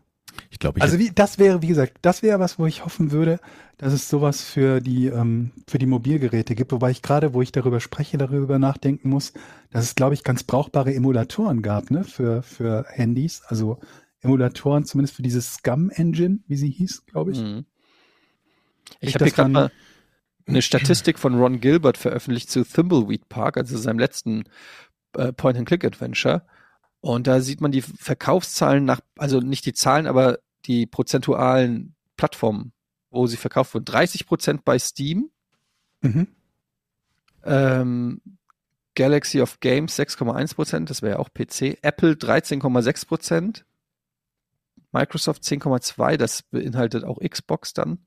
Ich 0.50 0.58
glaube, 0.58 0.78
ich 0.78 0.82
Also 0.82 0.98
wie, 0.98 1.10
das 1.10 1.38
wäre, 1.38 1.62
wie 1.62 1.68
gesagt, 1.68 1.98
das 2.02 2.22
wäre 2.22 2.38
was, 2.40 2.58
wo 2.58 2.66
ich 2.66 2.84
hoffen 2.84 3.10
würde, 3.10 3.40
dass 3.76 3.92
es 3.92 4.08
sowas 4.08 4.42
für 4.42 4.80
die, 4.80 5.06
ähm, 5.06 5.52
für 5.68 5.78
die 5.78 5.86
Mobilgeräte 5.86 6.54
gibt. 6.54 6.72
Wobei 6.72 6.90
ich 6.90 7.02
gerade, 7.02 7.34
wo 7.34 7.42
ich 7.42 7.52
darüber 7.52 7.80
spreche, 7.80 8.18
darüber 8.18 8.58
nachdenken 8.58 9.08
muss, 9.08 9.32
dass 9.70 9.84
es, 9.84 9.94
glaube 9.94 10.14
ich, 10.14 10.22
ganz 10.22 10.44
brauchbare 10.44 10.94
Emulatoren 10.94 11.62
gab, 11.62 11.90
ne, 11.90 12.04
für, 12.04 12.42
für 12.42 12.86
Handys. 12.88 13.42
Also 13.46 13.80
Emulatoren, 14.20 14.84
zumindest 14.84 15.16
für 15.16 15.22
diese 15.22 15.42
Scum-Engine, 15.42 16.40
wie 16.46 16.56
sie 16.56 16.70
hieß, 16.70 17.06
glaube 17.06 17.32
ich. 17.32 17.40
Mhm. 17.40 17.66
Ich 19.00 19.14
habe 19.14 19.24
hier 19.24 19.32
gerade 19.32 19.50
mal 19.50 19.70
eine 20.46 20.62
Statistik 20.62 21.18
von 21.18 21.34
Ron 21.34 21.60
Gilbert 21.60 21.98
veröffentlicht 21.98 22.50
zu 22.50 22.64
Thimbleweed 22.64 23.28
Park, 23.28 23.56
also 23.56 23.76
seinem 23.76 23.98
letzten 23.98 24.44
äh, 25.16 25.32
Point-and-Click-Adventure. 25.32 26.42
Und 27.04 27.26
da 27.26 27.42
sieht 27.42 27.60
man 27.60 27.70
die 27.70 27.82
Verkaufszahlen 27.82 28.86
nach, 28.86 29.00
also 29.18 29.38
nicht 29.40 29.66
die 29.66 29.74
Zahlen, 29.74 30.06
aber 30.06 30.38
die 30.64 30.86
prozentualen 30.86 31.94
Plattformen, 32.16 32.72
wo 33.10 33.26
sie 33.26 33.36
verkauft 33.36 33.74
wurden. 33.74 33.84
30 33.84 34.26
Prozent 34.26 34.64
bei 34.64 34.78
Steam, 34.78 35.28
Mhm. 36.00 36.28
ähm, 37.44 38.22
Galaxy 38.94 39.42
of 39.42 39.60
Games 39.60 39.94
6,1 39.98 40.54
Prozent, 40.54 40.88
das 40.88 41.02
wäre 41.02 41.16
ja 41.16 41.18
auch 41.18 41.28
PC, 41.28 41.76
Apple 41.82 42.12
13,6 42.16 43.04
Prozent, 43.06 43.66
Microsoft 44.90 45.42
10,2, 45.42 46.16
das 46.16 46.42
beinhaltet 46.44 47.04
auch 47.04 47.18
Xbox 47.20 47.74
dann, 47.74 47.98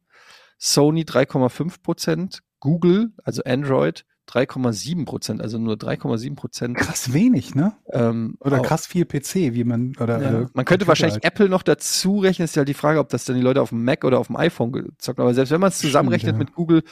Sony 0.58 1.04
3,5 1.04 1.84
Prozent, 1.84 2.42
Google, 2.60 3.14
also 3.24 3.44
Android 3.44 4.06
3,7 4.28 5.06
Prozent, 5.06 5.42
also 5.42 5.58
nur 5.58 5.76
3,7 5.76 6.36
Prozent. 6.36 6.78
Krass 6.78 7.13
wenig, 7.13 7.56
ne? 7.56 7.76
Ähm, 7.92 8.36
Oder 8.40 8.60
auch- 8.62 8.66
krass 8.66 8.86
viel 8.86 9.06
PC, 9.06 9.54
wie 9.54 9.63
man, 9.63 9.96
oder, 10.00 10.22
ja. 10.22 10.28
äh, 10.30 10.32
Man 10.32 10.40
könnte 10.44 10.86
Computer 10.86 10.88
wahrscheinlich 10.88 11.13
halt. 11.16 11.26
Apple 11.26 11.50
noch 11.50 11.63
dazu 11.63 12.20
rechnen, 12.20 12.46
ist 12.46 12.56
ja 12.56 12.66
die 12.66 12.74
Frage, 12.74 13.00
ob 13.00 13.10
das 13.10 13.26
dann 13.26 13.36
die 13.38 13.42
Leute 13.42 13.62
auf 13.62 13.70
dem 13.70 13.84
Mac 13.84 14.04
oder 14.04 14.20
auf 14.20 14.28
dem 14.28 14.36
iPhone 14.36 14.72
gezockt 14.74 15.18
haben. 15.20 15.26
Aber 15.26 15.34
selbst 15.34 15.52
wenn 15.52 15.62
man 15.62 15.70
es 15.70 15.78
Stimmt, 15.78 15.92
zusammenrechnet 15.92 16.34
ja. 16.34 16.38
mit 16.38 16.54
Google, 16.54 16.84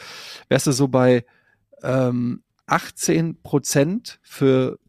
wärst 0.50 0.68
du 0.68 0.72
so 0.72 0.88
bei 0.88 1.26
ähm, 1.84 2.42
18 2.68 3.42
Prozent 3.42 4.20
für 4.24 4.80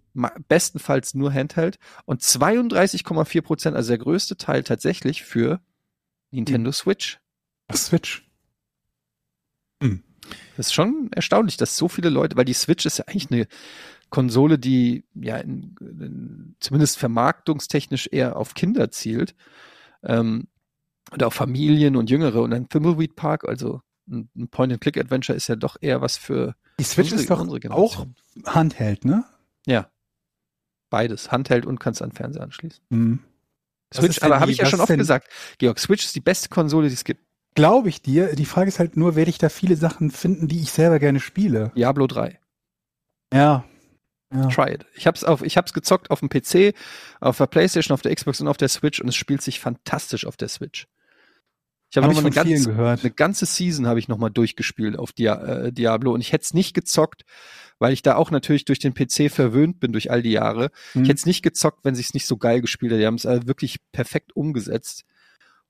bestenfalls 0.48 1.12
nur 1.14 1.30
Handheld 1.32 1.78
und 2.06 2.22
32,4 2.22 3.42
Prozent, 3.42 3.76
also 3.76 3.88
der 3.90 3.98
größte 3.98 4.36
Teil 4.36 4.62
tatsächlich 4.62 5.24
für 5.24 5.50
Hm. 5.50 5.60
Nintendo 6.30 6.72
Switch. 6.72 7.18
Ach, 7.68 7.76
Switch. 7.76 8.26
Das 10.56 10.66
ist 10.68 10.72
schon 10.74 11.10
erstaunlich, 11.12 11.56
dass 11.56 11.76
so 11.76 11.88
viele 11.88 12.08
Leute, 12.10 12.36
weil 12.36 12.44
die 12.44 12.52
Switch 12.54 12.86
ist 12.86 12.98
ja 12.98 13.04
eigentlich 13.06 13.30
eine 13.30 13.46
Konsole, 14.10 14.58
die 14.58 15.04
ja 15.14 15.36
in, 15.38 15.74
in, 15.80 16.56
zumindest 16.60 16.98
vermarktungstechnisch 16.98 18.08
eher 18.12 18.36
auf 18.36 18.54
Kinder 18.54 18.90
zielt 18.90 19.34
ähm, 20.02 20.46
oder 21.12 21.26
auf 21.28 21.34
Familien 21.34 21.96
und 21.96 22.08
Jüngere 22.10 22.40
und 22.42 22.52
ein 22.52 22.68
Thimbleweed 22.68 23.16
Park, 23.16 23.48
also 23.48 23.82
ein, 24.08 24.28
ein 24.36 24.48
Point-and-Click-Adventure 24.48 25.36
ist 25.36 25.48
ja 25.48 25.56
doch 25.56 25.76
eher 25.80 26.00
was 26.00 26.16
für 26.16 26.54
Die 26.78 26.84
Switch 26.84 27.06
unsere- 27.12 27.20
ist 27.22 27.30
doch 27.30 27.40
unsere 27.40 27.72
auch. 27.74 28.06
Handheld, 28.46 29.04
ne? 29.04 29.24
ja 29.66 29.90
beides, 30.88 31.32
Handheld 31.32 31.66
und 31.66 31.80
kannst 31.80 32.00
an 32.00 32.12
Fernseher 32.12 32.42
anschließen. 32.44 32.80
Mhm. 32.90 33.18
Switch, 33.92 34.22
aber 34.22 34.40
habe 34.40 34.50
ich 34.52 34.58
ja 34.58 34.66
schon 34.66 34.80
oft 34.80 34.94
gesagt, 34.96 35.28
Georg, 35.58 35.78
Switch 35.78 36.04
ist 36.04 36.14
die 36.14 36.20
beste 36.20 36.48
Konsole, 36.48 36.88
die 36.88 36.94
es 36.94 37.04
gibt. 37.04 37.25
Glaube 37.56 37.88
ich 37.88 38.02
dir. 38.02 38.34
Die 38.36 38.44
Frage 38.44 38.68
ist 38.68 38.78
halt 38.78 38.96
nur, 38.96 39.16
werde 39.16 39.30
ich 39.30 39.38
da 39.38 39.48
viele 39.48 39.76
Sachen 39.76 40.10
finden, 40.10 40.46
die 40.46 40.60
ich 40.60 40.70
selber 40.70 40.98
gerne 40.98 41.20
spiele? 41.20 41.72
Diablo 41.74 42.06
3. 42.06 42.38
Ja. 43.32 43.64
Ja. 44.32 44.46
Try 44.48 44.74
it. 44.74 44.86
Ich 44.94 45.06
hab's 45.06 45.24
auf, 45.24 45.42
ich 45.42 45.56
hab's 45.56 45.72
gezockt 45.72 46.10
auf 46.10 46.20
dem 46.20 46.28
PC, 46.28 46.74
auf 47.20 47.38
der 47.38 47.46
Playstation, 47.46 47.94
auf 47.94 48.02
der 48.02 48.14
Xbox 48.14 48.40
und 48.40 48.48
auf 48.48 48.56
der 48.56 48.68
Switch 48.68 49.00
und 49.00 49.08
es 49.08 49.16
spielt 49.16 49.40
sich 49.40 49.60
fantastisch 49.60 50.26
auf 50.26 50.36
der 50.36 50.48
Switch. 50.48 50.86
Ich 51.90 51.96
habe 51.96 52.06
Hab 52.06 52.14
noch 52.14 52.18
ich 52.18 52.24
mal 52.24 52.32
von 52.32 52.40
eine 52.40 52.50
ganze, 52.50 52.70
gehört. 52.70 53.00
eine 53.00 53.10
ganze 53.12 53.46
Season 53.46 53.86
habe 53.86 54.00
ich 54.00 54.08
noch 54.08 54.18
mal 54.18 54.30
durchgespielt 54.30 54.98
auf 54.98 55.12
Dia 55.12 55.36
äh, 55.36 55.72
Diablo 55.72 56.12
und 56.12 56.20
ich 56.20 56.32
hätte 56.32 56.42
es 56.42 56.54
nicht 56.54 56.74
gezockt, 56.74 57.24
weil 57.78 57.92
ich 57.92 58.02
da 58.02 58.16
auch 58.16 58.32
natürlich 58.32 58.64
durch 58.64 58.80
den 58.80 58.94
PC 58.94 59.30
verwöhnt 59.30 59.78
bin 59.78 59.92
durch 59.92 60.10
all 60.10 60.22
die 60.22 60.32
Jahre. 60.32 60.70
Hm. 60.92 61.04
Ich 61.04 61.08
hätte 61.08 61.18
es 61.18 61.26
nicht 61.26 61.42
gezockt, 61.42 61.84
wenn 61.84 61.94
sich's 61.94 62.12
nicht 62.12 62.26
so 62.26 62.36
geil 62.36 62.60
gespielt 62.60 62.90
hätte. 62.90 63.00
Die 63.00 63.06
haben 63.06 63.14
es 63.14 63.24
äh, 63.24 63.46
wirklich 63.46 63.78
perfekt 63.92 64.34
umgesetzt. 64.34 65.04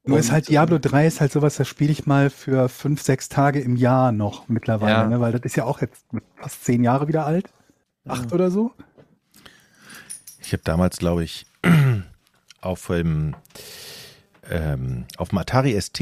Nur 0.06 0.18
ist 0.18 0.30
halt 0.30 0.48
Diablo 0.48 0.78
3 0.78 1.06
ist 1.06 1.20
halt 1.20 1.32
sowas, 1.32 1.56
das 1.56 1.66
spiele 1.66 1.90
ich 1.92 2.06
mal 2.06 2.30
für 2.30 2.68
fünf, 2.68 3.02
sechs 3.02 3.28
Tage 3.28 3.60
im 3.60 3.74
Jahr 3.76 4.12
noch 4.12 4.48
mittlerweile, 4.48 4.92
Ja. 4.92 5.06
ne? 5.06 5.20
weil 5.20 5.32
das 5.32 5.42
ist 5.42 5.56
ja 5.56 5.64
auch 5.64 5.80
jetzt 5.80 6.04
fast 6.36 6.64
zehn 6.64 6.84
Jahre 6.84 7.08
wieder 7.08 7.26
alt. 7.26 7.48
Acht 8.06 8.32
oder 8.32 8.50
so. 8.52 8.72
Ich 10.40 10.52
habe 10.52 10.62
damals, 10.62 10.98
glaube 10.98 11.24
ich, 11.24 11.46
auf 12.60 12.86
dem 12.86 13.34
ähm, 14.48 15.06
auf 15.16 15.30
dem 15.30 15.38
Atari 15.38 15.80
ST 15.80 15.98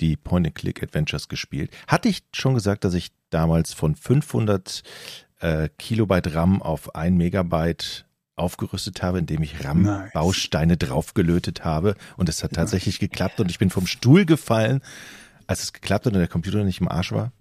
die 0.00 0.16
Point-and-Click-Adventures 0.16 1.28
gespielt. 1.28 1.70
Hatte 1.86 2.08
ich 2.08 2.24
schon 2.34 2.54
gesagt, 2.54 2.82
dass 2.84 2.94
ich 2.94 3.12
damals 3.30 3.72
von 3.74 3.94
500 3.94 4.82
äh, 5.38 5.68
Kilobyte 5.78 6.34
RAM 6.34 6.60
auf 6.62 6.96
ein 6.96 7.16
Megabyte 7.16 8.05
aufgerüstet 8.36 9.02
habe, 9.02 9.18
indem 9.18 9.42
ich 9.42 9.54
Nice. 9.54 9.64
RAM-Bausteine 9.64 10.76
draufgelötet 10.76 11.64
habe. 11.64 11.96
Und 12.16 12.28
es 12.28 12.44
hat 12.44 12.52
tatsächlich 12.52 12.98
geklappt 12.98 13.40
und 13.40 13.50
ich 13.50 13.58
bin 13.58 13.70
vom 13.70 13.86
Stuhl 13.86 14.24
gefallen, 14.26 14.80
als 15.46 15.62
es 15.62 15.72
geklappt 15.72 16.06
hat 16.06 16.12
und 16.12 16.18
der 16.18 16.28
Computer 16.28 16.62
nicht 16.64 16.80
im 16.80 16.88
Arsch 16.88 17.12
war. 17.12 17.32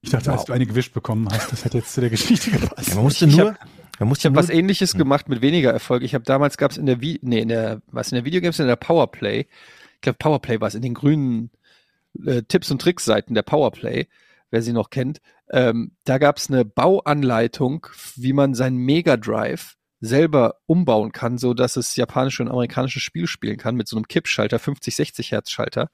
Ich 0.00 0.10
dachte, 0.10 0.30
Wow. 0.30 0.38
als 0.38 0.44
du 0.46 0.52
eine 0.52 0.66
gewischt 0.66 0.94
bekommen 0.94 1.28
hast, 1.30 1.52
das 1.52 1.64
hat 1.64 1.74
jetzt 1.74 1.92
zu 1.92 2.00
der 2.00 2.10
Geschichte 2.10 2.50
gepasst. 2.50 2.88
Ja, 2.88 2.94
man 2.96 3.04
musste 3.04 3.26
Ich 3.26 3.36
nur, 3.36 3.52
hab- 3.52 3.60
man 3.60 3.68
Ich 4.00 4.04
musste 4.08 4.28
habe 4.28 4.34
nur 4.34 4.42
was 4.42 4.50
ähnliches 4.50 4.94
gemacht 4.94 5.28
mit 5.28 5.42
weniger 5.42 5.70
Erfolg. 5.70 6.02
Ich 6.02 6.14
habe 6.14 6.24
damals 6.24 6.56
gab 6.56 6.70
es 6.72 6.76
in 6.78 6.86
der 6.86 7.00
Vi 7.00 7.20
nee, 7.22 7.38
in 7.40 7.48
der 7.48 7.82
was 7.88 8.10
in 8.10 8.16
der 8.16 8.24
Videogames 8.24 8.58
in 8.58 8.66
der 8.66 8.76
Powerplay. 8.76 9.40
Ich 9.96 10.00
glaube 10.00 10.16
Powerplay 10.18 10.60
war 10.60 10.66
es 10.68 10.74
in 10.74 10.82
den 10.82 10.94
grünen 10.94 11.50
äh, 12.26 12.42
Tipps 12.42 12.70
und 12.70 12.80
Tricks 12.82 13.04
Seiten 13.04 13.34
der 13.34 13.42
Powerplay, 13.42 14.08
wer 14.50 14.62
sie 14.62 14.72
noch 14.72 14.90
kennt. 14.90 15.20
Ähm, 15.52 15.92
da 16.04 16.18
gab 16.18 16.38
es 16.38 16.50
eine 16.50 16.64
Bauanleitung, 16.64 17.86
wie 18.16 18.32
man 18.32 18.54
seinen 18.54 18.78
Mega 18.78 19.16
Drive 19.16 19.76
selber 20.02 20.56
umbauen 20.66 21.12
kann, 21.12 21.38
so 21.38 21.54
dass 21.54 21.76
es 21.76 21.94
japanische 21.94 22.42
und 22.42 22.50
amerikanische 22.50 23.00
Spiele 23.00 23.28
spielen 23.28 23.56
kann 23.56 23.76
mit 23.76 23.86
so 23.86 23.96
einem 23.96 24.08
Kippschalter, 24.08 24.58
50, 24.58 24.96
60 24.96 25.30
Hertz 25.30 25.50
Schalter. 25.50 25.90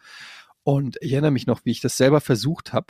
Und 0.65 0.97
ich 1.03 1.13
erinnere 1.13 1.31
mich 1.31 1.47
noch, 1.47 1.61
wie 1.65 1.71
ich 1.71 1.81
das 1.81 1.97
selber 1.99 2.21
versucht 2.21 2.73
habe. 2.73 2.87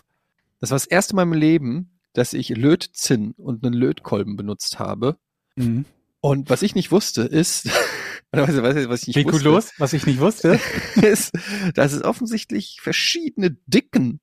Das 0.61 0.71
war 0.71 0.77
das 0.77 0.87
erste 0.87 1.17
Mal 1.17 1.25
im 1.25 1.33
Leben, 1.33 1.99
dass 2.13 2.33
ich 2.33 2.51
Lötzinn 2.51 3.33
und 3.37 3.65
einen 3.65 3.75
Lötkolben 3.75 4.37
benutzt 4.37 4.79
habe. 4.79 5.19
Mhm. 5.57 5.85
Und 6.21 6.51
was 6.51 6.63
ich 6.63 6.77
nicht 6.77 6.93
wusste, 6.93 7.23
ist, 7.23 7.67
was, 8.31 8.57
was, 8.63 8.89
was 8.89 9.03
ich 9.03 9.09
nicht 9.09 9.29
Spekulos, 9.29 9.73
was 9.79 9.93
ich 9.93 10.07
nicht 10.07 10.21
wusste. 10.21 10.53
wusste, 10.53 11.07
ist, 11.07 11.33
dass 11.75 11.93
es 11.93 12.05
offensichtlich 12.05 12.79
verschiedene 12.81 13.57
Dicken 13.67 14.21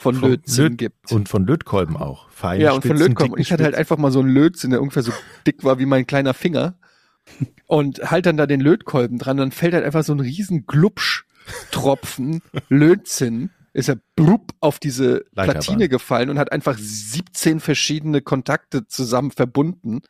von 0.00 0.14
Vom 0.16 0.30
Lötzinn 0.30 0.64
Löt- 0.72 0.78
gibt. 0.78 1.12
und 1.12 1.28
von 1.28 1.46
Lötkolben 1.46 1.96
auch. 1.96 2.30
Feine 2.30 2.64
ja, 2.64 2.72
und 2.72 2.82
von 2.82 2.90
Spitzen, 2.96 3.08
Lötkolben. 3.08 3.34
Und 3.34 3.40
ich 3.40 3.52
hatte 3.52 3.64
halt 3.64 3.74
einfach 3.74 3.98
mal 3.98 4.10
so 4.10 4.20
einen 4.20 4.30
Lötzinn, 4.30 4.70
der 4.70 4.80
ungefähr 4.80 5.02
so 5.02 5.12
dick 5.46 5.62
war 5.62 5.78
wie 5.78 5.86
mein 5.86 6.06
kleiner 6.06 6.34
Finger. 6.34 6.78
Und 7.66 8.10
halt 8.10 8.26
dann 8.26 8.36
da 8.36 8.46
den 8.46 8.60
Lötkolben 8.60 9.18
dran, 9.18 9.36
dann 9.36 9.52
fällt 9.52 9.74
halt 9.74 9.84
einfach 9.84 10.02
so 10.02 10.12
ein 10.14 10.20
riesen 10.20 10.66
Glubsch-Tropfen 10.66 12.40
Lötzinn, 12.68 13.50
ist 13.72 13.88
er 13.88 13.98
blub 14.16 14.52
auf 14.60 14.78
diese 14.78 15.24
Leiterbahn. 15.32 15.60
Platine 15.62 15.88
gefallen 15.88 16.30
und 16.30 16.38
hat 16.38 16.50
einfach 16.50 16.76
17 16.78 17.60
verschiedene 17.60 18.20
Kontakte 18.22 18.86
zusammen 18.88 19.30
verbunden. 19.30 20.00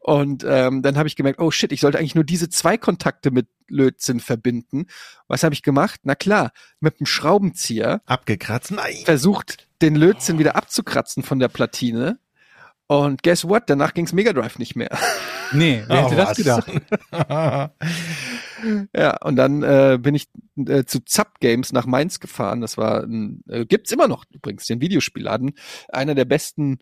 Und 0.00 0.44
ähm, 0.48 0.82
dann 0.82 0.96
habe 0.96 1.08
ich 1.08 1.16
gemerkt, 1.16 1.40
oh 1.40 1.50
shit, 1.50 1.72
ich 1.72 1.80
sollte 1.80 1.98
eigentlich 1.98 2.14
nur 2.14 2.24
diese 2.24 2.48
zwei 2.48 2.78
Kontakte 2.78 3.30
mit 3.30 3.48
Lötzinn 3.68 4.20
verbinden. 4.20 4.86
Was 5.26 5.42
habe 5.42 5.54
ich 5.54 5.62
gemacht? 5.62 6.00
Na 6.04 6.14
klar, 6.14 6.52
mit 6.80 6.98
dem 7.00 7.06
Schraubenzieher 7.06 8.00
abgekratzt. 8.06 8.70
Nein. 8.70 8.94
versucht, 9.04 9.66
den 9.82 9.94
Lötzinn 9.96 10.38
wieder 10.38 10.56
abzukratzen 10.56 11.22
von 11.22 11.38
der 11.38 11.48
Platine. 11.48 12.18
Und 12.86 13.22
guess 13.22 13.44
what? 13.46 13.64
Danach 13.68 13.92
ging's 13.92 14.14
Mega 14.14 14.32
Drive 14.32 14.58
nicht 14.58 14.76
mehr. 14.76 14.96
Nee, 15.50 15.82
wer 15.86 16.04
Oh, 16.04 16.10
hätte 16.10 16.16
das 16.16 16.28
was? 16.28 16.36
gedacht? 16.36 16.70
ja, 18.94 19.16
und 19.22 19.36
dann 19.36 19.62
äh, 19.62 19.98
bin 19.98 20.14
ich 20.14 20.28
äh, 20.56 20.84
zu 20.84 21.02
Zapp 21.04 21.40
Games 21.40 21.72
nach 21.72 21.86
Mainz 21.86 22.20
gefahren. 22.20 22.60
Das 22.60 22.76
war 22.76 23.02
ein, 23.02 23.42
äh, 23.48 23.64
gibt's 23.64 23.90
immer 23.92 24.08
noch 24.08 24.24
übrigens, 24.30 24.66
den 24.66 24.82
Videospielladen. 24.82 25.52
Einer 25.88 26.14
der 26.14 26.26
besten 26.26 26.80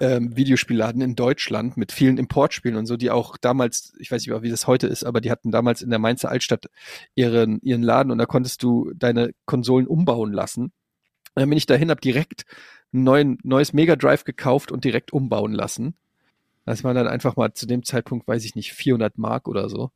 ähm, 0.00 0.36
Videospielladen 0.36 1.00
in 1.02 1.14
Deutschland 1.14 1.76
mit 1.76 1.92
vielen 1.92 2.18
Importspielen 2.18 2.76
und 2.76 2.86
so, 2.86 2.96
die 2.96 3.10
auch 3.10 3.36
damals, 3.36 3.92
ich 3.98 4.10
weiß 4.10 4.26
nicht, 4.26 4.42
wie 4.42 4.50
das 4.50 4.66
heute 4.66 4.86
ist, 4.86 5.04
aber 5.04 5.20
die 5.20 5.30
hatten 5.30 5.50
damals 5.50 5.82
in 5.82 5.90
der 5.90 5.98
Mainzer 5.98 6.30
Altstadt 6.30 6.66
ihren, 7.14 7.60
ihren 7.62 7.82
Laden 7.82 8.12
und 8.12 8.18
da 8.18 8.26
konntest 8.26 8.62
du 8.62 8.92
deine 8.94 9.32
Konsolen 9.44 9.86
umbauen 9.86 10.32
lassen. 10.32 10.64
Und 11.34 11.42
dann 11.42 11.48
bin 11.48 11.58
ich 11.58 11.66
dahin, 11.66 11.90
hab 11.90 12.00
direkt 12.00 12.44
ein 12.92 13.04
neuen, 13.04 13.38
neues 13.42 13.72
Mega 13.72 13.96
Drive 13.96 14.24
gekauft 14.24 14.72
und 14.72 14.84
direkt 14.84 15.12
umbauen 15.12 15.52
lassen. 15.52 15.94
Das 16.64 16.84
war 16.84 16.94
dann 16.94 17.08
einfach 17.08 17.36
mal 17.36 17.52
zu 17.54 17.66
dem 17.66 17.82
Zeitpunkt, 17.82 18.28
weiß 18.28 18.44
ich 18.44 18.54
nicht, 18.54 18.72
400 18.72 19.18
Mark 19.18 19.48
oder 19.48 19.68
so. 19.68 19.90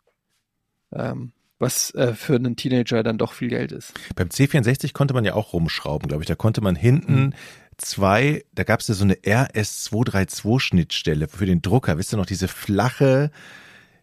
Ähm, 0.92 1.32
was 1.59 1.94
äh, 1.94 2.12
für 2.14 2.34
einen 2.34 2.57
Teenager 2.57 3.03
dann 3.03 3.18
doch 3.18 3.32
viel 3.32 3.48
Geld 3.48 3.72
ist. 3.72 3.94
Beim 4.16 4.28
C64 4.28 4.92
konnte 4.92 5.14
man 5.14 5.24
ja 5.24 5.34
auch 5.34 5.53
rumschrauben, 5.53 6.09
glaube 6.09 6.22
ich. 6.22 6.26
Da 6.26 6.34
konnte 6.34 6.61
man 6.61 6.74
hinten 6.74 7.34
zwei, 7.78 8.44
da 8.54 8.64
gab 8.64 8.80
es 8.80 8.88
ja 8.88 8.94
so 8.94 9.04
eine 9.04 9.14
RS232-Schnittstelle 9.14 11.28
für 11.28 11.46
den 11.46 11.62
Drucker. 11.62 11.98
Wisst 11.98 12.14
ihr 12.14 12.16
noch, 12.16 12.26
diese 12.26 12.48
flache 12.48 13.30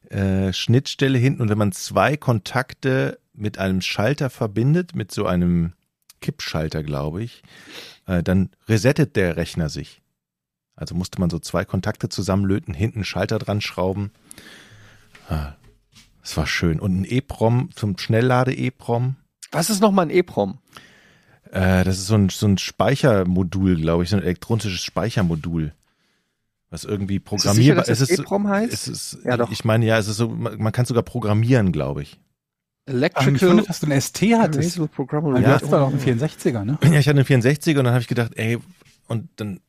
äh, 0.10 0.54
Schnittstelle 0.54 1.18
hinten. 1.18 1.42
Und 1.42 1.50
wenn 1.50 1.58
man 1.58 1.72
zwei 1.72 2.18
Kontakte 2.18 3.20
mit 3.34 3.58
einem 3.58 3.82
Schalter 3.82 4.30
verbindet, 4.30 4.96
mit 4.96 5.12
so 5.12 5.26
einem 5.26 5.74
Kippschalter, 6.22 6.84
glaube 6.84 7.24
ich, 7.24 7.44
äh, 8.06 8.24
dann 8.24 8.50
resettet 8.68 9.16
der 9.16 9.38
Rechner 9.38 9.70
sich. 9.70 10.02
Also 10.76 10.96
musste 10.96 11.20
man 11.20 11.30
so 11.30 11.40
zwei 11.40 11.66
Kontakte 11.66 12.10
zusammenlöten, 12.10 12.74
hinten 12.74 13.00
einen 13.00 13.06
Schalter 13.06 13.40
dran 13.40 13.62
schrauben. 13.62 14.12
Ah, 15.28 15.54
das 16.22 16.38
war 16.38 16.48
schön. 16.48 16.80
Und 16.80 17.02
ein 17.02 17.06
EEPROM 17.06 17.72
zum 17.76 17.98
Schnelllade-EEPROM. 17.98 19.16
Was 19.52 19.70
ist 19.70 19.82
nochmal 19.82 20.06
ein 20.06 20.12
EEPROM? 20.12 20.60
Äh, 21.52 21.84
das 21.84 21.98
ist 21.98 22.08
so 22.08 22.16
ein, 22.16 22.30
so 22.30 22.48
ein 22.48 22.58
Speichermodul, 22.58 23.76
glaube 23.78 24.04
ich, 24.04 24.10
so 24.10 24.18
ein 24.18 24.24
elektronisches 24.24 24.82
Speichermodul. 24.82 25.74
Was 26.70 26.84
irgendwie 26.84 27.20
programmierbar 27.20 27.88
Ist 27.88 27.90
es 27.90 28.00
sicher, 28.00 28.10
dass 28.10 28.10
es 28.10 28.18
das 28.18 28.26
EEPROM 28.26 28.48
heißt? 28.48 28.74
Es 28.74 28.88
ist, 28.88 29.20
Ja, 29.26 29.38
doch. 29.38 29.52
Ich 29.52 29.66
meine, 29.66 29.86
ja, 29.86 29.98
es 29.98 30.08
ist 30.08 30.18
so, 30.18 30.30
man, 30.30 30.60
man 30.60 30.72
kann 30.72 30.84
es 30.84 30.90
sogar 30.90 31.04
programmieren, 31.04 31.72
glaube 31.72 32.04
ich. 32.04 32.20
Ach, 32.86 32.92
ich 32.92 32.96
Electrical 32.96 33.38
finde, 33.38 33.64
dass 33.64 33.80
du 33.80 33.88
ein 33.88 34.02
ST 34.02 34.22
hattest. 34.38 34.78
Ja. 34.78 34.86
Du 34.86 35.48
hast 35.48 35.64
doch 35.64 35.72
noch 35.72 35.90
einen 35.90 36.00
64er, 36.00 36.64
ne? 36.64 36.78
Ja, 36.84 37.00
ich 37.00 37.08
hatte 37.08 37.18
einen 37.18 37.26
64 37.26 37.78
und 37.78 37.86
dann 37.86 37.94
habe 37.94 38.02
ich 38.02 38.08
gedacht, 38.08 38.34
ey, 38.36 38.60
und 39.08 39.30
dann 39.38 39.60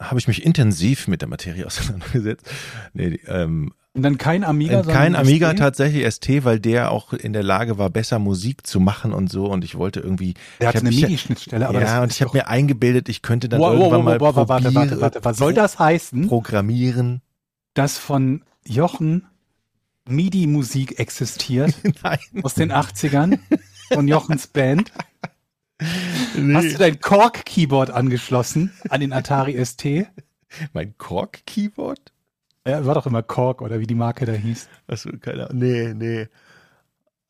habe 0.00 0.18
ich 0.18 0.26
mich 0.26 0.44
intensiv 0.44 1.06
mit 1.06 1.20
der 1.20 1.28
Materie 1.28 1.66
auseinandergesetzt. 1.66 2.50
Nee, 2.94 3.10
die, 3.10 3.20
ähm, 3.26 3.72
Und 3.92 4.02
dann 4.02 4.18
kein 4.18 4.44
Amiga, 4.44 4.82
kein 4.82 5.12
sondern 5.14 5.16
Amiga 5.16 5.50
ST? 5.50 5.58
tatsächlich 5.58 6.14
ST, 6.14 6.44
weil 6.44 6.60
der 6.60 6.92
auch 6.92 7.12
in 7.12 7.32
der 7.32 7.42
Lage 7.42 7.76
war, 7.76 7.90
besser 7.90 8.20
Musik 8.20 8.64
zu 8.64 8.78
machen 8.78 9.12
und 9.12 9.30
so. 9.30 9.46
Und 9.46 9.64
ich 9.64 9.76
wollte 9.76 9.98
irgendwie. 9.98 10.34
Der 10.34 10.42
ich 10.60 10.66
hat 10.68 10.74
hab 10.76 10.82
eine 10.82 10.94
MIDI-Schnittstelle, 10.94 11.68
aber 11.68 11.80
ja, 11.80 12.00
und 12.02 12.12
ich 12.12 12.22
habe 12.22 12.36
mir 12.36 12.46
eingebildet, 12.46 13.08
ich 13.08 13.20
könnte 13.22 13.48
dann 13.48 13.60
Wow, 13.60 13.72
irgendwann 13.72 13.98
wow, 13.98 14.04
mal 14.04 14.20
wow, 14.20 14.48
warte, 14.48 14.74
warte, 14.74 15.00
warte. 15.00 15.24
Was 15.24 15.38
soll 15.38 15.54
das 15.54 15.78
heißen, 15.80 16.28
Programmieren. 16.28 17.20
dass 17.74 17.98
von 17.98 18.44
Jochen 18.64 19.26
MIDI-Musik 20.08 20.98
existiert 21.00 21.74
Nein. 22.02 22.18
aus 22.42 22.54
den 22.54 22.72
80ern 22.72 23.40
von 23.92 24.06
Jochens 24.06 24.46
Band? 24.46 24.92
Nee. 26.36 26.54
Hast 26.54 26.74
du 26.74 26.78
dein 26.78 27.00
Korg-Keyboard 27.00 27.90
angeschlossen 27.90 28.72
an 28.88 29.00
den 29.00 29.12
Atari 29.12 29.62
ST? 29.64 30.06
mein 30.72 30.96
Korg-Keyboard? 30.98 32.12
Ja, 32.66 32.84
war 32.84 32.94
doch 32.94 33.06
immer 33.06 33.22
Korg 33.22 33.62
oder 33.62 33.80
wie 33.80 33.86
die 33.86 33.94
Marke 33.94 34.26
da 34.26 34.32
hieß. 34.32 34.68
Achso, 34.86 35.10
keine 35.20 35.48
Ahnung. 35.48 35.58
Nee, 35.58 35.94
nee. 35.94 36.28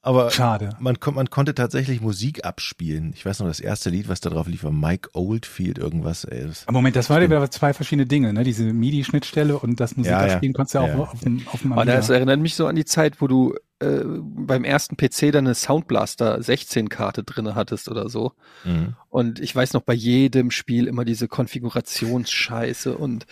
Aber 0.03 0.31
Schade. 0.31 0.71
man, 0.81 0.97
man 1.13 1.29
konnte 1.29 1.55
tatsächlich 1.55 2.01
Musik 2.01 2.47
abspielen. 2.47 3.13
Ich 3.15 3.27
weiß 3.27 3.41
noch, 3.41 3.49
das 3.49 3.61
erste 3.61 3.91
Lied, 3.91 4.09
was 4.09 4.21
da 4.21 4.31
drauf 4.31 4.49
lief, 4.49 4.65
war 4.65 4.73
Mike 4.73 5.11
Oldfield, 5.13 5.77
irgendwas. 5.77 6.25
Ey, 6.25 6.47
das, 6.47 6.67
Aber 6.67 6.79
Moment, 6.79 6.97
das 6.97 7.11
waren 7.11 7.31
ja 7.31 7.51
zwei 7.51 7.75
verschiedene 7.75 8.07
Dinge, 8.07 8.33
ne? 8.33 8.43
Diese 8.43 8.65
MIDI-Schnittstelle 8.65 9.59
und 9.59 9.79
das 9.79 9.97
Musik 9.99 10.11
Ja, 10.13 10.27
ja. 10.27 10.33
abspielen 10.33 10.55
konntest 10.55 10.75
du 10.75 10.79
ja, 10.79 10.87
Ja, 10.87 10.95
auch 10.95 10.99
ja. 10.99 11.05
auf 11.13 11.21
dem, 11.21 11.47
auf 11.53 11.61
dem 11.61 11.73
Aber 11.73 11.83
Amiga. 11.83 11.97
das 11.99 12.09
erinnert 12.09 12.41
mich 12.41 12.55
so 12.55 12.67
an 12.67 12.77
die 12.77 12.87
Zeit, 12.87 13.21
wo 13.21 13.27
du 13.27 13.55
äh, 13.81 14.01
beim 14.07 14.65
ersten 14.65 14.97
PC 14.97 15.33
dann 15.33 15.47
eine 15.47 15.55
Soundblaster 15.55 16.39
16-Karte 16.39 17.23
drinne 17.23 17.55
hattest 17.55 17.91
oder 17.91 18.09
so. 18.09 18.33
mhm. 18.65 18.95
Und 19.11 19.39
ich 19.39 19.55
weiß 19.55 19.75
noch 19.75 19.83
bei 19.83 19.93
jedem 19.93 20.51
Spiel 20.51 20.87
immer 20.87 21.05
diese 21.05 21.29
Konfigurationsscheiße. 21.29 22.97
Und 22.97 23.27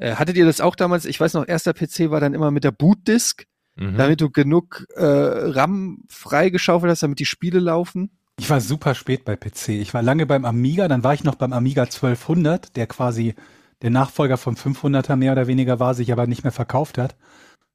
äh, 0.00 0.14
hattet 0.16 0.36
ihr 0.36 0.46
das 0.46 0.60
auch 0.60 0.74
damals? 0.74 1.04
Ich 1.04 1.20
weiß 1.20 1.34
noch, 1.34 1.46
erster 1.46 1.72
PC 1.72 2.10
war 2.10 2.20
dann 2.20 2.34
immer 2.34 2.50
mit 2.50 2.64
der 2.64 2.72
Bootdisk, 2.72 3.46
Mhm. 3.76 3.96
damit 3.96 4.20
du 4.20 4.28
genug 4.30 4.84
äh, 4.96 5.04
RAM 5.04 6.02
freigeschaufelt 6.08 6.90
hast, 6.90 7.02
damit 7.02 7.18
die 7.20 7.24
Spiele 7.24 7.60
laufen. 7.60 8.10
Ich 8.38 8.50
war 8.50 8.60
super 8.60 8.94
spät 8.94 9.24
bei 9.24 9.36
PC. 9.36 9.68
Ich 9.80 9.94
war 9.94 10.02
lange 10.02 10.26
beim 10.26 10.44
Amiga, 10.44 10.88
dann 10.88 11.04
war 11.04 11.14
ich 11.14 11.24
noch 11.24 11.36
beim 11.36 11.52
Amiga 11.52 11.82
1200, 11.84 12.76
der 12.76 12.86
quasi 12.86 13.34
der 13.82 13.90
Nachfolger 13.90 14.36
vom 14.36 14.54
500er 14.54 15.16
mehr 15.16 15.32
oder 15.32 15.46
weniger 15.46 15.78
war, 15.78 15.94
sich 15.94 16.12
aber 16.12 16.26
nicht 16.26 16.42
mehr 16.42 16.52
verkauft 16.52 16.98
hat. 16.98 17.16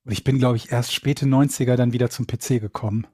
Und 0.03 0.11
ich 0.11 0.23
bin, 0.23 0.37
glaube 0.37 0.57
ich, 0.57 0.71
erst 0.71 0.93
späte 0.93 1.25
90er 1.25 1.75
dann 1.75 1.93
wieder 1.93 2.09
zum 2.09 2.27
PC 2.27 2.59
gekommen. 2.59 3.07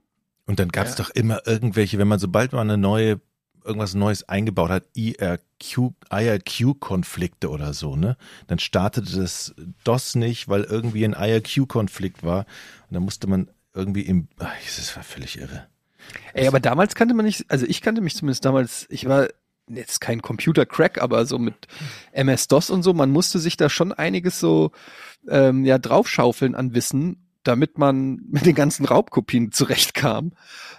Und 0.45 0.59
dann 0.59 0.69
gab 0.69 0.87
es 0.87 0.95
doch 0.95 1.09
immer 1.11 1.45
irgendwelche, 1.45 1.97
wenn 1.97 2.07
man 2.07 2.19
sobald 2.19 2.51
man 2.51 2.69
eine 2.69 2.77
neue, 2.77 3.21
irgendwas 3.63 3.93
Neues 3.93 4.27
eingebaut 4.27 4.69
hat, 4.69 4.85
IRQ, 4.95 5.93
IRQ-Konflikte 6.11 7.49
oder 7.49 7.73
so, 7.73 7.95
ne? 7.95 8.17
Dann 8.47 8.59
startete 8.59 9.19
das 9.19 9.53
DOS 9.83 10.15
nicht, 10.15 10.47
weil 10.47 10.63
irgendwie 10.63 11.05
ein 11.05 11.13
IRQ-Konflikt 11.13 12.23
war. 12.23 12.45
Und 12.89 12.95
dann 12.95 13.03
musste 13.03 13.27
man 13.27 13.49
irgendwie 13.73 14.01
im, 14.01 14.27
ach, 14.39 14.53
das 14.63 14.95
war 14.95 15.03
völlig 15.03 15.39
irre. 15.39 15.67
Ey, 16.33 16.47
aber 16.47 16.59
damals 16.59 16.95
kannte 16.95 17.13
man 17.13 17.25
nicht, 17.25 17.45
also 17.49 17.65
ich 17.65 17.81
kannte 17.81 18.01
mich 18.01 18.15
zumindest 18.15 18.43
damals, 18.45 18.87
ich 18.89 19.07
war 19.07 19.27
jetzt 19.69 20.01
kein 20.01 20.21
Computer-Crack, 20.21 21.01
aber 21.01 21.25
so 21.25 21.37
mit 21.37 21.67
MS-DOS 22.11 22.69
und 22.69 22.83
so, 22.83 22.93
man 22.93 23.11
musste 23.11 23.39
sich 23.39 23.57
da 23.57 23.69
schon 23.69 23.93
einiges 23.93 24.39
so 24.39 24.71
ähm, 25.29 25.65
ja 25.65 25.77
draufschaufeln 25.77 26.55
an 26.55 26.73
Wissen, 26.73 27.30
damit 27.43 27.77
man 27.77 28.21
mit 28.29 28.45
den 28.45 28.55
ganzen 28.55 28.85
Raubkopien 28.85 29.51
zurechtkam. 29.51 30.33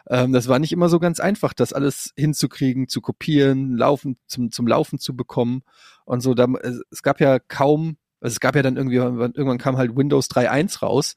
Ähm, 0.09 0.33
das 0.33 0.49
war 0.49 0.59
nicht 0.59 0.73
immer 0.73 0.89
so 0.89 0.99
ganz 0.99 1.21
einfach, 1.21 1.53
das 1.53 1.73
alles 1.73 2.13
hinzukriegen, 2.17 2.89
zu 2.89 3.01
kopieren, 3.01 3.77
laufen, 3.77 4.17
zum, 4.27 4.51
zum 4.51 4.67
Laufen 4.67 4.99
zu 4.99 5.17
bekommen 5.17 5.63
und 6.05 6.21
so. 6.21 6.35
Da, 6.35 6.47
es 6.91 7.03
gab 7.03 7.21
ja 7.21 7.39
kaum, 7.39 7.97
also 8.21 8.35
es 8.35 8.41
gab 8.41 8.57
ja 8.57 8.63
dann 8.63 8.77
irgendwie, 8.77 8.97
irgendwann 8.97 9.59
kam 9.59 9.77
halt 9.77 9.97
Windows 9.97 10.29
3.1 10.31 10.81
raus, 10.81 11.15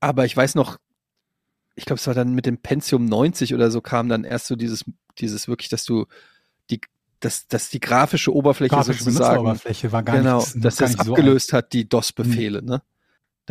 aber 0.00 0.24
ich 0.24 0.36
weiß 0.36 0.54
noch, 0.54 0.78
ich 1.74 1.84
glaube, 1.84 1.98
es 1.98 2.06
war 2.06 2.14
dann 2.14 2.34
mit 2.34 2.46
dem 2.46 2.58
Pentium 2.58 3.04
90 3.04 3.54
oder 3.54 3.70
so 3.70 3.80
kam 3.80 4.08
dann 4.08 4.24
erst 4.24 4.46
so 4.46 4.56
dieses, 4.56 4.84
dieses 5.18 5.48
wirklich, 5.48 5.68
dass 5.68 5.84
du 5.84 6.06
die, 6.70 6.80
dass, 7.20 7.48
dass 7.48 7.70
die 7.70 7.80
grafische 7.80 8.34
Oberfläche 8.34 8.74
Grafische 8.74 9.04
sozusagen, 9.04 9.44
war 9.92 10.02
gar 10.02 10.16
genau, 10.16 10.38
nicht, 10.38 10.64
dass 10.64 10.76
das 10.76 10.90
nicht 10.90 11.04
so 11.04 11.12
abgelöst 11.12 11.52
hat, 11.52 11.72
die 11.72 11.88
DOS-Befehle, 11.88 12.62
ne? 12.62 12.82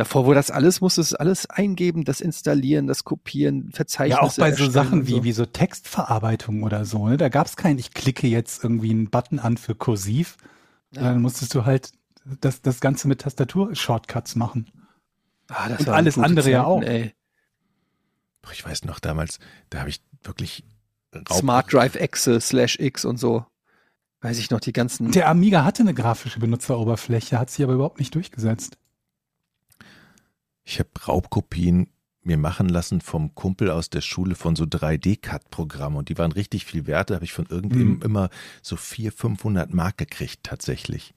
Davor, 0.00 0.24
wo 0.24 0.32
das 0.32 0.50
alles, 0.50 0.80
musstest 0.80 1.12
du 1.12 1.20
alles 1.20 1.44
eingeben, 1.50 2.04
das 2.04 2.22
installieren, 2.22 2.86
das 2.86 3.04
kopieren, 3.04 3.66
alt. 3.66 3.76
Verzeichnisse 3.76 4.18
Ja, 4.18 4.26
auch 4.26 4.34
bei 4.34 4.52
so 4.52 4.70
Sachen 4.70 5.06
wie, 5.06 5.10
so. 5.16 5.24
wie 5.24 5.32
so 5.32 5.44
Textverarbeitung 5.44 6.62
oder 6.62 6.86
so. 6.86 7.06
Ne? 7.06 7.18
Da 7.18 7.28
gab 7.28 7.46
es 7.46 7.54
kein, 7.54 7.78
ich 7.78 7.92
klicke 7.92 8.26
jetzt 8.26 8.64
irgendwie 8.64 8.88
einen 8.92 9.10
Button 9.10 9.38
an 9.38 9.58
für 9.58 9.74
kursiv. 9.74 10.38
Ja. 10.94 11.02
Dann 11.02 11.20
musstest 11.20 11.54
du 11.54 11.66
halt 11.66 11.92
das, 12.40 12.62
das 12.62 12.80
Ganze 12.80 13.08
mit 13.08 13.20
Tastatur-Shortcuts 13.20 14.36
machen. 14.36 14.70
Ah, 15.48 15.68
das 15.68 15.80
und 15.80 15.90
alles 15.90 16.16
andere 16.16 16.50
ja 16.50 16.64
auch. 16.64 16.82
Ey. 16.82 17.12
Ich 18.54 18.64
weiß 18.64 18.86
noch 18.86 19.00
damals, 19.00 19.38
da 19.68 19.80
habe 19.80 19.90
ich 19.90 20.00
wirklich 20.24 20.64
Raub- 21.14 21.40
Smart 21.40 21.70
Drive 21.70 21.94
Exe 21.96 22.40
slash 22.40 22.78
X 22.80 23.04
und 23.04 23.18
so. 23.18 23.44
Weiß 24.22 24.38
ich 24.38 24.48
noch, 24.48 24.60
die 24.60 24.72
ganzen. 24.72 25.10
Der 25.12 25.28
Amiga 25.28 25.62
hatte 25.62 25.82
eine 25.82 25.92
grafische 25.92 26.40
Benutzeroberfläche, 26.40 27.38
hat 27.38 27.50
sie 27.50 27.62
aber 27.64 27.74
überhaupt 27.74 27.98
nicht 27.98 28.14
durchgesetzt. 28.14 28.78
Ich 30.70 30.78
habe 30.78 30.88
Raubkopien 31.08 31.88
mir 32.22 32.36
machen 32.36 32.68
lassen 32.68 33.00
vom 33.00 33.34
Kumpel 33.34 33.70
aus 33.70 33.90
der 33.90 34.02
Schule 34.02 34.34
von 34.36 34.54
so 34.54 34.64
3D-Cut-Programmen 34.64 35.96
und 35.96 36.08
die 36.10 36.18
waren 36.18 36.32
richtig 36.32 36.64
viel 36.64 36.86
wert. 36.86 37.10
Da 37.10 37.14
habe 37.16 37.24
ich 37.24 37.32
von 37.32 37.46
irgendwem 37.48 37.94
Mhm. 37.96 38.02
immer 38.02 38.30
so 38.62 38.76
400, 38.76 39.18
500 39.18 39.74
Mark 39.74 39.98
gekriegt 39.98 40.40
tatsächlich. 40.44 41.14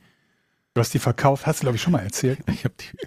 Du 0.73 0.79
hast 0.81 0.91
die 0.93 0.99
verkauft, 0.99 1.45
hast 1.45 1.59
du, 1.59 1.65
glaube 1.65 1.75
ich, 1.75 1.81
schon 1.83 1.91
mal 1.93 1.99
erzählt. 2.03 2.39
Ich 2.47 2.63
habe 2.63 2.73
die, 2.79 2.97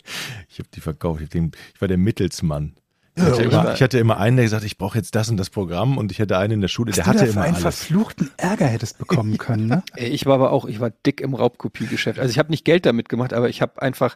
ich 0.49 0.59
hab 0.61 0.71
die 0.71 0.81
verkauft. 0.81 1.21
Ich, 1.23 1.31
den, 1.31 1.51
ich 1.75 1.81
war 1.81 1.89
der 1.89 1.99
Mittelsmann. 1.99 2.75
Ich 3.17 3.23
Ja, 3.23 3.31
hatte, 3.31 3.43
immer, 3.43 3.75
ich 3.75 3.83
hatte 3.83 3.99
immer 3.99 4.19
einen, 4.19 4.37
der 4.37 4.45
gesagt, 4.45 4.63
ich 4.65 4.77
brauche 4.79 4.99
jetzt 4.99 5.15
das 5.17 5.29
und 5.31 5.39
das 5.39 5.51
Programm 5.51 5.97
und 5.99 6.13
ich 6.13 6.21
hatte 6.21 6.37
einen 6.39 6.53
in 6.53 6.61
der 6.61 6.69
Schule, 6.69 6.91
Was 6.91 6.97
der 6.97 7.05
du 7.05 7.11
hatte 7.11 7.19
da 7.21 7.25
für 7.25 7.31
immer 7.33 7.43
einen 7.43 7.55
alles. 7.55 7.63
verfluchten 7.63 8.31
Ärger 8.37 8.67
hättest 8.67 8.99
bekommen 8.99 9.37
können, 9.39 9.67
ne? 9.67 9.83
Ich 9.97 10.27
war 10.27 10.35
aber 10.35 10.53
auch, 10.53 10.67
ich 10.67 10.79
war 10.79 10.91
dick 10.91 11.21
im 11.23 11.35
Raubkopiegeschäft. 11.35 12.19
Also 12.21 12.31
ich 12.31 12.39
habe 12.39 12.51
nicht 12.51 12.65
Geld 12.67 12.85
damit 12.87 13.09
gemacht, 13.09 13.33
aber 13.33 13.49
ich 13.49 13.63
habe 13.63 13.81
einfach, 13.81 14.15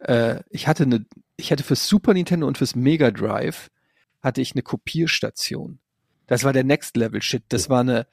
äh, 0.00 0.40
ich 0.50 0.68
hatte 0.68 0.82
eine, 0.84 1.06
ich 1.42 1.52
hatte 1.52 1.64
fürs 1.64 1.86
Super 1.88 2.14
Nintendo 2.14 2.46
und 2.46 2.58
fürs 2.58 2.74
Mega 2.74 3.10
Drive 3.10 3.70
hatte 4.20 4.40
ich 4.40 4.52
eine 4.52 4.62
Kopierstation. 4.62 5.80
Das 6.26 6.44
war 6.44 6.52
der 6.52 6.64
Next 6.64 6.96
Level 6.96 7.20
Shit. 7.20 7.42
Das 7.48 7.68
war 7.68 7.80
eine, 7.80 8.06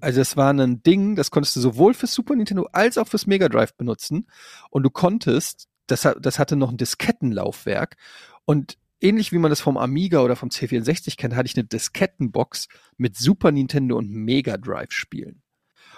also 0.00 0.20
das 0.20 0.36
war 0.36 0.52
ein 0.52 0.82
Ding, 0.82 1.14
das 1.16 1.30
konntest 1.30 1.56
du 1.56 1.60
sowohl 1.60 1.94
fürs 1.94 2.12
Super 2.12 2.34
Nintendo 2.34 2.68
als 2.72 2.98
auch 2.98 3.06
fürs 3.08 3.26
Mega 3.26 3.48
Drive 3.48 3.74
benutzen. 3.74 4.26
Und 4.70 4.82
du 4.82 4.90
konntest, 4.90 5.68
das, 5.86 6.06
das 6.20 6.38
hatte 6.38 6.56
noch 6.56 6.70
ein 6.70 6.76
Diskettenlaufwerk 6.76 7.96
und 8.44 8.76
ähnlich 9.00 9.32
wie 9.32 9.38
man 9.38 9.50
das 9.50 9.60
vom 9.60 9.76
Amiga 9.76 10.20
oder 10.20 10.36
vom 10.36 10.48
C64 10.48 11.16
kennt, 11.16 11.34
hatte 11.36 11.46
ich 11.46 11.56
eine 11.56 11.64
Diskettenbox 11.64 12.68
mit 12.96 13.16
Super 13.16 13.52
Nintendo 13.52 13.96
und 13.96 14.10
Mega 14.10 14.56
Drive 14.56 14.92
Spielen. 14.92 15.42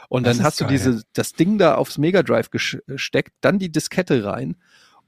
Und 0.08 0.26
Das 0.26 0.36
dann 0.36 0.46
hast 0.46 0.60
du 0.60 0.64
geil. 0.64 0.72
diese, 0.72 1.02
das 1.14 1.32
Ding 1.32 1.58
da 1.58 1.76
aufs 1.76 1.98
Mega 1.98 2.22
Drive 2.22 2.50
gesteckt, 2.50 3.32
dann 3.40 3.58
die 3.58 3.72
Diskette 3.72 4.24
rein. 4.24 4.56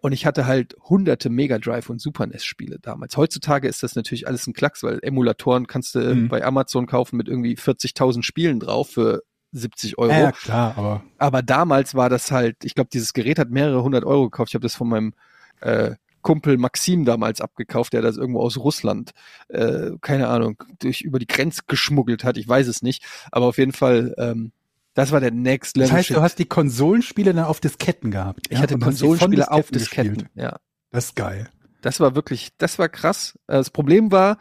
Und 0.07 0.13
ich 0.13 0.25
hatte 0.25 0.47
halt 0.47 0.77
hunderte 0.89 1.31
Mega 1.31 1.59
Drive 1.59 1.91
und 1.91 2.01
Super 2.01 2.29
NES 2.29 2.45
Spiele 2.45 2.79
damals. 2.81 3.17
Heutzutage 3.17 3.67
ist 3.67 3.83
das 3.83 3.97
natürlich 3.97 4.29
alles 4.29 4.47
ein 4.47 4.53
Klacks, 4.53 4.85
weil 4.85 5.01
Emulatoren 5.03 5.67
kannst 5.67 5.97
du 5.97 5.99
Mhm. 6.15 6.29
bei 6.29 6.45
Amazon 6.45 6.87
kaufen 6.87 7.17
mit 7.17 7.27
irgendwie 7.27 7.57
40.000 7.57 8.23
Spielen 8.23 8.61
drauf 8.61 8.89
für 8.91 9.25
70 9.51 9.99
Euro. 9.99 10.13
Ja, 10.13 10.31
klar, 10.31 10.75
aber 10.77 11.03
Aber 11.19 11.43
damals 11.43 11.97
war 11.97 12.09
das 12.09 12.31
halt, 12.31 12.65
ich 12.65 12.77
glaube, 12.77 12.89
dieses 12.93 13.15
Gerät 13.15 13.41
hat 13.41 13.51
mehrere 13.51 13.83
hundert 13.83 14.05
Euro 14.05 14.31
gekauft. 14.31 14.51
Ich 14.51 14.55
habe 14.55 14.63
das 14.63 14.77
von 14.77 14.89
meinem 14.89 15.13
äh, 15.61 15.97
Kumpel 16.23 16.57
Maxim 16.57 17.05
damals 17.05 17.41
abgekauft, 17.41 17.93
der 17.93 18.03
das 18.03 18.17
irgendwo 18.17 18.43
aus 18.43 18.59
Russland, 18.59 19.11
äh, 19.49 19.91
keine 20.03 20.29
Ahnung, 20.29 20.63
durch 20.79 21.01
über 21.01 21.19
die 21.19 21.27
Grenze 21.27 21.63
geschmuggelt 21.67 22.23
hat. 22.23 22.37
Ich 22.37 22.47
weiß 22.47 22.69
es 22.69 22.81
nicht. 22.81 23.05
Aber 23.33 23.47
auf 23.47 23.59
jeden 23.59 23.73
Fall, 23.73 24.15
ähm, 24.19 24.53
das 24.97 25.13
war 25.13 25.21
der 25.21 25.31
Next 25.31 25.77
Level. 25.77 25.89
Das 25.91 25.97
heißt, 25.97 26.09
Shit. 26.09 26.17
du 26.17 26.23
hast 26.23 26.39
die 26.39 26.47
Konsolenspiele 26.47 27.35
dann 27.35 27.45
auf 27.45 27.61
Disketten 27.61 28.11
gehabt. 28.11 28.47
ich 28.49 28.57
hatte 28.59 28.75
die 28.75 28.81
von 28.81 28.89
Konsolenspiele 28.89 29.51
auf 29.53 29.71
gespielt. 29.71 30.07
Disketten. 30.17 30.29
Ja. 30.35 30.59
Das 30.91 31.07
ist 31.07 31.17
geil. 31.17 31.51
Das 31.83 32.01
war 32.01 32.15
wirklich, 32.15 32.57
das 32.57 32.79
war 32.79 32.89
krass. 32.89 33.39
Äh, 33.47 33.59
Das 33.59 33.69
Problem 33.69 34.11
war, 34.11 34.39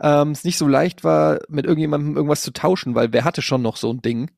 ähm, 0.00 0.30
es 0.30 0.42
nicht 0.42 0.56
so 0.56 0.66
leicht 0.66 1.04
war, 1.04 1.40
mit 1.48 1.66
irgendjemandem 1.66 2.16
irgendwas 2.16 2.42
zu 2.42 2.50
tauschen, 2.52 2.94
weil 2.94 3.12
wer 3.12 3.24
hatte 3.24 3.42
schon 3.42 3.60
noch 3.60 3.76
so 3.76 3.92
ein 3.92 4.00
Ding? 4.00 4.30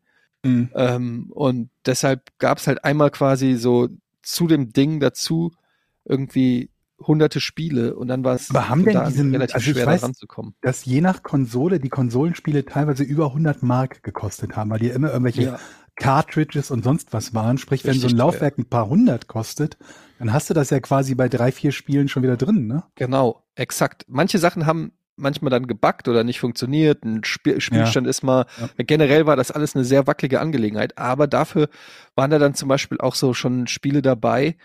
Mhm. 0.42 0.70
Ähm, 0.74 1.30
und 1.32 1.70
deshalb 1.86 2.36
gab 2.38 2.58
es 2.58 2.66
halt 2.66 2.84
einmal 2.84 3.12
quasi 3.12 3.54
so 3.54 3.88
zu 4.22 4.48
dem 4.48 4.72
Ding 4.72 4.98
dazu 4.98 5.52
irgendwie 6.04 6.70
hunderte 6.98 7.40
Spiele 7.40 7.94
und 7.96 8.08
dann 8.08 8.24
war 8.24 8.34
es 8.34 8.50
Aber 8.50 8.68
haben 8.68 8.84
denn 8.84 9.04
diese- 9.06 9.24
relativ 9.24 9.54
also 9.56 9.70
schwer 9.72 9.86
weiß- 9.86 10.00
da 10.00 10.06
ranzukommen. 10.06 10.54
Dass 10.62 10.84
je 10.84 11.00
nach 11.00 11.22
Konsole 11.22 11.78
die 11.80 11.88
Konsolenspiele 11.90 12.64
teilweise 12.64 13.02
über 13.04 13.32
100 13.32 13.62
Mark 13.62 14.02
gekostet 14.02 14.56
haben, 14.56 14.70
weil 14.70 14.78
die 14.78 14.88
immer 14.88 15.08
irgendwelche 15.10 15.42
Ja, 15.42 15.58
Cartridges 15.96 16.70
und 16.70 16.84
sonst 16.84 17.12
was 17.12 17.34
waren. 17.34 17.58
Sprich, 17.58 17.84
wenn 17.84 17.94
so 17.94 18.00
Richtig 18.02 18.14
ein. 18.14 18.18
Laufwerk 18.18 18.58
ein 18.58 18.66
paar 18.68 18.88
hundert 18.88 19.28
kostet, 19.28 19.76
dann 20.18 20.32
hast 20.32 20.48
du 20.50 20.54
das 20.54 20.70
ja 20.70 20.80
quasi 20.80 21.14
bei 21.14 21.28
drei, 21.28 21.52
vier 21.52 21.72
Spielen 21.72 22.08
schon 22.08 22.22
wieder 22.22 22.36
drin, 22.36 22.66
ne? 22.66 22.84
genau, 22.94 23.42
exakt. 23.54 24.04
Manche 24.08 24.38
Sachen 24.38 24.66
haben 24.66 24.92
manchmal 25.18 25.50
dann 25.50 25.66
gebackt 25.66 26.08
oder 26.08 26.24
nicht 26.24 26.40
funktioniert. 26.40 27.02
Ein 27.04 27.24
Spiel, 27.24 27.60
Spielstand 27.62 28.06
ist 28.06 28.22
mal, 28.22 28.44
generell 28.76 29.24
war 29.24 29.36
das 29.36 29.50
alles 29.50 29.74
eine 29.74 29.84
sehr 29.84 30.06
wackelige 30.06 30.40
Angelegenheit, 30.40 30.98
aber 30.98 31.26
dafür 31.26 31.68
waren 32.14 32.30
da 32.30 32.38
dann 32.38 32.52
zum 32.54 32.68
Beispiel 32.68 32.98
auch 33.00 33.14
so 33.14 33.32
schon 33.32 33.66
Spiele 33.66 34.02
dabei, 34.02 34.56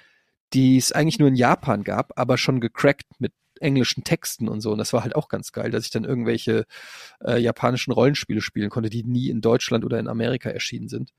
die 0.53 0.77
es 0.77 0.91
eigentlich 0.91 1.19
nur 1.19 1.29
in 1.29 1.35
Japan 1.35 1.83
gab, 1.83 2.17
aber 2.19 2.37
schon 2.37 2.59
gecrackt 2.59 3.19
mit 3.19 3.33
englischen 3.59 4.03
Texten 4.03 4.47
und 4.49 4.61
so. 4.61 4.71
Und 4.71 4.79
das 4.79 4.93
war 4.93 5.03
halt 5.03 5.15
auch 5.15 5.29
ganz 5.29 5.51
geil, 5.51 5.71
dass 5.71 5.85
ich 5.85 5.91
dann 5.91 6.03
irgendwelche 6.05 6.65
äh, 7.25 7.39
japanischen 7.39 7.91
Rollenspiele 7.91 8.41
spielen 8.41 8.69
konnte, 8.69 8.89
die 8.89 9.03
nie 9.03 9.29
in 9.29 9.41
Deutschland 9.41 9.85
oder 9.85 9.99
in 9.99 10.07
Amerika 10.07 10.49
erschienen 10.49 10.89
sind. 10.89 11.11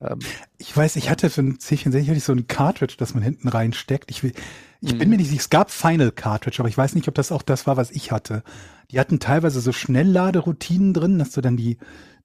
Ähm, 0.00 0.34
Ich 0.58 0.76
weiß, 0.76 0.96
ich 0.96 1.10
hatte 1.10 1.28
für 1.30 1.42
ein 1.42 1.58
C64 1.58 2.06
hatte 2.06 2.16
ich 2.18 2.24
so 2.24 2.32
ein 2.32 2.46
Cartridge, 2.46 2.94
das 2.98 3.14
man 3.14 3.22
hinten 3.22 3.48
reinsteckt. 3.48 4.10
Ich, 4.10 4.22
will, 4.22 4.32
ich 4.80 4.96
bin 4.96 5.08
Mhm. 5.08 5.10
mir 5.10 5.16
nicht 5.16 5.28
sicher, 5.28 5.40
es 5.40 5.50
gab 5.50 5.70
Final 5.70 6.12
Cartridge, 6.12 6.60
aber 6.60 6.68
ich 6.68 6.78
weiß 6.78 6.94
nicht, 6.94 7.08
ob 7.08 7.14
das 7.14 7.32
auch 7.32 7.42
das 7.42 7.66
war, 7.66 7.76
was 7.76 7.90
ich 7.90 8.12
hatte. 8.12 8.44
Die 8.90 9.00
hatten 9.00 9.18
teilweise 9.18 9.60
so 9.60 9.72
Schnellladeroutinen 9.72 10.94
drin, 10.94 11.18
dass 11.18 11.32
du 11.32 11.40
dann 11.40 11.56
die, 11.56 11.78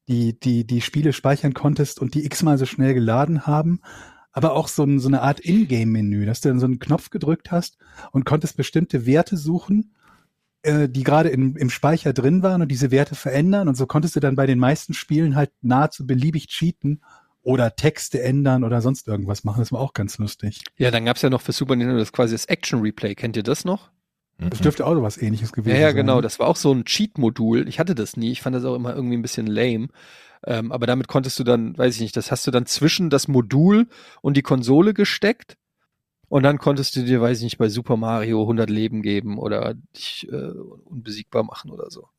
die, 0.07 0.39
die, 0.39 0.65
die 0.65 0.81
Spiele 0.81 1.13
speichern 1.13 1.53
konntest 1.53 1.99
und 1.99 2.13
die 2.13 2.25
x-mal 2.25 2.57
so 2.57 2.65
schnell 2.65 2.93
geladen 2.93 3.47
haben. 3.47 3.81
Aber 4.37 4.53
auch 4.53 4.67
so, 4.67 4.83
ein, 4.83 4.99
so 4.99 5.07
eine 5.07 5.23
Art 5.23 5.39
Ingame-Menü, 5.39 6.27
dass 6.27 6.41
du 6.41 6.49
dann 6.49 6.59
so 6.59 6.67
einen 6.67 6.77
Knopf 6.77 7.09
gedrückt 7.09 7.49
hast 7.49 7.79
und 8.11 8.23
konntest 8.23 8.55
bestimmte 8.55 9.07
Werte 9.07 9.35
suchen, 9.35 9.95
äh, 10.61 10.87
die 10.87 11.01
gerade 11.01 11.29
im, 11.29 11.57
im 11.57 11.71
Speicher 11.71 12.13
drin 12.13 12.43
waren 12.43 12.61
und 12.61 12.67
diese 12.67 12.91
Werte 12.91 13.15
verändern. 13.15 13.67
Und 13.67 13.73
so 13.73 13.87
konntest 13.87 14.15
du 14.15 14.19
dann 14.19 14.35
bei 14.35 14.45
den 14.45 14.59
meisten 14.59 14.93
Spielen 14.93 15.35
halt 15.35 15.49
nahezu 15.63 16.05
beliebig 16.05 16.49
cheaten 16.49 17.01
oder 17.41 17.75
Texte 17.75 18.21
ändern 18.21 18.63
oder 18.63 18.79
sonst 18.81 19.07
irgendwas 19.07 19.43
machen. 19.43 19.61
Das 19.61 19.71
war 19.71 19.79
auch 19.79 19.93
ganz 19.93 20.19
lustig. 20.19 20.63
ja, 20.77 20.91
dann 20.91 21.05
gab's 21.05 21.23
ja 21.23 21.31
noch 21.31 21.41
für 21.41 21.51
Super 21.51 21.75
Nintendo 21.75 21.97
das 21.97 22.13
quasi 22.13 22.35
das 22.35 22.45
Action 22.45 22.81
Replay. 22.81 23.15
Kennt 23.15 23.37
ihr 23.37 23.43
das 23.43 23.65
noch? 23.65 23.89
Das 24.39 24.59
dürfte 24.59 24.85
auch 24.85 24.93
so 24.93 25.01
was 25.03 25.17
ähnliches 25.17 25.51
gewesen 25.51 25.75
Ja, 25.75 25.81
ja, 25.81 25.87
sein. 25.87 25.95
genau. 25.97 26.21
Das 26.21 26.39
war 26.39 26.47
auch 26.47 26.55
so 26.55 26.71
ein 26.71 26.85
Cheat-Modul. 26.85 27.67
Ich 27.67 27.79
hatte 27.79 27.95
das 27.95 28.17
nie. 28.17 28.31
Ich 28.31 28.41
fand 28.41 28.55
das 28.55 28.65
auch 28.65 28.75
immer 28.75 28.95
irgendwie 28.95 29.17
ein 29.17 29.21
bisschen 29.23 29.47
lame. 29.47 29.87
Ähm, 30.45 30.71
aber 30.71 30.85
damit 30.85 31.07
konntest 31.07 31.39
du 31.39 31.43
dann, 31.43 31.75
weiß 31.77 31.95
ich 31.95 32.01
nicht, 32.01 32.15
das 32.15 32.31
hast 32.31 32.45
du 32.45 32.51
dann 32.51 32.67
zwischen 32.67 33.09
das 33.09 33.27
Modul 33.27 33.87
und 34.21 34.37
die 34.37 34.43
Konsole 34.43 34.93
gesteckt. 34.93 35.57
Und 36.29 36.43
dann 36.43 36.59
konntest 36.59 36.95
du 36.95 37.03
dir, 37.03 37.21
weiß 37.21 37.37
ich 37.39 37.43
nicht, 37.45 37.57
bei 37.57 37.69
Super 37.69 37.97
Mario 37.97 38.41
100 38.41 38.69
Leben 38.69 39.01
geben 39.01 39.39
oder 39.39 39.73
dich 39.95 40.27
äh, 40.31 40.35
unbesiegbar 40.85 41.43
machen 41.43 41.71
oder 41.71 41.89
so. 41.89 42.09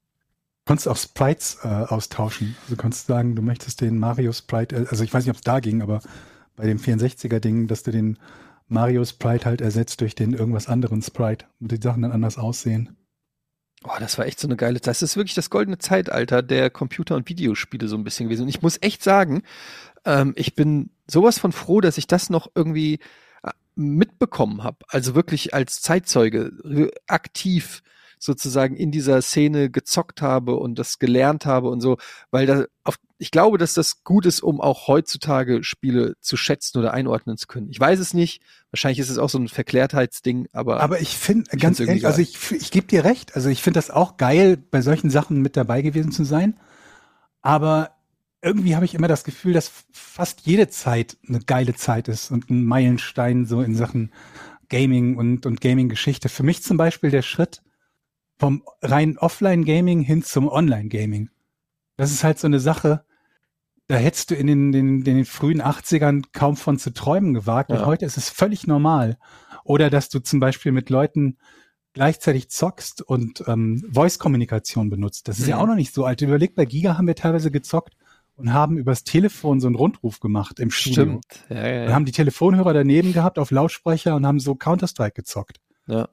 konntest 0.67 0.89
auch 0.89 0.97
Sprites 0.97 1.59
äh, 1.63 1.69
austauschen. 1.69 2.57
Also 2.63 2.75
du 2.75 2.81
konntest 2.81 3.07
sagen, 3.07 3.37
du 3.37 3.43
möchtest 3.43 3.81
den 3.81 3.99
Mario 3.99 4.33
Sprite, 4.33 4.77
äh, 4.77 4.87
also 4.89 5.05
ich 5.05 5.13
weiß 5.15 5.25
nicht, 5.25 5.31
ob 5.31 5.37
es 5.37 5.43
da 5.43 5.61
ging, 5.61 5.83
aber 5.83 6.01
bei 6.57 6.67
dem 6.67 6.79
64er-Ding, 6.79 7.69
dass 7.69 7.83
du 7.85 7.93
den 7.93 8.19
Mario 8.69 9.05
Sprite 9.05 9.47
halt 9.47 9.61
ersetzt 9.61 10.01
durch 10.01 10.15
den 10.15 10.35
irgendwas 10.35 10.69
anderen 10.69 11.03
Sprite 11.03 11.47
und 11.61 11.73
die 11.73 11.81
Sachen 11.83 12.03
dann 12.03 12.13
anders 12.13 12.39
aussehen. 12.39 12.97
Oh, 13.85 13.91
das 14.01 14.19
war 14.19 14.27
echt 14.27 14.41
so 14.41 14.49
eine 14.49 14.57
geile 14.57 14.81
Zeit. 14.81 14.89
Das 14.89 15.03
ist 15.03 15.17
wirklich 15.17 15.35
das 15.35 15.51
goldene 15.51 15.79
Zeitalter 15.79 16.43
der 16.43 16.69
Computer- 16.69 17.15
und 17.15 17.29
Videospiele 17.29 17.87
so 17.87 17.97
ein 17.97 18.05
bisschen 18.05 18.29
gewesen. 18.29 18.43
Und 18.43 18.49
ich 18.49 18.61
muss 18.61 18.79
echt 18.81 19.03
sagen, 19.03 19.43
ähm, 20.05 20.33
ich 20.37 20.55
bin 20.55 20.91
sowas 21.07 21.39
von 21.39 21.53
froh, 21.53 21.81
dass 21.81 21.99
ich 21.99 22.07
das 22.09 22.29
noch 22.29 22.51
irgendwie 22.55 22.99
äh, 23.43 23.51
mitbekommen 23.77 24.65
habe. 24.65 24.79
Also 24.89 25.15
wirklich 25.15 25.55
als 25.55 25.81
Zeitzeuge 25.81 26.91
aktiv 27.07 27.83
sozusagen 28.19 28.77
in 28.77 28.91
dieser 28.91 29.21
Szene 29.23 29.71
gezockt 29.71 30.23
habe 30.23 30.57
und 30.57 30.79
das 30.79 30.99
gelernt 30.99 31.47
habe 31.47 31.69
und 31.69 31.81
so, 31.81 31.99
weil 32.31 32.47
da 32.47 32.65
auf, 32.85 32.97
ich 33.19 33.31
glaube, 33.31 33.59
dass 33.59 33.75
das 33.75 34.05
gut 34.05 34.27
ist, 34.27 34.41
um 34.41 34.61
auch 34.61 34.87
heutzutage 34.89 35.65
Spiele 35.65 36.15
zu 36.21 36.37
schätzen 36.37 36.79
oder 36.79 36.95
einordnen 36.95 37.37
zu 37.37 37.47
können. 37.47 37.69
Ich 37.71 37.81
weiß 37.81 37.99
es 37.99 38.15
nicht. 38.15 38.43
Wahrscheinlich 38.71 38.99
ist 38.99 39.11
es 39.11 39.19
auch 39.19 39.29
so 39.29 39.39
ein 39.39 39.49
Verklärtheitsding, 39.49 40.49
aber, 40.53 40.81
Aber 40.81 41.01
ich 41.01 41.17
finde, 41.17 41.57
ganz 41.57 41.81
ehrlich, 41.81 42.07
also 42.07 42.21
ich, 42.21 42.53
ich 42.53 42.71
gebe 42.71 42.87
dir 42.87 43.05
recht, 43.05 43.35
also 43.35 43.49
ich 43.49 43.63
finde 43.63 43.79
das 43.79 43.91
auch 43.91 44.17
geil, 44.17 44.57
bei 44.57 44.83
solchen 44.83 45.11
Sachen 45.11 45.41
mit 45.41 45.57
dabei 45.57 45.83
gewesen 45.83 46.13
zu 46.13 46.25
sein. 46.25 46.59
Aber 47.41 47.91
irgendwie 48.43 48.77
habe 48.77 48.85
ich 48.85 48.95
immer 48.95 49.09
das 49.09 49.25
Gefühl, 49.25 49.53
dass 49.53 49.73
fast 49.91 50.43
jede 50.43 50.69
Zeit 50.69 51.17
eine 51.27 51.41
geile 51.41 51.75
Zeit 51.75 52.09
ist 52.09 52.31
und 52.31 52.51
ein 52.51 52.65
Meilenstein 52.65 53.47
so 53.47 53.63
in 53.63 53.75
Sachen 53.75 54.13
Gaming 54.69 55.17
und, 55.17 55.47
und 55.47 55.61
Gaming-Geschichte. 55.61 56.29
Für 56.29 56.43
mich 56.43 56.63
zum 56.63 56.77
Beispiel 56.77 57.11
der 57.11 57.23
Schritt 57.23 57.63
vom 58.39 58.63
rein 58.83 59.19
Offline-Gaming 59.19 60.01
hin 60.01 60.23
zum 60.23 60.49
Online-Gaming. 60.49 61.31
Das 61.97 62.13
ist 62.13 62.23
halt 62.25 62.39
so 62.39 62.47
eine 62.47 62.61
Sache, 62.61 63.05
da 63.89 63.97
hättest 63.97 64.31
du 64.31 64.35
in 64.35 64.47
den, 64.47 64.73
den, 64.73 65.03
den 65.05 65.25
frühen 65.25 65.63
80ern 65.63 66.25
kaum 66.33 66.57
von 66.57 66.79
zu 66.79 66.93
träumen 66.93 67.35
gewagt. 67.35 67.71
Und 67.71 67.79
Ja. 67.81 67.87
heute 67.87 68.05
ist 68.07 68.17
es 68.17 68.29
völlig 68.31 68.67
normal. 68.67 69.19
Oder 69.65 69.91
dass 69.91 70.09
du 70.09 70.21
zum 70.21 70.41
Beispiel 70.41 70.73
mit 70.73 70.91
Leuten 70.91 71.39
gleichzeitig 71.95 72.51
zockst 72.51 73.03
und 73.03 73.43
ähm, 73.49 73.83
Voice-Kommunikation 73.91 74.91
benutzt. 74.91 75.27
Das 75.27 75.39
ist 75.41 75.49
ja 75.49 75.57
Mhm. 75.57 75.63
auch 75.63 75.67
noch 75.69 75.75
nicht 75.75 75.93
so 75.95 76.05
alt. 76.05 76.21
Überleg, 76.23 76.55
bei 76.55 76.65
Giga 76.65 76.97
haben 76.97 77.07
wir 77.07 77.15
teilweise 77.17 77.51
gezockt 77.51 77.95
und 78.37 78.53
haben 78.53 78.77
übers 78.79 79.03
Telefon 79.05 79.59
so 79.59 79.67
einen 79.67 79.75
Rundruf 79.75 80.21
gemacht 80.21 80.61
im 80.61 80.71
Studio. 80.71 81.03
stimmt. 81.05 81.25
Ja, 81.49 81.57
ja, 81.57 81.63
Wir 81.65 81.85
ja. 81.89 81.93
haben 81.95 82.05
die 82.05 82.13
Telefonhörer 82.13 82.73
daneben 82.75 83.13
gehabt 83.13 83.39
auf 83.39 83.51
Lautsprecher 83.51 84.15
und 84.15 84.27
haben 84.27 84.39
so 84.39 84.55
Counter-Strike 84.55 85.15
gezockt. 85.15 85.59
ja. 85.87 86.09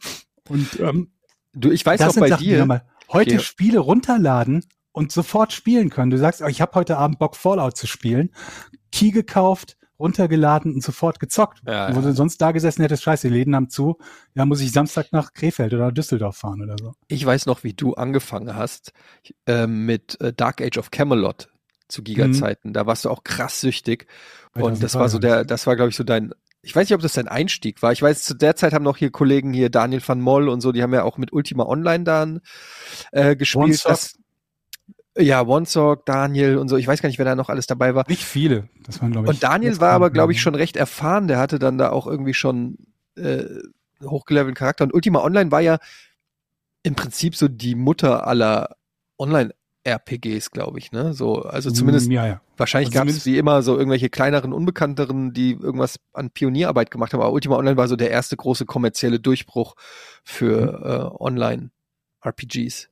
Und 0.48 0.80
ähm, 0.80 1.10
Du, 1.56 1.72
ich 1.72 1.86
weiß 1.86 2.00
das 2.00 2.16
auch 2.16 2.20
bei 2.20 2.30
Sachen, 2.30 2.44
dir. 2.44 2.66
wir 2.66 2.84
heute 3.12 3.32
Georg. 3.32 3.44
Spiele 3.44 3.80
runterladen 3.80 4.66
und 4.92 5.12
sofort 5.12 5.54
spielen 5.54 5.90
können. 5.90 6.12
Du 6.12 6.18
sagst, 6.18 6.42
oh, 6.42 6.48
ich 6.48 6.62
habe 6.62 6.74
heute 6.76 6.98
Abend 6.98 7.20
Bock 7.20 7.36
Fallout 7.36 7.78
zu 7.78 7.88
spielen. 7.88 8.32
Key 8.92 9.12
gekauft, 9.12 9.78
runtergeladen 10.00 10.74
und 10.74 10.84
sofort 10.84 11.20
gezockt. 11.20 11.62
Ja, 11.66 11.90
Wo 11.96 12.00
ja. 12.00 12.08
du 12.08 12.14
sonst 12.14 12.42
da 12.42 12.52
gesessen 12.52 12.82
hättest, 12.82 13.04
scheiße, 13.04 13.28
die 13.28 13.34
Läden 13.34 13.56
haben 13.56 13.70
zu. 13.70 13.98
Ja, 14.34 14.46
muss 14.46 14.62
ich 14.62 14.72
Samstag 14.72 15.08
nach 15.12 15.34
Krefeld 15.34 15.74
oder 15.74 15.92
Düsseldorf 15.92 16.38
fahren 16.38 16.62
oder 16.62 16.76
so. 16.80 16.94
Ich 17.08 17.26
weiß 17.26 17.46
noch, 17.46 17.64
wie 17.64 17.74
du 17.74 17.94
angefangen 17.94 18.56
hast 18.56 18.94
äh, 19.48 19.68
mit 19.68 20.18
Dark 20.38 20.62
Age 20.62 20.78
of 20.78 20.92
Camelot 20.92 21.50
zu 21.88 22.04
Giga-Zeiten. 22.04 22.74
Da 22.74 22.86
warst 22.86 23.06
du 23.06 23.10
auch 23.10 23.24
krass 23.24 23.62
süchtig. 23.62 24.08
Und 24.54 24.82
das 24.82 24.96
war 24.96 25.10
so 25.10 25.20
der, 25.20 25.46
das 25.46 25.68
war, 25.68 25.76
glaube 25.76 25.90
ich, 25.90 25.96
so 25.96 26.04
dein, 26.04 26.34
ich 26.66 26.76
weiß 26.76 26.90
nicht, 26.90 26.96
ob 26.96 27.02
das 27.02 27.14
dein 27.14 27.28
Einstieg 27.28 27.84
war. 27.84 27.92
Ich 27.92 28.02
weiß, 28.02 28.24
zu 28.24 28.34
der 28.34 28.56
Zeit 28.56 28.74
haben 28.74 28.84
noch 28.84 28.98
hier 28.98 29.12
Kollegen 29.12 29.54
hier, 29.54 29.70
Daniel 29.70 30.02
van 30.06 30.20
Moll 30.20 30.50
und 30.50 30.62
so, 30.62 30.72
die 30.72 30.82
haben 30.82 30.94
ja 30.94 31.04
auch 31.04 31.20
mit 31.20 31.32
Ultima 31.32 31.64
Online 31.66 32.04
dann 32.04 32.42
äh, 33.12 33.36
gespielt. 33.36 33.86
Das, 33.86 34.18
ja, 35.16 35.46
OneSock, 35.46 36.08
Daniel 36.08 36.58
und 36.58 36.68
so. 36.68 36.76
Ich 36.76 36.88
weiß 36.88 37.02
gar 37.04 37.08
nicht, 37.08 37.20
wer 37.20 37.26
da 37.26 37.36
noch 37.36 37.50
alles 37.50 37.68
dabei 37.68 37.94
war. 37.94 38.04
Nicht 38.10 38.24
viele. 38.24 38.68
Das 38.84 39.00
waren, 39.00 39.12
glaube 39.12 39.28
ich. 39.28 39.30
Und 39.30 39.44
Daniel 39.44 39.80
war 39.80 39.92
aber, 39.92 40.10
glaube 40.10 40.34
ich, 40.34 40.42
schon 40.42 40.56
recht 40.56 40.76
erfahren. 40.76 41.28
Der 41.28 41.38
hatte 41.38 41.60
dann 41.60 41.78
da 41.78 41.92
auch 41.92 42.08
irgendwie 42.08 42.34
schon 42.34 42.80
äh, 43.16 43.46
hochgelevelten 44.04 44.56
Charakter. 44.56 44.84
Und 44.86 44.94
Ultima 44.94 45.24
Online 45.24 45.52
war 45.52 45.62
ja 45.62 45.78
im 46.82 46.96
Prinzip 46.96 47.36
so 47.36 47.48
die 47.48 47.76
Mutter 47.76 48.28
aller 48.28 48.76
Online-RPGs, 49.86 50.52
glaube 50.52 50.80
ich. 50.80 50.92
Ne? 50.92 51.14
So, 51.14 51.44
also 51.44 51.72
zumindest 51.72 52.10
Ja, 52.12 52.26
ja. 52.28 52.42
wahrscheinlich 52.58 52.90
also 52.90 53.00
gab 53.00 53.08
es 53.08 53.26
wie 53.26 53.38
immer 53.38 53.62
so 53.62 53.78
irgendwelche 53.78 54.10
kleineren, 54.10 54.54
unbekannteren, 54.54 55.34
die 55.34 55.52
irgendwas 55.52 56.00
an 56.14 56.30
Pionierarbeit 56.32 56.92
gemacht 56.92 57.14
haben. 57.14 57.22
Aber 57.22 57.32
Ultima 57.32 57.56
Online 57.58 57.78
war 57.78 57.88
so 57.88 57.96
der 57.96 58.12
erste 58.12 58.36
große 58.36 58.66
kommerzielle 58.66 59.20
Durchbruch 59.20 59.76
für 60.24 61.12
äh, 61.18 61.24
Online-RPGs. 61.24 62.90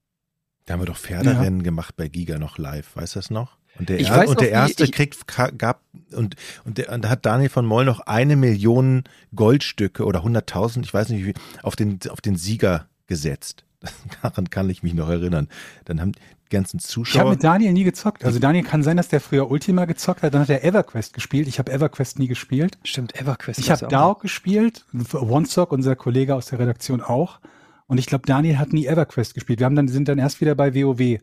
Da 0.66 0.74
haben 0.74 0.82
wir 0.82 0.86
doch 0.86 0.98
Pferderennen 0.98 1.64
gemacht 1.64 1.96
bei 1.98 2.08
Giga 2.08 2.40
noch 2.40 2.58
live, 2.58 2.96
weißt 2.96 3.16
du 3.16 3.20
das 3.20 3.30
noch? 3.30 3.58
Und 3.80 3.90
der, 3.90 4.00
Ich 4.00 4.10
er, 4.10 4.18
weiß 4.18 4.30
und 4.30 4.36
noch, 4.36 4.42
der 4.42 4.52
erste 4.52 4.84
ich- 4.84 4.92
kriegt 4.92 5.28
gab 5.58 5.82
und 6.16 6.36
und, 6.64 6.78
der, 6.78 6.92
und 6.92 7.04
da 7.04 7.10
hat 7.10 7.26
Daniel 7.26 7.50
von 7.50 7.66
Moll 7.66 7.86
noch 7.86 8.02
eine 8.02 8.36
Million 8.36 9.04
Goldstücke 9.36 10.06
oder 10.06 10.24
100.000, 10.24 10.84
ich 10.84 10.94
weiß 10.94 11.10
nicht 11.10 11.22
wie 11.22 11.24
viel, 11.26 11.34
auf 11.64 11.76
den 11.76 12.00
auf 12.10 12.22
den 12.22 12.36
Sieger 12.36 12.88
gesetzt. 13.08 13.66
Daran 14.22 14.50
kann 14.50 14.70
ich 14.70 14.84
mich 14.84 14.94
noch 14.94 15.10
erinnern. 15.10 15.50
Dann 15.86 16.00
haben 16.00 16.12
ganzen 16.54 16.78
Ich 16.78 16.84
habe 16.86 16.94
Zuschauer. 16.94 17.30
mit 17.32 17.44
Daniel 17.44 17.74
nie 17.74 17.84
gezockt. 17.84 18.24
Also 18.24 18.40
Daniel 18.40 18.64
kann 18.64 18.82
sein, 18.84 18.96
dass 18.96 19.10
der 19.10 19.20
früher 19.20 19.52
Ultima 19.52 19.84
gezockt 19.86 20.24
hat, 20.24 20.34
dann 20.34 20.42
hat 20.44 20.50
er 20.50 20.64
EverQuest 20.64 21.14
gespielt. 21.14 21.48
Ich 21.50 21.60
habe 21.60 21.72
EverQuest 21.72 22.18
nie 22.20 22.28
gespielt. 22.28 22.78
Stimmt, 22.86 23.20
EverQuest. 23.20 23.60
Ich 23.60 23.70
habe 23.70 23.86
auch- 23.86 23.90
DAO 23.90 24.16
gespielt, 24.16 24.86
OneSock, 25.14 25.72
unser 25.74 25.96
Kollege 25.98 26.36
aus 26.36 26.46
der 26.46 26.60
Redaktion 26.60 27.02
auch. 27.02 27.40
Und 27.88 27.98
ich 27.98 28.06
glaube, 28.06 28.24
Daniel 28.26 28.58
hat 28.60 28.72
nie 28.72 28.86
EverQuest 28.88 29.34
gespielt. 29.34 29.60
Wir 29.60 29.66
haben 29.66 29.76
dann, 29.76 29.90
sind 29.90 30.08
dann 30.08 30.18
erst 30.18 30.40
wieder 30.40 30.56
bei 30.56 30.74
WoW 30.74 31.20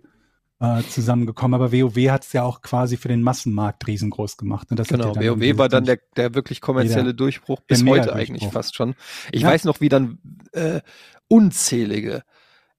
äh, 0.62 0.82
zusammengekommen. 0.90 1.54
Aber 1.54 1.72
WoW 1.72 1.96
hat 2.10 2.22
es 2.24 2.34
ja 2.34 2.42
auch 2.42 2.60
quasi 2.60 2.98
für 2.98 3.08
den 3.08 3.22
Massenmarkt 3.22 3.86
riesengroß 3.86 4.36
gemacht. 4.36 4.70
Und 4.70 4.78
das 4.78 4.90
hat 4.92 5.00
Genau, 5.00 5.14
ja 5.18 5.32
WoW 5.40 5.56
war 5.58 5.70
dann 5.70 5.86
der, 5.86 5.98
der 6.16 6.34
wirklich 6.34 6.60
kommerzielle 6.60 7.00
Jeder- 7.08 7.12
Durchbruch 7.14 7.60
bis 7.60 7.78
der 7.82 7.88
heute 7.88 8.00
Mega-Durchbruch. 8.02 8.34
eigentlich 8.36 8.52
fast 8.52 8.76
schon. 8.76 8.94
Ich 9.32 9.40
Ja. 9.40 9.48
weiß 9.48 9.64
noch, 9.64 9.80
wie 9.80 9.88
dann 9.88 10.18
äh, 10.52 10.80
unzählige 11.28 12.22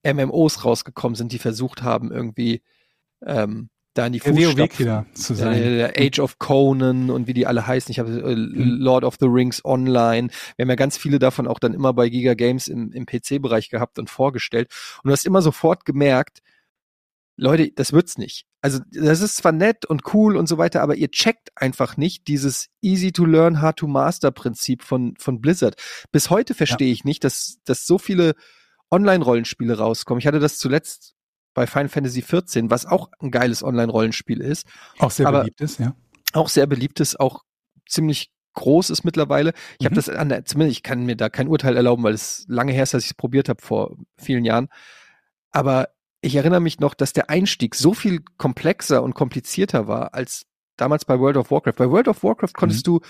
MMOs 0.04 0.64
rausgekommen 0.64 1.14
sind, 1.14 1.32
die 1.32 1.38
versucht 1.38 1.82
haben, 1.82 2.10
irgendwie 2.10 2.62
ähm, 3.24 3.70
da 3.94 4.06
in 4.06 4.14
die 4.14 4.20
der 4.20 4.32
Fußstapfen 4.34 5.14
zu 5.14 5.34
sein. 5.34 5.60
Der, 5.60 5.92
der 5.92 6.02
Age 6.02 6.18
of 6.18 6.38
Conan 6.38 7.10
und 7.10 7.26
wie 7.26 7.34
die 7.34 7.46
alle 7.46 7.66
heißen. 7.66 7.90
Ich 7.90 7.98
habe 7.98 8.10
äh, 8.10 8.34
Mhm. 8.34 8.80
Lord 8.80 9.04
of 9.04 9.16
the 9.20 9.26
Rings 9.26 9.64
Online. 9.64 10.28
Wir 10.56 10.64
haben 10.64 10.70
ja 10.70 10.76
ganz 10.76 10.96
viele 10.96 11.18
davon 11.18 11.46
auch 11.46 11.58
dann 11.58 11.74
immer 11.74 11.92
bei 11.92 12.08
Giga 12.08 12.34
Games 12.34 12.68
im, 12.68 12.90
im 12.92 13.04
PC-Bereich 13.06 13.68
gehabt 13.68 13.98
und 13.98 14.08
vorgestellt. 14.08 14.70
Und 15.02 15.08
du 15.08 15.12
hast 15.12 15.26
immer 15.26 15.42
sofort 15.42 15.84
gemerkt, 15.84 16.40
Leute, 17.36 17.70
das 17.72 17.92
wird's 17.92 18.18
nicht. 18.18 18.46
Also 18.60 18.78
das 18.92 19.20
ist 19.20 19.36
zwar 19.36 19.52
nett 19.52 19.84
und 19.84 20.14
cool 20.14 20.36
und 20.36 20.48
so 20.48 20.58
weiter, 20.58 20.82
aber 20.82 20.94
ihr 20.94 21.10
checkt 21.10 21.50
einfach 21.56 21.96
nicht 21.96 22.28
dieses 22.28 22.68
easy 22.80 23.10
to 23.10 23.24
learn, 23.24 23.60
hard 23.60 23.78
to 23.78 23.86
master 23.86 24.30
Prinzip 24.30 24.82
von, 24.82 25.14
von 25.18 25.40
Blizzard. 25.40 25.74
Bis 26.12 26.30
heute 26.30 26.54
verstehe 26.54 26.92
ich 26.92 27.04
nicht, 27.04 27.24
dass, 27.24 27.58
dass 27.64 27.86
so 27.86 27.98
viele 27.98 28.34
Online-Rollenspiele 28.92 29.76
rauskommen. 29.78 30.20
Ich 30.20 30.26
hatte 30.26 30.38
das 30.38 30.58
zuletzt 30.58 31.14
bei 31.54 31.66
Final 31.66 31.88
Fantasy 31.88 32.22
XIV, 32.22 32.70
was 32.70 32.86
auch 32.86 33.10
ein 33.20 33.30
geiles 33.30 33.62
Online-Rollenspiel 33.62 34.40
ist 34.40 34.66
Auch 34.98 35.10
sehr 35.10 35.30
beliebt 35.30 35.60
ist, 35.60 35.80
ja. 35.80 35.94
auch 36.32 36.48
sehr 36.48 36.66
beliebt 36.66 37.00
ist, 37.00 37.18
auch 37.18 37.42
ziemlich 37.88 38.30
groß 38.54 38.90
ist 38.90 39.04
mittlerweile. 39.04 39.52
Ich 39.78 39.86
habe 39.86 39.94
Mhm. 39.94 39.96
das 39.96 40.08
an 40.10 40.28
der, 40.28 40.44
zumindest 40.44 40.76
ich 40.78 40.82
kann 40.82 41.04
mir 41.04 41.16
da 41.16 41.28
kein 41.30 41.48
Urteil 41.48 41.76
erlauben, 41.76 42.02
weil 42.04 42.14
es 42.14 42.44
lange 42.48 42.72
her 42.72 42.82
ist, 42.84 42.94
dass 42.94 43.04
ich 43.04 43.10
es 43.10 43.14
probiert 43.16 43.48
habe 43.48 43.60
vor 43.62 43.96
vielen 44.18 44.44
Jahren. 44.44 44.68
Aber 45.50 45.88
ich 46.20 46.36
erinnere 46.36 46.60
mich 46.60 46.78
noch, 46.78 46.94
dass 46.94 47.12
der 47.12 47.30
Einstieg 47.30 47.74
so 47.74 47.94
viel 47.94 48.20
komplexer 48.36 49.02
und 49.02 49.14
komplizierter 49.14 49.88
war 49.88 50.14
als 50.14 50.44
damals 50.76 51.04
bei 51.04 51.18
World 51.18 51.36
of 51.36 51.50
Warcraft. 51.50 51.74
Bei 51.76 51.90
World 51.90 52.08
of 52.08 52.22
Warcraft 52.22 52.52
konntest 52.54 52.86
du 52.86 53.00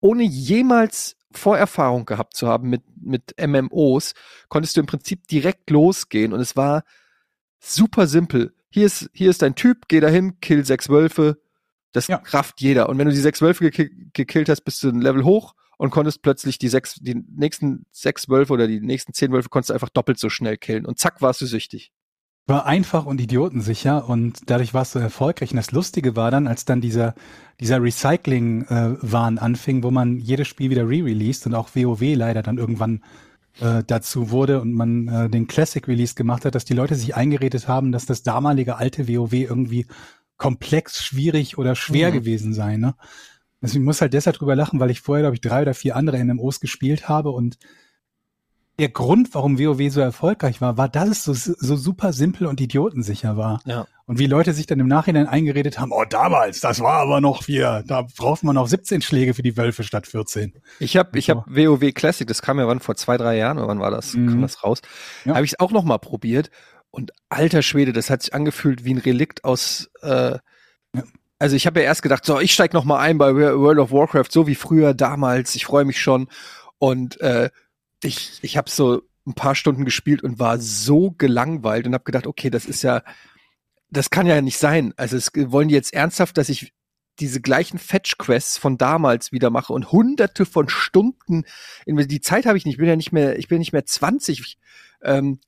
ohne 0.00 0.24
jemals 0.24 1.16
Vorerfahrung 1.38 2.04
gehabt 2.06 2.36
zu 2.36 2.48
haben 2.48 2.68
mit, 2.70 2.82
mit 3.00 3.34
MMOs, 3.38 4.14
konntest 4.48 4.76
du 4.76 4.80
im 4.80 4.86
Prinzip 4.86 5.26
direkt 5.28 5.70
losgehen 5.70 6.32
und 6.32 6.40
es 6.40 6.56
war 6.56 6.84
super 7.60 8.06
simpel. 8.06 8.54
Hier 8.70 8.86
ist, 8.86 9.10
hier 9.12 9.30
ist 9.30 9.42
dein 9.42 9.54
Typ, 9.54 9.88
geh 9.88 10.00
dahin, 10.00 10.40
kill 10.40 10.64
sechs 10.64 10.88
Wölfe. 10.88 11.38
Das 11.92 12.08
Ja. 12.08 12.18
kraft 12.18 12.60
jeder. 12.60 12.88
Und 12.88 12.98
wenn 12.98 13.06
du 13.06 13.12
die 13.14 13.20
sechs 13.20 13.40
Wölfe 13.40 13.64
geki- 13.66 14.10
gekillt 14.12 14.48
hast, 14.48 14.62
bist 14.62 14.82
du 14.82 14.88
ein 14.88 15.00
Level 15.00 15.24
hoch 15.24 15.54
und 15.78 15.90
konntest 15.90 16.22
plötzlich 16.22 16.58
die 16.58 16.68
sechs, 16.68 16.94
die 16.94 17.14
nächsten 17.36 17.86
sechs 17.92 18.28
Wölfe 18.28 18.52
oder 18.52 18.66
die 18.66 18.80
nächsten 18.80 19.12
zehn 19.12 19.30
Wölfe 19.32 19.48
konntest 19.48 19.70
du 19.70 19.74
einfach 19.74 19.90
doppelt 19.90 20.18
so 20.18 20.28
schnell 20.28 20.56
killen. 20.56 20.86
Und 20.86 20.98
zack, 20.98 21.22
warst 21.22 21.40
du 21.40 21.46
süchtig. 21.46 21.92
War 22.46 22.66
einfach 22.66 23.06
und 23.06 23.22
idiotensicher 23.22 24.06
und 24.06 24.50
dadurch 24.50 24.74
warst 24.74 24.94
du 24.94 24.98
erfolgreich. 24.98 25.52
Und 25.52 25.56
das 25.56 25.72
Lustige 25.72 26.14
war 26.14 26.30
dann, 26.30 26.46
als 26.46 26.66
dann 26.66 26.82
dieser, 26.82 27.14
dieser 27.58 27.82
Recycling-Wahn 27.82 29.38
anfing, 29.38 29.82
wo 29.82 29.90
man 29.90 30.18
jedes 30.18 30.48
Spiel 30.48 30.68
wieder 30.68 30.86
re-released 30.86 31.46
und 31.46 31.54
auch 31.54 31.70
WoW 31.74 32.02
leider 32.14 32.42
dann 32.42 32.58
irgendwann 32.58 33.02
äh, 33.60 33.82
dazu 33.86 34.30
wurde 34.30 34.60
und 34.60 34.72
man 34.74 35.08
äh, 35.08 35.30
den 35.30 35.46
Classic-Release 35.46 36.14
gemacht 36.16 36.44
hat, 36.44 36.54
dass 36.54 36.66
die 36.66 36.74
Leute 36.74 36.96
sich 36.96 37.14
eingeredet 37.14 37.66
haben, 37.66 37.92
dass 37.92 38.04
das 38.04 38.22
damalige 38.22 38.76
alte 38.76 39.08
WoW 39.08 39.32
irgendwie 39.32 39.86
komplex, 40.36 41.02
schwierig 41.02 41.56
oder 41.56 41.74
schwer 41.74 42.10
Mhm. 42.10 42.14
gewesen 42.14 42.52
sei. 42.52 42.76
Ne? 42.76 42.94
Also 43.62 43.78
ich 43.78 43.84
muss 43.84 44.02
halt 44.02 44.12
deshalb 44.12 44.36
drüber 44.36 44.54
lachen, 44.56 44.80
weil 44.80 44.90
ich 44.90 45.00
vorher, 45.00 45.22
glaube 45.22 45.36
ich, 45.36 45.40
drei 45.40 45.62
oder 45.62 45.72
vier 45.72 45.96
andere 45.96 46.22
MMOs 46.22 46.60
gespielt 46.60 47.08
habe 47.08 47.30
und 47.30 47.56
der 48.78 48.88
Grund, 48.88 49.34
warum 49.34 49.58
WoW 49.58 49.90
so 49.90 50.00
erfolgreich 50.00 50.60
war, 50.60 50.76
war, 50.76 50.88
dass 50.88 51.08
es 51.08 51.44
so, 51.44 51.54
so 51.56 51.76
super 51.76 52.12
simpel 52.12 52.46
und 52.46 52.60
idiotensicher 52.60 53.36
war. 53.36 53.60
Ja. 53.64 53.86
Und 54.06 54.18
wie 54.18 54.26
Leute 54.26 54.52
sich 54.52 54.66
dann 54.66 54.80
im 54.80 54.88
Nachhinein 54.88 55.26
eingeredet 55.28 55.78
haben, 55.78 55.92
oh 55.92 56.04
damals, 56.04 56.60
das 56.60 56.80
war 56.80 56.98
aber 56.98 57.20
noch 57.20 57.46
wir, 57.46 57.84
da 57.86 58.02
braucht 58.16 58.42
man 58.42 58.56
noch 58.56 58.66
17 58.66 59.00
Schläge 59.00 59.32
für 59.32 59.42
die 59.42 59.56
Wölfe 59.56 59.84
statt 59.84 60.06
14. 60.06 60.54
Ich 60.80 60.96
habe 60.96 61.16
ich 61.18 61.26
So. 61.26 61.36
hab 61.36 61.46
WoW 61.48 61.92
Classic, 61.94 62.26
das 62.26 62.42
kam 62.42 62.58
ja 62.58 62.66
wann 62.66 62.80
vor 62.80 62.96
zwei, 62.96 63.16
drei 63.16 63.36
Jahren 63.36 63.58
oder 63.58 63.68
wann 63.68 63.80
war 63.80 63.90
das? 63.90 64.14
Mhm. 64.14 64.28
Kam 64.28 64.42
das 64.42 64.62
raus? 64.64 64.80
Ja. 65.24 65.34
Habe 65.36 65.44
ich 65.44 65.52
es 65.52 65.60
auch 65.60 65.70
noch 65.70 65.84
mal 65.84 65.98
probiert 65.98 66.50
und 66.90 67.12
alter 67.28 67.62
Schwede, 67.62 67.92
das 67.92 68.10
hat 68.10 68.22
sich 68.22 68.34
angefühlt 68.34 68.84
wie 68.84 68.94
ein 68.94 68.98
Relikt 68.98 69.44
aus 69.44 69.88
äh, 70.02 70.38
Ja. 70.94 71.02
Also 71.40 71.56
ich 71.56 71.66
habe 71.66 71.80
ja 71.80 71.86
erst 71.86 72.02
gedacht, 72.02 72.24
so, 72.24 72.40
ich 72.40 72.54
steig 72.54 72.72
noch 72.72 72.84
mal 72.84 73.00
ein 73.00 73.18
bei 73.18 73.34
World 73.34 73.78
of 73.78 73.90
Warcraft, 73.90 74.30
so 74.30 74.46
wie 74.46 74.54
früher 74.54 74.94
damals. 74.94 75.54
Ich 75.56 75.66
freue 75.66 75.84
mich 75.84 76.00
schon 76.00 76.28
und 76.78 77.20
äh, 77.20 77.50
ich 78.04 78.38
ich 78.42 78.56
habe 78.56 78.70
so 78.70 79.02
ein 79.26 79.34
paar 79.34 79.54
Stunden 79.54 79.84
gespielt 79.84 80.22
und 80.22 80.38
war 80.38 80.58
so 80.58 81.12
gelangweilt 81.12 81.86
und 81.86 81.94
habe 81.94 82.04
gedacht, 82.04 82.26
okay, 82.26 82.50
das 82.50 82.66
ist 82.66 82.82
ja 82.82 83.02
das 83.90 84.10
kann 84.10 84.26
ja 84.26 84.40
nicht 84.40 84.58
sein. 84.58 84.92
Also 84.96 85.16
es 85.16 85.30
wollen 85.34 85.68
die 85.68 85.74
jetzt 85.74 85.94
ernsthaft, 85.94 86.36
dass 86.36 86.48
ich 86.48 86.72
diese 87.20 87.40
gleichen 87.40 87.78
Fetch-Quests 87.78 88.58
von 88.58 88.76
damals 88.76 89.30
wieder 89.30 89.50
mache 89.50 89.72
und 89.72 89.92
hunderte 89.92 90.46
von 90.46 90.68
Stunden. 90.68 91.44
Die 91.86 92.20
Zeit 92.20 92.46
habe 92.46 92.58
ich 92.58 92.64
nicht, 92.64 92.74
ich 92.74 92.78
bin 92.78 92.88
ja 92.88 92.96
nicht 92.96 93.12
mehr, 93.12 93.38
ich 93.38 93.48
bin 93.48 93.58
nicht 93.58 93.72
mehr 93.72 93.86
20 93.86 94.58
ähm, 95.02 95.38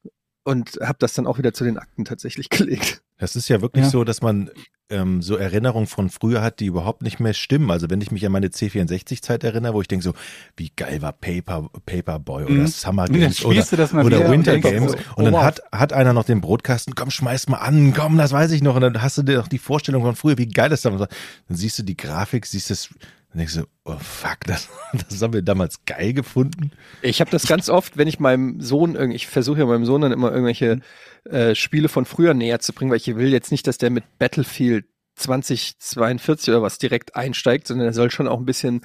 und 0.46 0.78
habe 0.80 0.96
das 1.00 1.12
dann 1.14 1.26
auch 1.26 1.38
wieder 1.38 1.52
zu 1.52 1.64
den 1.64 1.76
Akten 1.78 2.04
tatsächlich 2.04 2.48
gelegt. 2.50 3.02
Das 3.18 3.34
ist 3.36 3.48
ja 3.48 3.60
wirklich 3.60 3.84
Ja. 3.84 3.90
so, 3.90 4.04
dass 4.04 4.22
man 4.22 4.50
ähm, 4.88 5.20
so 5.20 5.36
Erinnerungen 5.36 5.88
von 5.88 6.10
früher 6.10 6.42
hat, 6.42 6.60
die 6.60 6.66
überhaupt 6.66 7.02
nicht 7.02 7.18
mehr 7.18 7.34
stimmen. 7.34 7.72
Also 7.72 7.90
wenn 7.90 8.00
ich 8.00 8.12
mich 8.12 8.24
an 8.24 8.30
meine 8.30 8.48
C64-Zeit 8.48 9.42
erinnere, 9.42 9.74
wo 9.74 9.80
ich 9.80 9.88
denke 9.88 10.04
so, 10.04 10.12
wie 10.56 10.70
geil 10.76 11.02
war 11.02 11.12
Paper, 11.12 11.68
Paperboy 11.86 12.44
oder 12.44 12.52
Mhm. 12.54 12.66
Summer 12.68 13.02
Und 13.08 13.12
Games 13.14 13.44
oder, 13.44 13.64
du 13.64 14.00
oder 14.00 14.26
und 14.26 14.30
Winter 14.30 14.58
Games 14.60 14.92
so, 14.92 14.98
und 14.98 15.04
oh, 15.16 15.22
dann 15.24 15.32
wow. 15.32 15.42
hat, 15.42 15.60
hat 15.72 15.92
einer 15.92 16.12
noch 16.12 16.22
den 16.24 16.40
Brotkasten, 16.40 16.94
komm, 16.94 17.10
schmeiß 17.10 17.48
mal 17.48 17.58
an, 17.58 17.92
komm, 17.94 18.16
das 18.16 18.30
weiß 18.30 18.52
ich 18.52 18.62
noch. 18.62 18.76
Und 18.76 18.82
dann 18.82 19.02
hast 19.02 19.18
du 19.18 19.22
dir 19.24 19.36
doch 19.38 19.48
die 19.48 19.58
Vorstellung 19.58 20.02
von 20.02 20.14
früher, 20.14 20.38
wie 20.38 20.46
geil 20.46 20.68
das 20.68 20.82
damals 20.82 21.00
war. 21.00 21.08
Dann 21.48 21.56
siehst 21.56 21.78
du 21.80 21.82
die 21.82 21.96
Grafik, 21.96 22.46
siehst 22.46 22.70
das, 22.70 22.88
dann 23.36 23.40
denkst 23.40 23.56
du, 23.56 23.66
oh 23.84 23.98
fuck, 23.98 24.38
das, 24.46 24.68
das 25.10 25.20
haben 25.20 25.34
wir 25.34 25.42
damals 25.42 25.84
geil 25.84 26.14
gefunden. 26.14 26.70
Ich 27.02 27.20
habe 27.20 27.30
das 27.30 27.46
ganz 27.46 27.68
oft, 27.68 27.98
wenn 27.98 28.08
ich 28.08 28.18
meinem 28.18 28.62
Sohn 28.62 28.94
irgendwie, 28.94 29.16
ich 29.16 29.26
versuche 29.26 29.58
ja 29.58 29.66
meinem 29.66 29.84
Sohn 29.84 30.00
dann 30.00 30.12
immer 30.12 30.30
irgendwelche 30.30 30.80
äh, 31.24 31.54
Spiele 31.54 31.90
von 31.90 32.06
früher 32.06 32.32
näher 32.32 32.60
zu 32.60 32.72
bringen, 32.72 32.90
weil 32.90 32.96
ich 32.96 33.14
will 33.14 33.30
jetzt 33.30 33.50
nicht, 33.50 33.66
dass 33.66 33.76
der 33.76 33.90
mit 33.90 34.04
Battlefield 34.18 34.86
2042 35.16 36.48
oder 36.48 36.62
was 36.62 36.78
direkt 36.78 37.14
einsteigt, 37.14 37.66
sondern 37.66 37.88
er 37.88 37.92
soll 37.92 38.10
schon 38.10 38.26
auch 38.26 38.38
ein 38.38 38.46
bisschen 38.46 38.80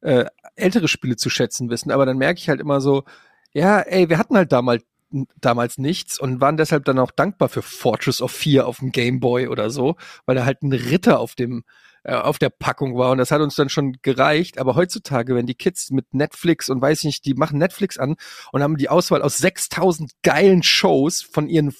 äh, 0.00 0.24
ältere 0.56 0.88
Spiele 0.88 1.16
zu 1.16 1.28
schätzen 1.28 1.68
wissen. 1.68 1.90
Aber 1.90 2.06
dann 2.06 2.16
merke 2.16 2.38
ich 2.38 2.48
halt 2.48 2.60
immer 2.60 2.80
so, 2.80 3.04
ja, 3.52 3.80
ey, 3.80 4.08
wir 4.08 4.16
hatten 4.16 4.36
halt 4.36 4.52
damals 4.52 4.84
damals 5.42 5.76
nichts 5.76 6.18
und 6.18 6.40
waren 6.40 6.56
deshalb 6.56 6.86
dann 6.86 6.98
auch 6.98 7.10
dankbar 7.10 7.50
für 7.50 7.60
Fortress 7.60 8.22
of 8.22 8.32
4 8.32 8.66
auf 8.66 8.78
dem 8.78 8.92
Game 8.92 9.20
Boy 9.20 9.48
oder 9.48 9.68
so, 9.68 9.96
weil 10.24 10.36
da 10.36 10.46
halt 10.46 10.62
ein 10.62 10.72
Ritter 10.72 11.20
auf 11.20 11.34
dem 11.34 11.64
äh, 12.04 12.14
auf 12.14 12.38
der 12.38 12.50
Packung 12.50 12.96
war 12.96 13.10
und 13.12 13.18
das 13.18 13.30
hat 13.30 13.40
uns 13.40 13.54
dann 13.54 13.68
schon 13.68 13.96
gereicht. 14.02 14.58
Aber 14.58 14.74
heutzutage, 14.74 15.34
wenn 15.34 15.46
die 15.46 15.54
Kids 15.54 15.90
mit 15.90 16.14
Netflix 16.14 16.68
und 16.68 16.80
weiß 16.80 17.00
ich 17.00 17.04
nicht, 17.04 17.24
die 17.24 17.34
machen 17.34 17.58
Netflix 17.58 17.98
an 17.98 18.16
und 18.52 18.62
haben 18.62 18.76
die 18.76 18.88
Auswahl 18.88 19.22
aus 19.22 19.38
6000 19.38 20.10
geilen 20.22 20.62
Shows 20.62 21.22
von 21.22 21.48
ihren 21.48 21.74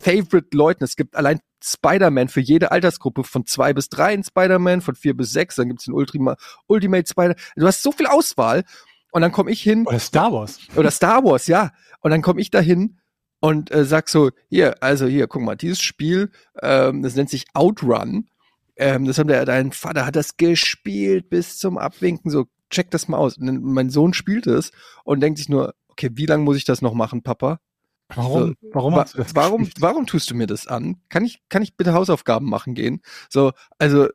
Favorite 0.00 0.48
Leuten. 0.52 0.84
Es 0.84 0.96
gibt 0.96 1.16
allein 1.16 1.40
Spider-Man 1.62 2.28
für 2.28 2.40
jede 2.40 2.70
Altersgruppe 2.70 3.24
von 3.24 3.46
zwei 3.46 3.72
bis 3.72 3.88
drei 3.88 4.14
in 4.14 4.22
Spider-Man, 4.22 4.80
von 4.80 4.94
vier 4.94 5.16
bis 5.16 5.32
sechs, 5.32 5.56
dann 5.56 5.68
gibt's 5.68 5.84
den 5.84 5.94
Ultima, 5.94 6.36
Ultimate 6.66 7.08
Spider. 7.08 7.34
Du 7.56 7.66
hast 7.66 7.82
so 7.82 7.90
viel 7.90 8.06
Auswahl 8.06 8.64
und 9.12 9.22
dann 9.22 9.32
komme 9.32 9.50
ich 9.50 9.62
hin 9.62 9.86
Oder 9.86 9.98
Star 9.98 10.32
Wars. 10.32 10.58
oder 10.76 10.90
Star 10.90 11.24
Wars, 11.24 11.46
ja. 11.46 11.70
Und 12.00 12.10
dann 12.10 12.20
komme 12.20 12.40
ich 12.40 12.50
dahin 12.50 12.98
und 13.40 13.70
äh, 13.70 13.84
sag 13.84 14.08
so, 14.08 14.30
hier, 14.48 14.82
also 14.82 15.06
hier, 15.06 15.26
guck 15.26 15.42
mal, 15.42 15.56
dieses 15.56 15.80
Spiel, 15.80 16.30
ähm, 16.62 17.02
das 17.02 17.14
nennt 17.14 17.30
sich 17.30 17.46
Outrun. 17.54 18.28
Ähm, 18.76 19.04
das 19.04 19.18
haben 19.18 19.28
der, 19.28 19.44
dein 19.44 19.72
Vater 19.72 20.06
hat 20.06 20.16
das 20.16 20.36
gespielt 20.36 21.28
bis 21.30 21.58
zum 21.58 21.78
Abwinken, 21.78 22.30
so, 22.30 22.46
check 22.70 22.90
das 22.90 23.08
mal 23.08 23.18
aus. 23.18 23.38
Und 23.38 23.62
mein 23.62 23.90
Sohn 23.90 24.14
spielt 24.14 24.46
es 24.46 24.72
und 25.04 25.20
denkt 25.20 25.38
sich 25.38 25.48
nur, 25.48 25.74
okay, 25.88 26.10
wie 26.14 26.26
lange 26.26 26.44
muss 26.44 26.56
ich 26.56 26.64
das 26.64 26.82
noch 26.82 26.94
machen, 26.94 27.22
Papa? 27.22 27.60
Warum? 28.14 28.54
Warum 28.72 28.94
Wa 28.94 29.04
das 29.04 29.34
warum, 29.34 29.64
gespielt? 29.64 29.80
warum 29.80 30.06
tust 30.06 30.30
du 30.30 30.34
mir 30.34 30.46
das 30.46 30.66
an? 30.66 30.96
Kann 31.08 31.24
ich, 31.24 31.42
kann 31.48 31.62
ich 31.62 31.76
bitte 31.76 31.94
Hausaufgaben 31.94 32.48
machen 32.48 32.74
gehen? 32.74 33.00
So, 33.30 33.52
also, 33.78 34.08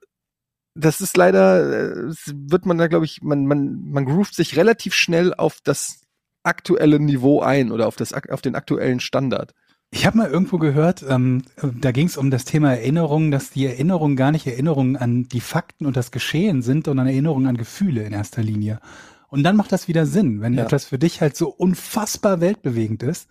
das 0.75 1.01
ist 1.01 1.17
leider, 1.17 2.05
äh, 2.05 2.07
es 2.07 2.33
wird 2.33 2.65
man 2.65 2.77
da, 2.77 2.87
glaube 2.87 3.05
ich, 3.05 3.21
man, 3.21 3.45
man, 3.45 3.89
man 3.89 4.05
groovt 4.05 4.35
sich 4.35 4.55
relativ 4.57 4.93
schnell 4.93 5.33
auf 5.33 5.59
das 5.63 6.01
aktuelle 6.43 6.99
Niveau 6.99 7.41
ein 7.41 7.71
oder 7.71 7.87
auf 7.87 7.95
das, 7.95 8.13
auf 8.13 8.41
den 8.41 8.55
aktuellen 8.55 8.99
Standard. 8.99 9.53
Ich 9.91 10.05
habe 10.05 10.17
mal 10.17 10.29
irgendwo 10.29 10.59
gehört, 10.59 11.03
ähm, 11.07 11.43
da 11.61 11.91
ging 11.91 12.05
es 12.05 12.15
um 12.17 12.29
das 12.29 12.45
Thema 12.45 12.73
Erinnerung, 12.73 13.31
dass 13.31 13.49
die 13.49 13.65
Erinnerungen 13.65 14.15
gar 14.15 14.31
nicht 14.31 14.45
Erinnerungen 14.45 14.95
an 14.95 15.23
die 15.27 15.41
Fakten 15.41 15.85
und 15.87 15.97
das 15.97 16.11
Geschehen 16.11 16.61
sind, 16.61 16.85
sondern 16.85 17.07
Erinnerungen 17.07 17.47
an 17.47 17.57
Gefühle 17.57 18.03
in 18.03 18.13
erster 18.13 18.43
Linie. 18.43 18.79
Und 19.29 19.43
dann 19.43 19.55
macht 19.55 19.71
das 19.71 19.87
wieder 19.87 20.05
Sinn, 20.05 20.41
wenn 20.41 20.53
Ja. 20.53 20.63
etwas 20.65 20.85
für 20.85 20.99
dich 20.99 21.21
halt 21.21 21.35
so 21.35 21.49
unfassbar 21.49 22.39
weltbewegend 22.41 23.03
ist, 23.03 23.29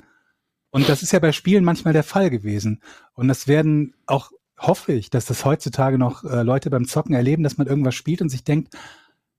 Und 0.71 0.87
das 0.91 1.03
ist 1.03 1.13
ja 1.13 1.19
bei 1.19 1.33
Spielen 1.33 1.65
manchmal 1.65 1.95
der 1.95 2.03
Fall 2.03 2.29
gewesen. 2.29 2.83
Und 3.15 3.29
das 3.29 3.49
werden 3.49 3.95
auch, 4.07 4.33
hoffe 4.59 4.93
ich, 4.93 5.09
dass 5.09 5.25
das 5.25 5.47
heutzutage 5.47 5.97
noch 5.97 6.25
äh, 6.25 6.43
Leute 6.43 6.69
beim 6.69 6.87
Zocken 6.87 7.15
erleben, 7.15 7.43
dass 7.43 7.57
man 7.57 7.67
irgendwas 7.67 7.95
spielt 7.95 8.21
und 8.21 8.29
sich 8.29 8.45
denkt, 8.45 8.75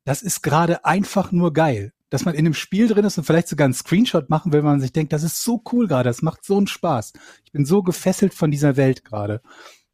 das 0.05 0.23
ist 0.23 0.41
gerade 0.41 0.85
einfach 0.85 1.31
nur 1.31 1.53
geil. 1.53 1.93
Dass 2.09 2.25
man 2.25 2.33
in 2.33 2.39
einem 2.39 2.53
Spiel 2.53 2.87
drin 2.87 3.05
ist 3.05 3.17
und 3.17 3.23
vielleicht 3.23 3.47
sogar 3.47 3.65
einen 3.65 3.73
Screenshot 3.73 4.29
machen 4.29 4.51
will, 4.51 4.63
weil 4.63 4.71
man 4.71 4.81
sich 4.81 4.93
denkt, 4.93 5.13
das 5.13 5.23
ist 5.23 5.43
so 5.43 5.61
cool 5.71 5.87
gerade, 5.87 6.09
das 6.09 6.21
macht 6.21 6.43
so 6.43 6.57
einen 6.57 6.67
Spaß. 6.67 7.13
Ich 7.45 7.51
bin 7.51 7.65
so 7.65 7.83
gefesselt 7.83 8.33
von 8.33 8.49
dieser 8.51 8.77
Welt 8.77 9.05
gerade. 9.05 9.41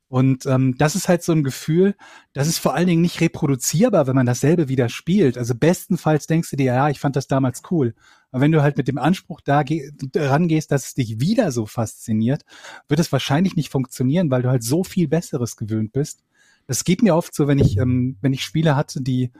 Und 0.07 0.45
ähm, 0.45 0.75
das 0.77 0.95
ist 0.95 1.09
halt 1.09 1.23
so 1.23 1.31
ein 1.31 1.43
Gefühl, 1.43 1.95
das 2.31 2.47
ist 2.47 2.59
vor 2.59 2.75
allen 2.75 2.87
Dingen 2.87 3.01
nicht 3.01 3.21
reproduzierbar, 3.21 4.05
wenn 4.07 4.15
man 4.15 4.27
dasselbe 4.27 4.69
wieder 4.69 4.87
spielt. 4.87 5.37
Also 5.37 5.55
bestenfalls 5.55 6.27
denkst 6.27 6.51
du 6.51 6.55
dir, 6.55 6.65
ja, 6.65 6.89
ich 6.89 6.99
fand 6.99 7.15
das 7.15 7.27
damals 7.27 7.63
cool. 7.71 7.95
Aber 8.31 8.41
wenn 8.41 8.51
du 8.51 8.61
halt 8.61 8.77
mit 8.77 8.87
dem 8.87 8.99
Anspruch 8.99 9.41
da 9.41 9.63
ge- 9.63 9.91
rangehst, 10.15 10.71
dass 10.71 10.85
es 10.85 10.93
dich 10.93 11.19
wieder 11.19 11.51
so 11.51 11.65
fasziniert, 11.65 12.45
wird 12.87 12.99
es 12.99 13.11
wahrscheinlich 13.11 13.55
nicht 13.55 13.71
funktionieren, 13.71 14.29
weil 14.29 14.43
du 14.43 14.49
halt 14.49 14.63
so 14.63 14.83
viel 14.83 15.07
Besseres 15.07 15.57
gewöhnt 15.57 15.91
bist. 15.91 16.23
Das 16.67 16.83
geht 16.83 17.01
mir 17.01 17.15
oft 17.15 17.33
so, 17.33 17.47
wenn 17.47 17.59
ich, 17.59 17.77
ähm, 17.77 18.17
wenn 18.21 18.33
ich 18.33 18.43
Spiele 18.43 18.75
hatte, 18.75 19.01
die 19.01 19.31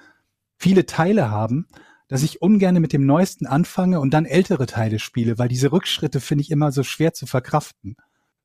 viele 0.57 0.85
Teile 0.85 1.29
haben, 1.29 1.67
dass 2.07 2.23
ich 2.23 2.41
ungern 2.41 2.79
mit 2.79 2.93
dem 2.93 3.05
Neuesten 3.05 3.47
anfange 3.47 3.99
und 3.99 4.13
dann 4.13 4.25
ältere 4.25 4.65
Teile 4.65 4.99
spiele, 4.99 5.37
weil 5.37 5.47
diese 5.47 5.71
Rückschritte 5.71 6.19
finde 6.19 6.43
ich 6.43 6.51
immer 6.51 6.71
so 6.71 6.83
schwer 6.83 7.13
zu 7.13 7.25
verkraften. 7.25 7.95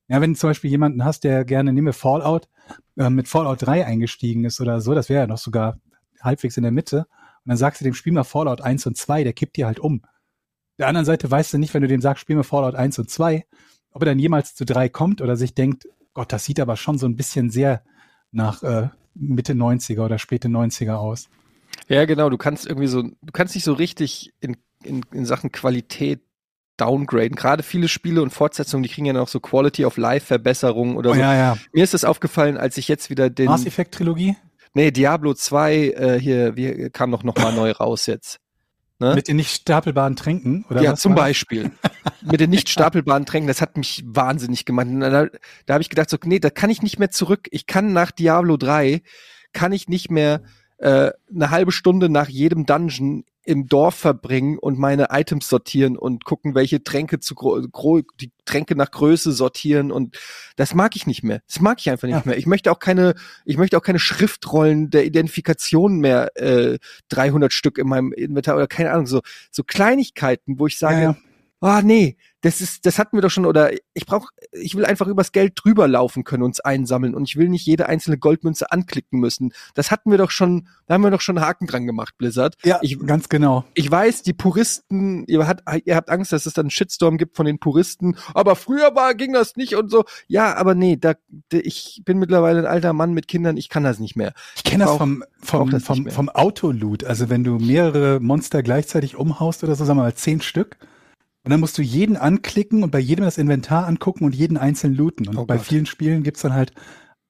Ja, 0.07 0.19
wenn 0.19 0.33
du 0.33 0.39
zum 0.39 0.49
Beispiel 0.49 0.71
jemanden 0.71 1.05
hast, 1.05 1.23
der 1.23 1.45
gerne, 1.45 1.71
nehme 1.71 1.93
Fallout, 1.93 2.49
äh, 2.97 3.09
mit 3.09 3.27
Fallout 3.27 3.61
3 3.61 3.85
eingestiegen 3.85 4.45
ist 4.45 4.59
oder 4.59 4.81
so, 4.81 4.93
das 4.93 5.09
wäre 5.09 5.21
ja 5.21 5.27
noch 5.27 5.37
sogar 5.37 5.79
halbwegs 6.21 6.57
in 6.57 6.63
der 6.63 6.71
Mitte, 6.71 7.05
und 7.43 7.49
dann 7.49 7.57
sagst 7.57 7.81
du 7.81 7.85
dem 7.85 7.93
Spiel 7.93 8.13
mal 8.13 8.23
Fallout 8.23 8.61
1 8.61 8.85
und 8.87 8.97
2, 8.97 9.23
der 9.23 9.33
kippt 9.33 9.57
dir 9.57 9.65
halt 9.65 9.79
um. 9.79 10.01
Der 10.77 10.87
anderen 10.87 11.05
Seite 11.05 11.29
weißt 11.29 11.53
du 11.53 11.57
nicht, 11.57 11.73
wenn 11.73 11.81
du 11.81 11.87
dem 11.87 12.01
sagst, 12.01 12.21
spiel 12.21 12.35
mal 12.35 12.43
Fallout 12.43 12.75
1 12.75 12.99
und 12.99 13.09
2, 13.09 13.45
ob 13.91 14.01
er 14.01 14.05
dann 14.05 14.19
jemals 14.19 14.55
zu 14.55 14.65
3 14.65 14.89
kommt 14.89 15.21
oder 15.21 15.35
sich 15.35 15.53
denkt, 15.53 15.87
Gott, 16.13 16.33
das 16.33 16.43
sieht 16.43 16.59
aber 16.59 16.75
schon 16.75 16.97
so 16.97 17.05
ein 17.05 17.15
bisschen 17.15 17.49
sehr 17.49 17.83
nach 18.31 18.63
äh, 18.63 18.89
Mitte 19.13 19.53
90er 19.53 20.03
oder 20.03 20.19
späte 20.19 20.47
90er 20.47 20.95
aus. 20.95 21.29
Ja, 21.87 22.05
genau, 22.05 22.29
du 22.29 22.37
kannst 22.37 22.67
irgendwie 22.67 22.87
so, 22.87 23.03
du 23.03 23.31
kannst 23.33 23.55
nicht 23.55 23.63
so 23.63 23.73
richtig 23.73 24.33
in, 24.39 24.57
in, 24.83 25.01
in 25.11 25.25
Sachen 25.25 25.51
Qualität 25.51 26.21
downgraden. 26.77 27.35
Gerade 27.35 27.63
viele 27.63 27.87
Spiele 27.87 28.21
und 28.21 28.31
Fortsetzungen, 28.31 28.83
die 28.83 28.89
kriegen 28.89 29.05
ja 29.05 29.13
noch 29.13 29.27
so 29.27 29.39
Quality 29.39 29.85
of 29.85 29.97
Life 29.97 30.25
Verbesserungen 30.25 30.95
oder 30.95 31.11
Oh, 31.11 31.13
so. 31.13 31.19
ja, 31.19 31.35
ja. 31.35 31.57
Mir 31.73 31.83
ist 31.83 31.93
das 31.93 32.05
aufgefallen, 32.05 32.57
als 32.57 32.77
ich 32.77 32.87
jetzt 32.87 33.09
wieder 33.09 33.29
den, 33.29 33.47
Mass 33.47 33.65
Effect 33.65 33.93
Trilogie 33.93 34.35
nee, 34.73 34.91
Diablo 34.91 35.33
2, 35.33 35.75
äh, 35.75 36.19
hier, 36.19 36.55
wie, 36.55 36.89
kam 36.89 37.09
noch 37.09 37.23
noch 37.23 37.35
mal 37.35 37.53
neu 37.53 37.71
raus 37.71 38.05
jetzt. 38.05 38.39
Ne? 38.99 39.15
mit 39.15 39.27
den 39.27 39.37
nicht 39.37 39.49
stapelbaren 39.49 40.15
Tränken 40.15 40.63
oder 40.69 40.83
ja, 40.83 40.93
zum? 40.93 41.15
Beispiel. 41.15 41.71
Mit 42.21 42.39
den 42.39 42.51
nicht 42.51 42.69
stapelbaren 42.69 43.25
Tränken, 43.25 43.47
das 43.47 43.59
hat 43.59 43.75
mich 43.75 44.03
wahnsinnig 44.05 44.63
gemacht. 44.63 44.85
Da, 44.99 45.25
da 45.65 45.73
habe 45.73 45.81
ich 45.81 45.89
gedacht, 45.89 46.07
so, 46.07 46.17
nee, 46.23 46.37
da 46.37 46.51
kann 46.51 46.69
ich 46.69 46.83
nicht 46.83 46.99
mehr 46.99 47.09
zurück. 47.09 47.47
Ich 47.49 47.65
kann 47.65 47.93
nach 47.93 48.11
Diablo 48.11 48.57
3, 48.57 49.01
kann 49.53 49.71
ich 49.71 49.87
nicht 49.87 50.11
mehr 50.11 50.43
äh, 50.81 51.11
eine 51.33 51.49
halbe 51.51 51.71
Stunde 51.71 52.09
nach 52.09 52.27
jedem 52.27 52.65
Dungeon 52.65 53.23
im 53.43 53.67
Dorf 53.67 53.95
verbringen 53.95 54.59
und 54.59 54.77
meine 54.77 55.07
Items 55.11 55.47
sortieren 55.49 55.97
und 55.97 56.25
gucken, 56.25 56.53
welche 56.53 56.83
Tränke 56.83 57.19
zu 57.19 57.33
die 58.19 58.31
Tränke 58.45 58.75
nach 58.75 58.91
Größe 58.91 59.31
sortieren 59.31 59.91
und 59.91 60.17
das 60.57 60.75
mag 60.75 60.95
ich 60.95 61.07
nicht 61.07 61.23
mehr. 61.23 61.41
Das 61.47 61.59
mag 61.59 61.79
ich 61.79 61.89
einfach 61.89 62.07
nicht 62.07 62.17
Ja. 62.17 62.23
mehr. 62.25 62.37
Ich 62.37 62.45
möchte 62.45 62.71
auch 62.71 62.77
keine, 62.77 63.15
ich 63.45 63.57
möchte 63.57 63.77
auch 63.77 63.81
keine 63.81 63.97
Schriftrollen 63.97 64.91
der 64.91 65.05
Identifikation 65.05 65.99
mehr 65.99 66.35
äh, 66.35 66.77
300 67.09 67.51
Stück 67.51 67.79
in 67.79 67.87
meinem 67.87 68.11
Inventar 68.13 68.55
oder 68.57 68.67
keine 68.67 68.91
Ahnung 68.91 69.07
so 69.07 69.21
so 69.49 69.63
Kleinigkeiten, 69.63 70.59
wo 70.59 70.67
ich 70.67 70.77
sage, 70.77 70.95
Ja, 70.97 71.01
ja. 71.01 71.17
Ah 71.61 71.81
nee, 71.81 72.17
das 72.41 72.59
ist, 72.59 72.87
das 72.87 72.97
hatten 72.97 73.15
wir 73.15 73.21
doch 73.21 73.29
schon, 73.29 73.45
oder 73.45 73.71
ich 73.93 74.07
brauche, 74.07 74.29
ich 74.51 74.73
will 74.75 74.83
einfach 74.83 75.05
übers 75.05 75.31
Geld 75.31 75.53
drüber 75.55 75.87
laufen 75.87 76.23
können, 76.23 76.41
uns 76.41 76.59
einsammeln 76.59 77.13
und 77.13 77.29
ich 77.29 77.37
will 77.37 77.49
nicht 77.49 77.67
jede 77.67 77.85
einzelne 77.87 78.17
Goldmünze 78.17 78.71
anklicken 78.71 79.19
müssen. 79.19 79.53
Das 79.75 79.91
hatten 79.91 80.09
wir 80.09 80.17
doch 80.17 80.31
schon, 80.31 80.67
da 80.87 80.95
haben 80.95 81.03
wir 81.03 81.11
doch 81.11 81.21
schon 81.21 81.37
einen 81.37 81.45
Haken 81.45 81.67
dran 81.67 81.85
gemacht, 81.85 82.15
Blizzard. 82.17 82.55
Ja, 82.63 82.79
Ich, 82.81 82.97
ganz 83.05 83.29
genau. 83.29 83.63
ich 83.75 83.89
weiß, 83.91 84.23
die 84.23 84.33
Puristen, 84.33 85.23
ihr, 85.27 85.45
hat, 85.45 85.61
ihr 85.85 85.95
habt 85.95 86.09
Angst, 86.09 86.31
dass 86.33 86.47
es 86.47 86.53
dann 86.53 86.63
einen 86.63 86.71
Shitstorm 86.71 87.19
gibt 87.19 87.37
von 87.37 87.45
den 87.45 87.59
Puristen, 87.59 88.17
aber 88.33 88.55
früher 88.55 88.95
war, 88.95 89.13
ging 89.13 89.33
das 89.33 89.55
nicht 89.55 89.75
und 89.75 89.91
so. 89.91 90.03
Ja, 90.27 90.55
aber 90.55 90.73
nee, 90.73 90.97
da, 90.97 91.13
ich 91.51 92.01
bin 92.05 92.17
mittlerweile 92.17 92.59
ein 92.59 92.65
alter 92.65 92.93
Mann 92.93 93.13
mit 93.13 93.27
Kindern, 93.27 93.55
ich 93.57 93.69
kann 93.69 93.83
das 93.83 93.99
nicht 93.99 94.15
mehr. 94.15 94.33
Ich 94.55 94.63
kenne 94.63 94.85
das 94.85 94.93
brauch- 94.93 94.97
vom, 94.97 95.23
brauch 95.41 95.47
vom, 95.59 95.69
das 95.69 95.83
vom, 95.83 96.09
vom 96.09 96.29
Autoloot. 96.29 97.03
Also 97.03 97.29
wenn 97.29 97.43
du 97.43 97.59
mehrere 97.59 98.19
Monster 98.19 98.63
gleichzeitig 98.63 99.15
umhaust 99.15 99.63
oder 99.63 99.75
so, 99.75 99.85
sagen 99.85 99.99
wir 99.99 100.03
mal 100.03 100.15
zehn 100.15 100.41
Stück. 100.41 100.77
Und 101.43 101.49
dann 101.51 101.59
musst 101.59 101.77
du 101.77 101.81
jeden 101.81 102.17
anklicken 102.17 102.83
und 102.83 102.91
bei 102.91 102.99
jedem 102.99 103.25
das 103.25 103.37
Inventar 103.39 103.87
angucken 103.87 104.25
und 104.25 104.35
jeden 104.35 104.57
einzeln 104.57 104.93
looten. 104.93 105.27
Und 105.27 105.37
Oh 105.37 105.45
bei 105.45 105.57
Gott. 105.57 105.65
vielen 105.65 105.85
Spielen 105.87 106.21
gibt's 106.23 106.41
dann 106.41 106.53
halt 106.53 106.73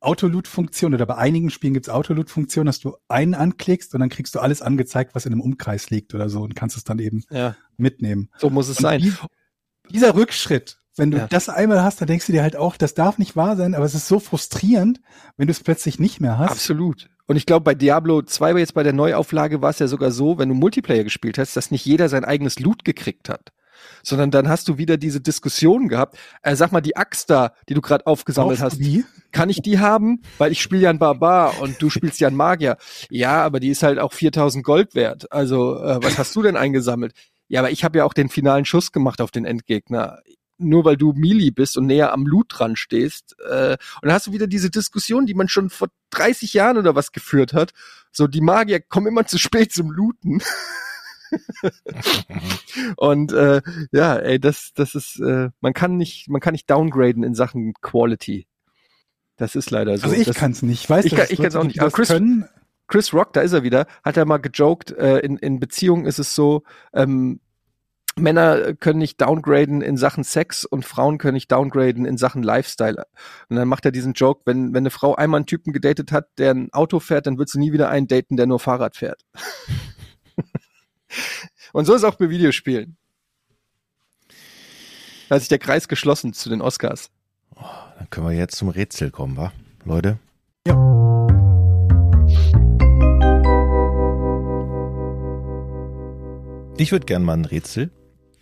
Autoloot-Funktion 0.01 0.93
oder 0.93 1.05
bei 1.05 1.15
einigen 1.15 1.49
Spielen 1.49 1.73
gibt's 1.73 1.87
Autoloot-Funktion, 1.89 2.65
dass 2.65 2.79
du 2.79 2.95
einen 3.07 3.35
anklickst 3.35 3.93
und 3.93 3.99
dann 4.01 4.09
kriegst 4.09 4.35
du 4.35 4.39
alles 4.39 4.61
angezeigt, 4.61 5.15
was 5.15 5.25
in 5.25 5.31
einem 5.31 5.41
Umkreis 5.41 5.89
liegt 5.91 6.13
oder 6.13 6.27
so 6.27 6.41
und 6.41 6.55
kannst 6.55 6.75
es 6.75 6.83
dann 6.83 6.99
eben 6.99 7.23
Ja, 7.29 7.55
mitnehmen. 7.77 8.29
so 8.37 8.49
muss 8.49 8.67
es 8.67 8.77
Und 8.77 8.83
sein. 8.83 9.01
die- 9.01 9.13
Dieser 9.91 10.15
Rückschritt, 10.15 10.79
wenn 10.97 11.11
du 11.11 11.17
Ja. 11.19 11.27
das 11.27 11.49
einmal 11.49 11.83
hast, 11.83 12.01
dann 12.01 12.07
denkst 12.07 12.25
du 12.25 12.31
dir 12.31 12.41
halt 12.41 12.55
auch, 12.55 12.77
das 12.77 12.93
darf 12.95 13.17
nicht 13.17 13.35
wahr 13.35 13.55
sein, 13.55 13.75
aber 13.75 13.85
es 13.85 13.93
ist 13.93 14.07
so 14.07 14.19
frustrierend, 14.19 14.99
wenn 15.37 15.47
du 15.47 15.51
es 15.51 15.61
plötzlich 15.61 15.99
nicht 15.99 16.19
mehr 16.19 16.37
hast. 16.37 16.51
Absolut. 16.51 17.09
Und 17.27 17.35
ich 17.37 17.45
glaube, 17.45 17.63
bei 17.63 17.75
Diablo 17.75 18.21
2, 18.23 18.57
jetzt 18.57 18.73
bei 18.73 18.83
der 18.83 18.93
Neuauflage, 18.93 19.61
war 19.61 19.69
es 19.69 19.79
ja 19.79 19.87
sogar 19.87 20.11
so, 20.11 20.37
wenn 20.37 20.49
du 20.49 20.55
Multiplayer 20.55 21.03
gespielt 21.03 21.37
hast, 21.37 21.55
dass 21.55 21.71
nicht 21.71 21.85
jeder 21.85 22.09
sein 22.09 22.25
eigenes 22.25 22.59
Loot 22.59 22.83
gekriegt 22.83 23.29
hat. 23.29 23.51
Sondern 24.03 24.31
dann 24.31 24.49
hast 24.49 24.67
du 24.67 24.77
wieder 24.77 24.97
diese 24.97 25.21
Diskussion 25.21 25.87
gehabt. 25.87 26.17
Äh, 26.41 26.55
sag 26.55 26.71
mal, 26.71 26.81
die 26.81 26.95
Axt 26.95 27.29
da, 27.29 27.53
die 27.69 27.73
du 27.73 27.81
gerade 27.81 28.07
aufgesammelt 28.07 28.59
Kaufst 28.59 28.79
hast, 28.79 28.81
die? 28.81 29.05
kann 29.31 29.49
ich 29.49 29.61
die 29.61 29.79
haben? 29.79 30.21
Weil 30.37 30.51
ich 30.51 30.61
spiele 30.61 30.83
ja 30.83 30.89
einen 30.89 30.99
Barbar 30.99 31.61
und 31.61 31.81
du 31.81 31.89
spielst 31.89 32.19
ja 32.19 32.27
einen 32.27 32.37
Magier. 32.37 32.77
Ja, 33.09 33.43
aber 33.43 33.59
die 33.59 33.69
ist 33.69 33.83
halt 33.83 33.99
auch 33.99 34.13
4000 34.13 34.63
Gold 34.63 34.95
wert. 34.95 35.31
Also, 35.31 35.77
äh, 35.81 35.99
was 36.01 36.17
hast 36.17 36.35
du 36.35 36.41
denn 36.41 36.57
eingesammelt? 36.57 37.13
Ja, 37.47 37.59
aber 37.59 37.71
ich 37.71 37.83
habe 37.83 37.97
ja 37.97 38.05
auch 38.05 38.13
den 38.13 38.29
finalen 38.29 38.63
Schuss 38.63 38.91
gemacht 38.91 39.19
auf 39.19 39.31
den 39.31 39.45
Endgegner. 39.45 40.19
Nur 40.57 40.85
weil 40.85 40.95
du 40.95 41.11
Melee 41.13 41.49
bist 41.49 41.75
und 41.75 41.87
näher 41.87 42.13
am 42.13 42.25
Loot 42.25 42.47
dran 42.49 42.75
stehst. 42.75 43.35
Äh, 43.49 43.71
und 43.73 44.03
dann 44.03 44.13
hast 44.13 44.27
du 44.27 44.31
wieder 44.31 44.47
diese 44.47 44.69
Diskussion, 44.69 45.25
die 45.25 45.33
man 45.33 45.47
schon 45.47 45.69
vor 45.69 45.89
30 46.11 46.53
Jahren 46.53 46.77
oder 46.77 46.95
was 46.95 47.11
geführt 47.11 47.53
hat. 47.53 47.71
So, 48.11 48.27
die 48.27 48.41
Magier 48.41 48.79
kommen 48.79 49.07
immer 49.07 49.25
zu 49.25 49.37
spät 49.37 49.73
zum 49.73 49.91
Looten. 49.91 50.41
und 52.97 53.31
äh, 53.33 53.61
ja, 53.91 54.15
ey, 54.17 54.39
das, 54.39 54.71
das 54.75 54.95
ist, 54.95 55.19
äh, 55.19 55.49
man 55.59 55.73
kann 55.73 55.97
nicht, 55.97 56.29
man 56.29 56.41
kann 56.41 56.53
nicht 56.53 56.69
downgraden 56.69 57.23
in 57.23 57.35
Sachen 57.35 57.73
Quality. 57.81 58.47
Das 59.37 59.55
ist 59.55 59.71
leider 59.71 59.97
so. 59.97 60.03
Also 60.05 60.15
ich 60.15 60.27
das, 60.27 60.35
kann 60.35 60.51
es 60.51 60.61
nicht. 60.61 60.83
Ich 60.83 60.89
weiß, 60.89 61.05
Ich 61.05 61.15
kann- 61.15 61.25
es 61.25 61.31
ich 61.31 61.41
kann's 61.41 61.55
auch 61.55 61.63
nicht. 61.63 61.79
Aber 61.79 61.91
Chris- 61.91 62.09
können. 62.09 62.47
Chris 62.87 63.13
Rock, 63.13 63.31
da 63.33 63.39
ist 63.41 63.53
er 63.53 63.63
wieder, 63.63 63.87
hat 64.03 64.17
er 64.17 64.25
mal 64.25 64.37
gejoked, 64.37 64.91
äh, 64.91 65.19
in, 65.19 65.37
in 65.37 65.61
Beziehungen 65.61 66.05
ist 66.05 66.19
es 66.19 66.35
so, 66.35 66.63
ähm, 66.93 67.39
Männer 68.17 68.73
können 68.73 68.99
nicht 68.99 69.21
downgraden 69.21 69.81
in 69.81 69.95
Sachen 69.95 70.25
Sex 70.25 70.65
und 70.65 70.83
Frauen 70.85 71.17
können 71.17 71.35
nicht 71.35 71.49
downgraden 71.49 72.03
in 72.05 72.17
Sachen 72.17 72.43
Lifestyle. 72.43 73.05
Und 73.47 73.55
dann 73.55 73.69
macht 73.69 73.85
er 73.85 73.91
diesen 73.93 74.11
Joke, 74.11 74.41
wenn, 74.43 74.73
wenn 74.73 74.79
eine 74.81 74.89
Frau 74.89 75.15
einmal 75.15 75.37
einen 75.37 75.45
Typen 75.45 75.71
gedatet 75.71 76.11
hat, 76.11 76.27
der 76.37 76.51
ein 76.53 76.73
Auto 76.73 76.99
fährt, 76.99 77.25
dann 77.27 77.37
wird 77.37 77.47
sie 77.47 77.59
nie 77.59 77.71
wieder 77.71 77.87
einen 77.87 78.07
daten, 78.07 78.35
der 78.35 78.47
nur 78.47 78.59
Fahrrad 78.59 78.97
fährt. 78.97 79.21
und 81.73 81.85
so 81.85 81.93
ist 81.93 82.03
auch 82.03 82.15
bei 82.15 82.29
Videospielen. 82.29 82.97
Da 85.29 85.35
hat 85.35 85.41
sich 85.41 85.49
der 85.49 85.59
Kreis 85.59 85.87
geschlossen 85.87 86.33
zu 86.33 86.49
den 86.49 86.61
Oscars. 86.61 87.09
Dann 87.55 88.09
können 88.09 88.27
wir 88.27 88.35
jetzt 88.35 88.55
zum 88.55 88.69
Rätsel 88.69 89.11
kommen, 89.11 89.37
wa? 89.37 89.53
Leute? 89.85 90.19
Ich 96.77 96.91
würde 96.91 97.05
gern 97.05 97.23
mal 97.23 97.33
ein 97.33 97.45
Rätsel 97.45 97.91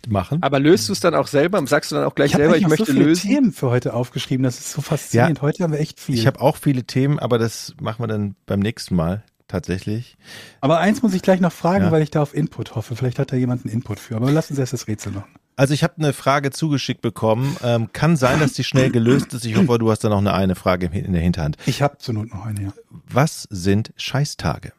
machen. 0.08 0.42
Aber 0.42 0.58
löst 0.58 0.88
du 0.88 0.92
es 0.92 1.00
dann 1.00 1.14
auch 1.14 1.26
selber? 1.26 1.64
Sagst 1.66 1.90
du 1.92 1.96
dann 1.96 2.04
auch 2.04 2.14
gleich 2.14 2.30
Ich 2.30 2.36
selber, 2.36 2.56
ich 2.56 2.62
noch 2.62 2.70
möchte 2.70 2.86
so 2.86 2.92
viele 2.92 3.04
lösen? 3.04 3.28
Themen 3.28 3.52
für 3.52 3.70
heute 3.70 3.92
aufgeschrieben. 3.92 4.44
Das 4.44 4.58
ist 4.58 4.72
so 4.72 4.80
faszinierend. 4.80 5.42
Heute 5.42 5.62
haben 5.62 5.72
wir 5.72 5.80
echt 5.80 6.00
viel. 6.00 6.14
Ich 6.14 6.26
habe 6.26 6.40
auch 6.40 6.56
viele 6.56 6.84
Themen, 6.84 7.18
aber 7.18 7.38
das 7.38 7.74
machen 7.80 8.02
wir 8.02 8.08
dann 8.08 8.34
beim 8.46 8.60
nächsten 8.60 8.96
Mal 8.96 9.22
tatsächlich. 9.50 10.16
Aber 10.60 10.78
eins 10.78 11.02
muss 11.02 11.14
ich 11.14 11.22
gleich 11.22 11.40
noch 11.40 11.52
fragen, 11.52 11.84
Ja. 11.86 11.90
weil 11.92 12.02
ich 12.02 12.10
da 12.10 12.22
auf 12.22 12.34
Input 12.34 12.74
hoffe. 12.74 12.96
Vielleicht 12.96 13.18
hat 13.18 13.32
da 13.32 13.36
jemand 13.36 13.64
einen 13.64 13.74
Input 13.74 13.98
für. 14.00 14.16
Aber 14.16 14.30
lass 14.30 14.50
uns 14.50 14.58
erst 14.58 14.72
das 14.72 14.86
Rätsel 14.88 15.12
machen. 15.12 15.30
Also 15.56 15.74
ich 15.74 15.82
habe 15.82 15.94
eine 15.98 16.12
Frage 16.12 16.50
zugeschickt 16.50 17.02
bekommen. 17.02 17.56
Ähm, 17.62 17.92
kann 17.92 18.16
sein, 18.16 18.40
dass 18.40 18.54
die 18.54 18.64
schnell 18.64 18.90
gelöst 18.90 19.34
ist. 19.34 19.44
Ich 19.44 19.56
hoffe, 19.56 19.78
du 19.78 19.90
hast 19.90 20.02
da 20.04 20.08
noch 20.08 20.18
eine, 20.18 20.32
eine 20.32 20.54
Frage 20.54 20.86
in 20.86 21.12
der 21.12 21.20
Hinterhand. 21.22 21.58
Ich 21.66 21.82
habe 21.82 21.98
zur 21.98 22.14
Not 22.14 22.30
noch 22.32 22.46
eine, 22.46 22.62
ja. 22.62 22.72
Was 23.08 23.46
sind 23.50 23.92
Scheißtage? 23.96 24.72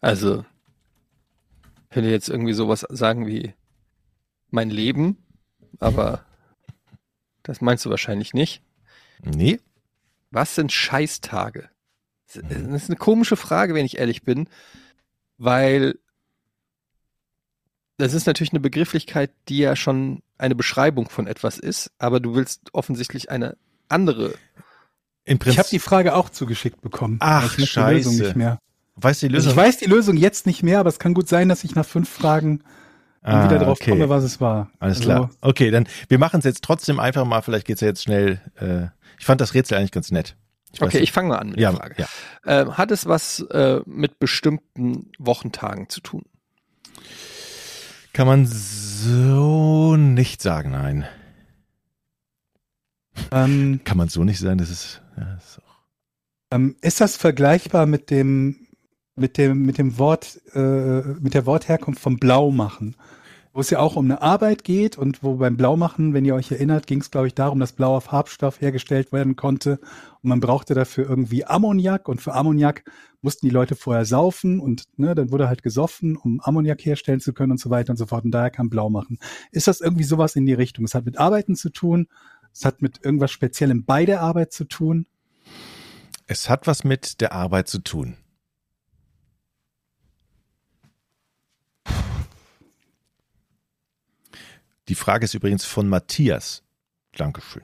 Also, 0.00 0.44
ich 1.84 1.90
könnte 1.90 2.10
jetzt 2.10 2.28
irgendwie 2.28 2.52
sowas 2.52 2.86
sagen 2.90 3.26
wie 3.26 3.54
mein 4.50 4.70
Leben, 4.70 5.16
aber 5.80 6.24
das 7.42 7.60
meinst 7.60 7.84
du 7.84 7.90
wahrscheinlich 7.90 8.34
nicht. 8.34 8.62
Nee? 9.24 9.60
Was 10.30 10.54
sind 10.54 10.72
Scheißtage? 10.72 11.68
Das 12.32 12.82
ist 12.82 12.90
eine 12.90 12.96
komische 12.96 13.36
Frage, 13.36 13.74
wenn 13.74 13.86
ich 13.86 13.98
ehrlich 13.98 14.22
bin, 14.22 14.48
weil 15.38 15.94
Das 17.96 18.12
ist 18.12 18.26
natürlich 18.26 18.52
eine 18.52 18.60
Begrifflichkeit, 18.60 19.30
die 19.48 19.58
ja 19.58 19.76
schon 19.76 20.22
eine 20.36 20.56
Beschreibung 20.56 21.08
von 21.08 21.28
etwas 21.28 21.58
ist, 21.58 21.92
aber 21.98 22.18
du 22.18 22.34
willst 22.34 22.62
offensichtlich 22.72 23.30
eine 23.30 23.56
andere. 23.88 24.34
Im 25.24 25.38
Ich 25.46 25.58
habe 25.58 25.68
die 25.70 25.78
Frage 25.78 26.14
auch 26.16 26.28
zugeschickt 26.28 26.80
bekommen. 26.82 27.18
Ach, 27.20 27.56
ich 27.56 27.76
weiß 27.76 27.88
die 27.88 27.94
Lösung 27.94 28.12
scheiße. 28.14 28.22
nicht 28.24 28.36
mehr. 28.36 28.58
weißt 28.96 29.22
du 29.22 29.28
die 29.28 29.34
Also 29.36 29.48
Lösung? 29.50 29.62
ich 29.62 29.68
weiß 29.68 29.78
die 29.78 29.84
Lösung 29.86 30.16
jetzt 30.16 30.44
nicht 30.46 30.62
mehr, 30.64 30.80
aber 30.80 30.88
es 30.88 30.98
kann 30.98 31.14
gut 31.14 31.28
sein, 31.28 31.48
dass 31.48 31.62
ich 31.62 31.76
nach 31.76 31.86
fünf 31.86 32.08
Fragen 32.08 32.64
dann 33.22 33.48
wieder 33.48 33.58
drauf 33.60 33.78
okay. 33.80 33.90
komme, 33.90 34.08
was 34.08 34.24
es 34.24 34.40
war. 34.40 34.70
Alles 34.80 34.98
Also, 34.98 35.08
klar. 35.08 35.30
Okay, 35.40 35.70
dann 35.70 35.86
wir 36.08 36.18
machen 36.18 36.40
es 36.40 36.44
jetzt 36.44 36.62
trotzdem 36.64 36.98
einfach 37.00 37.24
mal. 37.24 37.40
Vielleicht 37.42 37.66
geht's 37.66 37.80
ja 37.80 37.88
jetzt 37.88 38.02
schnell. 38.02 38.40
Äh, 38.56 38.88
ich 39.18 39.24
fand 39.26 39.40
das 39.40 39.54
Rätsel 39.54 39.78
eigentlich 39.78 39.92
ganz 39.92 40.10
nett. 40.10 40.36
Ich 40.72 40.82
Okay, 40.82 40.96
nicht. 40.98 41.04
ich 41.04 41.12
fange 41.12 41.28
mal 41.28 41.38
an 41.38 41.50
mit 41.50 41.60
ja, 41.60 41.70
der 41.70 41.80
Frage. 41.80 41.94
ja. 41.98 42.06
Ähm, 42.46 42.76
hat 42.76 42.90
es 42.90 43.06
was 43.06 43.40
äh, 43.50 43.80
mit 43.86 44.18
bestimmten 44.18 45.12
Wochentagen 45.18 45.88
zu 45.88 46.00
tun? 46.00 46.24
Kann 48.12 48.26
man 48.26 48.46
so 48.46 49.96
nicht 49.96 50.42
sagen, 50.42 50.70
nein. 50.72 51.06
Ähm, 53.32 53.80
Kann 53.84 53.96
man 53.96 54.08
so 54.08 54.24
nicht 54.24 54.38
sagen, 54.40 54.58
das 54.58 54.70
ist, 54.70 55.00
ja, 55.16 55.34
das 55.34 55.44
ist 55.50 55.58
auch, 55.58 55.78
ähm, 56.50 56.76
ist 56.80 57.00
das 57.00 57.16
vergleichbar 57.16 57.86
mit 57.86 58.10
dem 58.10 58.66
mit 59.16 59.38
dem 59.38 59.62
mit 59.62 59.78
dem 59.78 59.98
Wort 59.98 60.40
äh, 60.54 60.58
mit 61.20 61.34
der 61.34 61.46
Wortherkunft 61.46 62.00
vom 62.00 62.18
Blaumachen, 62.18 62.96
wo 63.54 63.60
es 63.60 63.70
ja 63.70 63.78
auch 63.78 63.94
um 63.94 64.06
eine 64.06 64.20
Arbeit 64.20 64.64
geht 64.64 64.98
und 64.98 65.22
wo 65.22 65.36
beim 65.36 65.56
Blaumachen, 65.56 66.12
wenn 66.12 66.24
ihr 66.24 66.34
euch 66.34 66.50
erinnert, 66.50 66.88
ging 66.88 67.00
es 67.00 67.12
glaube 67.12 67.28
ich 67.28 67.34
darum, 67.34 67.60
dass 67.60 67.72
blauer 67.72 68.00
Farbstoff 68.00 68.60
hergestellt 68.60 69.12
werden 69.12 69.36
konnte 69.36 69.78
und 70.22 70.28
man 70.28 70.40
brauchte 70.40 70.74
dafür 70.74 71.08
irgendwie 71.08 71.46
Ammoniak 71.46 72.08
und 72.08 72.20
für 72.20 72.34
Ammoniak 72.34 72.84
mussten 73.22 73.46
die 73.46 73.52
Leute 73.52 73.76
vorher 73.76 74.04
saufen 74.04 74.58
und 74.58 74.84
ne, 74.96 75.14
dann 75.14 75.30
wurde 75.30 75.48
halt 75.48 75.62
gesoffen, 75.62 76.16
um 76.16 76.40
Ammoniak 76.40 76.84
herstellen 76.84 77.20
zu 77.20 77.32
können 77.32 77.52
und 77.52 77.60
so 77.60 77.70
weiter 77.70 77.90
und 77.90 77.96
so 77.96 78.06
fort 78.06 78.24
und 78.24 78.32
daher 78.32 78.50
kam 78.50 78.70
Blaumachen. 78.70 79.18
Ist 79.52 79.68
das 79.68 79.80
irgendwie 79.80 80.04
sowas 80.04 80.34
in 80.34 80.46
die 80.46 80.52
Richtung? 80.52 80.84
Es 80.84 80.94
hat 80.94 81.06
mit 81.06 81.18
Arbeiten 81.18 81.54
zu 81.54 81.70
tun, 81.70 82.08
es 82.52 82.64
hat 82.64 82.82
mit 82.82 83.04
irgendwas 83.04 83.30
Speziellem 83.30 83.84
bei 83.84 84.04
der 84.04 84.20
Arbeit 84.20 84.52
zu 84.52 84.64
tun. 84.64 85.06
es 86.26 86.50
hat 86.50 86.66
was 86.66 86.82
mit 86.82 87.20
der 87.20 87.32
Arbeit 87.32 87.68
zu 87.68 87.78
tun. 87.78 88.16
Die 94.88 94.94
Frage 94.94 95.24
ist 95.24 95.34
übrigens 95.34 95.64
von 95.64 95.88
Matthias. 95.88 96.62
Dankeschön. 97.12 97.62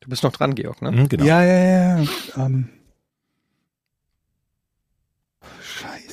Du 0.00 0.08
bist 0.08 0.22
noch 0.22 0.32
dran, 0.32 0.54
Georg, 0.54 0.80
ne? 0.80 0.92
Mhm, 0.92 1.08
genau. 1.08 1.24
Ja, 1.24 1.42
ja, 1.42 1.98
ja. 1.98 2.08
Ähm. 2.36 2.70
Scheiße. 5.60 6.08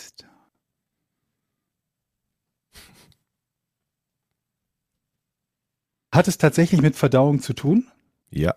Hat 6.12 6.28
es 6.28 6.38
tatsächlich 6.38 6.82
mit 6.82 6.96
Verdauung 6.96 7.41
zu 7.41 7.54
tun? 7.54 7.91
ja. 8.32 8.56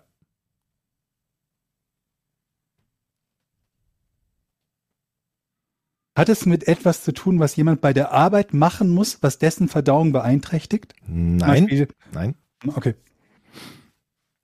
Hat 6.19 6.29
es 6.29 6.45
mit 6.45 6.67
etwas 6.67 7.03
zu 7.03 7.11
tun, 7.13 7.39
was 7.39 7.55
jemand 7.55 7.81
bei 7.81 7.93
der 7.93 8.11
Arbeit 8.11 8.53
machen 8.53 8.89
muss, 8.89 9.21
was 9.23 9.37
dessen 9.39 9.67
Verdauung 9.69 10.11
beeinträchtigt? 10.11 10.93
Nein. 11.07 11.65
Beispiel- 11.65 11.87
Nein. 12.11 12.35
Okay. 12.75 12.95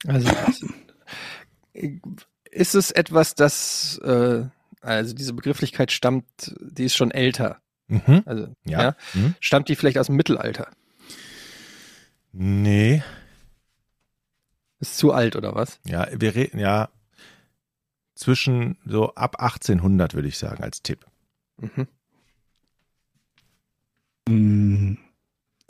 Also 0.06 0.30
ist 2.50 2.74
es 2.74 2.90
etwas, 2.90 3.34
das 3.34 3.98
äh, 4.04 4.44
also 4.80 5.14
diese 5.14 5.32
Begrifflichkeit 5.34 5.92
stammt, 5.92 6.54
die 6.60 6.84
ist 6.84 6.96
schon 6.96 7.10
älter. 7.10 7.60
Mhm. 7.88 8.22
Also 8.24 8.48
Ja. 8.64 8.82
ja. 8.82 8.96
Mhm. 9.14 9.34
stammt 9.40 9.68
die 9.68 9.76
vielleicht 9.76 9.98
aus 9.98 10.06
dem 10.06 10.16
Mittelalter? 10.16 10.70
Nee. 12.32 13.02
Ist 14.78 14.96
zu 14.98 15.12
alt 15.12 15.36
oder 15.36 15.54
was? 15.54 15.80
Ja, 15.86 16.06
wir 16.12 16.34
reden 16.34 16.58
ja 16.58 16.88
zwischen 18.14 18.78
so 18.86 19.14
ab 19.14 19.40
1800 19.40 20.14
würde 20.14 20.28
ich 20.28 20.38
sagen 20.38 20.62
als 20.62 20.82
Tipp. 20.82 21.04
Mhm. 21.58 21.86
Hm. 24.28 24.98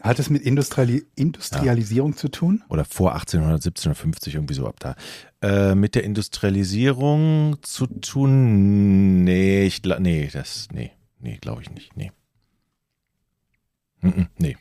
Hat 0.03 0.19
es 0.19 0.29
mit 0.29 0.43
Industriali 0.43 1.07
Industrialisierung 1.15 2.17
zu 2.17 2.29
tun? 2.29 2.63
Oder 2.69 2.85
vor 2.85 3.15
1800, 3.15 3.63
1750, 3.65 4.35
irgendwie 4.35 4.55
so 4.55 4.67
ab 4.67 4.79
da. 4.79 4.95
Äh, 5.41 5.75
mit 5.75 5.95
der 5.95 6.05
Industrialisierung 6.05 7.57
zu 7.63 7.87
tun? 7.87 9.25
Nee, 9.25 9.65
ich 9.65 9.77
gla- 9.79 9.99
nee, 9.99 10.29
das, 10.33 10.69
nee, 10.73 10.93
nee, 11.19 11.39
glaube 11.39 11.63
ich 11.63 11.71
nicht, 11.71 11.97
nee. 11.97 12.13
Mhm, 14.03 14.29
nee. 14.39 14.57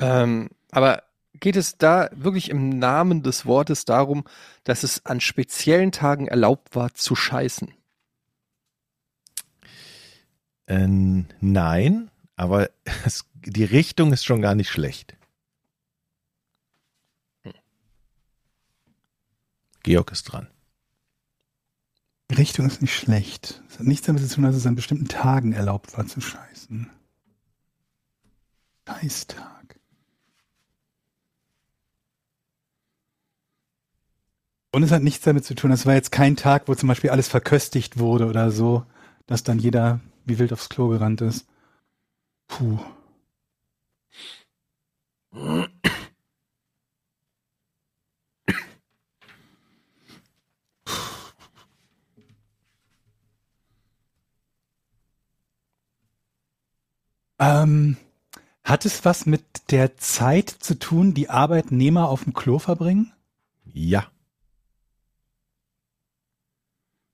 Ähm, 0.00 0.50
aber 0.72 1.04
geht 1.34 1.56
es 1.56 1.78
da 1.78 2.10
wirklich 2.12 2.50
im 2.50 2.78
Namen 2.78 3.22
des 3.22 3.46
Wortes 3.46 3.84
darum, 3.84 4.24
dass 4.64 4.82
es 4.82 5.06
an 5.06 5.20
speziellen 5.20 5.92
Tagen 5.92 6.26
erlaubt 6.26 6.74
war 6.74 6.92
zu 6.92 7.14
scheißen? 7.14 7.72
Äh, 10.68 10.86
nein, 11.40 12.10
aber 12.36 12.70
es, 13.04 13.24
die 13.34 13.64
Richtung 13.64 14.12
ist 14.12 14.24
schon 14.24 14.42
gar 14.42 14.54
nicht 14.54 14.68
schlecht. 14.70 15.16
Georg 19.82 20.12
ist 20.12 20.24
dran. 20.24 20.48
Die 22.30 22.34
Richtung 22.34 22.66
ist 22.66 22.82
nicht 22.82 22.94
schlecht. 22.94 23.62
Es 23.70 23.78
hat 23.78 23.86
nichts 23.86 24.06
damit 24.06 24.28
zu 24.28 24.34
tun, 24.34 24.44
dass 24.44 24.54
es 24.54 24.66
an 24.66 24.74
bestimmten 24.74 25.08
Tagen 25.08 25.52
erlaubt 25.52 25.96
war 25.96 26.06
zu 26.06 26.20
scheißen. 26.20 26.90
Scheißtag. 28.86 29.80
Und 34.72 34.82
es 34.82 34.90
hat 34.90 35.02
nichts 35.02 35.24
damit 35.24 35.46
zu 35.46 35.54
tun, 35.54 35.70
das 35.70 35.86
war 35.86 35.94
jetzt 35.94 36.12
kein 36.12 36.36
Tag, 36.36 36.68
wo 36.68 36.74
zum 36.74 36.88
Beispiel 36.88 37.08
alles 37.08 37.28
verköstigt 37.28 37.98
wurde 37.98 38.26
oder 38.26 38.50
so, 38.50 38.84
dass 39.26 39.42
dann 39.42 39.58
jeder 39.58 40.00
wie 40.28 40.38
wild 40.38 40.52
aufs 40.52 40.68
Klo 40.68 40.88
gerannt 40.88 41.20
ist. 41.20 41.46
Puh. 42.48 42.78
Ähm, 57.40 57.96
hat 58.64 58.84
es 58.84 59.04
was 59.04 59.24
mit 59.26 59.70
der 59.70 59.96
Zeit 59.96 60.50
zu 60.50 60.78
tun, 60.78 61.14
die 61.14 61.30
Arbeitnehmer 61.30 62.08
auf 62.08 62.24
dem 62.24 62.34
Klo 62.34 62.58
verbringen? 62.58 63.12
Ja, 63.64 64.10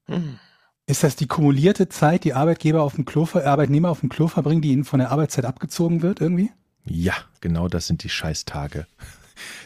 Hm. 0.09 0.39
Ist 0.87 1.03
das 1.03 1.17
die 1.17 1.27
kumulierte 1.27 1.89
Zeit, 1.89 2.25
die 2.25 2.35
Arbeitgeber 2.35 2.83
auf 2.83 2.97
dem 2.97 3.07
Klo, 3.07 3.27
Arbeitnehmer 3.33 3.91
auf 3.91 4.01
dem 4.01 4.11
Klo 4.11 4.29
verbringen, 4.29 4.61
die 4.61 4.73
ihnen 4.73 4.85
von 4.85 4.99
der 4.99 5.11
Arbeitszeit 5.11 5.47
abgezogen 5.47 6.03
wird 6.03 6.21
irgendwie? 6.21 6.51
ja, 6.87 7.15
genau 7.41 7.69
das 7.69 7.87
sind 7.87 8.03
die 8.05 8.11
Scheißtage. 8.11 8.87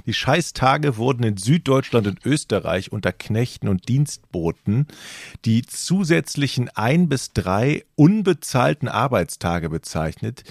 Die 0.06 0.14
Scheißtage 0.14 0.96
wurden 0.96 1.24
in 1.24 1.36
Süddeutschland 1.36 2.06
und 2.06 2.24
Österreich 2.24 2.90
unter 2.90 3.12
Knechten 3.12 3.68
und 3.68 3.88
Dienstboten 3.88 4.86
die 5.44 5.62
zusätzlichen 5.62 6.70
ein 6.70 7.08
bis 7.08 7.32
drei 7.32 7.84
unbezahlten 7.94 8.88
Arbeitstage 8.88 9.68
bezeichnet, 9.68 10.44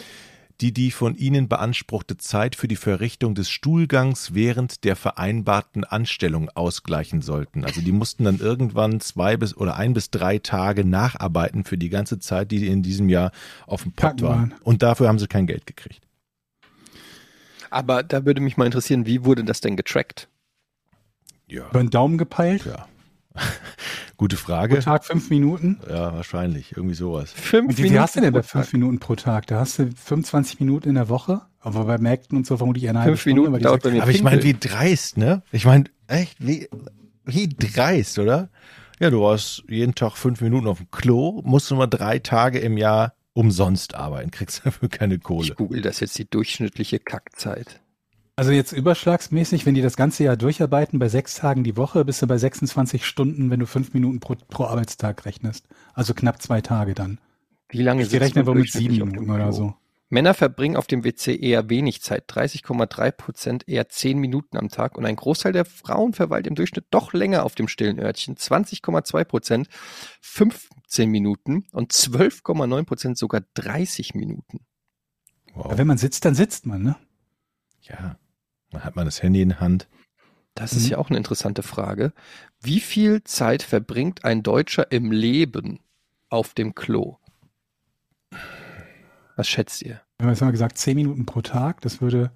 die 0.62 0.74
die 0.74 0.92
von 0.92 1.16
ihnen 1.16 1.48
beanspruchte 1.48 2.18
Zeit 2.18 2.56
für 2.56 2.68
die 2.68 2.76
Verrichtung 2.76 3.36
des 3.36 3.50
Stuhlgangs 3.50 4.34
während 4.34 4.84
der 4.84 4.96
vereinbarten 4.96 5.84
Anstellung 5.84 6.50
ausgleichen 6.50 7.22
sollten. 7.22 7.64
Also 7.64 7.82
die 7.82 7.92
mussten 7.92 8.24
dann 8.24 8.40
irgendwann 8.40 9.00
zwei 9.00 9.38
bis 9.38 9.56
oder 9.56 9.76
ein 9.76 9.94
bis 9.94 10.10
drei 10.10 10.40
Tage 10.40 10.84
nacharbeiten 10.84 11.64
für 11.64 11.78
die 11.78 11.90
ganze 11.90 12.20
Zeit, 12.20 12.52
die 12.52 12.66
in 12.66 12.82
diesem 12.82 13.10
Jahr 13.10 13.32
auf 13.68 13.84
dem 13.84 13.92
Pott 13.92 14.22
waren. 14.22 14.56
Und 14.64 14.82
dafür 14.82 15.08
haben 15.08 15.20
sie 15.20 15.28
kein 15.28 15.46
Geld 15.46 15.68
gekriegt. 15.68 16.02
Aber 17.70 18.02
da 18.02 18.26
würde 18.26 18.42
mich 18.42 18.58
mal 18.58 18.66
interessieren, 18.66 19.06
wie 19.06 19.26
wurde 19.26 19.44
das 19.44 19.62
denn 19.62 19.76
getrackt? 19.76 20.28
Ja. 21.48 21.70
Über 21.70 21.80
den 21.80 21.90
Daumen 21.90 22.18
gepeilt? 22.18 22.66
Ja. 22.66 22.88
Gute 24.18 24.36
Pro 24.36 24.46
Frage. 24.46 24.80
Tag 24.80 25.06
fünf 25.06 25.30
Minuten? 25.30 25.80
Ja, 25.88 26.14
wahrscheinlich. 26.14 26.76
Irgendwie 26.76 26.96
sowas. 26.96 27.32
Fünf 27.32 27.70
Und 27.70 27.78
wie 27.78 27.90
viel 27.90 28.00
hast 28.00 28.16
du 28.16 28.22
denn 28.22 28.34
bei 28.34 28.42
pro 28.42 28.48
fünf 28.48 28.66
Tag. 28.66 28.74
Minuten 28.74 29.00
pro 29.00 29.16
Tag? 29.16 29.48
Da 29.48 29.60
hast 29.60 29.80
du 29.80 29.90
25 29.92 30.60
Minuten 30.60 30.90
in 30.90 30.96
der 30.96 31.10
Woche, 31.10 31.42
aber 31.60 31.86
bei 31.86 31.98
Märkten 31.98 32.38
und 32.38 32.48
so 32.48 32.58
vermutlich 32.58 32.90
eine 32.90 33.00
halbe 33.00 33.12
Fünf 33.12 33.22
Stunde. 33.22 33.42
Minuten 33.42 33.54
weil 33.54 33.60
die 33.60 33.64
dauert 33.66 33.84
bei 33.84 33.92
mir 33.92 34.02
Aber 34.02 34.12
ich 34.12 34.24
meine, 34.24 34.44
wie 34.44 34.54
dreist, 34.54 35.18
ne? 35.18 35.44
Ich 35.52 35.66
meine, 35.66 35.86
echt, 36.08 36.36
wie, 36.40 36.68
wie 37.26 37.48
dreist, 37.50 38.18
oder? 38.20 38.50
Ja, 39.00 39.12
du 39.12 39.22
warst 39.22 39.64
jeden 39.68 39.94
Tag 39.94 40.18
fünf 40.18 40.42
Minuten 40.42 40.68
auf 40.68 40.80
dem 40.80 40.90
Klo, 40.90 41.42
musst 41.46 41.70
du 41.70 41.76
mal 41.76 41.88
drei 41.88 42.18
Tage 42.18 42.58
im 42.58 42.78
Jahr 42.78 43.14
umsonst 43.34 43.94
arbeiten, 43.94 44.32
kriegst 44.32 44.62
dafür 44.66 44.90
keine 44.90 45.20
Kohle. 45.20 45.50
Ich 45.50 45.56
google 45.56 45.82
das 45.82 46.00
jetzt, 46.00 46.18
die 46.18 46.28
durchschnittliche 46.28 47.00
Kackzeit. 47.00 47.82
Also 48.38 48.52
jetzt 48.52 48.72
überschlagsmäßig, 48.72 49.66
wenn 49.66 49.74
die 49.74 49.82
das 49.82 49.98
ganze 49.98 50.24
Jahr 50.24 50.38
durcharbeiten, 50.38 51.00
bei 51.00 51.10
sechs 51.10 51.34
Tagen 51.34 51.64
die 51.64 51.76
Woche, 51.76 52.06
bist 52.06 52.22
du 52.22 52.28
bei 52.28 52.38
26 52.38 53.04
Stunden, 53.04 53.50
wenn 53.50 53.60
du 53.60 53.66
fünf 53.66 53.96
Minuten 53.96 54.20
pro, 54.20 54.36
pro 54.48 54.66
Arbeitstag 54.66 55.26
rechnest. 55.26 55.66
Also 55.96 56.14
knapp 56.14 56.40
zwei 56.40 56.62
Tage 56.62 56.94
dann. 56.94 57.20
Wie 57.70 57.82
lange 57.82 58.04
Ich 58.04 58.10
sitzt 58.10 58.22
rechne 58.22 58.44
man 58.44 58.48
wohl 58.54 58.62
mit 58.62 58.72
sieben 58.72 59.08
Minuten 59.08 59.32
oder 59.32 59.52
so. 59.52 59.74
Männer 60.10 60.36
verbringen 60.36 60.78
auf 60.78 60.86
dem 60.86 61.04
WC 61.04 61.36
eher 61.36 61.68
wenig 61.72 62.04
Zeit, 62.04 62.30
30,3 62.32 63.12
Prozent 63.12 63.68
eher 63.68 63.90
10 63.90 64.20
Minuten 64.20 64.56
am 64.56 64.70
Tag 64.70 65.00
und 65.00 65.06
ein 65.08 65.16
Großteil 65.16 65.52
der 65.52 65.66
Frauen 65.66 66.14
verweilt 66.14 66.46
im 66.46 66.54
Durchschnitt 66.54 66.86
doch 66.92 67.14
länger 67.14 67.44
auf 67.44 67.56
dem 67.56 67.68
stillen 67.68 68.00
Örtchen, 68.00 68.36
20,2 68.36 69.24
Prozent 69.26 69.68
15 70.22 71.10
Minuten 71.10 71.66
und 71.72 71.92
12,9 71.92 72.86
Prozent 72.86 73.18
sogar 73.18 73.42
30 73.56 74.14
Minuten. 74.14 74.60
Wow. 75.56 75.66
Aber 75.66 75.80
wenn 75.80 75.88
man 75.88 75.98
sitzt, 75.98 76.24
dann 76.24 76.36
sitzt 76.36 76.68
man, 76.68 76.84
ne? 76.84 76.96
Ja. 77.82 78.18
Dann 78.72 78.84
hat 78.84 78.96
man 78.96 79.06
das 79.06 79.22
Handy 79.24 79.42
in 79.42 79.50
der 79.50 79.60
Hand. 79.60 79.88
Das 80.56 80.74
ist 80.74 80.86
Mhm. 80.86 80.90
ja 80.92 80.98
auch 80.98 81.10
eine 81.10 81.18
interessante 81.18 81.64
Frage. 81.64 82.14
Wie 82.62 82.80
viel 82.80 83.24
Zeit 83.24 83.62
verbringt 83.64 84.26
ein 84.26 84.44
Deutscher 84.44 84.92
im 84.92 85.12
Leben 85.12 85.80
auf 86.30 86.54
dem 86.54 86.74
Klo? 86.76 87.18
Was 89.36 89.48
schätzt 89.48 89.82
ihr? 89.84 90.02
Wir 90.18 90.26
haben 90.26 90.30
jetzt 90.34 90.42
mal 90.42 90.52
gesagt, 90.52 90.78
10 90.80 90.96
Minuten 90.96 91.26
pro 91.28 91.42
Tag, 91.42 91.82
das 91.82 92.02
würde 92.02 92.32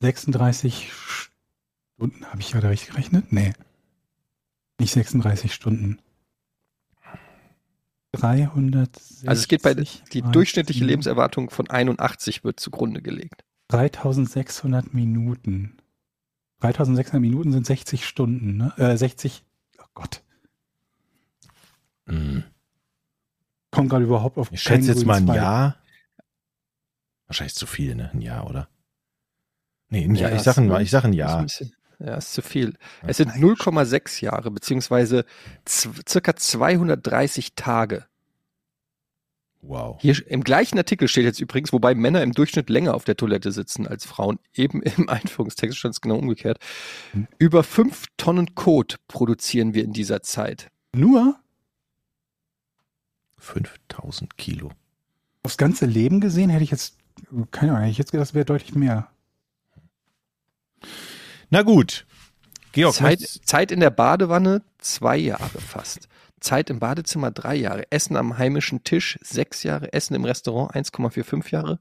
36 0.00 0.90
Stunden, 0.92 2.26
habe 2.26 2.40
ich 2.40 2.50
gerade 2.50 2.68
richtig 2.70 2.90
gerechnet? 2.90 3.32
Nee. 3.32 3.52
Nicht 4.80 4.92
36 4.92 5.54
Stunden. 5.54 6.00
360. 8.12 9.28
Also 9.28 9.40
es 9.40 9.48
geht 9.48 9.62
bei 9.62 9.74
die 9.74 10.22
durchschnittliche. 10.22 10.84
Lebenserwartung 10.84 11.50
von 11.50 11.70
81 11.70 12.44
wird 12.44 12.60
zugrunde 12.60 13.00
gelegt. 13.00 13.44
3600 13.72 14.92
Minuten. 14.94 15.76
3600 16.60 17.20
Minuten 17.20 17.52
sind 17.52 17.66
60 17.66 18.06
Stunden, 18.06 18.56
ne? 18.56 18.72
Äh, 18.76 18.96
60, 18.96 19.44
oh 19.80 19.84
Gott, 19.94 20.22
Hm. 22.06 22.44
kommt 23.70 23.90
gerade 23.90 24.04
überhaupt 24.04 24.36
auf 24.38 24.50
Ich 24.52 24.62
schätze 24.62 24.88
jetzt 24.92 25.06
mal 25.06 25.16
ein 25.16 25.26
Zweig. 25.26 25.36
Jahr. 25.36 25.76
Wahrscheinlich 27.26 27.54
zu 27.54 27.66
viel, 27.66 27.94
ne? 27.94 28.10
Ein 28.12 28.20
Jahr, 28.20 28.46
oder? 28.48 28.68
Nee, 29.88 30.04
ein 30.04 30.14
Jahr. 30.14 30.30
Ja, 30.30 30.36
ich 30.36 30.42
sag 30.42 30.58
ein, 30.58 30.70
ich 30.80 30.90
sag 30.90 31.04
ein 31.04 31.12
Ist 31.12 31.18
ein 31.18 31.18
Jahr. 31.18 31.46
ja, 31.98 32.14
ist 32.16 32.32
zu 32.34 32.42
viel. 32.42 32.76
Es 33.06 33.16
sind 33.16 33.30
0,6 33.32 34.22
Jahre, 34.22 34.50
beziehungsweise 34.50 35.24
circa 35.66 36.36
230 36.36 37.54
Tage. 37.54 38.06
Wow. 39.64 39.96
Hier 40.00 40.16
im 40.28 40.42
gleichen 40.42 40.76
Artikel 40.76 41.06
steht 41.06 41.24
jetzt 41.24 41.40
übrigens, 41.40 41.72
wobei 41.72 41.94
Männer 41.94 42.22
im 42.22 42.32
Durchschnitt 42.32 42.68
länger 42.68 42.94
auf 42.94 43.04
der 43.04 43.16
Toilette 43.16 43.52
sitzen 43.52 43.86
als 43.86 44.04
Frauen, 44.04 44.40
eben 44.54 44.82
im 44.98 45.08
Einführungstext 45.08 45.78
stand 45.78 45.94
es 45.94 46.00
genau 46.00 46.16
umgekehrt. 46.16 46.58
Hm. 47.12 47.28
Über 47.38 47.62
fünf 47.62 48.06
Tonnen 48.16 48.54
Kot 48.56 48.96
produzieren 49.06 49.72
wir 49.72 49.84
in 49.84 49.92
dieser 49.92 50.22
Zeit. 50.22 50.68
Nur 50.94 51.36
5000 53.38 54.36
Kilo. 54.36 54.70
aufs 55.42 55.56
ganze 55.56 55.86
Leben 55.86 56.20
gesehen 56.20 56.50
hätte 56.50 56.64
ich 56.64 56.70
jetzt, 56.70 56.96
keine 57.50 57.72
Ahnung, 57.72 57.82
hätte 57.82 57.92
ich 57.92 57.98
jetzt 57.98 58.12
gedacht, 58.12 58.28
das 58.28 58.34
wäre 58.34 58.44
deutlich 58.44 58.74
mehr. 58.74 59.08
Na 61.50 61.62
gut. 61.62 62.06
Georg, 62.72 62.94
Zeit, 62.94 63.20
Zeit 63.20 63.70
in 63.70 63.80
der 63.80 63.90
Badewanne 63.90 64.62
zwei 64.78 65.16
Jahre 65.18 65.60
fast. 65.60 66.08
Zeit 66.42 66.70
im 66.70 66.78
Badezimmer 66.78 67.30
drei 67.30 67.54
Jahre. 67.54 67.90
Essen 67.90 68.16
am 68.16 68.38
heimischen 68.38 68.84
Tisch 68.84 69.18
sechs 69.22 69.62
Jahre. 69.62 69.92
Essen 69.92 70.14
im 70.14 70.24
Restaurant 70.24 70.74
1,45 70.74 71.50
Jahre. 71.50 71.80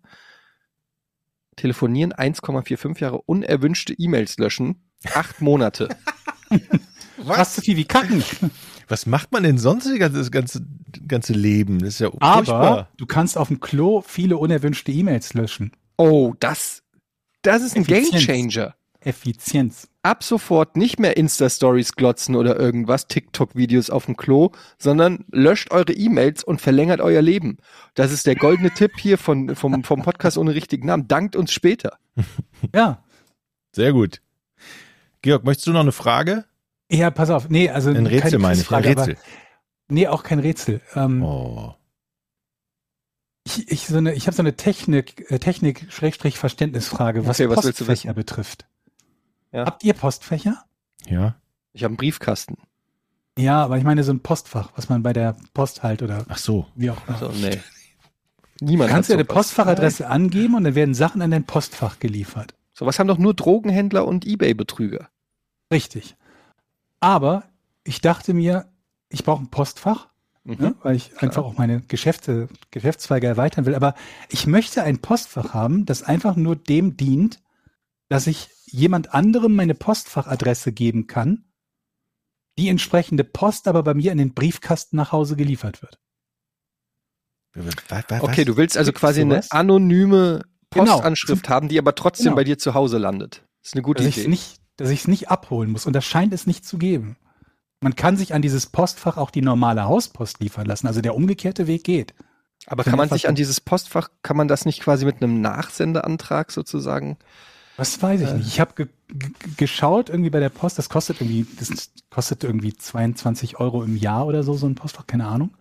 Telefonieren 1.55 2.13
1,45 2.13 2.99
Jahre. 2.99 3.21
Unerwünschte 3.21 3.93
E-Mails 3.93 4.37
löschen 4.37 4.91
acht 5.13 5.41
Monate. 5.41 5.89
Fast 7.25 7.55
so 7.55 7.61
viel 7.61 7.77
wie 7.77 7.85
kacken. 7.85 8.23
was 8.87 9.05
macht 9.05 9.31
man 9.31 9.43
denn 9.43 9.57
sonst 9.57 9.85
das 9.85 9.97
ganze, 9.99 10.17
das 10.19 10.31
ganze, 10.31 10.65
ganze 11.07 11.33
Leben? 11.33 11.79
Das 11.79 11.89
ist 11.89 11.99
ja 11.99 12.07
Aber 12.19 12.33
furchtbar. 12.35 12.89
du 12.97 13.05
kannst 13.05 13.37
auf 13.37 13.47
dem 13.49 13.59
Klo 13.59 14.01
viele 14.01 14.37
unerwünschte 14.37 14.91
E-Mails 14.91 15.33
löschen. 15.33 15.71
Oh, 15.97 16.33
das, 16.39 16.83
das 17.41 17.61
ist 17.61 17.75
ein 17.75 17.83
Effizienz. 17.83 18.25
Gamechanger. 18.25 18.75
Effizienz. 18.99 19.87
Ab 20.03 20.23
sofort 20.23 20.77
nicht 20.77 20.99
mehr 20.99 21.15
Insta-Stories 21.15 21.93
glotzen 21.93 22.35
oder 22.35 22.59
irgendwas, 22.59 23.05
TikTok-Videos 23.07 23.91
auf 23.91 24.05
dem 24.05 24.17
Klo, 24.17 24.49
sondern 24.79 25.25
löscht 25.31 25.69
eure 25.71 25.93
E-Mails 25.93 26.43
und 26.43 26.59
verlängert 26.59 27.01
euer 27.01 27.21
Leben. 27.21 27.57
Das 27.93 28.11
ist 28.11 28.25
der 28.25 28.35
goldene 28.35 28.71
Tipp 28.71 28.93
hier 28.97 29.19
von, 29.19 29.55
vom, 29.55 29.83
vom 29.83 30.01
Podcast 30.01 30.39
ohne 30.39 30.55
richtigen 30.55 30.87
Namen. 30.87 31.07
Dankt 31.07 31.35
uns 31.35 31.51
später. 31.51 31.97
Ja. 32.75 33.03
Sehr 33.75 33.91
gut. 33.93 34.21
Georg, 35.21 35.43
möchtest 35.43 35.67
du 35.67 35.71
noch 35.71 35.79
eine 35.79 35.91
Frage? 35.91 36.45
Ja, 36.91 37.09
pass 37.09 37.29
auf. 37.29 37.49
Nee, 37.49 37.69
also 37.69 37.89
Ein 37.89 38.05
Rätsel 38.05 38.31
keine 38.31 38.39
meine 38.39 38.61
ich. 38.61 38.71
Ein 38.71 38.83
Rätsel. 38.83 39.13
Aber, 39.13 39.21
nee, 39.89 40.07
auch 40.07 40.23
kein 40.23 40.39
Rätsel. 40.39 40.81
Ähm, 40.95 41.23
Oh. 41.23 41.75
Ich, 43.43 43.71
ich, 43.71 43.87
so 43.87 43.97
eine, 43.97 44.13
ich 44.13 44.27
habe 44.27 44.35
so 44.35 44.43
eine 44.43 44.55
Technik, 44.55 45.31
äh, 45.31 45.39
Technik-Verständnisfrage, 45.39 47.25
was 47.25 47.39
Okay, 47.39 47.49
was 47.49 47.65
Postfächer 47.65 48.13
betrifft. 48.13 48.67
Ja. 49.51 49.65
Habt 49.65 49.83
ihr 49.83 49.93
Postfächer? 49.93 50.63
Ja. 51.07 51.35
Ich 51.73 51.83
habe 51.83 51.91
einen 51.91 51.97
Briefkasten. 51.97 52.57
Ja, 53.37 53.63
aber 53.63 53.77
ich 53.77 53.83
meine 53.83 54.03
so 54.03 54.11
ein 54.11 54.19
Postfach, 54.21 54.71
was 54.75 54.89
man 54.89 55.03
bei 55.03 55.13
der 55.13 55.35
Post 55.53 55.83
halt 55.83 56.01
oder 56.03 56.25
Ach 56.29 56.37
so. 56.37 56.67
wie 56.75 56.89
auch 56.91 57.07
immer. 57.07 57.21
Also, 57.21 57.31
nee. 57.39 57.59
Niemand 58.59 58.91
Kannst 58.91 59.09
du 59.09 59.13
hat 59.13 59.19
ja 59.19 59.25
eine. 59.25 59.33
Postfachadresse 59.33 60.07
angeben 60.07 60.55
und 60.55 60.63
dann 60.65 60.75
werden 60.75 60.93
Sachen 60.93 61.21
an 61.21 61.31
dein 61.31 61.45
Postfach 61.45 61.99
geliefert. 61.99 62.53
Sowas 62.73 62.99
haben 62.99 63.07
doch 63.07 63.17
nur 63.17 63.33
Drogenhändler 63.33 64.05
und 64.05 64.25
Ebay-Betrüger. 64.25 65.09
Richtig. 65.71 66.15
Aber 66.99 67.43
ich 67.83 68.01
dachte 68.01 68.33
mir, 68.33 68.67
ich 69.09 69.23
brauche 69.23 69.43
ein 69.43 69.49
Postfach, 69.49 70.09
Mhm. 70.43 70.55
ne, 70.59 70.75
weil 70.81 70.95
ich 70.95 71.21
einfach 71.21 71.43
auch 71.43 71.57
meine 71.57 71.81
Geschäfte, 71.81 72.49
Geschäftszweige 72.71 73.27
erweitern 73.27 73.65
will. 73.67 73.75
Aber 73.75 73.93
ich 74.29 74.47
möchte 74.47 74.81
ein 74.83 74.99
Postfach 74.99 75.53
haben, 75.53 75.85
das 75.85 76.01
einfach 76.03 76.35
nur 76.35 76.55
dem 76.55 76.97
dient, 76.97 77.39
dass 78.11 78.27
ich 78.27 78.49
jemand 78.65 79.13
anderem 79.13 79.55
meine 79.55 79.73
Postfachadresse 79.73 80.73
geben 80.73 81.07
kann, 81.07 81.45
die 82.57 82.67
entsprechende 82.67 83.23
Post 83.23 83.69
aber 83.69 83.83
bei 83.83 83.93
mir 83.93 84.11
in 84.11 84.17
den 84.17 84.33
Briefkasten 84.33 84.97
nach 84.97 85.13
Hause 85.13 85.37
geliefert 85.37 85.81
wird. 85.81 85.97
Was, 87.53 87.73
was, 88.09 88.21
Okay, 88.21 88.43
du 88.43 88.57
willst 88.57 88.75
also 88.77 88.89
Gibt's 88.91 88.99
quasi 88.99 89.21
eine 89.21 89.41
anonyme 89.49 90.43
Genau. 90.73 90.95
Postanschrift 90.95 91.47
haben, 91.47 91.69
die 91.69 91.77
aber 91.79 91.95
trotzdem 91.95 92.25
Genau. 92.25 92.35
bei 92.35 92.43
dir 92.43 92.57
zu 92.57 92.73
Hause 92.73 92.97
landet. 92.97 93.45
Das 93.61 93.69
ist 93.69 93.75
eine 93.75 93.81
gute 93.81 94.03
dass 94.03 94.09
ich 94.09 94.17
Idee. 94.17 94.23
es 94.25 94.29
nicht, 94.29 94.57
dass 94.75 94.89
ich 94.89 94.99
es 95.01 95.07
nicht 95.07 95.29
abholen 95.29 95.71
muss. 95.71 95.85
Und 95.85 95.93
das 95.93 96.03
scheint 96.05 96.33
es 96.33 96.45
nicht 96.47 96.65
zu 96.65 96.77
geben. 96.77 97.15
Man 97.79 97.95
kann 97.95 98.17
sich 98.17 98.33
an 98.33 98.41
dieses 98.41 98.67
Postfach 98.67 99.15
auch 99.15 99.31
die 99.31 99.41
normale 99.41 99.85
Hauspost 99.85 100.41
liefern 100.41 100.65
lassen. 100.65 100.87
Also 100.87 100.99
der 100.99 101.15
umgekehrte 101.15 101.65
Weg 101.65 101.85
geht. 101.85 102.13
Aber 102.67 102.83
kann 102.83 102.97
man 102.97 103.07
sich 103.07 103.29
an 103.29 103.35
dieses 103.35 103.61
Postfach, 103.61 104.09
kann 104.21 104.35
man 104.35 104.49
das 104.49 104.65
nicht 104.65 104.81
quasi 104.81 105.05
mit 105.05 105.21
einem 105.23 105.39
Nachsendeantrag 105.39 106.51
sozusagen? 106.51 107.17
Das 107.81 107.99
weiß 107.99 108.21
ich 108.21 108.29
Äh. 108.29 108.33
nicht. 108.35 108.47
Ich 108.47 108.59
habe 108.59 108.75
ge 108.75 108.87
ge 109.09 109.31
geschaut 109.57 110.09
irgendwie 110.09 110.29
bei 110.29 110.39
der 110.39 110.49
Post, 110.49 110.77
das 110.77 110.87
kostet 110.87 111.19
irgendwie, 111.19 111.47
das 111.57 111.89
kostet 112.11 112.43
irgendwie 112.43 112.75
22 112.75 113.59
Euro 113.59 113.83
im 113.83 113.97
Jahr 113.97 114.27
oder 114.27 114.43
so, 114.43 114.53
so 114.53 114.67
ein 114.67 114.75
Postfach, 114.75 115.07
keine 115.07 115.25
Ahnung. 115.25 115.57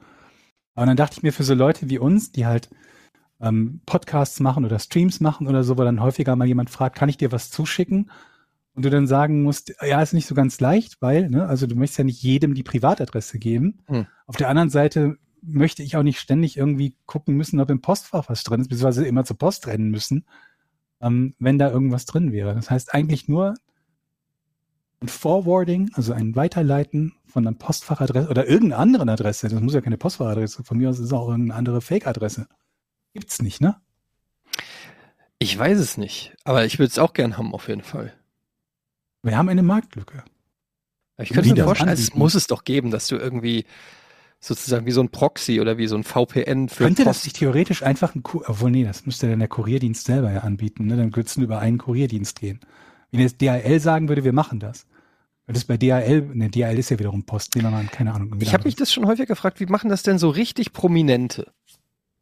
Aber 0.74 0.84
dann 0.84 0.98
dachte 0.98 1.14
ich 1.16 1.22
mir, 1.22 1.32
für 1.32 1.44
so 1.44 1.54
Leute 1.54 1.88
wie 1.88 1.98
uns, 1.98 2.30
die 2.30 2.44
halt 2.44 2.68
ähm, 3.40 3.80
Podcasts 3.86 4.38
machen 4.38 4.66
oder 4.66 4.78
Streams 4.78 5.20
machen 5.20 5.46
oder 5.46 5.64
so, 5.64 5.78
wo 5.78 5.82
dann 5.82 6.02
häufiger 6.02 6.36
mal 6.36 6.46
jemand 6.46 6.68
fragt, 6.68 6.94
kann 6.94 7.08
ich 7.08 7.16
dir 7.16 7.32
was 7.32 7.50
zuschicken? 7.50 8.10
Und 8.74 8.84
du 8.84 8.90
dann 8.90 9.06
sagen 9.06 9.42
musst, 9.42 9.72
ja, 9.80 10.02
ist 10.02 10.12
nicht 10.12 10.26
so 10.26 10.34
ganz 10.34 10.60
leicht, 10.60 11.00
weil, 11.00 11.30
ne, 11.30 11.46
also 11.46 11.66
du 11.66 11.74
möchtest 11.74 12.00
ja 12.00 12.04
nicht 12.04 12.22
jedem 12.22 12.52
die 12.52 12.62
Privatadresse 12.62 13.38
geben. 13.38 13.78
Hm. 13.86 14.06
Auf 14.26 14.36
der 14.36 14.50
anderen 14.50 14.68
Seite 14.68 15.16
möchte 15.40 15.82
ich 15.82 15.96
auch 15.96 16.02
nicht 16.02 16.20
ständig 16.20 16.58
irgendwie 16.58 16.94
gucken 17.06 17.34
müssen, 17.34 17.60
ob 17.60 17.70
im 17.70 17.80
Postfach 17.80 18.28
was 18.28 18.44
drin 18.44 18.60
ist, 18.60 18.68
beziehungsweise 18.68 19.06
immer 19.06 19.24
zur 19.24 19.38
Post 19.38 19.66
rennen 19.66 19.88
müssen, 19.88 20.26
ähm, 21.01 21.34
wenn 21.38 21.59
da 21.59 21.70
irgendwas 21.70 22.05
drin 22.07 22.32
wäre. 22.32 22.55
Das 22.55 22.70
heißt 22.70 22.94
eigentlich 22.94 23.28
nur 23.28 23.55
ein 25.01 25.09
Forwarding, 25.09 25.90
also 25.94 26.12
ein 26.12 26.36
Weiterleiten 26.36 27.14
von 27.26 27.46
einer 27.46 27.57
Postfachadresse 27.57 28.28
oder 28.28 28.46
irgendeiner 28.46 28.80
anderen 28.80 29.09
Adresse. 29.09 29.48
Das 29.48 29.61
muss 29.61 29.74
ja 29.74 29.80
keine 29.80 29.96
Postfachadresse. 29.96 30.64
Von 30.64 30.78
mir 30.78 30.90
aus 30.90 30.98
ist 30.98 31.07
es 31.07 31.12
auch 31.12 31.28
irgendeine 31.28 31.59
andere 31.59 31.80
Fake-Adresse. 31.80 32.48
Gibt's 33.14 33.40
nicht, 33.40 33.61
ne? 33.61 33.76
Ich 35.38 35.59
weiß 35.59 35.78
es 35.78 35.96
nicht, 35.96 36.36
aber 36.44 36.66
ich 36.66 36.78
würde 36.78 36.90
es 36.90 36.98
auch 36.98 37.14
gern 37.14 37.38
haben 37.38 37.55
auf 37.55 37.68
jeden 37.68 37.82
Fall. 37.82 38.12
Wir 39.22 39.38
haben 39.38 39.48
eine 39.48 39.62
Marktlücke. 39.62 40.22
Ich 41.18 41.30
könnte 41.30 41.53
mir 41.53 41.64
vorstellen, 41.64 41.90
es 41.90 42.14
muss 42.14 42.34
es 42.34 42.46
doch 42.46 42.64
geben, 42.64 42.90
dass 42.90 43.09
du 43.09 43.16
irgendwie 43.16 43.64
sozusagen 44.41 44.86
wie 44.86 44.91
so 44.91 45.03
ein 45.03 45.11
Proxy 45.11 45.61
oder 45.61 45.76
wie 45.78 45.86
so 45.86 45.97
ein 45.97 46.03
VPN 46.05 46.68
für 46.68 46.84
Könnte 46.84 47.05
das 47.05 47.18
Post- 47.18 47.24
nicht 47.26 47.36
theoretisch 47.36 47.82
einfach 47.82 48.14
ein 48.14 48.22
Kur 48.22 48.45
obwohl 48.49 48.70
nee, 48.70 48.84
das 48.84 49.05
müsste 49.07 49.28
dann 49.28 49.38
der 49.38 49.49
Kurierdienst 49.49 50.07
selber 50.07 50.32
ja 50.32 50.41
anbieten, 50.41 50.86
ne? 50.86 50.97
Dann 50.97 51.14
würde 51.14 51.28
es 51.28 51.36
über 51.36 51.59
einen 51.59 51.78
Kurierdienst 51.78 52.41
gehen. 52.41 52.61
Wenn 53.11 53.20
jetzt 53.20 53.41
DHL 53.41 53.80
sagen 53.80 54.09
würde, 54.09 54.24
wir 54.24 54.32
machen 54.32 54.59
das. 54.61 54.86
Wenn 55.47 55.55
das 55.55 55.64
bei 55.64 55.76
DHL, 55.76 56.30
ne, 56.32 56.49
DHL 56.49 56.78
ist 56.78 56.91
ja 56.91 56.99
wiederum 56.99 57.24
Post, 57.24 57.55
nehmen 57.55 57.66
wir 57.68 57.76
mal 57.76 57.84
keine 57.86 58.14
Ahnung. 58.14 58.34
Ich 58.41 58.55
habe 58.55 58.64
mich 58.64 58.76
das 58.76 58.93
schon 58.93 59.07
häufig 59.07 59.26
gefragt, 59.26 59.61
wie 59.61 59.66
machen 59.66 59.91
das 59.91 60.03
denn 60.03 60.18
so 60.18 60.30
richtig 60.30 60.72
Prominente? 60.72 61.53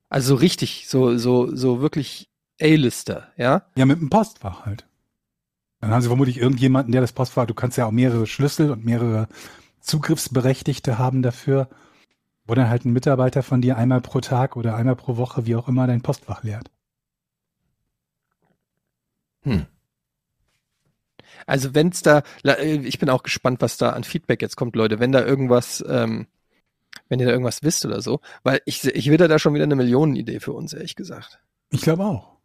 Also 0.08 0.30
so 0.30 0.34
richtig, 0.36 0.86
so, 0.88 1.18
so, 1.18 1.54
so 1.54 1.80
wirklich 1.80 2.30
A-Lister, 2.60 3.28
ja? 3.36 3.62
Ja, 3.76 3.84
mit 3.84 4.00
dem 4.00 4.08
Postfach 4.10 4.64
halt. 4.64 4.86
Dann 5.80 5.90
haben 5.90 6.00
sie 6.00 6.08
vermutlich 6.08 6.38
irgendjemanden, 6.38 6.90
der 6.90 7.02
das 7.02 7.12
Postfach, 7.12 7.46
du 7.46 7.54
kannst 7.54 7.76
ja 7.76 7.86
auch 7.86 7.92
mehrere 7.92 8.26
Schlüssel 8.26 8.70
und 8.72 8.84
mehrere 8.84 9.28
Zugriffsberechtigte 9.80 10.98
haben 10.98 11.22
dafür. 11.22 11.68
Wo 12.48 12.54
dann 12.54 12.68
halt 12.70 12.84
ein 12.86 12.92
Mitarbeiter 12.92 13.42
von 13.42 13.60
dir 13.60 13.76
einmal 13.76 14.00
pro 14.00 14.20
Tag 14.20 14.56
oder 14.56 14.74
einmal 14.74 14.96
pro 14.96 15.16
Woche, 15.18 15.46
wie 15.46 15.54
auch 15.54 15.68
immer, 15.68 15.86
dein 15.86 16.00
Postfach 16.00 16.42
leert. 16.42 16.70
Hm. 19.44 19.66
Also 21.46 21.74
wenn's 21.74 22.02
da, 22.02 22.22
la- 22.42 22.54
äh, 22.54 22.76
ich 22.78 22.98
bin 22.98 23.10
auch 23.10 23.22
gespannt, 23.22 23.60
was 23.60 23.76
da 23.76 23.90
an 23.90 24.02
Feedback 24.04 24.42
jetzt 24.42 24.56
kommt, 24.56 24.76
Leute. 24.76 24.98
Wenn 24.98 25.12
da 25.12 25.24
irgendwas, 25.24 25.84
ähm, 25.88 26.26
wenn 27.08 27.20
ihr 27.20 27.26
da 27.26 27.32
irgendwas 27.32 27.62
wisst 27.62 27.84
oder 27.84 28.00
so, 28.00 28.20
weil 28.42 28.60
ich, 28.64 28.84
ich 28.84 29.10
würde 29.10 29.28
da 29.28 29.38
schon 29.38 29.54
wieder 29.54 29.64
eine 29.64 29.76
Millionenidee 29.76 30.40
für 30.40 30.52
uns, 30.52 30.72
ehrlich 30.72 30.96
gesagt. 30.96 31.38
Ich 31.70 31.82
glaube 31.82 32.04
auch. 32.04 32.38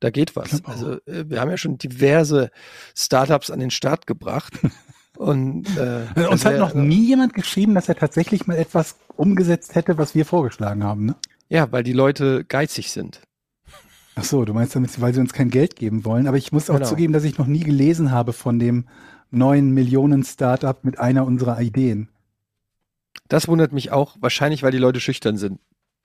Da 0.00 0.10
geht 0.10 0.36
was. 0.36 0.62
Also 0.66 0.94
äh, 1.06 1.24
wir 1.30 1.40
haben 1.40 1.50
ja 1.50 1.56
schon 1.56 1.78
diverse 1.78 2.50
Startups 2.94 3.50
an 3.50 3.60
den 3.60 3.70
Start 3.70 4.06
gebracht. 4.06 4.52
Und 5.16 5.64
äh, 5.76 6.02
Uns 6.28 6.42
das 6.42 6.44
hat 6.44 6.58
noch 6.58 6.74
nie 6.74 7.06
jemand 7.06 7.34
geschrieben, 7.34 7.74
dass 7.74 7.88
er 7.88 7.96
tatsächlich 7.96 8.46
mal 8.46 8.56
etwas 8.56 8.96
umgesetzt 9.16 9.74
hätte, 9.74 9.98
was 9.98 10.14
wir 10.14 10.24
vorgeschlagen 10.26 10.84
haben. 10.84 11.06
Ne? 11.06 11.14
Ja, 11.48 11.70
weil 11.72 11.82
die 11.82 11.92
Leute 11.92 12.44
geizig 12.44 12.90
sind. 12.90 13.20
Ach 14.14 14.24
so, 14.24 14.44
du 14.44 14.54
meinst 14.54 14.74
damit, 14.74 14.98
weil 15.00 15.12
sie 15.14 15.20
uns 15.20 15.32
kein 15.32 15.50
Geld 15.50 15.76
geben 15.76 16.04
wollen. 16.04 16.26
Aber 16.26 16.36
ich 16.38 16.52
muss 16.52 16.70
auch 16.70 16.76
Genau. 16.76 16.88
zugeben, 16.88 17.12
dass 17.12 17.24
ich 17.24 17.38
noch 17.38 17.46
nie 17.46 17.60
gelesen 17.60 18.10
habe 18.10 18.32
von 18.32 18.58
dem 18.58 18.86
neuen 19.30 19.70
Millionen-Startup 19.72 20.82
mit 20.84 20.98
einer 20.98 21.26
unserer 21.26 21.60
Ideen. 21.60 22.08
Das 23.28 23.48
wundert 23.48 23.72
mich 23.72 23.90
auch, 23.92 24.16
wahrscheinlich, 24.20 24.62
weil 24.62 24.70
die 24.72 24.78
Leute 24.78 25.00
schüchtern 25.00 25.36
sind. 25.36 25.58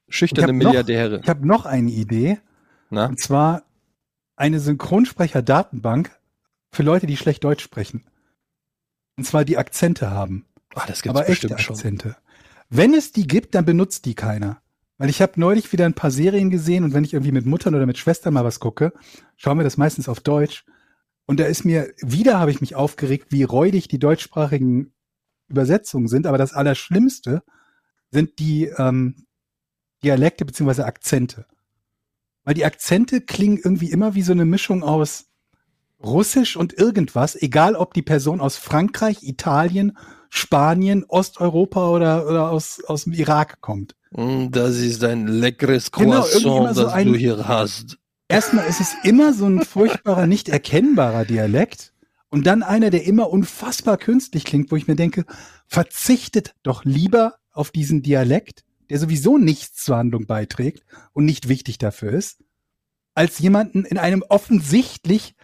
Schüchterne 0.10 0.48
Ich 0.48 0.50
hab 0.54 0.56
noch- 0.56 0.70
Milliardäre. 0.72 1.20
Ich 1.24 1.30
habe 1.30 1.48
noch 1.48 1.66
eine 1.66 1.92
Idee, 1.92 2.40
Na? 2.90 3.06
und 3.06 3.20
zwar 3.20 3.64
eine 4.36 4.60
Synchronsprecher-Datenbank 4.60 6.12
für 6.72 6.84
Leute, 6.84 7.06
die 7.08 7.18
schlecht 7.18 7.44
Deutsch 7.44 7.64
sprechen. 7.64 8.04
Und 9.18 9.26
zwar 9.26 9.46
die 9.46 9.58
Akzente 9.58 10.12
haben. 10.12 10.46
Ah, 10.74 10.86
das 10.88 11.02
gibt's 11.02 11.20
aber 11.20 11.30
echte 11.30 11.48
bestimmt 11.48 11.62
schon. 11.62 11.76
Akzente. 11.76 12.16
Wenn 12.70 12.94
es 12.94 13.12
die 13.12 13.28
gibt, 13.28 13.56
dann 13.56 13.66
benutzt 13.66 14.06
die 14.06 14.16
keiner. 14.16 14.62
Weil 14.98 15.10
ich 15.10 15.22
habe 15.22 15.40
neulich 15.40 15.72
wieder 15.74 15.86
ein 15.86 15.96
paar 15.96 16.12
Serien 16.12 16.50
gesehen 16.50 16.84
und 16.84 16.94
wenn 16.94 17.04
ich 17.04 17.14
irgendwie 17.14 17.32
mit 17.32 17.46
Muttern 17.46 17.76
oder 17.76 17.86
mit 17.86 17.98
Schwestern 17.98 18.34
mal 18.34 18.46
was 18.46 18.60
gucke, 18.60 18.94
schauen 19.36 19.58
wir 19.58 19.64
das 19.64 19.78
meistens 19.78 20.08
auf 20.08 20.20
Deutsch. 20.20 20.64
Und 21.26 21.40
da 21.40 21.46
ist 21.46 21.66
mir, 21.66 21.92
wieder 22.02 22.40
habe 22.40 22.52
ich 22.52 22.62
mich 22.62 22.76
aufgeregt, 22.76 23.28
wie 23.32 23.44
räudig 23.44 23.88
die 23.88 24.00
deutschsprachigen 24.00 24.94
Übersetzungen 25.48 26.08
sind. 26.08 26.28
Aber 26.28 26.38
das 26.38 26.54
Allerschlimmste 26.54 27.42
sind 28.12 28.40
die 28.40 28.66
ähm, 28.78 29.26
Dialekte 30.04 30.46
beziehungsweise 30.46 30.86
Akzente. 30.86 31.46
Weil 32.44 32.54
die 32.54 32.66
Akzente 32.66 33.22
klingen 33.22 33.58
irgendwie 33.58 33.92
immer 33.92 34.14
wie 34.16 34.24
so 34.24 34.32
eine 34.32 34.46
Mischung 34.46 34.84
aus 34.84 35.31
Russisch 36.04 36.56
und 36.56 36.74
irgendwas, 36.74 37.36
egal 37.42 37.76
ob 37.76 37.94
die 37.94 38.02
Person 38.02 38.42
aus 38.42 38.58
Frankreich, 38.58 39.24
Italien, 39.24 39.98
Spanien, 40.30 41.04
Osteuropa 41.08 41.90
oder, 41.90 42.28
oder 42.28 42.50
aus, 42.52 42.82
aus 42.86 43.04
dem 43.04 43.14
Irak 43.14 43.62
kommt. 43.62 43.96
Mm, 44.12 44.48
Das 44.52 44.78
ist 44.78 45.04
ein 45.04 45.28
leckeres 45.28 45.92
Genau, 45.92 46.22
Croissant, 46.22 46.46
immer 46.46 46.74
so 46.74 46.84
das 46.84 46.94
ein- 46.94 47.08
du 47.08 47.16
hier 47.16 47.48
hast. 47.48 47.98
Erstmal 48.28 48.66
ist 48.68 48.80
es 48.80 48.94
immer 49.04 49.34
so 49.34 49.46
ein 49.46 49.62
furchtbarer, 49.64 50.26
nicht 50.26 50.48
erkennbarer 50.48 51.26
Dialekt 51.26 51.94
und 52.30 52.48
dann 52.48 52.64
einer, 52.64 52.90
der 52.90 53.04
immer 53.04 53.30
unfassbar 53.30 53.98
künstlich 53.98 54.46
klingt, 54.46 54.72
wo 54.72 54.78
ich 54.78 54.88
mir 54.88 54.96
denke, 54.96 55.26
verzichtet 55.68 56.56
doch 56.64 56.86
lieber 56.86 57.36
auf 57.52 57.72
diesen 57.72 58.02
Dialekt, 58.04 58.64
der 58.90 59.00
sowieso 59.00 59.38
nichts 59.38 59.84
zur 59.84 59.98
Handlung 59.98 60.28
beiträgt 60.28 60.84
und 61.12 61.26
nicht 61.26 61.50
wichtig 61.50 61.78
dafür 61.78 62.14
ist, 62.14 62.42
als 63.16 63.40
jemanden 63.40 63.84
in 63.84 63.98
einem 63.98 64.24
offensichtlich 64.30 65.36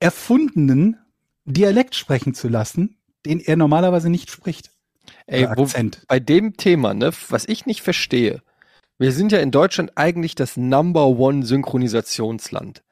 erfundenen 0.00 0.98
Dialekt 1.44 1.94
sprechen 1.94 2.34
zu 2.34 2.48
lassen, 2.48 2.96
den 3.24 3.40
er 3.40 3.56
normalerweise 3.56 4.10
nicht 4.10 4.30
spricht. 4.30 4.70
Ey, 5.26 5.46
wo, 5.56 5.68
bei 6.08 6.20
dem 6.20 6.56
Thema, 6.56 6.94
ne, 6.94 7.12
was 7.28 7.46
ich 7.46 7.66
nicht 7.66 7.82
verstehe, 7.82 8.42
wir 8.98 9.12
sind 9.12 9.32
ja 9.32 9.38
in 9.38 9.50
Deutschland 9.50 9.92
eigentlich 9.94 10.34
das 10.34 10.56
Number 10.56 11.06
One 11.06 11.44
Synchronisationsland. 11.44 12.82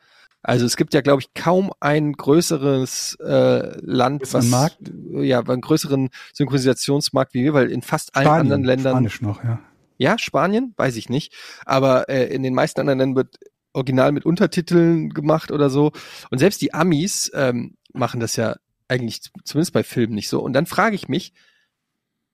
Also 0.42 0.64
es 0.64 0.76
gibt 0.76 0.94
ja, 0.94 1.00
glaube 1.00 1.20
ich, 1.20 1.34
kaum 1.34 1.72
ein 1.80 2.12
größeres 2.12 3.18
äh, 3.20 3.78
Land, 3.80 4.22
Größeren 4.22 4.44
was 4.44 4.50
Markt? 4.50 4.78
ja, 5.12 5.40
einen 5.40 5.60
größeren 5.60 6.10
Synchronisationsmarkt 6.32 7.34
wie 7.34 7.44
wir, 7.44 7.54
weil 7.54 7.70
in 7.70 7.82
fast 7.82 8.14
allen 8.16 8.26
Spanien, 8.26 8.40
anderen 8.40 8.64
Ländern 8.64 8.92
Spanisch 8.92 9.20
noch, 9.20 9.44
ja. 9.44 9.60
Ja, 9.98 10.16
Spanien, 10.16 10.74
weiß 10.76 10.96
ich 10.96 11.08
nicht. 11.08 11.34
Aber 11.66 12.08
äh, 12.08 12.32
in 12.32 12.44
den 12.44 12.54
meisten 12.54 12.80
anderen 12.80 13.00
Ländern 13.00 13.16
wird 13.16 13.38
original 13.78 14.12
mit 14.12 14.26
Untertiteln 14.26 15.10
gemacht 15.10 15.50
oder 15.50 15.70
so. 15.70 15.92
Und 16.30 16.38
selbst 16.38 16.60
die 16.60 16.74
Amis 16.74 17.30
ähm, 17.34 17.76
machen 17.92 18.20
das 18.20 18.36
ja 18.36 18.56
eigentlich 18.88 19.22
zumindest 19.44 19.72
bei 19.72 19.82
Filmen 19.82 20.14
nicht 20.14 20.28
so. 20.28 20.40
Und 20.40 20.52
dann 20.52 20.66
frage 20.66 20.96
ich 20.96 21.08
mich, 21.08 21.32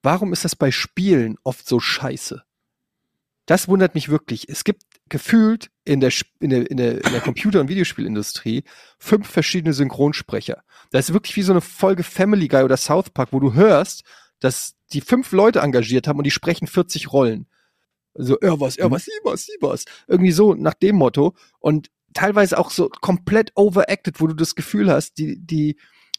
warum 0.02 0.32
ist 0.32 0.44
das 0.44 0.56
bei 0.56 0.70
Spielen 0.70 1.36
oft 1.44 1.68
so 1.68 1.78
scheiße? 1.80 2.42
Das 3.46 3.68
wundert 3.68 3.94
mich 3.94 4.08
wirklich. 4.08 4.48
Es 4.48 4.64
gibt 4.64 4.82
gefühlt 5.08 5.70
in 5.84 6.00
der, 6.00 6.10
in 6.40 6.50
der, 6.50 6.70
in 6.70 6.76
der, 6.76 7.04
in 7.04 7.12
der 7.12 7.20
Computer- 7.20 7.60
und 7.60 7.68
Videospielindustrie 7.68 8.64
fünf 8.98 9.28
verschiedene 9.28 9.74
Synchronsprecher. 9.74 10.62
Das 10.90 11.08
ist 11.08 11.14
wirklich 11.14 11.36
wie 11.36 11.42
so 11.42 11.52
eine 11.52 11.60
Folge 11.60 12.02
Family 12.02 12.48
Guy 12.48 12.62
oder 12.62 12.76
South 12.76 13.10
Park, 13.10 13.32
wo 13.32 13.40
du 13.40 13.52
hörst, 13.52 14.04
dass 14.40 14.76
die 14.92 15.02
fünf 15.02 15.32
Leute 15.32 15.60
engagiert 15.60 16.08
haben 16.08 16.18
und 16.18 16.24
die 16.24 16.30
sprechen 16.30 16.66
40 16.66 17.12
Rollen. 17.12 17.46
So, 18.14 18.38
er 18.38 18.60
was, 18.60 18.76
er 18.76 18.88
Mhm. 18.88 18.92
was, 18.92 19.04
sie 19.04 19.12
was, 19.24 19.46
sie 19.46 19.56
was. 19.60 19.84
Irgendwie 20.06 20.32
so 20.32 20.54
nach 20.54 20.74
dem 20.74 20.96
Motto. 20.96 21.34
Und 21.58 21.90
teilweise 22.12 22.58
auch 22.58 22.70
so 22.70 22.88
komplett 22.88 23.52
overacted, 23.56 24.20
wo 24.20 24.26
du 24.26 24.34
das 24.34 24.54
Gefühl 24.54 24.90
hast, 24.90 25.18
die, 25.18 25.38
die, 25.38 25.76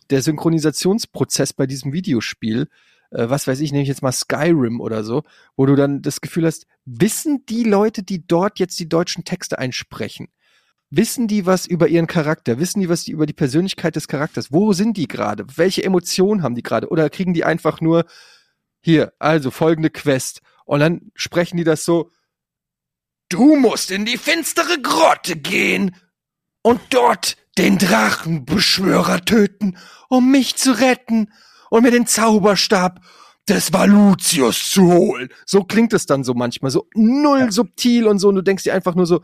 der 0.10 0.22
Synchronisationsprozess 0.22 1.54
bei 1.54 1.66
diesem 1.68 1.94
Videospiel, 1.94 2.68
äh, 3.12 3.30
was 3.30 3.48
weiß 3.48 3.60
ich, 3.62 3.72
nehme 3.72 3.84
ich 3.84 3.90
jetzt 3.90 4.02
mal 4.02 4.12
Skyrim 4.12 4.82
oder 4.82 5.04
so, 5.04 5.24
wo 5.56 5.66
du 5.66 5.76
dann 5.76 6.02
das 6.02 6.22
Gefühl 6.22 6.46
hast, 6.46 6.68
wissen 6.86 7.46
die 7.48 7.64
Leute, 7.64 8.04
die 8.04 8.28
dort 8.28 8.60
jetzt 8.60 8.80
die 8.80 8.90
deutschen 8.90 9.24
Texte 9.24 9.58
einsprechen, 9.58 10.28
wissen 10.90 11.28
die 11.28 11.46
was 11.46 11.66
über 11.66 11.88
ihren 11.88 12.08
Charakter? 12.08 12.60
Wissen 12.60 12.82
die 12.82 12.90
was 12.90 13.06
die 13.06 13.12
über 13.12 13.26
die 13.26 13.34
Persönlichkeit 13.34 13.96
des 13.96 14.08
Charakters? 14.08 14.52
Wo 14.52 14.74
sind 14.74 14.98
die 14.98 15.08
gerade? 15.08 15.46
Welche 15.56 15.84
Emotionen 15.84 16.44
haben 16.44 16.56
die 16.56 16.64
gerade? 16.64 16.90
Oder 16.90 17.10
kriegen 17.10 17.34
die 17.34 17.44
einfach 17.44 17.82
nur 17.82 18.06
hier, 18.82 19.14
also 19.18 19.50
folgende 19.50 19.90
Quest 19.90 20.42
und 20.66 20.80
dann 20.80 21.12
sprechen 21.16 21.58
die 21.58 21.64
das 21.64 21.86
so 21.86 22.12
Du 23.30 23.56
musst 23.56 23.90
in 23.90 24.06
die 24.06 24.18
finstere 24.18 24.80
Grotte 24.82 25.36
gehen 25.36 25.96
und 26.62 26.80
dort 26.92 27.38
den 27.58 27.78
Drachenbeschwörer 27.78 29.26
töten, 29.26 29.78
um 30.10 30.32
mich 30.32 30.56
zu 30.56 30.74
retten 30.80 31.32
und 31.70 31.84
mir 31.84 31.92
den 31.92 32.06
Zauberstab 32.06 33.02
des 33.48 33.74
Valutius 33.74 34.70
zu 34.70 34.92
holen. 34.92 35.30
So 35.46 35.64
klingt 35.64 35.94
es 35.94 36.06
dann 36.06 36.24
so 36.24 36.34
manchmal, 36.34 36.72
so 36.72 36.88
null 36.94 37.52
subtil 37.52 38.08
und 38.08 38.20
so. 38.20 38.30
Und 38.30 38.36
du 38.36 38.42
denkst 38.42 38.64
dir 38.64 38.74
einfach 38.74 38.96
nur 38.96 39.06
so, 39.06 39.22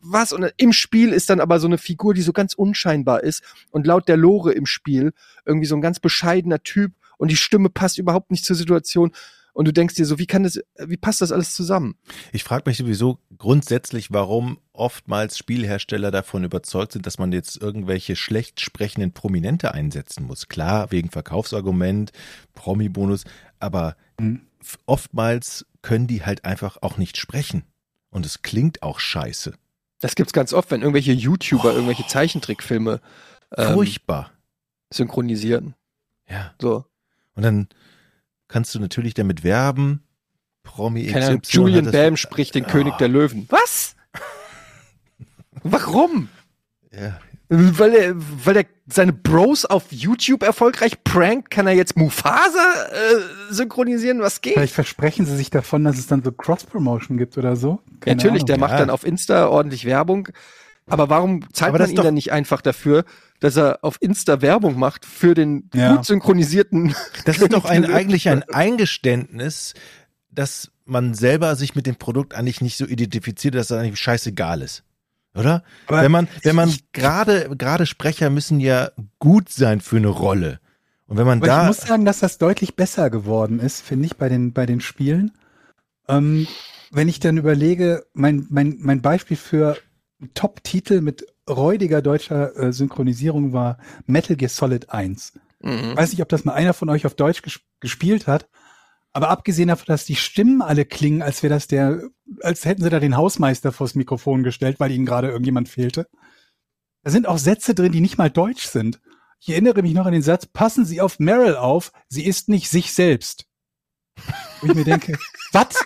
was? 0.00 0.32
Und 0.32 0.52
im 0.56 0.72
Spiel 0.72 1.12
ist 1.12 1.30
dann 1.30 1.40
aber 1.40 1.60
so 1.60 1.66
eine 1.66 1.78
Figur, 1.78 2.14
die 2.14 2.22
so 2.22 2.32
ganz 2.32 2.54
unscheinbar 2.54 3.22
ist 3.22 3.42
und 3.70 3.86
laut 3.86 4.08
der 4.08 4.16
Lore 4.16 4.52
im 4.52 4.66
Spiel 4.66 5.12
irgendwie 5.44 5.66
so 5.66 5.74
ein 5.74 5.80
ganz 5.80 5.98
bescheidener 6.00 6.62
Typ 6.62 6.92
und 7.18 7.30
die 7.30 7.36
Stimme 7.36 7.70
passt 7.70 7.98
überhaupt 7.98 8.30
nicht 8.30 8.44
zur 8.44 8.56
Situation. 8.56 9.12
Und 9.56 9.64
du 9.66 9.72
denkst 9.72 9.94
dir 9.94 10.04
so, 10.04 10.18
wie 10.18 10.26
kann 10.26 10.42
das, 10.42 10.60
wie 10.76 10.98
passt 10.98 11.22
das 11.22 11.32
alles 11.32 11.54
zusammen? 11.54 11.94
Ich 12.30 12.44
frage 12.44 12.64
mich 12.68 12.76
sowieso 12.76 13.20
grundsätzlich, 13.38 14.12
warum 14.12 14.58
oftmals 14.74 15.38
Spielhersteller 15.38 16.10
davon 16.10 16.44
überzeugt 16.44 16.92
sind, 16.92 17.06
dass 17.06 17.16
man 17.18 17.32
jetzt 17.32 17.56
irgendwelche 17.56 18.16
schlecht 18.16 18.60
sprechenden 18.60 19.12
Prominente 19.12 19.72
einsetzen 19.72 20.24
muss. 20.24 20.48
Klar, 20.48 20.90
wegen 20.90 21.10
Verkaufsargument, 21.10 22.12
Promi-Bonus, 22.52 23.24
aber 23.58 23.96
Mhm. 24.20 24.42
oftmals 24.84 25.64
können 25.80 26.06
die 26.06 26.22
halt 26.22 26.44
einfach 26.44 26.76
auch 26.82 26.98
nicht 26.98 27.16
sprechen. 27.16 27.64
Und 28.10 28.26
es 28.26 28.42
klingt 28.42 28.82
auch 28.82 29.00
scheiße. 29.00 29.54
Das 30.00 30.16
gibt's 30.16 30.34
ganz 30.34 30.52
oft, 30.52 30.70
wenn 30.70 30.82
irgendwelche 30.82 31.12
YouTuber 31.12 31.72
irgendwelche 31.72 32.06
Zeichentrickfilme 32.06 33.00
ähm, 33.56 33.72
Furchtbar. 33.72 34.32
synchronisieren. 34.92 35.74
Ja. 36.28 36.52
So. 36.60 36.84
Und 37.34 37.42
dann 37.42 37.68
kannst 38.48 38.74
du 38.74 38.80
natürlich 38.80 39.14
damit 39.14 39.44
werben. 39.44 40.02
Promi 40.62 41.06
Keine 41.06 41.26
Ahnung, 41.26 41.42
XY 41.42 41.56
Julian 41.56 41.90
Bam 41.92 42.16
spricht 42.16 42.54
den 42.54 42.64
Ah. 42.64 42.68
König 42.70 42.94
der 42.98 43.08
Löwen. 43.08 43.46
Was? 43.50 43.94
Warum? 45.62 46.28
Ja, 46.92 47.18
Weil 47.48 47.94
er, 47.94 48.14
weil 48.16 48.56
er 48.56 48.64
seine 48.88 49.12
Bros 49.12 49.64
auf 49.64 49.84
YouTube 49.92 50.42
erfolgreich 50.42 51.02
prankt, 51.04 51.50
kann 51.50 51.66
er 51.66 51.74
jetzt 51.74 51.96
Mufasa 51.96 52.86
äh, 52.90 53.52
synchronisieren? 53.52 54.20
Was 54.20 54.40
geht? 54.40 54.54
Vielleicht 54.54 54.74
versprechen 54.74 55.26
sie 55.26 55.36
sich 55.36 55.50
davon, 55.50 55.84
dass 55.84 55.98
es 55.98 56.06
dann 56.06 56.22
so 56.22 56.32
Cross-Promotion 56.32 57.16
gibt 57.18 57.36
oder 57.38 57.54
so. 57.56 57.80
Keine 58.00 58.16
Natürlich, 58.16 58.44
der 58.44 58.54
Ahnung. 58.56 58.60
macht 58.68 58.72
Ja. 58.72 58.78
dann 58.80 58.90
auf 58.90 59.04
Insta 59.04 59.48
ordentlich 59.48 59.84
Werbung. 59.84 60.28
Aber 60.88 61.08
warum 61.08 61.42
zahlt 61.52 61.70
Aber 61.70 61.78
man 61.78 61.80
das 61.82 61.90
ihn 61.90 61.96
doch- 61.96 62.04
dann 62.04 62.14
nicht 62.14 62.32
einfach 62.32 62.62
dafür, 62.62 63.04
dass 63.40 63.56
er 63.56 63.78
auf 63.82 63.96
Insta 64.00 64.40
Werbung 64.42 64.78
macht 64.78 65.04
für 65.04 65.34
den 65.34 65.70
Ja. 65.74 65.94
gut 65.94 66.06
synchronisierten 66.06 66.94
Das 67.24 67.38
ist 67.38 67.52
doch 67.52 67.64
ein, 67.64 67.84
eigentlich 67.84 68.28
ein 68.28 68.42
Eingeständnis, 68.44 69.74
dass 70.30 70.70
man 70.84 71.14
selber 71.14 71.56
sich 71.56 71.74
mit 71.74 71.86
dem 71.86 71.96
Produkt 71.96 72.34
eigentlich 72.34 72.60
nicht 72.60 72.76
so 72.76 72.86
identifiziert, 72.86 73.54
dass 73.54 73.70
es 73.70 73.76
eigentlich 73.76 74.00
scheißegal 74.00 74.62
ist. 74.62 74.84
Oder? 75.34 75.64
Aber 75.86 76.02
wenn 76.02 76.12
man, 76.12 76.28
wenn 76.42 76.56
man 76.56 76.74
gerade, 76.92 77.50
gerade 77.56 77.86
Sprecher 77.86 78.30
müssen 78.30 78.60
ja 78.60 78.90
gut 79.18 79.50
sein 79.50 79.80
für 79.80 79.96
eine 79.96 80.08
Rolle. 80.08 80.60
Und 81.06 81.18
wenn 81.18 81.26
man 81.26 81.38
Aber 81.38 81.46
da, 81.46 81.62
ich 81.62 81.66
muss 81.68 81.86
sagen, 81.86 82.04
dass 82.04 82.20
das 82.20 82.38
deutlich 82.38 82.74
besser 82.74 83.10
geworden 83.10 83.60
ist, 83.60 83.82
finde 83.82 84.06
ich, 84.06 84.16
bei 84.16 84.28
den, 84.28 84.52
bei 84.52 84.66
den 84.66 84.80
Spielen. 84.80 85.32
Ähm, 86.08 86.46
wenn 86.90 87.08
ich 87.08 87.20
dann 87.20 87.36
überlege, 87.36 88.06
mein, 88.12 88.46
mein, 88.48 88.76
mein 88.78 89.02
Beispiel 89.02 89.36
für 89.36 89.76
Top-Titel 90.34 91.00
mit 91.00 91.26
räudiger 91.48 92.02
deutscher 92.02 92.56
äh, 92.56 92.72
Synchronisierung 92.72 93.52
war 93.52 93.78
Metal 94.06 94.36
Gear 94.36 94.48
Solid 94.48 94.90
1. 94.90 95.34
Mhm. 95.60 95.90
Ich 95.90 95.96
weiß 95.96 96.10
nicht, 96.10 96.22
ob 96.22 96.28
das 96.28 96.44
mal 96.44 96.54
einer 96.54 96.74
von 96.74 96.88
euch 96.88 97.06
auf 97.06 97.14
Deutsch 97.14 97.42
ges 97.42 97.60
gespielt 97.80 98.26
hat, 98.26 98.48
aber 99.12 99.28
abgesehen 99.30 99.68
davon, 99.68 99.86
dass 99.86 100.04
die 100.04 100.16
Stimmen 100.16 100.62
alle 100.62 100.84
klingen, 100.84 101.22
als 101.22 101.42
wäre 101.42 101.54
das 101.54 101.66
der, 101.66 102.02
als 102.42 102.64
hätten 102.64 102.82
sie 102.82 102.90
da 102.90 103.00
den 103.00 103.16
Hausmeister 103.16 103.72
vors 103.72 103.94
Mikrofon 103.94 104.42
gestellt, 104.42 104.80
weil 104.80 104.90
ihnen 104.90 105.06
gerade 105.06 105.28
irgendjemand 105.28 105.68
fehlte. 105.68 106.06
Da 107.02 107.10
sind 107.10 107.26
auch 107.26 107.38
Sätze 107.38 107.74
drin, 107.74 107.92
die 107.92 108.00
nicht 108.00 108.18
mal 108.18 108.30
deutsch 108.30 108.66
sind. 108.66 109.00
Ich 109.40 109.50
erinnere 109.50 109.82
mich 109.82 109.94
noch 109.94 110.06
an 110.06 110.12
den 110.12 110.22
Satz, 110.22 110.46
passen 110.46 110.84
Sie 110.84 111.00
auf 111.00 111.18
Meryl 111.18 111.56
auf, 111.56 111.92
sie 112.08 112.26
ist 112.26 112.48
nicht 112.48 112.68
sich 112.68 112.92
selbst. 112.92 113.46
Wo 114.60 114.68
ich 114.68 114.74
mir 114.74 114.84
denke, 114.84 115.18
was? 115.52 115.84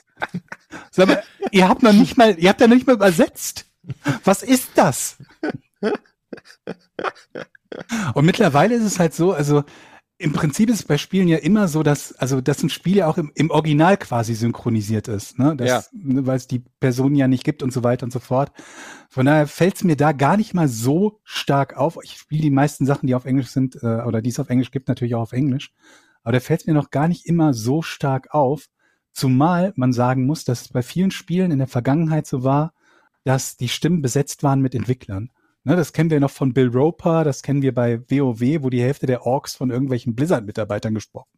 Sag 0.91 1.09
mal, 1.09 1.23
ihr 1.51 1.69
habt 1.69 1.83
noch 1.83 1.93
nicht 1.93 2.17
mal, 2.17 2.39
ihr 2.39 2.49
habt 2.49 2.61
ja 2.61 2.69
noch 2.69 2.75
nicht 2.75 2.87
mal 2.87 2.95
übersetzt. 2.97 3.70
Was 4.25 4.43
ist 4.43 4.71
das? 4.77 5.17
Und 8.15 8.27
mittlerweile 8.27 8.75
ist 8.75 8.85
es 8.85 8.99
halt 8.99 9.15
so, 9.15 9.33
also 9.33 9.65
im 10.19 10.35
Prinzip 10.35 10.69
ist 10.69 10.81
es 10.81 10.85
bei 10.85 10.99
Spielen 10.99 11.29
ja 11.29 11.39
immer 11.39 11.67
so, 11.67 11.83
dass, 11.83 12.13
also, 12.13 12.43
dass 12.43 12.63
ein 12.63 12.69
Spiel 12.69 12.97
ja 12.99 13.07
auch 13.07 13.17
im, 13.17 13.33
im 13.35 13.51
Original 13.51 13.97
quasi 13.97 14.35
synchronisiert 14.35 15.09
ist, 15.09 15.39
ne? 15.39 15.57
Das, 15.57 15.69
Ja. 15.69 15.83
ne, 15.93 16.27
Weil 16.27 16.37
es 16.37 16.47
die 16.47 16.63
Person 16.79 17.15
ja 17.15 17.27
nicht 17.27 17.43
gibt 17.43 17.63
und 17.63 17.73
so 17.73 17.83
weiter 17.85 18.05
und 18.05 18.13
so 18.13 18.19
fort. 18.19 18.53
Von 19.09 19.25
daher 19.25 19.47
fällt 19.47 19.77
es 19.77 19.85
mir 19.85 19.97
da 19.97 20.13
gar 20.13 20.37
nicht 20.37 20.53
mal 20.53 20.69
so 20.69 21.21
stark 21.25 21.75
auf. 21.79 21.99
Ich 22.03 22.19
spiele 22.19 22.43
die 22.43 22.51
meisten 22.51 22.85
Sachen, 22.85 23.07
die 23.07 23.15
auf 23.15 23.25
Englisch 23.25 23.49
sind, 23.49 23.77
äh, 23.83 24.03
oder 24.05 24.21
die 24.21 24.29
es 24.29 24.39
auf 24.39 24.51
Englisch 24.51 24.71
gibt, 24.71 24.89
natürlich 24.89 25.15
auch 25.15 25.23
auf 25.23 25.33
Englisch. 25.33 25.73
Aber 26.23 26.33
da 26.33 26.41
fällt 26.41 26.61
es 26.61 26.67
mir 26.67 26.75
noch 26.75 26.91
gar 26.91 27.09
nicht 27.09 27.25
immer 27.25 27.55
so 27.55 27.81
stark 27.81 28.35
auf. 28.35 28.67
Zumal 29.13 29.73
man 29.75 29.95
sagen 29.95 30.27
muss, 30.27 30.45
dass 30.45 30.61
es 30.61 30.69
bei 30.69 30.83
vielen 30.83 31.13
Spielen 31.13 31.51
in 31.51 31.59
der 31.59 31.67
Vergangenheit 31.67 32.27
so 32.27 32.45
war, 32.45 32.75
dass 33.25 33.57
die 33.57 33.69
Stimmen 33.69 34.03
besetzt 34.03 34.43
waren 34.43 34.61
mit 34.61 34.75
Entwicklern. 34.75 35.31
Ne, 35.63 35.77
das 35.77 35.93
kennen 35.93 36.11
wir 36.11 36.21
noch 36.21 36.31
von 36.31 36.55
Bill 36.55 36.69
Roper, 36.69 37.23
das 37.23 37.43
kennen 37.43 37.61
wir 37.61 37.75
bei 37.75 38.01
WoW, 38.09 38.63
wo 38.63 38.71
die 38.71 38.81
Hälfte 38.81 39.07
der 39.07 39.27
Orks 39.27 39.55
von 39.55 39.71
irgendwelchen 39.71 40.15
Blizzard-Mitarbeitern 40.15 40.95
gesprochen, 40.95 41.29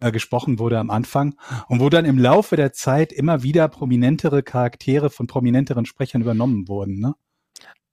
äh, 0.00 0.10
gesprochen 0.10 0.58
wurde 0.58 0.78
am 0.78 0.88
Anfang 0.88 1.34
und 1.68 1.80
wo 1.80 1.90
dann 1.90 2.06
im 2.06 2.18
Laufe 2.18 2.56
der 2.56 2.72
Zeit 2.72 3.12
immer 3.12 3.42
wieder 3.42 3.68
prominentere 3.68 4.42
Charaktere 4.42 5.10
von 5.10 5.26
prominenteren 5.26 5.84
Sprechern 5.84 6.22
übernommen 6.22 6.66
wurden. 6.66 6.98
Ne? 6.98 7.14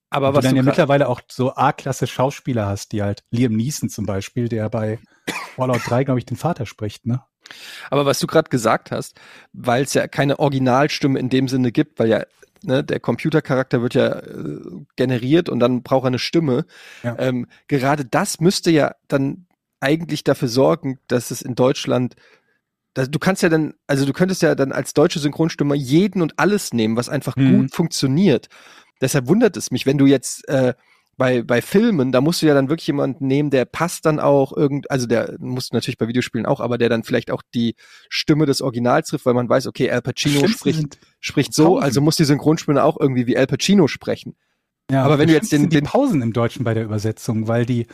Aber 0.10 0.30
Und 0.30 0.36
was 0.36 0.44
du 0.44 0.48
dann 0.48 0.56
du 0.56 0.62
ja 0.62 0.64
mittlerweile 0.64 1.10
auch 1.10 1.20
so 1.30 1.54
A-Klasse 1.56 2.08
Schauspieler 2.08 2.68
hast, 2.68 2.94
die 2.94 3.04
halt 3.04 3.26
Liam 3.32 3.54
Neeson 3.54 3.90
zum 3.90 4.06
Beispiel, 4.06 4.48
der 4.48 4.70
bei 4.70 5.00
Fallout 5.58 5.82
3, 5.86 6.06
glaube 6.06 6.20
ich, 6.20 6.26
den 6.26 6.38
Vater 6.38 6.66
spricht, 6.66 7.06
ne? 7.06 7.24
Aber 7.90 8.06
was 8.06 8.20
du 8.20 8.28
gerade 8.28 8.50
gesagt 8.50 8.92
hast, 8.92 9.20
weil 9.54 9.84
es 9.84 9.94
ja 9.94 10.08
keine 10.08 10.40
Originalstimme 10.40 11.20
in 11.20 11.30
dem 11.30 11.48
Sinne 11.48 11.72
gibt, 11.72 12.00
weil 12.00 12.08
ja 12.08 12.24
ne, 12.66 12.84
der 12.84 13.00
Computercharakter 13.00 13.82
wird 13.82 13.94
ja 13.94 14.20
äh, 14.20 14.60
generiert 14.96 15.50
und 15.50 15.60
dann 15.60 15.84
braucht 15.84 16.06
er 16.06 16.08
eine 16.08 16.20
Stimme. 16.20 16.66
Ja. 17.04 17.16
Ähm, 17.20 17.48
gerade 17.68 18.06
das 18.06 18.40
müsste 18.40 18.72
ja 18.72 18.96
dann 19.08 19.46
eigentlich 19.80 20.24
dafür 20.24 20.48
sorgen, 20.48 21.00
dass 21.08 21.32
es 21.32 21.42
in 21.42 21.56
Deutschland 21.56 22.16
Du 22.98 23.20
kannst 23.20 23.44
ja 23.44 23.50
dann, 23.50 23.74
also 23.88 24.06
du 24.06 24.14
könntest 24.14 24.42
ja 24.42 24.56
dann 24.56 24.72
als 24.72 24.94
deutsche 24.94 25.20
Synchronstimme 25.20 25.76
jeden 25.76 26.22
und 26.22 26.40
alles 26.40 26.72
nehmen, 26.74 26.96
was 26.96 27.10
einfach 27.10 27.36
Mhm. 27.36 27.58
gut 27.58 27.76
funktioniert. 27.76 28.48
Deshalb 29.02 29.28
wundert 29.28 29.58
es 29.58 29.70
mich, 29.70 29.86
wenn 29.86 29.98
du 29.98 30.06
jetzt 30.06 30.48
äh, 30.48 30.74
bei, 31.18 31.44
bei 31.44 31.62
Filmen, 31.62 32.12
da 32.12 32.20
musst 32.20 32.42
du 32.42 32.46
ja 32.46 32.54
dann 32.54 32.68
wirklich 32.70 32.88
jemanden 32.88 33.26
nehmen, 33.28 33.50
der 33.50 33.64
passt 33.66 34.06
dann 34.06 34.20
auch 34.20 34.52
irgend, 34.56 34.92
also 34.92 35.08
der 35.08 35.36
musst 35.40 35.72
du 35.72 35.76
natürlich 35.78 35.98
bei 35.98 36.08
Videospielen 36.10 36.46
auch, 36.46 36.60
aber 36.60 36.78
der 36.78 36.90
dann 36.90 37.04
vielleicht 37.04 37.32
auch 37.32 37.42
die 37.54 37.76
Stimme 38.10 38.46
des 38.46 38.62
Originals 38.62 39.10
trifft, 39.10 39.26
weil 39.26 39.34
man 39.34 39.48
weiß, 39.48 39.68
okay, 39.68 39.90
Al 39.90 40.02
Pacino 40.02 40.40
Schlimmste 40.40 40.58
spricht, 40.58 41.00
spricht 41.22 41.54
so, 41.54 41.66
Pausen. 41.68 41.84
also 41.84 42.02
muss 42.02 42.18
die 42.18 42.26
Synchronstimme 42.26 42.84
auch 42.84 43.00
irgendwie 43.00 43.28
wie 43.28 43.38
Al 43.38 43.48
Pacino 43.48 43.88
sprechen. 43.88 44.36
Ja, 44.92 45.04
Aber 45.04 45.18
wenn 45.18 45.28
du 45.28 45.34
jetzt 45.34 45.52
den- 45.52 45.70
den- 45.70 45.86
Pausen 45.86 46.22
im 46.22 46.34
Deutschen 46.34 46.64
bei 46.66 46.74
der 46.74 46.84
Übersetzung, 46.84 47.48
weil 47.48 47.66
die 47.66 47.88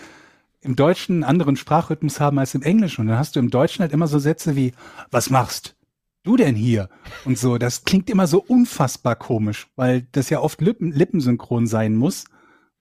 im 0.62 0.76
Deutschen 0.76 1.16
einen 1.18 1.24
anderen 1.24 1.56
Sprachrhythmus 1.56 2.20
haben 2.20 2.38
als 2.38 2.54
im 2.54 2.62
Englischen. 2.62 3.02
Und 3.02 3.08
dann 3.08 3.18
hast 3.18 3.36
du 3.36 3.40
im 3.40 3.50
Deutschen 3.50 3.82
halt 3.82 3.94
immer 3.94 4.08
so 4.08 4.20
Sätze 4.20 4.56
wie, 4.56 4.74
was 5.10 5.30
machst 5.32 5.76
du 6.24 6.38
denn 6.38 6.56
hier? 6.56 6.88
Und 7.26 7.38
so, 7.38 7.58
das 7.58 7.84
klingt 7.84 8.10
immer 8.12 8.28
so 8.28 8.44
unfassbar 8.48 9.16
komisch, 9.16 9.68
weil 9.76 10.06
das 10.12 10.30
ja 10.30 10.40
oft 10.40 10.62
Lippen, 10.62 10.92
lippensynchron 10.92 11.66
sein 11.66 11.96
muss. 11.96 12.26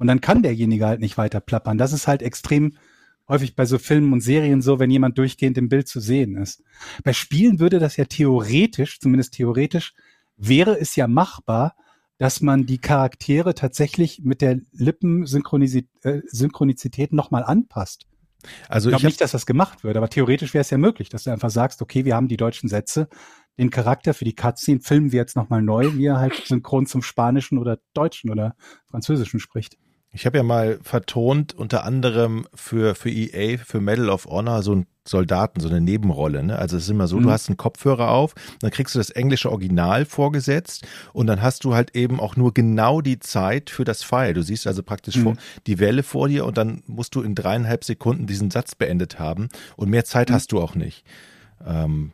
Und 0.01 0.09
dann 0.09 0.21
kann 0.21 0.43
derjenige 0.43 0.87
halt 0.87 1.01
nicht 1.01 1.17
weiter 1.19 1.41
plappern. 1.41 1.79
Das 1.79 1.93
ist 1.93 2.09
halt 2.09 2.23
extrem 2.23 2.77
häufig 3.29 3.55
bei 3.55 3.67
so 3.67 3.79
Filmen 3.79 4.13
und 4.13 4.23
Serien 4.23 4.61
so, 4.63 4.81
wenn 4.81 4.91
jemand 4.91 5.19
durchgehend 5.19 5.57
im 5.59 5.69
Bild 5.69 5.87
zu 5.87 6.01
sehen 6.01 6.37
ist. 6.37 6.65
Bei 7.05 7.13
Spielen 7.13 7.61
würde 7.61 7.79
das 7.79 7.97
ja 7.97 8.07
theoretisch, 8.07 8.99
zumindest 8.99 9.35
theoretisch, 9.35 9.95
wäre 10.37 10.81
es 10.81 10.97
ja 10.97 11.07
machbar, 11.07 11.77
dass 12.17 12.41
man 12.41 12.67
die 12.67 12.79
Charaktere 12.79 13.55
tatsächlich 13.55 14.23
mit 14.25 14.41
der 14.41 14.59
Lippensynchronizität 14.73 17.13
äh, 17.13 17.15
nochmal 17.15 17.45
anpasst. 17.45 18.07
also 18.69 18.89
Ich 18.89 18.95
ich 18.95 18.99
glaube 18.99 19.07
nicht, 19.07 19.21
dass 19.21 19.31
das 19.33 19.47
gemacht 19.47 19.85
wird, 19.85 19.99
aber 19.99 20.09
theoretisch 20.09 20.55
wäre 20.55 20.63
es 20.63 20.71
ja 20.71 20.79
möglich, 20.79 21.11
dass 21.11 21.25
du 21.25 21.31
einfach 21.31 21.51
sagst, 21.51 21.83
okay, 21.83 22.07
wir 22.07 22.17
haben 22.17 22.29
die 22.29 22.39
deutschen 22.39 22.69
Sätze, 22.69 23.09
den 23.59 23.71
Charakter 23.71 24.15
für 24.15 24.25
die 24.25 24.35
Cutscene 24.35 24.81
filmen 24.81 25.13
wir 25.13 25.19
jetzt 25.19 25.37
nochmal 25.37 25.63
neu, 25.63 25.93
wie 25.95 26.07
er 26.07 26.19
halt 26.19 26.35
synchron 26.47 26.87
zum 26.87 27.03
Spanischen 27.03 27.59
oder 27.59 27.79
Deutschen 27.93 28.31
oder 28.31 28.57
Französischen 28.91 29.39
spricht. 29.39 29.77
Ich 30.13 30.27
habe 30.27 30.39
ja 30.39 30.43
mal 30.43 30.79
vertont, 30.83 31.55
unter 31.55 31.85
anderem 31.85 32.47
für, 32.53 32.97
für 32.97 33.11
EA, 33.11 33.59
für 33.59 33.81
Medal 33.81 34.11
of 34.11 34.27
Honor, 34.27 34.63
so 34.65 34.73
einen 34.73 34.87
Soldaten, 35.07 35.61
so 35.61 35.69
eine 35.69 35.81
Nebenrolle. 35.81 36.43
Ne? 36.43 36.59
Also 36.59 36.77
es 36.77 36.85
ist 36.85 36.89
immer 36.91 37.07
so, 37.07 37.19
Mhm. 37.19 37.23
du 37.23 37.31
hast 37.31 37.49
einen 37.49 37.57
Kopfhörer 37.57 38.11
auf, 38.11 38.35
dann 38.61 38.71
kriegst 38.73 38.95
du 38.95 38.99
das 38.99 39.11
englische 39.11 39.51
Original 39.51 40.05
vorgesetzt 40.05 40.85
und 41.13 41.29
dann 41.29 41.43
hast 41.43 41.63
du 41.65 41.75
halt 41.75 41.95
eben 41.97 42.19
auch 42.19 42.35
nur 42.37 42.53
genau 42.53 43.01
die 43.01 43.21
Zeit 43.21 43.71
für 43.71 43.85
das 43.85 44.03
Pfeil. 44.03 44.35
Du 44.35 44.43
siehst 44.43 44.67
also 44.67 44.83
praktisch 44.83 45.17
Mhm. 45.17 45.23
vor, 45.23 45.37
die 45.69 45.79
Welle 45.79 46.03
vor 46.03 46.29
dir 46.29 46.45
und 46.45 46.59
dann 46.59 46.83
musst 46.87 47.15
du 47.15 47.23
in 47.23 47.35
dreieinhalb 47.37 47.85
Sekunden 47.85 48.27
diesen 48.27 48.51
Satz 48.51 48.75
beendet 48.75 49.19
haben 49.21 49.49
und 49.77 49.91
mehr 49.91 50.05
Zeit 50.05 50.31
Mhm. 50.31 50.35
hast 50.35 50.51
du 50.53 50.61
auch 50.61 50.75
nicht. 50.75 51.05
Ähm, 51.65 52.13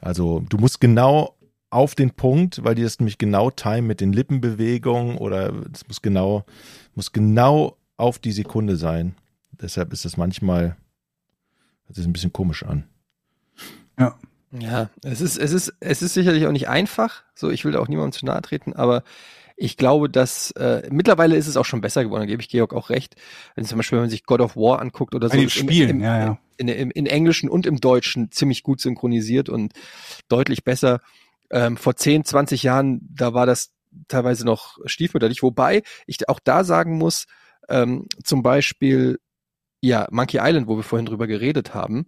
also 0.00 0.42
du 0.48 0.56
musst 0.56 0.80
genau 0.80 1.34
auf 1.70 1.94
den 1.94 2.10
Punkt, 2.12 2.64
weil 2.64 2.74
die 2.74 2.82
das 2.82 2.98
nämlich 2.98 3.18
genau 3.18 3.50
timen 3.50 3.86
mit 3.86 4.00
den 4.00 4.12
Lippenbewegungen 4.12 5.18
oder 5.18 5.52
es 5.72 5.86
muss 5.86 6.02
genau, 6.02 6.44
muss 6.94 7.12
genau 7.12 7.76
auf 7.96 8.18
die 8.18 8.32
Sekunde 8.32 8.76
sein. 8.76 9.14
Deshalb 9.52 9.92
ist 9.92 10.04
das 10.04 10.16
manchmal, 10.16 10.76
hört 11.86 11.96
sich 11.96 12.06
ein 12.06 12.12
bisschen 12.12 12.32
komisch 12.32 12.62
an. 12.62 12.84
Ja, 14.50 14.88
es 15.02 15.20
ist, 15.20 15.36
es 15.36 15.52
ist, 15.52 15.74
es 15.80 16.00
ist 16.00 16.14
sicherlich 16.14 16.46
auch 16.46 16.52
nicht 16.52 16.68
einfach. 16.68 17.22
So, 17.34 17.50
ich 17.50 17.64
will 17.64 17.72
da 17.72 17.80
auch 17.80 17.88
niemandem 17.88 18.18
zu 18.18 18.24
nahe 18.24 18.40
treten, 18.40 18.72
aber 18.72 19.02
ich 19.56 19.76
glaube, 19.76 20.08
dass 20.08 20.52
äh, 20.52 20.88
mittlerweile 20.90 21.36
ist 21.36 21.48
es 21.48 21.56
auch 21.56 21.64
schon 21.64 21.80
besser 21.80 22.04
geworden. 22.04 22.22
Da 22.22 22.26
gebe 22.26 22.40
ich 22.40 22.48
Georg 22.48 22.72
auch 22.72 22.90
recht. 22.90 23.16
Wenn 23.56 23.64
zum 23.64 23.76
Beispiel, 23.76 23.96
wenn 23.96 24.04
man 24.04 24.10
sich 24.10 24.24
God 24.24 24.40
of 24.40 24.56
War 24.56 24.80
anguckt 24.80 25.14
oder 25.14 25.28
so, 25.28 25.36
den 25.36 25.48
ist 25.48 25.56
im- 25.56 25.68
Spielen, 25.68 25.90
im, 25.90 26.00
ja, 26.00 26.18
ja. 26.18 26.38
In, 26.56 26.68
im, 26.68 26.90
in 26.92 27.06
Englischen 27.06 27.50
und 27.50 27.66
im 27.66 27.78
Deutschen 27.78 28.30
ziemlich 28.30 28.62
gut 28.62 28.80
synchronisiert 28.80 29.48
und 29.48 29.74
deutlich 30.28 30.64
besser. 30.64 31.00
Ähm, 31.50 31.76
vor 31.76 31.96
10, 31.96 32.24
20 32.24 32.62
Jahren, 32.62 33.00
da 33.10 33.34
war 33.34 33.46
das 33.46 33.72
teilweise 34.08 34.44
noch 34.44 34.78
stiefmütterlich, 34.84 35.42
wobei 35.42 35.82
ich 36.06 36.28
auch 36.28 36.40
da 36.40 36.64
sagen 36.64 36.98
muss, 36.98 37.26
ähm, 37.68 38.06
zum 38.22 38.42
Beispiel, 38.42 39.18
ja, 39.80 40.06
Monkey 40.10 40.38
Island, 40.40 40.66
wo 40.66 40.76
wir 40.76 40.82
vorhin 40.82 41.06
drüber 41.06 41.26
geredet 41.26 41.74
haben, 41.74 42.06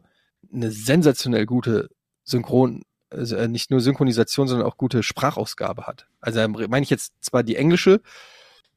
eine 0.53 0.71
sensationell 0.71 1.47
gute 1.47 1.89
Synchron, 2.25 2.83
also 3.11 3.37
äh, 3.37 3.49
nicht 3.49 3.71
nur 3.71 3.81
Synchronisation, 3.81 4.49
sondern 4.49 4.67
auch 4.67 4.77
gute 4.77 5.03
Sprachausgabe 5.03 5.87
hat. 5.87 6.07
Also 6.21 6.41
ähm, 6.41 6.53
meine 6.69 6.83
ich 6.83 6.91
jetzt 6.91 7.13
zwar 7.21 7.43
die 7.43 7.57
englische, 7.57 8.01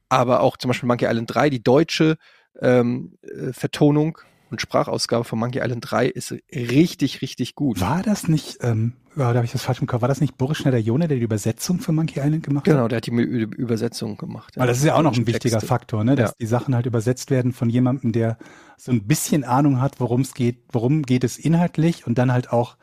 aber 0.09 0.41
auch 0.41 0.57
zum 0.57 0.69
Beispiel 0.69 0.87
Monkey 0.87 1.05
Island 1.05 1.33
3, 1.33 1.49
die 1.49 1.63
deutsche 1.63 2.17
ähm, 2.61 3.17
äh, 3.21 3.53
Vertonung 3.53 4.19
und 4.53 4.61
Sprachausgabe 4.61 5.23
von 5.23 5.39
Monkey 5.39 5.59
Island 5.59 5.89
3 5.89 6.07
ist 6.07 6.33
richtig, 6.53 7.21
richtig 7.21 7.55
gut. 7.55 7.81
War 7.81 8.01
das 8.03 8.27
nicht, 8.27 8.59
ähm, 8.61 8.93
ja, 9.15 9.29
da 9.31 9.35
habe 9.35 9.45
ich 9.45 9.51
das 9.51 9.63
falsch 9.63 9.81
im 9.81 9.87
Kopf, 9.87 10.01
war 10.01 10.07
das 10.07 10.21
nicht 10.21 10.37
Boris 10.37 10.57
Schneider-Jone, 10.57 11.07
der 11.07 11.17
die 11.17 11.23
Übersetzung 11.23 11.79
für 11.79 11.91
Monkey 11.91 12.19
Island 12.19 12.43
gemacht 12.43 12.67
hat? 12.67 12.73
Genau, 12.73 12.87
der 12.87 12.97
hat 12.97 13.07
die 13.07 13.11
Übersetzung 13.11 14.15
gemacht. 14.17 14.53
Weil 14.55 14.67
das 14.67 14.77
ist 14.77 14.85
ja 14.85 14.95
auch 14.95 15.01
noch 15.01 15.17
ein 15.17 15.27
wichtiger 15.27 15.55
Texte. 15.57 15.67
Faktor, 15.67 16.03
ne? 16.03 16.15
dass 16.15 16.31
Ja. 16.31 16.35
die 16.39 16.45
Sachen 16.45 16.75
halt 16.75 16.85
übersetzt 16.85 17.31
werden 17.31 17.51
von 17.51 17.69
jemandem, 17.69 18.11
der 18.11 18.37
so 18.77 18.91
ein 18.91 19.05
bisschen 19.05 19.43
Ahnung 19.43 19.81
hat, 19.81 19.99
worum 19.99 20.21
es 20.21 20.33
geht, 20.33 20.63
worum 20.71 21.01
geht 21.03 21.23
es 21.23 21.37
inhaltlich 21.37 22.07
und 22.07 22.17
dann 22.17 22.31
halt 22.31 22.51
auch, 22.51 22.77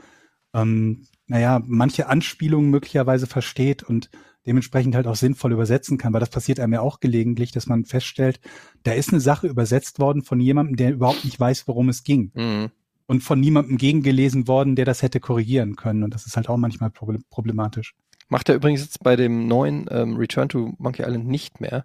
ähm, 0.55 1.07
naja, 1.27 1.63
manche 1.65 2.09
Anspielungen 2.09 2.71
möglicherweise 2.71 3.27
versteht 3.27 3.83
und 3.83 4.11
dementsprechend 4.47 4.95
halt 4.95 5.07
auch 5.07 5.17
sinnvoll 5.17 5.53
übersetzen 5.53 5.99
kann, 5.99 6.13
weil 6.13 6.21
das 6.21 6.31
passiert 6.31 6.61
einem 6.61 6.73
ja 6.73 6.81
auch 6.81 7.01
gelegentlich, 7.01 7.53
dass 7.53 7.67
man 7.67 7.85
feststellt, 7.85 8.41
da 8.85 8.93
ist 8.93 9.11
eine 9.11 9.21
Sache 9.21 9.47
übersetzt 9.49 9.99
worden 9.99 10.23
von 10.23 10.41
jemandem, 10.41 10.77
der 10.77 10.93
überhaupt 10.93 11.25
nicht 11.25 11.39
weiß, 11.39 11.69
worum 11.69 11.89
es 11.89 12.05
ging 12.05 12.33
Mhm. 12.35 12.71
und 13.07 13.23
von 13.23 13.39
niemandem 13.41 13.77
gegengelesen 13.77 14.49
worden, 14.49 14.77
der 14.77 14.85
das 14.85 15.03
hätte 15.03 15.21
korrigieren 15.21 15.77
können 15.77 16.03
und 16.05 16.15
das 16.15 16.27
ist 16.27 16.37
halt 16.37 16.49
auch 16.49 16.57
manchmal 16.57 16.91
proble- 16.91 17.23
problematisch. 17.31 17.95
Macht 18.29 18.49
er 18.49 18.55
übrigens 18.55 18.81
jetzt 18.83 19.03
bei 19.03 19.17
dem 19.17 19.49
neuen 19.49 19.87
ähm, 19.91 20.17
Return 20.17 20.49
to 20.49 20.75
Monkey 20.79 21.03
Island 21.03 21.27
nicht 21.27 21.61
mehr. 21.61 21.85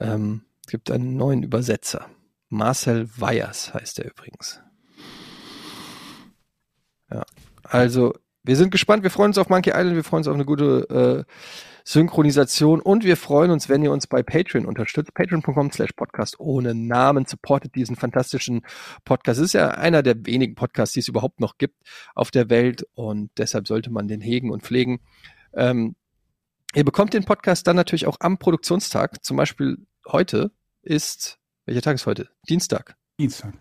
Ähm, 0.00 0.42
es 0.64 0.70
gibt 0.70 0.90
einen 0.90 1.16
neuen 1.16 1.42
Übersetzer. 1.42 2.06
Marcel 2.48 3.08
Weyers 3.18 3.74
heißt 3.74 3.98
er 3.98 4.06
übrigens. 4.10 4.60
Ja. 7.12 7.22
Also, 7.62 8.14
wir 8.42 8.56
sind 8.56 8.70
gespannt. 8.70 9.02
Wir 9.02 9.10
freuen 9.10 9.28
uns 9.30 9.38
auf 9.38 9.48
Monkey 9.48 9.70
Island. 9.70 9.96
Wir 9.96 10.04
freuen 10.04 10.20
uns 10.20 10.28
auf 10.28 10.34
eine 10.34 10.44
gute 10.44 11.24
äh, 11.26 11.32
Synchronisation 11.88 12.80
und 12.80 13.04
wir 13.04 13.16
freuen 13.16 13.52
uns, 13.52 13.68
wenn 13.68 13.80
ihr 13.80 13.92
uns 13.92 14.08
bei 14.08 14.20
Patreon 14.20 14.66
unterstützt. 14.66 15.14
Patreon.com 15.14 15.70
slash 15.70 15.92
Podcast 15.92 16.40
ohne 16.40 16.74
Namen. 16.74 17.26
Supportet 17.26 17.76
diesen 17.76 17.94
fantastischen 17.94 18.66
Podcast. 19.04 19.38
Es 19.38 19.46
ist 19.46 19.52
ja 19.52 19.68
einer 19.68 20.02
der 20.02 20.26
wenigen 20.26 20.56
Podcasts, 20.56 20.94
die 20.94 21.00
es 21.00 21.06
überhaupt 21.06 21.38
noch 21.38 21.58
gibt 21.58 21.76
auf 22.16 22.32
der 22.32 22.50
Welt 22.50 22.84
und 22.94 23.30
deshalb 23.38 23.68
sollte 23.68 23.92
man 23.92 24.08
den 24.08 24.20
hegen 24.20 24.50
und 24.50 24.64
pflegen. 24.64 24.98
Ähm, 25.54 25.94
ihr 26.74 26.84
bekommt 26.84 27.14
den 27.14 27.24
Podcast 27.24 27.68
dann 27.68 27.76
natürlich 27.76 28.08
auch 28.08 28.16
am 28.18 28.38
Produktionstag. 28.38 29.24
Zum 29.24 29.36
Beispiel 29.36 29.86
heute 30.08 30.50
ist, 30.82 31.38
welcher 31.66 31.82
Tag 31.82 31.94
ist 31.94 32.06
heute? 32.06 32.28
Dienstag. 32.48 32.96
Dienstag. 33.20 33.54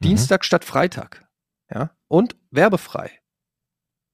Dienstag 0.00 0.44
statt 0.44 0.64
Freitag. 0.64 1.28
Ja. 1.72 1.92
Und 2.08 2.34
werbefrei. 2.50 3.12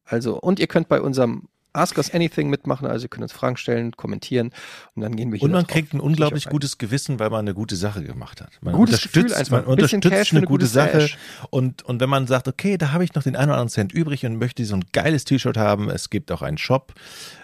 Also, 0.05 0.39
und 0.39 0.59
ihr 0.59 0.67
könnt 0.67 0.89
bei 0.89 1.01
unserem 1.01 1.49
Ask 1.75 1.99
Us 1.99 2.15
Anything 2.15 2.49
mitmachen, 2.49 2.87
also 2.87 3.05
ihr 3.07 3.09
könnt 3.09 3.25
uns 3.25 3.33
Fragen 3.33 3.57
stellen, 3.57 3.93
kommentieren 3.93 4.51
und 4.95 5.03
dann 5.03 5.17
gehen 5.17 5.33
wir 5.33 5.39
hier 5.39 5.45
Und 5.45 5.53
man 5.53 5.67
kriegt 5.67 5.93
ein 5.93 6.01
unglaublich 6.01 6.49
gutes 6.49 6.79
Gewissen, 6.79 7.19
weil 7.19 7.31
man 7.31 7.41
eine 7.41 7.53
gute 7.53 7.77
Sache 7.77 8.03
gemacht 8.03 8.41
hat. 8.41 8.51
Man 8.61 8.75
Gutes 8.75 9.03
Gefühl 9.03 9.25
unterstützt, 9.25 9.39
einfach. 9.39 9.57
man 9.59 9.65
Ein 9.65 9.71
unterstützt 9.73 10.09
Cash 10.09 10.33
eine 10.33 10.39
eine 10.39 10.47
gute 10.47 10.67
Sache. 10.67 11.11
Und, 11.51 11.83
und 11.83 12.01
wenn 12.01 12.09
man 12.09 12.27
sagt, 12.27 12.49
okay, 12.49 12.79
da 12.79 12.93
habe 12.93 13.05
ich 13.05 13.15
noch 13.15 13.23
den 13.23 13.37
einen 13.37 13.51
oder 13.51 13.59
anderen 13.59 13.71
Cent 13.71 13.93
übrig 13.93 14.25
und 14.25 14.39
möchte 14.39 14.65
so 14.65 14.77
ein 14.77 14.85
geiles 14.93 15.25
T-Shirt 15.25 15.57
haben, 15.57 15.91
es 15.91 16.11
gibt 16.11 16.31
auch 16.31 16.43
einen 16.43 16.59
Shop, 16.59 16.95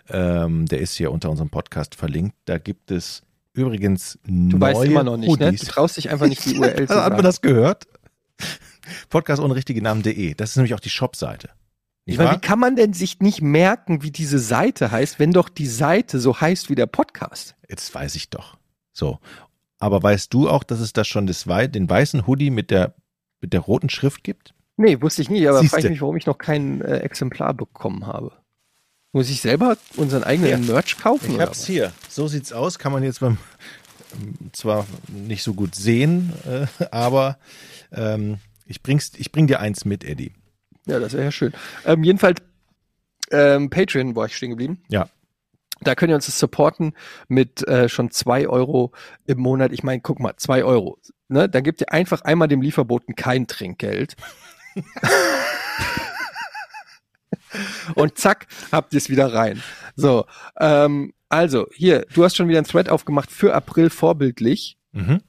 ähm, 0.08 0.66
der 0.66 0.78
ist 0.78 0.94
hier 0.94 1.10
unter 1.10 1.30
unserem 1.30 1.50
Podcast 1.50 1.94
verlinkt. 1.94 2.36
Da 2.44 2.58
gibt 2.58 2.90
es 2.90 3.22
übrigens 3.52 4.18
Du 4.24 4.58
neue 4.58 4.60
weißt 4.60 4.84
immer 4.84 5.02
noch 5.02 5.16
nicht, 5.16 5.40
ne? 5.40 5.52
Du 5.52 5.66
traust 5.66 5.96
dich 5.96 6.10
einfach 6.10 6.28
nicht, 6.28 6.44
die 6.44 6.58
URL 6.58 6.86
zu 6.86 6.94
Hat 6.94 7.02
man 7.02 7.10
sagen. 7.10 7.22
das 7.22 7.40
gehört? 7.40 7.86
Podcast 9.10 9.42
ohne 9.42 9.54
richtige 9.54 9.82
Namen.de. 9.82 10.34
Das 10.34 10.50
ist 10.50 10.56
nämlich 10.56 10.74
auch 10.74 10.80
die 10.80 10.90
Shop-Seite. 10.90 11.50
Ich 12.10 12.18
Nicht 12.18 12.26
meine, 12.26 12.38
wie 12.38 12.40
kann 12.40 12.58
man 12.58 12.74
denn 12.74 12.92
sich 12.92 13.20
nicht 13.20 13.40
merken, 13.40 14.02
wie 14.02 14.10
diese 14.10 14.40
Seite 14.40 14.90
heißt, 14.90 15.20
wenn 15.20 15.30
doch 15.32 15.48
die 15.48 15.68
Seite 15.68 16.18
so 16.18 16.40
heißt 16.40 16.68
wie 16.68 16.74
der 16.74 16.86
Podcast? 16.86 17.54
Jetzt 17.68 17.94
weiß 17.94 18.16
ich 18.16 18.30
doch. 18.30 18.56
So. 18.92 19.20
Aber 19.78 20.02
weißt 20.02 20.34
du 20.34 20.48
auch, 20.48 20.64
dass 20.64 20.80
es 20.80 20.92
da 20.92 21.04
schon 21.04 21.28
das, 21.28 21.44
den 21.44 21.88
weißen 21.88 22.26
Hoodie 22.26 22.50
mit 22.50 22.72
der, 22.72 22.96
mit 23.40 23.52
der 23.52 23.60
roten 23.60 23.90
Schrift 23.90 24.24
gibt? 24.24 24.54
Nee, 24.76 25.00
wusste 25.00 25.22
ich 25.22 25.30
nie, 25.30 25.46
aber 25.46 25.60
Siehste. 25.60 25.76
frage 25.76 25.86
ich 25.86 25.90
mich, 25.92 26.00
warum 26.00 26.16
ich 26.16 26.26
noch 26.26 26.36
kein 26.36 26.80
äh, 26.80 26.96
Exemplar 26.98 27.54
bekommen 27.54 28.08
habe. 28.08 28.32
Muss 29.12 29.30
ich 29.30 29.40
selber 29.40 29.76
unseren 29.96 30.24
eigenen 30.24 30.66
Merch 30.66 30.98
kaufen? 30.98 31.34
Ich 31.34 31.40
hab's 31.40 31.64
hier. 31.64 31.92
So 32.08 32.26
sieht's 32.26 32.52
aus. 32.52 32.80
Kann 32.80 32.90
man 32.90 33.04
jetzt 33.04 33.20
beim 33.20 33.38
ähm, 34.14 34.50
zwar 34.50 34.84
nicht 35.06 35.44
so 35.44 35.54
gut 35.54 35.76
sehen, 35.76 36.32
äh, 36.44 36.66
aber 36.90 37.38
ähm, 37.92 38.38
ich 38.66 38.82
bring's, 38.82 39.12
ich 39.16 39.30
bring 39.30 39.46
dir 39.46 39.60
eins 39.60 39.84
mit, 39.84 40.02
Eddie. 40.02 40.32
Ja, 40.86 40.98
das 40.98 41.12
wäre 41.12 41.24
ja 41.24 41.30
schön. 41.30 41.52
Ähm, 41.84 42.02
jedenfalls, 42.04 42.40
ähm, 43.30 43.70
Patreon 43.70 44.16
war 44.16 44.26
ich 44.26 44.36
stehen 44.36 44.50
geblieben. 44.50 44.82
Ja. 44.88 45.08
Da 45.82 45.94
könnt 45.94 46.10
ihr 46.10 46.16
uns 46.16 46.26
das 46.26 46.38
supporten 46.38 46.94
mit 47.28 47.66
äh, 47.66 47.88
schon 47.88 48.10
zwei 48.10 48.46
Euro 48.48 48.92
im 49.26 49.38
Monat. 49.38 49.72
Ich 49.72 49.82
meine, 49.82 50.02
guck 50.02 50.20
mal, 50.20 50.36
zwei 50.36 50.62
Euro. 50.62 50.98
Ne? 51.28 51.48
Dann 51.48 51.62
gebt 51.62 51.80
ihr 51.80 51.90
einfach 51.92 52.20
einmal 52.22 52.48
dem 52.48 52.60
Lieferboten 52.60 53.14
kein 53.14 53.46
Trinkgeld. 53.46 54.16
Und 57.94 58.18
zack, 58.18 58.46
habt 58.70 58.92
ihr 58.92 58.98
es 58.98 59.08
wieder 59.08 59.32
rein. 59.32 59.62
So, 59.96 60.26
ähm, 60.58 61.14
also 61.28 61.66
hier, 61.72 62.06
du 62.12 62.24
hast 62.24 62.36
schon 62.36 62.48
wieder 62.48 62.58
ein 62.58 62.64
Thread 62.64 62.88
aufgemacht 62.88 63.30
für 63.30 63.54
April 63.54 63.90
vorbildlich. 63.90 64.76
Mhm. 64.92 65.22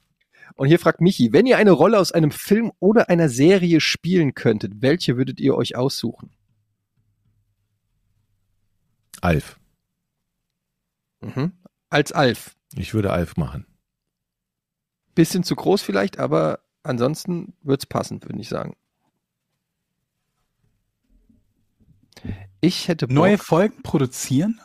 Und 0.62 0.68
hier 0.68 0.78
fragt 0.78 1.02
Michi, 1.02 1.34
wenn 1.34 1.48
ihr 1.48 1.58
eine 1.58 1.72
Rolle 1.72 1.98
aus 1.98 2.12
einem 2.12 2.30
Film 2.30 2.72
oder 2.80 3.10
einer 3.10 3.30
Serie 3.30 3.82
spielen 3.82 4.36
könntet, 4.36 4.84
welche 4.84 5.18
würdet 5.18 5.40
ihr 5.40 5.56
euch 5.56 5.76
aussuchen? 5.76 6.30
Alf. 9.22 9.60
Mhm. 11.22 11.54
Als 11.90 12.12
Alf. 12.12 12.56
Ich 12.76 12.94
würde 12.94 13.12
Alf 13.12 13.38
machen. 13.38 13.66
Bisschen 15.16 15.44
zu 15.44 15.56
groß 15.56 15.82
vielleicht, 15.82 16.20
aber 16.20 16.60
ansonsten 16.84 17.56
wird's 17.64 17.88
passen, 17.88 18.22
würde 18.22 18.40
ich 18.40 18.48
sagen. 18.48 18.76
Ich 22.60 22.88
hätte 22.88 23.08
Bock, 23.08 23.16
Neue 23.16 23.40
Folgen 23.40 23.82
produzieren 23.82 24.62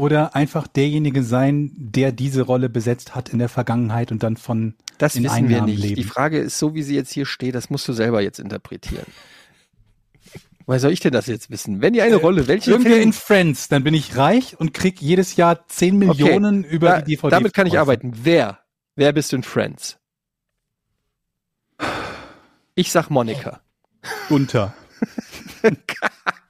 oder 0.00 0.34
einfach 0.34 0.66
derjenige 0.66 1.22
sein, 1.22 1.70
der 1.76 2.12
diese 2.12 2.42
Rolle 2.42 2.68
besetzt 2.68 3.14
hat 3.14 3.28
in 3.28 3.38
der 3.38 3.48
Vergangenheit 3.48 4.10
und 4.10 4.22
dann 4.22 4.36
von 4.36 4.74
das 4.98 5.14
in 5.16 5.24
wissen 5.24 5.48
wir 5.48 5.62
nicht. 5.62 5.80
leben. 5.80 5.94
Die 5.96 6.04
Frage 6.04 6.38
ist 6.38 6.58
so, 6.58 6.74
wie 6.74 6.82
sie 6.82 6.94
jetzt 6.94 7.12
hier 7.12 7.26
steht, 7.26 7.54
das 7.54 7.70
musst 7.70 7.86
du 7.88 7.92
selber 7.92 8.20
jetzt 8.20 8.38
interpretieren. 8.38 9.06
Woher 10.66 10.80
soll 10.80 10.92
ich 10.92 11.00
denn 11.00 11.12
das 11.12 11.26
jetzt 11.26 11.50
wissen? 11.50 11.80
Wenn 11.80 11.94
ihr 11.94 12.04
eine 12.04 12.16
Rolle, 12.16 12.46
welche 12.46 12.70
Irgendwer 12.70 12.92
Film- 12.92 13.02
in 13.08 13.12
Friends, 13.12 13.68
dann 13.68 13.82
bin 13.82 13.94
ich 13.94 14.16
reich 14.16 14.58
und 14.60 14.72
krieg 14.74 15.00
jedes 15.00 15.36
Jahr 15.36 15.66
10 15.66 15.98
Millionen 15.98 16.62
über 16.64 16.88
da, 16.88 17.00
die 17.02 17.16
DVD. 17.16 17.30
damit 17.30 17.54
kann 17.54 17.66
ich 17.66 17.78
arbeiten. 17.78 18.12
Wer? 18.22 18.60
Wer 18.94 19.12
bist 19.12 19.32
du 19.32 19.36
in 19.36 19.42
Friends? 19.42 19.98
Ich 22.74 22.92
sag 22.92 23.10
Monika. 23.10 23.60
Unter. 24.28 24.74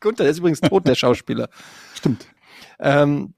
Gunther, 0.00 0.24
der 0.24 0.30
ist 0.32 0.38
übrigens 0.38 0.60
tot, 0.60 0.86
der 0.86 0.94
Schauspieler. 0.94 1.48
Stimmt. 1.94 2.26
Ähm, 2.78 3.34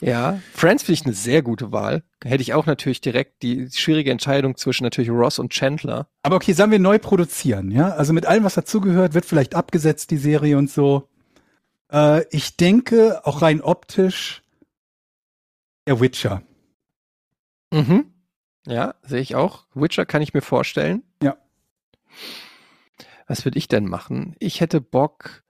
ja, 0.00 0.40
Friends 0.52 0.82
finde 0.82 1.00
ich 1.00 1.06
eine 1.06 1.14
sehr 1.14 1.42
gute 1.42 1.72
Wahl. 1.72 2.02
Hätte 2.22 2.42
ich 2.42 2.52
auch 2.52 2.66
natürlich 2.66 3.00
direkt 3.00 3.42
die 3.42 3.70
schwierige 3.70 4.10
Entscheidung 4.10 4.56
zwischen 4.56 4.84
natürlich 4.84 5.10
Ross 5.10 5.38
und 5.38 5.52
Chandler. 5.52 6.08
Aber 6.22 6.36
okay, 6.36 6.52
sagen 6.52 6.70
wir 6.70 6.78
neu 6.78 6.98
produzieren, 6.98 7.70
ja? 7.70 7.90
Also 7.90 8.12
mit 8.12 8.26
allem, 8.26 8.44
was 8.44 8.54
dazugehört, 8.54 9.14
wird 9.14 9.24
vielleicht 9.24 9.54
abgesetzt, 9.54 10.10
die 10.10 10.18
Serie 10.18 10.58
und 10.58 10.70
so. 10.70 11.08
Äh, 11.90 12.24
ich 12.30 12.56
denke, 12.56 13.24
auch 13.24 13.42
rein 13.42 13.62
optisch, 13.62 14.42
der 15.86 16.00
Witcher. 16.00 16.42
Mhm. 17.72 18.12
Ja, 18.66 18.94
sehe 19.02 19.20
ich 19.20 19.34
auch. 19.34 19.66
Witcher 19.74 20.04
kann 20.04 20.22
ich 20.22 20.34
mir 20.34 20.42
vorstellen. 20.42 21.04
Ja. 21.22 21.36
Was 23.26 23.44
würde 23.44 23.58
ich 23.58 23.68
denn 23.68 23.86
machen? 23.86 24.34
Ich 24.40 24.60
hätte 24.60 24.80
Bock, 24.80 25.42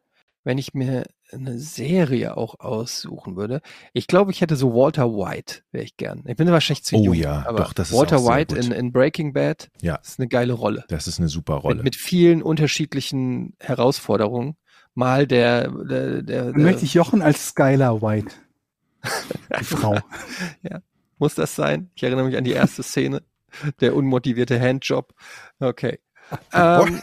wenn 0.44 0.58
ich 0.58 0.74
mir 0.74 1.04
eine 1.32 1.58
Serie 1.58 2.36
auch 2.36 2.60
aussuchen 2.60 3.36
würde. 3.36 3.60
Ich 3.92 4.06
glaube, 4.06 4.30
ich 4.30 4.40
hätte 4.40 4.56
so 4.56 4.74
Walter 4.74 5.10
White, 5.12 5.62
wäre 5.72 5.84
ich 5.84 5.96
gern. 5.96 6.22
Ich 6.26 6.36
bin 6.36 6.48
wahrscheinlich 6.50 6.84
zu 6.84 6.96
Oh 6.96 7.02
jung. 7.04 7.14
ja, 7.14 7.44
aber 7.46 7.58
doch, 7.58 7.72
das 7.72 7.90
ist 7.90 7.96
Walter 7.96 8.16
auch 8.18 8.24
sehr 8.26 8.34
White 8.36 8.54
gut. 8.54 8.64
in, 8.64 8.72
in 8.72 8.92
Breaking 8.92 9.32
Bad 9.32 9.68
Ja. 9.82 9.96
ist 9.96 10.18
eine 10.20 10.28
geile 10.28 10.52
Rolle. 10.52 10.84
Das 10.88 11.06
ist 11.08 11.18
eine 11.18 11.28
super 11.28 11.54
Rolle. 11.54 11.76
Mit, 11.76 11.84
mit 11.84 11.96
vielen 11.96 12.42
unterschiedlichen 12.42 13.54
Herausforderungen. 13.60 14.56
Mal 14.94 15.26
der, 15.26 15.68
der, 15.68 16.22
der, 16.22 16.52
der 16.52 16.58
möchte 16.58 16.84
ich 16.84 16.94
Jochen 16.94 17.20
als 17.22 17.48
Skylar 17.48 18.00
White. 18.02 18.34
Die 19.60 19.64
Frau. 19.64 19.98
muss 21.18 21.34
das 21.34 21.54
sein? 21.54 21.90
Ich 21.94 22.02
erinnere 22.02 22.24
mich 22.26 22.36
an 22.36 22.44
die 22.44 22.52
erste 22.52 22.82
Szene. 22.82 23.22
Der 23.80 23.94
unmotivierte 23.96 24.60
Handjob. 24.60 25.12
Okay. 25.60 25.98
Ähm, 26.52 27.00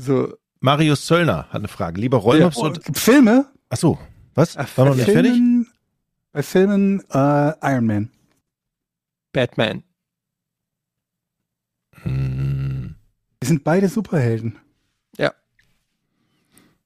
so, 0.00 0.34
Marius 0.60 1.04
Zöllner 1.06 1.44
hat 1.48 1.56
eine 1.56 1.68
Frage. 1.68 2.00
Lieber 2.00 2.18
Rollmops 2.18 2.56
Oh, 2.56 2.66
und. 2.66 2.96
Filme? 2.96 3.50
Ach 3.68 3.76
so, 3.76 3.98
was? 4.34 4.56
Ach, 4.56 4.68
War 4.78 4.86
noch 4.86 4.94
nicht 4.94 5.10
fertig? 5.10 5.32
Bei 6.32 6.42
Filmen 6.42 7.00
äh, 7.10 7.52
Iron 7.62 7.86
Man. 7.86 8.10
Batman. 9.32 9.82
Hm. 12.02 12.94
Die 13.42 13.46
sind 13.46 13.64
beide 13.64 13.88
Superhelden. 13.88 14.58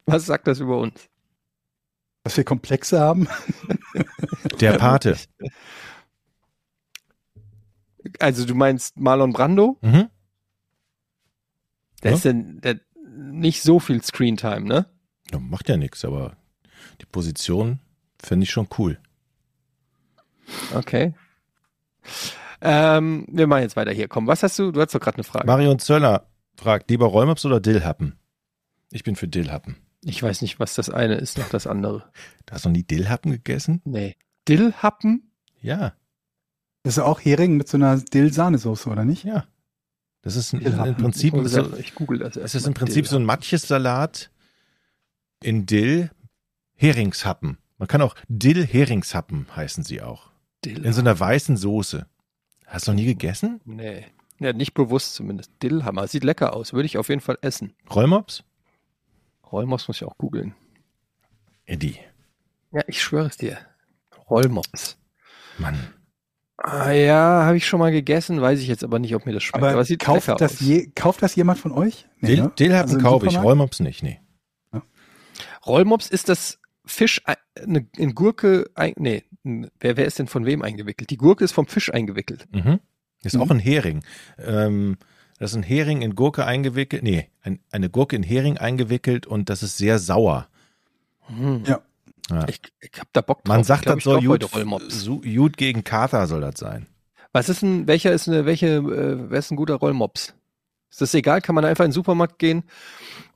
Was 0.04 0.26
sagt 0.26 0.48
das 0.48 0.58
über 0.58 0.78
uns? 0.78 1.08
Dass 2.24 2.36
wir 2.36 2.42
Komplexe 2.42 2.98
haben. 2.98 3.28
Der 4.60 4.72
Pate. 4.76 5.16
Also 8.18 8.44
du 8.44 8.56
meinst 8.56 8.98
Marlon 8.98 9.32
Brando? 9.32 9.78
Mhm. 9.80 10.10
Der 12.02 12.10
Ja. 12.10 12.16
ist 12.16 12.24
denn 12.24 12.60
der, 12.60 12.80
nicht 13.16 13.62
so 13.62 13.78
viel 13.80 14.02
Screentime, 14.02 14.62
ne? 14.62 14.86
Ja, 15.30 15.38
macht 15.38 15.68
ja 15.68 15.76
nichts, 15.76 16.04
aber 16.04 16.36
die 17.00 17.06
Position 17.06 17.78
finde 18.22 18.44
ich 18.44 18.50
schon 18.50 18.68
cool. 18.78 18.98
Okay. 20.74 21.14
Ähm, 22.60 23.26
wir 23.30 23.46
machen 23.46 23.62
jetzt 23.62 23.76
weiter 23.76 23.92
hier. 23.92 24.08
Komm, 24.08 24.26
was 24.26 24.42
hast 24.42 24.58
du? 24.58 24.70
Du 24.70 24.80
hast 24.80 24.94
doch 24.94 25.00
gerade 25.00 25.16
eine 25.16 25.24
Frage. 25.24 25.46
Marion 25.46 25.78
Zöllner 25.78 26.26
fragt, 26.56 26.90
lieber 26.90 27.06
Rollmops 27.06 27.44
oder 27.44 27.60
Dillhappen? 27.60 28.18
Ich 28.90 29.02
bin 29.04 29.16
für 29.16 29.28
Dillhappen. 29.28 29.76
Ich 30.04 30.22
weiß 30.22 30.42
nicht, 30.42 30.58
was 30.60 30.74
das 30.74 30.90
eine 30.90 31.14
ist, 31.14 31.38
noch 31.38 31.48
das 31.48 31.66
andere. 31.66 32.04
Du 32.46 32.52
hast 32.54 32.64
noch 32.64 32.72
nie 32.72 32.82
Dillhappen 32.82 33.32
gegessen? 33.32 33.80
Nee. 33.84 34.16
Dillhappen? 34.48 35.30
Ja, 35.60 35.92
Das 36.82 36.96
ist 36.96 37.02
auch 37.02 37.20
Hering 37.20 37.56
mit 37.56 37.68
so 37.68 37.76
einer 37.76 37.96
Dill-Sahnesoße, 37.98 38.90
oder 38.90 39.04
nicht? 39.04 39.22
ja. 39.24 39.44
Das 40.22 40.36
ist 40.36 40.52
ein, 40.52 40.60
Dillhappen. 40.60 40.94
im 40.94 40.96
Prinzip 40.96 41.34
Ich, 41.34 41.48
so, 41.48 41.76
ich 41.76 41.94
google 41.94 42.18
das 42.20 42.36
es 42.36 42.54
ist 42.54 42.66
im 42.66 42.74
Prinzip 42.74 43.06
so 43.06 43.16
ein 43.16 43.24
Matjessalat 43.24 44.30
in 45.42 45.66
Dill, 45.66 46.10
Heringshappen. 46.76 47.58
Man 47.78 47.88
kann 47.88 48.02
auch 48.02 48.14
Dill-Heringshappen 48.28 49.48
heißen 49.56 49.82
sie 49.82 50.00
auch. 50.00 50.30
Dill. 50.64 50.84
In 50.86 50.92
so 50.92 51.00
einer 51.00 51.18
weißen 51.18 51.56
Soße. 51.56 52.06
Hast 52.66 52.86
du 52.86 52.92
noch 52.92 52.96
nie 52.96 53.04
gegessen? 53.06 53.60
Nee. 53.64 54.06
Ja, 54.38 54.52
nicht 54.52 54.74
bewusst 54.74 55.14
zumindest. 55.14 55.50
Dillhammer. 55.62 56.06
Sieht 56.06 56.24
lecker 56.24 56.54
aus. 56.54 56.72
Würde 56.72 56.86
ich 56.86 56.98
auf 56.98 57.08
jeden 57.08 57.20
Fall 57.20 57.38
essen. 57.42 57.72
Rollmops? 57.92 58.44
Rollmops 59.50 59.88
muss 59.88 59.96
ich 59.96 60.04
auch 60.04 60.16
googeln. 60.18 60.54
Eddie. 61.66 61.98
Ja, 62.72 62.82
ich 62.86 63.02
schwöre 63.02 63.26
es 63.26 63.36
dir. 63.36 63.58
Rollmops. 64.30 64.96
Mann. 65.58 65.76
Ah, 66.64 66.92
ja, 66.92 67.44
habe 67.44 67.56
ich 67.56 67.66
schon 67.66 67.80
mal 67.80 67.90
gegessen, 67.90 68.40
weiß 68.40 68.60
ich 68.60 68.68
jetzt 68.68 68.84
aber 68.84 68.98
nicht, 69.00 69.14
ob 69.16 69.26
mir 69.26 69.32
das 69.32 69.42
schmeckt. 69.42 69.64
Aber, 69.64 69.84
sieht 69.84 69.98
kauft, 70.00 70.28
das 70.40 70.60
je, 70.60 70.90
kauft 70.94 71.20
das 71.22 71.34
jemand 71.34 71.58
von 71.58 71.72
euch? 71.72 72.06
Nee, 72.20 72.28
Dill, 72.36 72.42
ne? 72.44 72.52
Dillhappen 72.56 72.94
Also 72.94 73.04
kaufe 73.04 73.26
ich? 73.26 73.36
Rollmops 73.36 73.80
nicht, 73.80 74.02
nee. 74.04 74.20
Rollmops 75.66 76.08
ist 76.08 76.28
das 76.28 76.58
Fisch 76.84 77.20
ei- 77.26 77.36
eine, 77.60 77.86
in 77.96 78.14
Gurke, 78.14 78.70
ein, 78.74 78.94
nee, 78.96 79.22
wer, 79.44 79.96
wer 79.96 80.04
ist 80.06 80.18
denn 80.18 80.26
von 80.26 80.46
wem 80.46 80.62
eingewickelt? 80.62 81.10
Die 81.10 81.16
Gurke 81.16 81.44
ist 81.44 81.52
vom 81.52 81.66
Fisch 81.66 81.92
eingewickelt. 81.92 82.46
Mhm. 82.52 82.80
Ist 83.22 83.34
Mhm. 83.36 83.42
auch 83.42 83.50
ein 83.50 83.58
Hering. 83.60 84.04
Ähm, 84.38 84.96
das 85.38 85.52
ist 85.52 85.56
ein 85.56 85.62
Hering 85.62 86.02
in 86.02 86.14
Gurke 86.14 86.44
eingewickelt, 86.46 87.02
nee, 87.02 87.28
ein, 87.42 87.60
eine 87.70 87.88
Gurke 87.90 88.16
in 88.16 88.22
Hering 88.22 88.58
eingewickelt 88.58 89.26
und 89.26 89.48
das 89.48 89.62
ist 89.62 89.78
sehr 89.78 89.98
sauer. 89.98 90.48
Hm. 91.26 91.62
Ja. 91.66 91.80
Ja. 92.30 92.46
Ich, 92.48 92.60
ich 92.80 92.90
hab 92.98 93.12
da 93.12 93.20
Bock 93.20 93.44
drauf. 93.44 93.48
Man 93.56 93.64
sagt, 93.64 93.82
glaub, 93.82 93.96
das 93.96 94.04
soll 94.04 94.16
kauf 94.20 94.28
heute 94.28 94.44
Jud, 94.46 94.54
Rollmops. 94.54 95.00
so- 95.00 95.22
Jud 95.22 95.56
gegen 95.56 95.84
Kater 95.84 96.26
soll 96.26 96.40
das 96.40 96.58
sein. 96.58 96.86
Was 97.32 97.48
ist 97.48 97.62
ein, 97.62 97.86
welcher 97.86 98.12
ist 98.12 98.28
eine, 98.28 98.44
welche, 98.46 98.66
äh, 98.76 99.30
wer 99.30 99.38
ist 99.38 99.50
ein 99.50 99.56
guter 99.56 99.74
Rollmops? 99.74 100.34
Ist 100.90 101.00
das 101.00 101.14
egal? 101.14 101.40
Kann 101.40 101.54
man 101.54 101.64
einfach 101.64 101.84
in 101.84 101.88
den 101.90 101.94
Supermarkt 101.94 102.38
gehen 102.38 102.64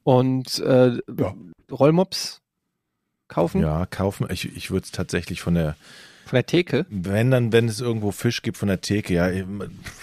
und 0.05 0.59
äh, 0.61 0.99
Ja. 1.19 1.35
Rollmops 1.71 2.41
kaufen? 3.29 3.61
Ja, 3.63 3.87
kaufen. 3.87 4.27
Ich, 4.31 4.55
ich 4.57 4.71
würde 4.71 4.85
es 4.85 4.93
tatsächlich 4.93 5.41
von 5.41 5.55
der, 5.55 5.77
Von 6.27 6.37
der 6.37 6.47
Theke? 6.47 6.87
wenn 6.91 7.31
dann, 7.31 7.53
wenn 7.53 7.69
es 7.69 7.81
irgendwo 7.81 8.13
Fisch 8.13 8.43
gibt 8.43 8.57
von 8.59 8.69
der 8.69 8.81
Theke, 8.83 9.15
ja, 9.15 9.31
ich 9.31 9.45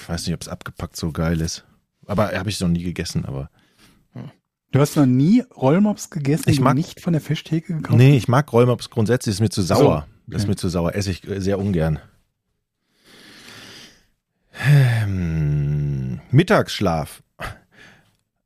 weiß 0.07 0.25
nicht, 0.25 0.33
ob 0.35 0.41
es 0.41 0.47
abgepackt 0.47 0.95
so 0.97 1.11
geil 1.11 1.39
ist. 1.41 1.63
Aber 2.05 2.31
habe 2.37 2.49
ich 2.49 2.59
noch 2.59 2.67
nie 2.69 2.83
gegessen, 2.83 3.23
aber. 3.25 3.49
Du 4.73 4.79
hast 4.79 4.95
noch 4.97 5.05
nie 5.05 5.43
Rollmops 5.55 6.09
gegessen, 6.09 6.49
Ich 6.49 6.59
mag- 6.59 6.75
nicht 6.75 6.99
von 6.99 7.13
der 7.13 7.21
Fischtheke 7.21 7.75
gekauft 7.75 7.95
Nee, 7.97 8.17
ich 8.17 8.27
mag 8.27 8.51
Rollmops 8.51 8.89
grundsätzlich, 8.89 9.33
ist 9.35 9.39
mir 9.39 9.49
zu 9.49 9.61
sauer. 9.61 10.07
Das 10.27 10.39
ist 10.39 10.43
okay. 10.43 10.49
mir 10.49 10.55
zu 10.55 10.67
sauer, 10.69 10.95
esse 10.95 11.11
ich 11.11 11.21
sehr 11.37 11.59
ungern. 11.59 11.99
Ähm, 14.65 16.19
Mittagsschlaf. 16.31 17.21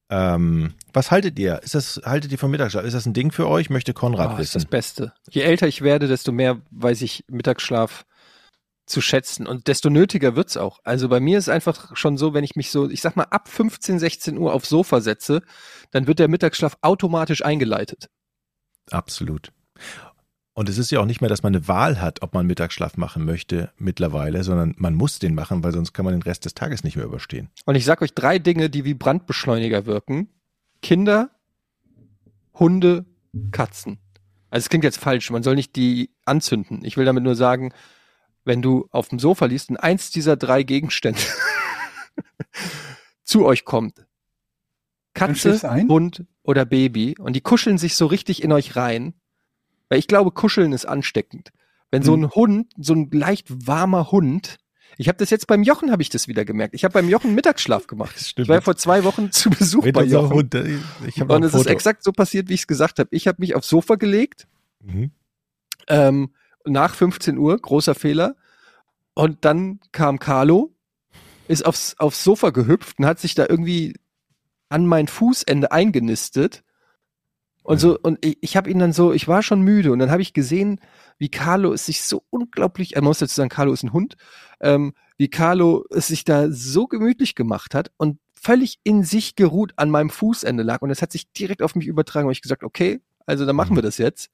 Ähm, 0.10 0.74
was 0.94 1.12
haltet 1.12 1.38
ihr? 1.40 1.62
Ist 1.64 1.76
das, 1.76 2.02
haltet 2.06 2.32
ihr 2.32 2.38
vom 2.38 2.52
Mittagsschlaf? 2.52 2.84
Ist 2.86 2.94
das 2.94 3.06
ein 3.06 3.14
Ding 3.14 3.32
für 3.32 3.48
euch? 3.48 3.70
Möchte 3.70 3.94
Konrad 3.94 4.38
Oh, 4.38 4.42
ist 4.42 4.54
das 4.56 4.62
wissen. 4.64 4.70
Beste. 4.70 5.14
Je 5.30 5.42
älter 5.42 5.68
ich 5.68 5.82
werde, 5.82 6.08
desto 6.08 6.32
mehr 6.32 6.62
weiß 6.72 7.02
ich 7.04 7.24
Mittagsschlaf 7.30 8.06
zu 8.88 9.02
schätzen 9.02 9.46
und 9.46 9.68
desto 9.68 9.90
nötiger 9.90 10.36
wird's 10.36 10.58
auch. 10.58 10.80
Also 10.84 11.10
bei 11.10 11.20
mir 11.20 11.38
ist 11.38 11.50
einfach 11.50 11.96
schon 11.96 12.18
so, 12.18 12.34
wenn 12.34 12.44
ich 12.44 12.56
mich 12.56 12.72
so, 12.72 12.90
ich 12.90 13.02
sag 13.02 13.16
mal, 13.16 13.26
ab 13.26 13.50
15, 13.50 14.00
16 14.00 14.38
Uhr 14.38 14.54
aufs 14.54 14.70
Sofa 14.70 15.02
setze, 15.02 15.42
dann 15.92 16.08
wird 16.08 16.20
der 16.20 16.30
Mittagsschlaf 16.30 16.78
automatisch 16.82 17.44
eingeleitet. 17.44 18.10
Absolut. 18.90 19.52
Und 20.54 20.70
es 20.70 20.80
ist 20.80 20.90
ja 20.90 21.02
auch 21.02 21.06
nicht 21.06 21.22
mehr, 21.22 21.30
dass 21.30 21.44
man 21.44 21.54
eine 21.54 21.68
Wahl 21.68 22.02
hat, 22.02 22.24
ob 22.24 22.34
man 22.34 22.48
Mittagsschlaf 22.48 22.98
machen 22.98 23.26
möchte 23.26 23.72
mittlerweile, 23.78 24.44
sondern 24.44 24.74
man 24.78 24.96
muss 24.96 25.20
den 25.20 25.36
machen, 25.36 25.64
weil 25.64 25.74
sonst 25.74 25.94
kann 25.94 26.06
man 26.06 26.16
den 26.16 26.24
Rest 26.24 26.46
des 26.46 26.56
Tages 26.56 26.84
nicht 26.84 26.96
mehr 26.96 27.06
überstehen. 27.06 27.50
Und 27.66 27.76
ich 27.76 27.86
sag 27.86 28.02
euch 28.02 28.16
drei 28.16 28.40
Dinge, 28.40 28.70
die 28.70 28.84
wie 28.84 28.96
Brandbeschleuniger 28.96 29.86
wirken. 29.86 30.30
Kinder, 30.82 31.30
Hunde, 32.56 33.06
Katzen. 33.52 34.00
Also 34.50 34.64
es 34.64 34.70
klingt 34.70 34.86
jetzt 34.86 34.98
falsch, 34.98 35.30
man 35.30 35.44
soll 35.44 35.56
nicht 35.56 35.76
die 35.76 36.10
anzünden. 36.26 36.84
Ich 36.86 36.98
will 36.98 37.06
damit 37.06 37.24
nur 37.24 37.36
sagen, 37.36 37.74
wenn 38.48 38.62
du 38.62 38.88
auf 38.92 39.10
dem 39.10 39.20
Sofa 39.20 39.46
liest 39.46 39.70
und 39.70 39.78
eins 39.78 40.10
dieser 40.10 40.38
drei 40.38 40.64
Gegenstände 40.64 41.20
zu 43.24 43.46
euch 43.46 43.66
kommt, 43.66 44.06
Katze? 45.14 45.60
Hund 45.90 46.26
oder 46.44 46.66
Baby 46.66 47.16
und 47.20 47.36
die 47.36 47.42
kuscheln 47.42 47.78
sich 47.78 47.96
so 47.96 48.06
richtig 48.06 48.44
in 48.44 48.52
euch 48.52 48.76
rein, 48.76 49.14
weil 49.90 50.00
ich 50.00 50.08
glaube, 50.08 50.32
kuscheln 50.32 50.74
ist 50.74 50.86
ansteckend. 50.86 51.52
Wenn 51.92 52.04
so 52.04 52.14
Hm. 52.14 52.24
ein 52.24 52.30
Hund, 52.32 52.74
so 52.78 52.94
ein 52.94 53.10
leicht 53.12 53.68
warmer 53.68 54.12
Hund, 54.12 54.58
ich 54.98 55.08
habe 55.10 55.18
das 55.18 55.30
jetzt 55.30 55.48
beim 55.48 55.64
Jochen 55.64 55.92
habe 55.92 56.02
ich 56.02 56.10
das 56.10 56.28
wieder 56.28 56.46
gemerkt. 56.46 56.74
Ich 56.74 56.84
habe 56.84 56.94
beim 56.94 57.10
Jochen 57.10 57.36
Mittagsschlaf 57.36 57.88
gemacht. 57.88 58.16
Ich 58.18 58.48
war 58.48 58.56
ja 58.56 58.62
vor 58.62 58.76
zwei 58.78 59.04
Wochen 59.04 59.32
zu 59.32 59.50
Besuch 59.50 59.84
bei 59.92 60.04
Jochen. 60.04 60.50
hab 61.20 61.30
Und 61.30 61.44
es 61.44 61.54
ist 61.54 61.68
exakt 61.68 62.04
so 62.04 62.12
passiert, 62.12 62.50
wie 62.50 62.54
ich 62.54 62.62
es 62.62 62.68
gesagt 62.68 63.00
habe. 63.00 63.10
Ich 63.12 63.28
habe 63.28 63.38
mich 63.40 63.56
aufs 63.56 63.70
Sofa 63.70 63.96
gelegt, 63.96 64.48
Mhm. 64.84 65.12
ähm, 65.88 66.30
nach 66.68 66.96
15 66.96 67.38
Uhr, 67.38 67.58
großer 67.58 67.96
Fehler. 67.96 68.36
Und 69.14 69.46
dann 69.46 69.80
kam 69.92 70.20
Carlo, 70.20 70.74
ist 71.48 71.66
aufs, 71.66 71.96
aufs 71.98 72.24
Sofa 72.24 72.52
gehüpft 72.52 73.00
und 73.00 73.06
hat 73.06 73.20
sich 73.20 73.36
da 73.36 73.46
irgendwie 73.48 73.96
an 74.70 74.86
mein 74.86 75.08
Fußende 75.08 75.72
eingenistet. 75.72 76.64
Und 77.64 77.80
so, 77.80 77.98
und 78.00 78.24
ich, 78.24 78.38
ich 78.42 78.56
habe 78.58 78.70
ihn 78.70 78.80
dann 78.80 78.94
so, 78.94 79.12
ich 79.12 79.28
war 79.28 79.44
schon 79.44 79.62
müde 79.62 79.92
und 79.92 80.00
dann 80.00 80.12
habe 80.12 80.22
ich 80.22 80.34
gesehen, 80.34 80.80
wie 81.18 81.30
Carlo 81.30 81.74
es 81.74 81.86
sich 81.86 82.02
so 82.04 82.24
unglaublich, 82.30 82.96
er 82.96 83.02
muss 83.02 83.20
dazu 83.20 83.36
sagen, 83.36 83.50
Carlo 83.50 83.74
ist 83.74 83.84
ein 83.84 83.92
Hund, 83.92 84.16
ähm, 84.62 84.94
wie 85.18 85.30
Carlo 85.30 85.84
es 85.90 86.08
sich 86.08 86.24
da 86.24 86.50
so 86.50 86.88
gemütlich 86.88 87.36
gemacht 87.36 87.76
hat 87.76 87.92
und 87.98 88.20
völlig 88.40 88.80
in 88.84 89.04
sich 89.04 89.36
geruht 89.36 89.74
an 89.76 89.90
meinem 89.90 90.10
Fußende 90.10 90.64
lag 90.64 90.82
und 90.82 90.92
es 90.92 91.02
hat 91.02 91.12
sich 91.12 91.32
direkt 91.34 91.62
auf 91.62 91.76
mich 91.76 91.88
übertragen 91.88 92.28
und 92.28 92.32
ich 92.32 92.42
gesagt, 92.42 92.64
okay, 92.64 93.02
also 93.26 93.46
dann 93.46 93.56
machen 93.56 93.72
Mhm. 93.74 93.78
wir 93.78 93.82
das 93.84 93.98
jetzt. 93.98 94.30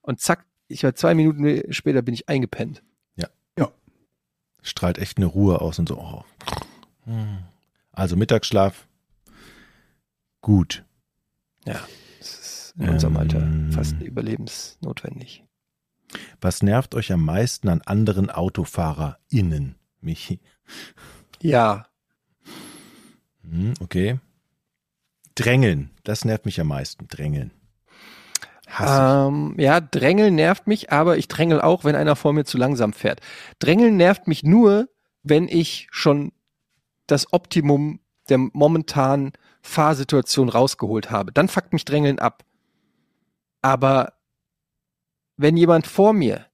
Und 0.00 0.20
zack, 0.20 0.46
ich 0.70 0.82
war 0.84 0.94
zwei 0.94 1.14
Minuten 1.14 1.72
später 1.72 2.02
bin 2.02 2.14
ich 2.14 2.28
eingepennt. 2.28 2.82
Strahlt 4.62 4.98
echt 4.98 5.16
eine 5.16 5.24
Ruhe 5.24 5.62
aus 5.62 5.78
und 5.78 5.88
so. 5.88 5.96
Oh. 5.96 6.22
Hm. 7.04 7.38
Also 7.92 8.14
Mittagsschlaf. 8.14 8.86
Gut. 10.42 10.84
Ja, 11.64 11.80
das 12.18 12.28
ist 12.28 12.74
in 12.78 12.90
unserem 12.90 13.16
Alter 13.16 13.38
Ähm. 13.40 13.72
fast 13.72 13.98
überlebensnotwendig. 14.02 15.44
Was 16.42 16.62
nervt 16.62 16.94
euch 16.94 17.10
am 17.10 17.24
meisten 17.24 17.70
an 17.70 17.80
anderen 17.80 18.28
AutofahrerInnen, 18.28 19.76
Michi? 20.02 20.40
Ja, 21.40 21.86
Hm, 23.42 23.72
okay. 23.80 24.20
Drängeln. 25.36 25.88
Das 26.04 26.26
nervt 26.26 26.44
mich 26.44 26.60
am 26.60 26.66
meisten. 26.68 27.08
Drängeln. 27.08 27.50
Ähm, 28.78 29.54
ja, 29.58 29.80
Drängeln 29.80 30.34
nervt 30.34 30.66
mich, 30.66 30.92
aber 30.92 31.18
ich 31.18 31.28
drängel 31.28 31.60
auch, 31.60 31.84
wenn 31.84 31.96
einer 31.96 32.16
vor 32.16 32.32
mir 32.32 32.44
zu 32.44 32.56
langsam 32.58 32.92
fährt. 32.92 33.20
Drängeln 33.58 33.96
nervt 33.96 34.28
mich 34.28 34.42
nur, 34.42 34.88
wenn 35.22 35.48
ich 35.48 35.88
schon 35.90 36.32
das 37.06 37.32
Optimum 37.32 38.00
der 38.28 38.38
momentanen 38.38 39.32
Fahrsituation 39.62 40.48
rausgeholt 40.48 41.10
habe. 41.10 41.32
Dann 41.32 41.48
fuckt 41.48 41.72
mich 41.72 41.84
Drängeln 41.84 42.18
ab. 42.18 42.44
Aber 43.62 44.14
wenn 45.36 45.56
jemand 45.56 45.86
vor 45.86 46.12
mir 46.12 46.46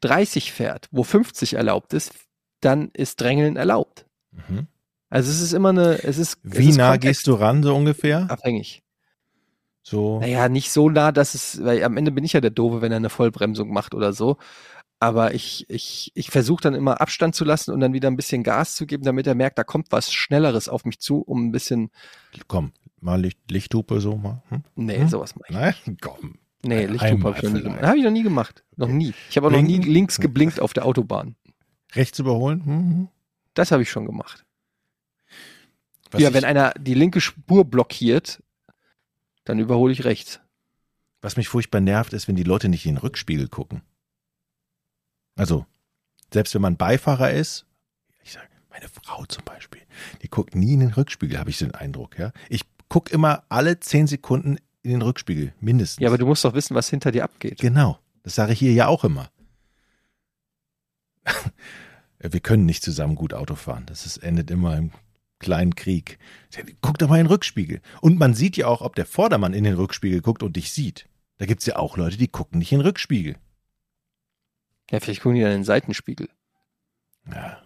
30 0.00 0.52
fährt, 0.52 0.88
wo 0.92 1.02
50 1.02 1.54
erlaubt 1.54 1.92
ist, 1.92 2.14
dann 2.60 2.90
ist 2.92 3.20
Drängeln 3.20 3.56
erlaubt. 3.56 4.06
Mhm. 4.30 4.68
Also 5.10 5.30
es 5.30 5.40
ist 5.40 5.52
immer 5.52 5.70
eine, 5.70 6.02
es 6.02 6.18
ist 6.18 6.38
es 6.44 6.58
Wie 6.58 6.70
ist 6.70 6.76
nah 6.76 6.96
gehst 6.96 7.26
du 7.26 7.34
ran, 7.34 7.62
so 7.62 7.74
ungefähr? 7.74 8.30
abhängig. 8.30 8.83
So. 9.86 10.18
Naja, 10.20 10.48
nicht 10.48 10.70
so 10.72 10.88
nah, 10.88 11.12
dass 11.12 11.34
es, 11.34 11.62
weil 11.62 11.84
am 11.84 11.96
Ende 11.98 12.10
bin 12.10 12.24
ich 12.24 12.32
ja 12.32 12.40
der 12.40 12.50
Doofe, 12.50 12.80
wenn 12.80 12.90
er 12.90 12.96
eine 12.96 13.10
Vollbremsung 13.10 13.70
macht 13.70 13.94
oder 13.94 14.14
so. 14.14 14.38
Aber 14.98 15.34
ich, 15.34 15.66
ich, 15.68 16.10
ich 16.14 16.30
versuche 16.30 16.62
dann 16.62 16.74
immer 16.74 17.02
Abstand 17.02 17.34
zu 17.34 17.44
lassen 17.44 17.70
und 17.72 17.80
dann 17.80 17.92
wieder 17.92 18.08
ein 18.10 18.16
bisschen 18.16 18.42
Gas 18.42 18.74
zu 18.76 18.86
geben, 18.86 19.04
damit 19.04 19.26
er 19.26 19.34
merkt, 19.34 19.58
da 19.58 19.64
kommt 19.64 19.88
was 19.90 20.10
Schnelleres 20.10 20.70
auf 20.70 20.86
mich 20.86 21.00
zu, 21.00 21.18
um 21.20 21.46
ein 21.48 21.52
bisschen, 21.52 21.90
Komm, 22.48 22.72
mal 23.00 23.20
Licht, 23.20 23.38
Lichthupe 23.50 24.00
so 24.00 24.16
mal. 24.16 24.42
Hm? 24.48 24.62
nee, 24.76 24.98
Hm? 25.00 25.08
sowas 25.08 25.36
mache 25.36 25.48
ich. 25.50 25.54
Nein, 25.54 25.98
komm. 26.00 26.38
Nee, 26.62 26.86
Lichthupe 26.86 27.24
habe 27.24 27.36
ich 27.36 27.42
noch 27.42 27.52
nie 27.52 27.62
gemacht. 27.62 27.82
Habe 27.82 27.98
ich 27.98 28.04
noch 28.04 28.10
nie 28.10 28.22
gemacht. 28.22 28.64
Noch 28.76 28.88
nie. 28.88 29.12
Ich 29.28 29.36
habe 29.36 29.48
auch 29.48 29.50
noch 29.52 29.60
nie 29.60 29.76
links 29.78 30.18
geblinkt 30.18 30.60
auf 30.60 30.72
der 30.72 30.86
Autobahn. 30.86 31.36
Rechts 31.92 32.18
überholen? 32.18 32.62
Mhm. 32.64 33.08
Das 33.52 33.70
habe 33.70 33.82
ich 33.82 33.90
schon 33.90 34.06
gemacht. 34.06 34.46
Was 36.10 36.22
ja, 36.22 36.32
wenn 36.32 36.44
einer 36.44 36.72
die 36.78 36.94
linke 36.94 37.20
Spur 37.20 37.66
blockiert, 37.66 38.42
dann 39.44 39.58
überhole 39.58 39.92
ich 39.92 40.04
rechts. 40.04 40.40
was 41.20 41.36
mich 41.38 41.48
furchtbar 41.48 41.80
nervt, 41.80 42.12
ist, 42.12 42.28
wenn 42.28 42.36
die 42.36 42.42
Leute 42.42 42.68
nicht 42.68 42.84
in 42.84 42.96
den 42.96 42.98
Rückspiegel 42.98 43.48
gucken. 43.48 43.80
Also, 45.36 45.64
selbst 46.32 46.54
wenn 46.54 46.60
man 46.60 46.76
Beifahrer 46.76 47.30
ist, 47.30 47.64
ich 48.22 48.32
sage, 48.32 48.48
meine 48.68 48.88
Frau 48.88 49.24
zum 49.24 49.42
Beispiel, 49.44 49.80
die 50.20 50.28
guckt 50.28 50.54
nie 50.54 50.74
in 50.74 50.80
den 50.80 50.92
Rückspiegel, 50.92 51.38
habe 51.38 51.48
ich 51.48 51.58
den 51.58 51.74
Eindruck, 51.74 52.18
ja. 52.18 52.32
Ich 52.50 52.66
gucke 52.90 53.12
immer 53.12 53.44
alle 53.48 53.80
zehn 53.80 54.06
Sekunden 54.06 54.58
in 54.82 54.90
den 54.90 55.02
Rückspiegel, 55.02 55.54
mindestens. 55.60 56.02
Ja, 56.02 56.08
aber 56.08 56.18
du 56.18 56.26
musst 56.26 56.44
doch 56.44 56.52
wissen, 56.52 56.74
was 56.74 56.90
hinter 56.90 57.10
dir 57.10 57.24
abgeht. 57.24 57.58
Genau, 57.58 57.98
das 58.22 58.34
sage 58.34 58.52
ich 58.52 58.58
hier 58.58 58.72
ja 58.72 58.86
auch 58.86 59.04
immer. 59.04 59.30
Wir 62.18 62.40
können 62.40 62.66
nicht 62.66 62.82
zusammen 62.82 63.14
gut 63.16 63.32
Auto 63.34 63.54
fahren. 63.54 63.84
Das 63.86 64.04
ist, 64.06 64.18
endet 64.18 64.50
immer 64.50 64.76
im 64.76 64.92
kleinen 65.38 65.74
Krieg. 65.74 66.18
Guck 66.80 66.98
doch 66.98 67.08
mal 67.08 67.16
in 67.18 67.24
den 67.24 67.32
Rückspiegel. 67.32 67.80
Und 68.00 68.18
man 68.18 68.34
sieht 68.34 68.56
ja 68.56 68.66
auch, 68.66 68.80
ob 68.80 68.94
der 68.94 69.06
Vordermann 69.06 69.54
in 69.54 69.64
den 69.64 69.74
Rückspiegel 69.74 70.20
guckt 70.20 70.42
und 70.42 70.56
dich 70.56 70.72
sieht. 70.72 71.08
Da 71.38 71.46
gibt's 71.46 71.66
ja 71.66 71.76
auch 71.76 71.96
Leute, 71.96 72.16
die 72.16 72.28
gucken 72.28 72.58
nicht 72.58 72.72
in 72.72 72.78
den 72.78 72.86
Rückspiegel. 72.86 73.36
Ja, 74.90 75.00
vielleicht 75.00 75.22
gucken 75.22 75.36
die 75.36 75.42
dann 75.42 75.52
in 75.52 75.58
den 75.58 75.64
Seitenspiegel. 75.64 76.28
Ja. 77.32 77.58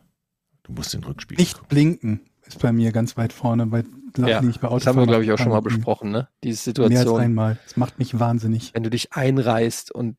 Du 0.63 0.73
musst 0.73 0.95
den 0.95 1.05
Rückspiegel 1.05 1.43
Nicht 1.43 1.55
gucken. 1.55 1.69
blinken 1.69 2.21
ist 2.47 2.61
bei 2.61 2.73
mir 2.73 2.93
ganz 2.93 3.17
weit 3.17 3.33
vorne, 3.33 3.67
bei 3.67 3.85
Ja, 4.17 4.41
liege 4.41 4.51
ich 4.51 4.61
bei 4.61 4.69
das 4.69 4.87
haben 4.87 4.99
wir, 4.99 5.07
glaube 5.07 5.25
ich, 5.25 5.33
auch 5.33 5.39
schon 5.39 5.51
mal 5.51 5.61
besprochen, 5.61 6.11
ne? 6.11 6.29
Diese 6.43 6.71
Mehr 6.71 6.85
als 6.85 6.95
Situation, 6.95 7.21
einmal. 7.21 7.59
Das 7.65 7.77
macht 7.77 7.99
mich 7.99 8.19
wahnsinnig. 8.19 8.75
wenn 8.75 8.83
du 8.83 8.91
dich 8.91 9.13
einreißt 9.13 9.93
und 9.93 10.17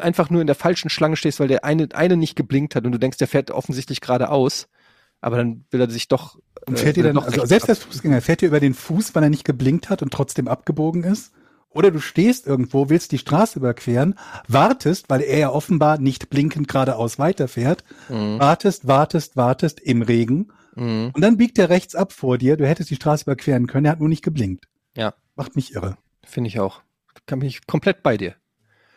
einfach 0.00 0.30
nur 0.30 0.40
in 0.40 0.48
der 0.48 0.56
falschen 0.56 0.90
Schlange 0.90 1.16
stehst, 1.16 1.38
weil 1.38 1.48
der 1.48 1.64
eine, 1.64 1.88
eine 1.94 2.16
nicht 2.16 2.34
geblinkt 2.34 2.74
hat 2.74 2.84
und 2.84 2.92
du 2.92 2.98
denkst, 2.98 3.18
der 3.18 3.28
fährt 3.28 3.50
offensichtlich 3.52 4.00
geradeaus, 4.00 4.68
aber 5.24 5.38
dann 5.38 5.64
will 5.70 5.80
er 5.80 5.90
sich 5.90 6.08
doch. 6.08 6.38
Und 6.66 6.74
äh, 6.74 6.76
fährt 6.82 6.96
ihr 6.96 7.04
will 7.04 7.10
er 7.10 7.14
dann, 7.14 7.24
also 7.24 7.46
selbst 7.46 7.68
als 7.68 7.78
Fußgänger, 7.80 8.20
fährt 8.20 8.42
ihr 8.42 8.48
über 8.48 8.60
den 8.60 8.74
Fuß, 8.74 9.14
weil 9.14 9.22
er 9.22 9.30
nicht 9.30 9.44
geblinkt 9.44 9.90
hat 9.90 10.02
und 10.02 10.12
trotzdem 10.12 10.48
abgebogen 10.48 11.02
ist? 11.04 11.32
Oder 11.70 11.90
du 11.90 11.98
stehst 12.00 12.46
irgendwo, 12.46 12.88
willst 12.88 13.10
die 13.10 13.18
Straße 13.18 13.58
überqueren, 13.58 14.14
wartest, 14.46 15.10
weil 15.10 15.22
er 15.22 15.38
ja 15.38 15.50
offenbar 15.50 15.98
nicht 15.98 16.30
blinkend 16.30 16.68
geradeaus 16.68 17.18
weiterfährt, 17.18 17.82
Mhm. 18.08 18.38
wartest, 18.38 18.86
wartest, 18.86 19.36
wartest 19.36 19.80
im 19.80 20.02
Regen 20.02 20.52
Mhm. 20.76 21.10
und 21.14 21.20
dann 21.20 21.36
biegt 21.36 21.58
er 21.58 21.70
rechts 21.70 21.94
ab 21.94 22.12
vor 22.12 22.38
dir, 22.38 22.56
du 22.56 22.66
hättest 22.66 22.90
die 22.90 22.96
Straße 22.96 23.24
überqueren 23.24 23.66
können, 23.66 23.86
er 23.86 23.92
hat 23.92 24.00
nur 24.00 24.08
nicht 24.08 24.22
geblinkt. 24.22 24.66
Ja. 24.96 25.14
Macht 25.34 25.56
mich 25.56 25.74
irre. 25.74 25.96
Finde 26.24 26.48
ich 26.48 26.60
auch. 26.60 26.82
Kann 27.26 27.40
mich 27.40 27.66
komplett 27.66 28.02
bei 28.02 28.16
dir. 28.16 28.34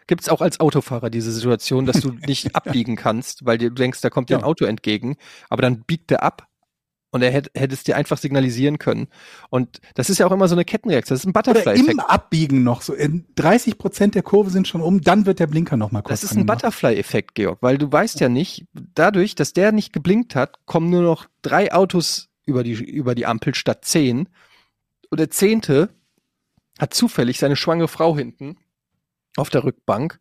Gibt 0.07 0.21
es 0.21 0.29
auch 0.29 0.41
als 0.41 0.59
Autofahrer 0.59 1.09
diese 1.09 1.31
Situation, 1.31 1.85
dass 1.85 1.99
du 2.01 2.11
nicht 2.11 2.55
abbiegen 2.55 2.95
kannst, 2.95 3.45
weil 3.45 3.57
du 3.57 3.69
denkst, 3.69 4.01
da 4.01 4.09
kommt 4.09 4.29
dir 4.29 4.37
ein 4.37 4.41
Ja. 4.41 4.45
Auto 4.47 4.65
entgegen, 4.65 5.17
aber 5.49 5.61
dann 5.61 5.81
biegt 5.81 6.11
er 6.11 6.23
ab 6.23 6.47
und 7.11 7.21
er 7.21 7.31
hätte, 7.31 7.51
hätte 7.57 7.73
es 7.73 7.83
dir 7.83 7.95
einfach 7.95 8.17
signalisieren 8.17 8.79
können. 8.79 9.07
Und 9.49 9.79
das 9.95 10.09
ist 10.09 10.17
ja 10.17 10.27
auch 10.27 10.31
immer 10.31 10.47
so 10.47 10.55
eine 10.55 10.65
Kettenreaktion. 10.65 11.15
Das 11.15 11.21
ist 11.23 11.27
ein 11.27 11.33
Butterfly-Effekt. 11.33 11.89
im 11.89 11.99
Abbiegen 11.99 12.63
noch, 12.63 12.81
so 12.81 12.93
in 12.93 13.25
30 13.35 13.77
Prozent 13.77 14.15
der 14.15 14.23
Kurve 14.23 14.49
sind 14.49 14.67
schon 14.67 14.81
um, 14.81 15.01
dann 15.01 15.25
wird 15.25 15.39
der 15.39 15.47
Blinker 15.47 15.77
noch 15.77 15.91
mal 15.91 16.01
kurz 16.01 16.21
Das 16.21 16.31
ist 16.31 16.37
ein. 16.37 16.45
Butterfly-Effekt, 16.45 17.35
Georg, 17.35 17.59
weil 17.61 17.77
du 17.77 17.91
weißt 17.91 18.19
ja 18.19 18.29
nicht, 18.29 18.65
dadurch, 18.73 19.35
dass 19.35 19.53
der 19.53 19.71
nicht 19.71 19.93
geblinkt 19.93 20.35
hat, 20.35 20.65
kommen 20.65 20.89
nur 20.89 21.01
noch 21.01 21.27
drei 21.41 21.73
Autos 21.73 22.29
über 22.45 22.63
die, 22.63 22.73
über 22.73 23.15
die 23.15 23.25
Ampel 23.25 23.55
statt 23.55 23.83
zehn. 23.85 24.29
Und 25.09 25.19
der 25.19 25.29
zehnte 25.29 25.89
hat 26.79 26.93
zufällig 26.93 27.39
seine 27.39 27.55
schwangere 27.55 27.87
Frau 27.87 28.15
hinten 28.17 28.57
auf 29.37 29.49
der 29.49 29.63
Rückbank 29.63 30.19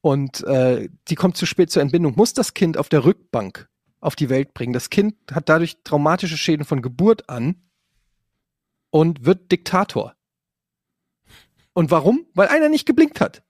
und 0.00 0.42
äh, 0.44 0.88
die 1.08 1.14
kommt 1.14 1.36
zu 1.36 1.46
spät 1.46 1.70
zur 1.70 1.82
Entbindung, 1.82 2.14
muss 2.16 2.34
das 2.34 2.54
Kind 2.54 2.76
auf 2.76 2.88
der 2.88 3.04
Rückbank 3.04 3.68
auf 4.00 4.16
die 4.16 4.28
Welt 4.28 4.52
bringen. 4.52 4.72
Das 4.72 4.90
Kind 4.90 5.14
hat 5.32 5.48
dadurch 5.48 5.78
traumatische 5.84 6.36
Schäden 6.36 6.66
von 6.66 6.82
Geburt 6.82 7.28
an 7.28 7.62
und 8.90 9.24
wird 9.24 9.50
Diktator. 9.52 10.16
Und 11.72 11.90
warum? 11.90 12.26
Weil 12.34 12.48
einer 12.48 12.68
nicht 12.68 12.84
geblinkt 12.84 13.20
hat. 13.20 13.42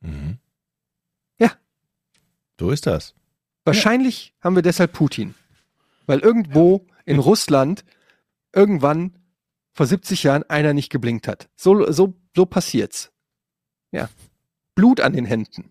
Mhm. 0.00 0.38
Ja. 1.38 1.52
So 2.60 2.70
ist 2.70 2.86
das. 2.86 3.14
Wahrscheinlich 3.64 4.34
haben 4.40 4.54
wir 4.54 4.62
deshalb 4.62 4.92
Putin. 4.92 5.34
Weil 6.06 6.20
irgendwo 6.20 6.86
in 7.04 7.18
Russland 7.18 7.84
irgendwann 8.52 9.18
vor 9.72 9.86
70 9.86 10.22
Jahren 10.24 10.42
einer 10.44 10.74
nicht 10.74 10.90
geblinkt 10.90 11.26
hat. 11.28 11.48
So, 11.56 11.90
so, 11.90 12.14
so 12.36 12.44
passiert's. 12.46 13.11
Ja. 13.92 14.08
Blut 14.74 15.00
an 15.00 15.12
den 15.12 15.26
Händen. 15.26 15.70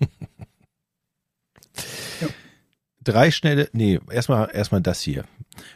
Drei 3.02 3.30
schnelle, 3.30 3.70
nee, 3.72 3.98
erstmal 4.10 4.50
erstmal 4.52 4.82
das 4.82 5.00
hier. 5.00 5.24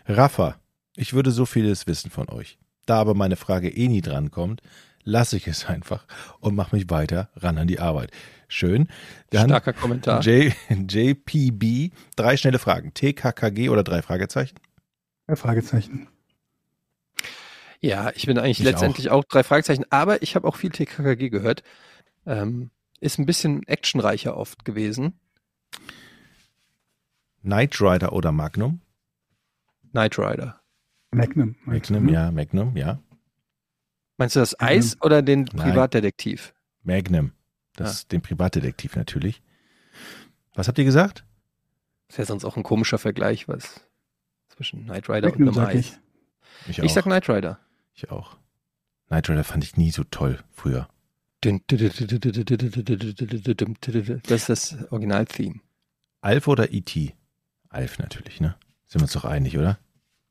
Rafa, 0.06 0.56
ich 0.94 1.14
würde 1.14 1.30
so 1.30 1.46
vieles 1.46 1.86
wissen 1.86 2.10
von 2.10 2.28
euch. 2.28 2.58
Da 2.84 3.00
aber 3.00 3.14
meine 3.14 3.36
Frage 3.36 3.70
eh 3.70 3.88
nie 3.88 4.02
drankommt, 4.02 4.60
lasse 5.04 5.36
ich 5.36 5.46
es 5.46 5.64
einfach 5.66 6.04
und 6.40 6.54
mache 6.54 6.76
mich 6.76 6.90
weiter 6.90 7.30
ran 7.36 7.56
an 7.56 7.66
die 7.66 7.80
Arbeit. 7.80 8.10
Schön. 8.48 8.88
Dann 9.30 9.48
Starker 9.48 9.72
Kommentar. 9.72 10.20
J, 10.20 10.52
JPB, 10.68 11.92
drei 12.16 12.36
schnelle 12.36 12.58
Fragen. 12.58 12.92
TKKG 12.92 13.70
oder 13.70 13.82
drei 13.82 14.02
Fragezeichen? 14.02 14.56
Ja, 15.28 15.36
Fragezeichen. 15.36 16.08
Ja, 17.84 18.12
ich 18.14 18.24
bin 18.26 18.38
eigentlich 18.38 18.60
Ich 18.60 18.64
letztendlich 18.64 19.10
auch. 19.10 19.24
drei 19.24 19.42
Fragezeichen, 19.42 19.84
aber 19.90 20.22
ich 20.22 20.36
habe 20.36 20.48
auch 20.48 20.56
viel 20.56 20.70
TKKG 20.70 21.28
gehört. 21.28 21.62
Ähm, 22.24 22.70
ist 23.00 23.18
ein 23.18 23.26
bisschen 23.26 23.62
actionreicher 23.66 24.36
oft 24.38 24.64
gewesen. 24.64 25.20
Knight 27.42 27.78
Rider 27.82 28.12
oder 28.14 28.32
Magnum? 28.32 28.80
Knight 29.90 30.18
Rider. 30.18 30.60
Magnum. 31.10 31.56
Magnum, 31.64 32.08
ja, 32.08 32.30
Magnum, 32.30 32.74
ja. 32.76 33.00
Meinst 34.16 34.34
du 34.36 34.40
das 34.40 34.58
Eis 34.60 34.96
oder 35.02 35.20
den 35.20 35.42
Nein. 35.52 35.70
Privatdetektiv? 35.70 36.54
Magnum. 36.84 37.32
Das 37.76 37.88
Ah. 37.88 37.92
ist 37.92 38.12
den 38.12 38.22
Privatdetektiv 38.22 38.96
natürlich. 38.96 39.42
Was 40.54 40.68
habt 40.68 40.78
ihr 40.78 40.84
gesagt? 40.84 41.24
Ist 42.08 42.18
ja 42.18 42.24
sonst 42.24 42.44
auch 42.44 42.56
ein 42.56 42.62
komischer 42.62 42.98
Vergleich, 42.98 43.46
was 43.48 43.80
zwischen 44.48 44.84
Knight 44.84 45.08
Rider 45.10 45.28
Magnum, 45.28 45.48
und 45.48 45.58
einem 45.58 45.66
Eis. 45.68 45.74
ich. 45.76 45.98
Ich, 46.70 46.78
Ich 46.78 46.84
auch. 46.90 46.94
sag 46.94 47.04
Knight 47.04 47.28
Rider. 47.28 47.58
Ich 47.94 48.10
auch. 48.10 48.36
Knight 49.08 49.28
Rider 49.28 49.44
fand 49.44 49.64
ich 49.64 49.76
nie 49.76 49.90
so 49.90 50.04
toll 50.04 50.38
früher. 50.52 50.88
Das 51.42 51.52
ist 54.40 54.48
das 54.48 54.76
Original-Theme. 54.90 55.60
Alf 56.22 56.48
oder 56.48 56.72
E.T.? 56.72 57.14
Alf 57.68 57.98
natürlich, 57.98 58.40
ne? 58.40 58.54
Sind 58.86 59.00
wir 59.00 59.04
uns 59.04 59.12
doch 59.12 59.24
einig, 59.24 59.58
oder? 59.58 59.78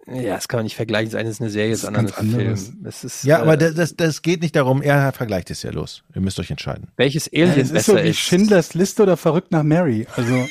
Ja, 0.07 0.35
das 0.35 0.47
kann 0.47 0.57
man 0.57 0.63
nicht 0.65 0.75
vergleichen. 0.75 1.11
Das 1.11 1.19
eine 1.19 1.29
ist 1.29 1.39
eine 1.39 1.49
Serie, 1.49 1.71
das 1.71 1.81
Das 1.81 1.87
andere 1.89 2.07
ist 2.07 2.17
ein. 2.17 2.29
Film. 2.31 2.83
Das 2.83 3.03
ist, 3.03 3.23
Ja, 3.23 3.37
äh, 3.37 3.41
aber 3.41 3.55
das, 3.57 3.75
das, 3.75 3.95
das 3.95 4.21
geht 4.21 4.41
nicht 4.41 4.55
darum, 4.55 4.81
er 4.81 5.13
vergleicht 5.13 5.49
es 5.51 5.61
ja 5.63 5.71
los. 5.71 6.03
Ihr 6.13 6.21
müsst 6.21 6.39
euch 6.39 6.49
entscheiden. 6.51 6.87
welches 6.97 7.29
Ja, 7.31 7.45
Alien 7.45 7.59
es 7.59 7.67
ist 7.67 7.73
besser 7.73 7.91
so 7.93 8.03
wie 8.03 8.09
ist. 8.09 8.17
Schindlers 8.19 8.73
Liste 8.73 9.03
oder 9.03 9.15
Verrückt 9.17 9.51
nach 9.51 9.63
Mary. 9.63 10.07
Also 10.15 10.47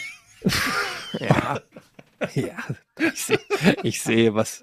Ja. 1.18 1.60
Ja, 2.34 2.56
ich 2.98 3.24
sehe, 3.24 3.38
ich 3.82 4.02
sehe 4.02 4.34
was. 4.34 4.62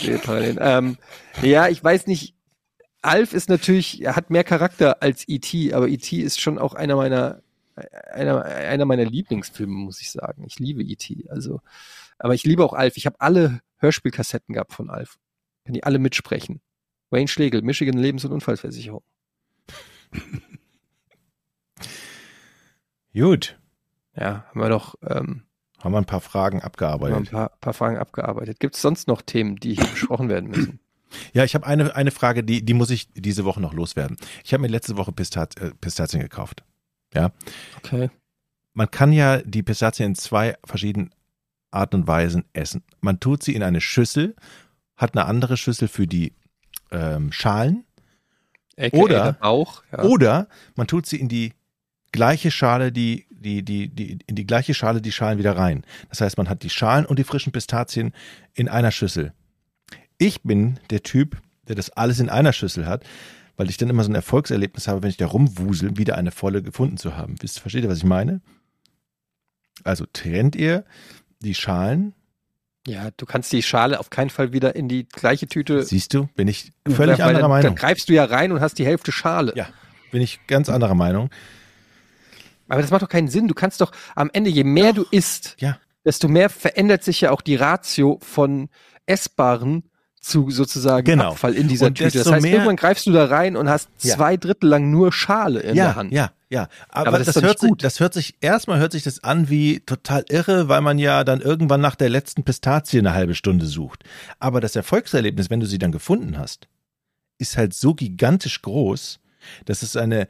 sehe. 0.00 0.56
Ähm, 0.60 0.98
ja, 1.42 1.68
ich 1.68 1.82
weiß 1.82 2.06
nicht. 2.06 2.34
Alf 3.00 3.32
ist 3.32 3.48
natürlich, 3.48 4.02
er 4.02 4.16
hat 4.16 4.30
mehr 4.30 4.42
Charakter 4.44 5.02
als 5.02 5.24
E.T., 5.28 5.72
aber 5.72 5.88
E.T. 5.88 6.16
ist 6.16 6.40
schon 6.40 6.58
auch 6.58 6.74
einer 6.74 6.96
meiner, 6.96 7.42
einer, 8.12 8.44
einer 8.44 8.84
meiner 8.86 9.04
Lieblingsfilme, 9.04 9.72
muss 9.72 10.00
ich 10.00 10.10
sagen. 10.10 10.44
Ich 10.46 10.58
liebe 10.58 10.82
E.T. 10.82 11.26
Also, 11.30 11.60
aber 12.18 12.34
ich 12.34 12.42
liebe 12.44 12.64
auch 12.64 12.72
Alf. 12.72 12.96
Ich 12.96 13.06
habe 13.06 13.20
alle 13.20 13.60
Hörspielkassetten 13.78 14.52
gehabt 14.52 14.72
von 14.72 14.90
Alf. 14.90 15.18
Kann 15.64 15.74
die 15.74 15.84
alle 15.84 16.00
mitsprechen. 16.00 16.60
Wayne 17.10 17.28
Schlegel, 17.28 17.62
Michigan 17.62 17.96
Lebens- 17.96 18.24
und 18.24 18.32
Unfallversicherung. 18.32 19.02
Gut. 23.12 23.58
Ja, 24.16 24.44
haben 24.48 24.60
wir 24.60 24.68
doch 24.68 24.96
ähm, 25.02 25.44
Haben 25.80 25.92
wir 25.92 25.98
ein 25.98 26.04
paar 26.04 26.20
Fragen 26.20 26.58
haben 26.58 26.62
wir 26.62 26.62
ein 26.62 26.66
abgearbeitet. 26.66 27.30
paar, 27.30 27.48
paar 27.60 27.72
Fragen 27.72 27.98
abgearbeitet. 27.98 28.60
Gibt 28.60 28.74
es 28.74 28.82
sonst 28.82 29.06
noch 29.08 29.22
Themen, 29.22 29.56
die 29.56 29.74
hier 29.74 29.86
besprochen 29.86 30.28
werden 30.28 30.50
müssen? 30.50 30.80
Ja, 31.32 31.42
ich 31.42 31.54
habe 31.54 31.66
eine, 31.66 31.96
eine 31.96 32.10
Frage, 32.10 32.44
die, 32.44 32.62
die 32.62 32.74
muss 32.74 32.90
ich 32.90 33.08
diese 33.14 33.46
Woche 33.46 33.62
noch 33.62 33.72
loswerden. 33.72 34.18
Ich 34.44 34.52
habe 34.52 34.60
mir 34.60 34.68
letzte 34.68 34.98
Woche 34.98 35.10
Pistat, 35.10 35.58
äh, 35.58 35.70
Pistazien 35.80 36.20
gekauft. 36.20 36.64
Okay. 37.78 38.10
Man 38.74 38.90
kann 38.90 39.12
ja 39.14 39.38
die 39.38 39.62
Pistazien 39.62 40.10
in 40.10 40.14
zwei 40.14 40.58
verschiedenen 40.66 41.10
Arten 41.70 41.96
und 41.96 42.06
Weisen 42.06 42.44
essen. 42.52 42.84
Man 43.00 43.20
tut 43.20 43.42
sie 43.42 43.54
in 43.54 43.62
eine 43.62 43.80
Schüssel, 43.80 44.36
hat 44.96 45.16
eine 45.16 45.24
andere 45.24 45.56
Schüssel 45.56 45.88
für 45.88 46.06
die 46.06 46.34
ähm, 46.90 47.32
Schalen 47.32 47.84
AKA 48.76 48.96
Oder- 48.98 49.24
der 49.24 49.32
Bauch. 49.32 49.82
Ja. 49.90 50.02
oder 50.04 50.48
man 50.76 50.86
tut 50.86 51.06
sie 51.06 51.18
in 51.18 51.28
die 51.28 51.54
gleiche 52.12 52.50
Schale, 52.50 52.92
die, 52.92 53.26
die, 53.38 53.62
die, 53.62 53.88
die, 53.88 54.18
in 54.26 54.34
die 54.34 54.46
gleiche 54.46 54.74
Schale 54.74 55.00
die 55.00 55.12
Schalen 55.12 55.38
wieder 55.38 55.56
rein. 55.56 55.84
Das 56.08 56.20
heißt, 56.20 56.36
man 56.36 56.48
hat 56.48 56.62
die 56.62 56.70
Schalen 56.70 57.06
und 57.06 57.18
die 57.18 57.24
frischen 57.24 57.52
Pistazien 57.52 58.12
in 58.54 58.68
einer 58.68 58.90
Schüssel. 58.90 59.32
Ich 60.18 60.42
bin 60.42 60.78
der 60.90 61.02
Typ, 61.02 61.36
der 61.68 61.76
das 61.76 61.90
alles 61.90 62.20
in 62.20 62.28
einer 62.28 62.52
Schüssel 62.52 62.86
hat, 62.86 63.04
weil 63.56 63.70
ich 63.70 63.76
dann 63.76 63.90
immer 63.90 64.04
so 64.04 64.10
ein 64.10 64.14
Erfolgserlebnis 64.14 64.88
habe, 64.88 65.02
wenn 65.02 65.10
ich 65.10 65.16
da 65.16 65.26
rumwusel, 65.26 65.96
wieder 65.96 66.16
eine 66.16 66.30
volle 66.30 66.62
gefunden 66.62 66.96
zu 66.96 67.16
haben. 67.16 67.36
Wisst, 67.40 67.60
versteht 67.60 67.84
ihr, 67.84 67.90
was 67.90 67.98
ich 67.98 68.04
meine? 68.04 68.40
Also 69.84 70.06
trennt 70.12 70.56
ihr 70.56 70.84
die 71.40 71.54
Schalen, 71.54 72.14
ja, 72.88 73.10
du 73.16 73.26
kannst 73.26 73.52
die 73.52 73.62
Schale 73.62 74.00
auf 74.00 74.08
keinen 74.08 74.30
Fall 74.30 74.52
wieder 74.54 74.74
in 74.74 74.88
die 74.88 75.06
gleiche 75.06 75.46
Tüte. 75.46 75.82
siehst 75.82 76.14
du, 76.14 76.26
bin 76.36 76.48
ich 76.48 76.72
völlig 76.86 77.18
weil 77.18 77.26
anderer 77.26 77.42
dann, 77.42 77.50
Meinung. 77.50 77.62
Dann 77.62 77.74
greifst 77.74 78.08
du 78.08 78.14
ja 78.14 78.24
rein 78.24 78.50
und 78.50 78.60
hast 78.60 78.78
die 78.78 78.86
Hälfte 78.86 79.12
Schale. 79.12 79.52
Ja. 79.56 79.68
Bin 80.10 80.22
ich 80.22 80.40
ganz 80.46 80.70
anderer 80.70 80.94
Meinung. 80.94 81.28
Aber 82.68 82.82
das 82.82 82.90
macht 82.90 83.02
doch 83.02 83.08
keinen 83.08 83.28
Sinn. 83.28 83.48
Du 83.48 83.54
kannst 83.54 83.80
doch 83.80 83.92
am 84.14 84.30
Ende, 84.32 84.50
je 84.50 84.64
mehr 84.64 84.92
du 84.92 85.04
isst, 85.10 85.56
Ja. 85.58 85.78
desto 86.04 86.28
mehr 86.28 86.50
verändert 86.50 87.02
sich 87.04 87.20
ja 87.20 87.30
auch 87.30 87.40
die 87.40 87.56
Ratio 87.56 88.18
von 88.22 88.68
Essbaren 89.06 89.84
zu 90.20 90.50
sozusagen 90.50 91.04
Genau. 91.04 91.30
Abfall 91.30 91.54
in 91.54 91.68
dieser 91.68 91.86
Und 91.86 91.94
Tüte. 91.94 92.18
Das 92.18 92.30
heißt, 92.30 92.44
irgendwann 92.44 92.76
greifst 92.76 93.06
du 93.06 93.12
da 93.12 93.26
rein 93.26 93.56
und 93.56 93.68
hast 93.68 93.88
Ja. 94.02 94.16
zwei 94.16 94.36
Drittel 94.36 94.68
lang 94.68 94.90
nur 94.90 95.12
Schale 95.12 95.60
in 95.60 95.76
ja, 95.76 95.84
der 95.86 95.96
Hand. 95.96 96.12
Ja, 96.12 96.32
ja. 96.50 96.68
Aber, 96.88 97.08
Aber 97.08 97.18
das 97.18 97.26
das, 97.26 97.34
doch 97.36 97.42
hört 97.42 97.60
sich, 97.60 97.68
gut. 97.70 97.84
das 97.84 98.00
hört 98.00 98.14
sich, 98.14 98.34
erstmal 98.40 98.78
hört 98.80 98.92
sich 98.92 99.04
das 99.04 99.22
an 99.24 99.48
wie 99.48 99.80
total 99.80 100.24
irre, 100.28 100.68
weil 100.68 100.80
man 100.80 100.98
ja 100.98 101.22
dann 101.24 101.40
irgendwann 101.40 101.80
nach 101.80 101.94
der 101.94 102.08
letzten 102.10 102.42
Pistazie 102.42 102.98
eine 102.98 103.14
halbe 103.14 103.34
Stunde 103.36 103.66
sucht. 103.66 104.02
Aber 104.40 104.60
das 104.60 104.74
Erfolgserlebnis, 104.76 105.50
wenn 105.50 105.60
du 105.60 105.66
sie 105.66 105.78
dann 105.78 105.92
gefunden 105.92 106.36
hast, 106.36 106.66
ist 107.38 107.56
halt 107.56 107.72
so 107.72 107.94
gigantisch 107.94 108.60
groß, 108.62 109.20
dass 109.66 109.82
es 109.82 109.96
eine, 109.96 110.26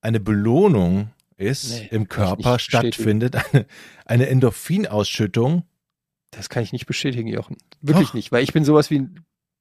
eine 0.00 0.18
Belohnung 0.18 1.10
ist, 1.42 1.70
Nee, 1.70 1.88
im 1.90 2.02
ich 2.02 2.08
Körper 2.08 2.58
stattfindet 2.58 3.36
eine, 3.36 3.66
eine 4.06 4.26
Endorphinausschüttung. 4.28 5.64
Das 6.30 6.48
kann 6.48 6.62
ich 6.62 6.72
nicht 6.72 6.86
bestätigen, 6.86 7.28
Jochen. 7.28 7.56
Wirklich 7.82 8.08
Doch. 8.08 8.14
nicht, 8.14 8.32
weil 8.32 8.42
ich 8.42 8.52
bin 8.52 8.64
sowas 8.64 8.90
wie 8.90 9.06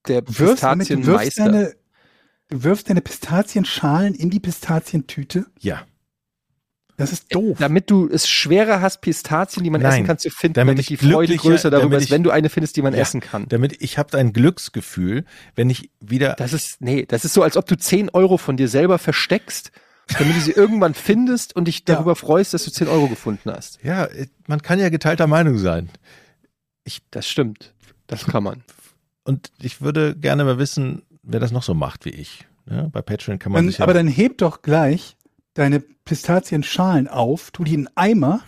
der 0.07 0.23
wirfst, 0.27 0.63
damit, 0.63 0.89
du, 0.89 0.95
wirfst 1.05 1.25
Pistazienmeister. 1.35 1.43
deine, 1.45 1.73
du 2.49 2.63
wirfst 2.63 2.89
deine 2.89 3.01
Pistazienschalen 3.01 4.15
in 4.15 4.29
die 4.29 4.39
Pistazientüte. 4.39 5.45
Ja, 5.59 5.85
Das 6.97 7.11
ist 7.11 7.33
doof. 7.35 7.57
Damit 7.59 7.89
du 7.89 8.07
es 8.07 8.27
schwerer 8.29 8.79
hast, 8.81 9.01
Pistazien, 9.01 9.63
die 9.63 9.69
man 9.69 9.81
Nein, 9.81 9.91
essen 9.93 10.05
kann, 10.07 10.17
zu 10.19 10.29
finden, 10.29 10.53
damit 10.55 10.73
damit, 10.77 10.91
ich 10.91 10.99
die 10.99 11.11
Freude 11.11 11.35
größer 11.35 11.69
darüber 11.71 11.89
damit 11.89 11.97
ist, 11.99 12.05
ich- 12.05 12.11
wenn 12.11 12.23
du 12.23 12.29
eine 12.31 12.49
findest, 12.49 12.77
die 12.77 12.81
man 12.83 12.93
Ja. 12.93 13.01
essen 13.01 13.19
kann. 13.21 13.47
damit 13.49 13.81
ich 13.81 13.97
habe 13.97 14.17
ein 14.17 14.33
Glücksgefühl, 14.33 15.25
wenn 15.55 15.69
ich 15.69 15.89
wieder 15.99 16.33
Das 16.37 16.53
ist, 16.53 16.79
nee, 16.81 17.05
das 17.05 17.25
ist 17.25 17.33
so, 17.33 17.43
als 17.43 17.57
ob 17.57 17.65
du 17.65 17.75
10 17.77 18.09
Euro 18.11 18.37
von 18.37 18.55
dir 18.57 18.67
selber 18.67 18.97
versteckst, 18.99 19.71
damit 20.17 20.35
du 20.35 20.41
sie 20.41 20.51
irgendwann 20.51 20.93
findest 20.93 21.55
und 21.55 21.67
dich 21.67 21.79
Ja. 21.79 21.95
darüber 21.95 22.15
freust, 22.15 22.53
dass 22.53 22.63
du 22.65 22.71
10 22.71 22.87
Euro 22.87 23.07
gefunden 23.07 23.51
hast. 23.51 23.79
ja, 23.83 24.07
man 24.47 24.61
kann 24.61 24.79
ja 24.79 24.89
geteilter 24.89 25.27
Meinung 25.27 25.57
sein. 25.57 25.89
Das 27.11 27.27
stimmt. 27.27 27.73
Das 28.07 28.25
kann 28.25 28.43
man. 28.43 28.63
Und 29.23 29.51
ich 29.61 29.81
würde 29.81 30.15
gerne 30.15 30.43
mal 30.43 30.57
wissen, 30.57 31.03
wer 31.23 31.39
das 31.39 31.51
noch 31.51 31.63
so 31.63 31.73
macht 31.73 32.05
wie 32.05 32.09
ich. 32.09 32.45
Ja, 32.69 32.87
bei 32.89 33.01
Patreon 33.01 33.39
kann 33.39 33.51
man 33.51 33.59
Dann, 33.63 33.69
sich 33.69 33.77
ja 33.79 33.83
aber 33.85 33.93
dann 33.93 34.07
heb 34.07 34.37
doch 34.39 34.61
gleich 34.61 35.15
deine 35.53 35.79
Pistazienschalen 35.79 37.07
auf, 37.07 37.51
tu 37.51 37.63
die 37.63 37.73
in 37.75 37.87
einen 37.87 37.97
Eimer 38.23 38.41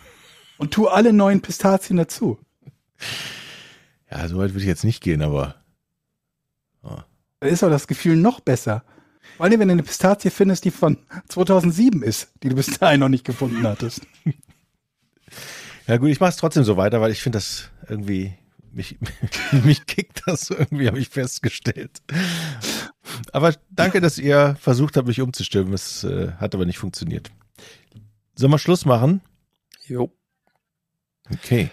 und 0.58 0.72
tu 0.72 0.88
alle 0.88 1.14
neuen 1.14 1.42
Pistazien 1.42 1.98
dazu. 1.98 2.40
ja, 4.12 4.28
so 4.28 4.38
weit 4.38 4.52
würde 4.52 4.62
ich 4.62 4.68
jetzt 4.68 4.84
nicht 4.84 5.02
gehen, 5.02 5.22
aber 5.22 5.56
Da 6.82 7.48
ist 7.50 7.64
auch 7.64 7.70
das 7.70 7.88
Gefühl 7.88 8.16
noch 8.16 8.40
besser. 8.40 8.84
Vor 9.38 9.46
allem, 9.46 9.60
wenn 9.60 9.68
du 9.68 9.74
eine 9.74 9.84
Pistazie 9.84 10.30
findest, 10.30 10.66
die 10.66 10.72
von 10.72 10.98
2007 11.28 12.04
ist, 12.04 12.32
die 12.44 12.50
du 12.50 12.56
bis 12.56 12.78
dahin 12.80 13.00
noch 13.00 13.10
nicht 13.10 13.26
gefunden 13.26 13.66
hattest. 13.66 14.02
ja 15.88 15.98
gut, 15.98 16.10
ich 16.10 16.20
mache 16.20 16.30
es 16.30 16.38
trotzdem 16.38 16.64
so 16.64 16.78
weiter, 16.78 17.02
weil 17.02 17.12
ich 17.12 17.22
finde 17.22 17.38
das 17.38 17.70
irgendwie 17.88 18.34
mich 18.74 18.98
mich 19.64 19.86
kickt 19.86 20.24
das 20.26 20.50
irgendwie, 20.50 20.88
habe 20.88 21.00
ich 21.00 21.10
festgestellt. 21.10 22.02
Aber 23.32 23.54
danke, 23.70 24.02
dass 24.02 24.18
ihr 24.18 24.56
versucht 24.60 24.98
habt, 24.98 25.08
mich 25.08 25.22
umzustimmen. 25.22 25.74
Es 25.74 26.04
äh, 26.04 26.32
hat 26.34 26.56
aber 26.56 26.66
nicht 26.66 26.80
funktioniert. 26.80 27.32
Sollen 28.36 28.52
wir 28.52 28.60
Schluss 28.60 28.86
machen? 28.86 29.22
Jo. 29.86 30.12
Okay. 31.32 31.70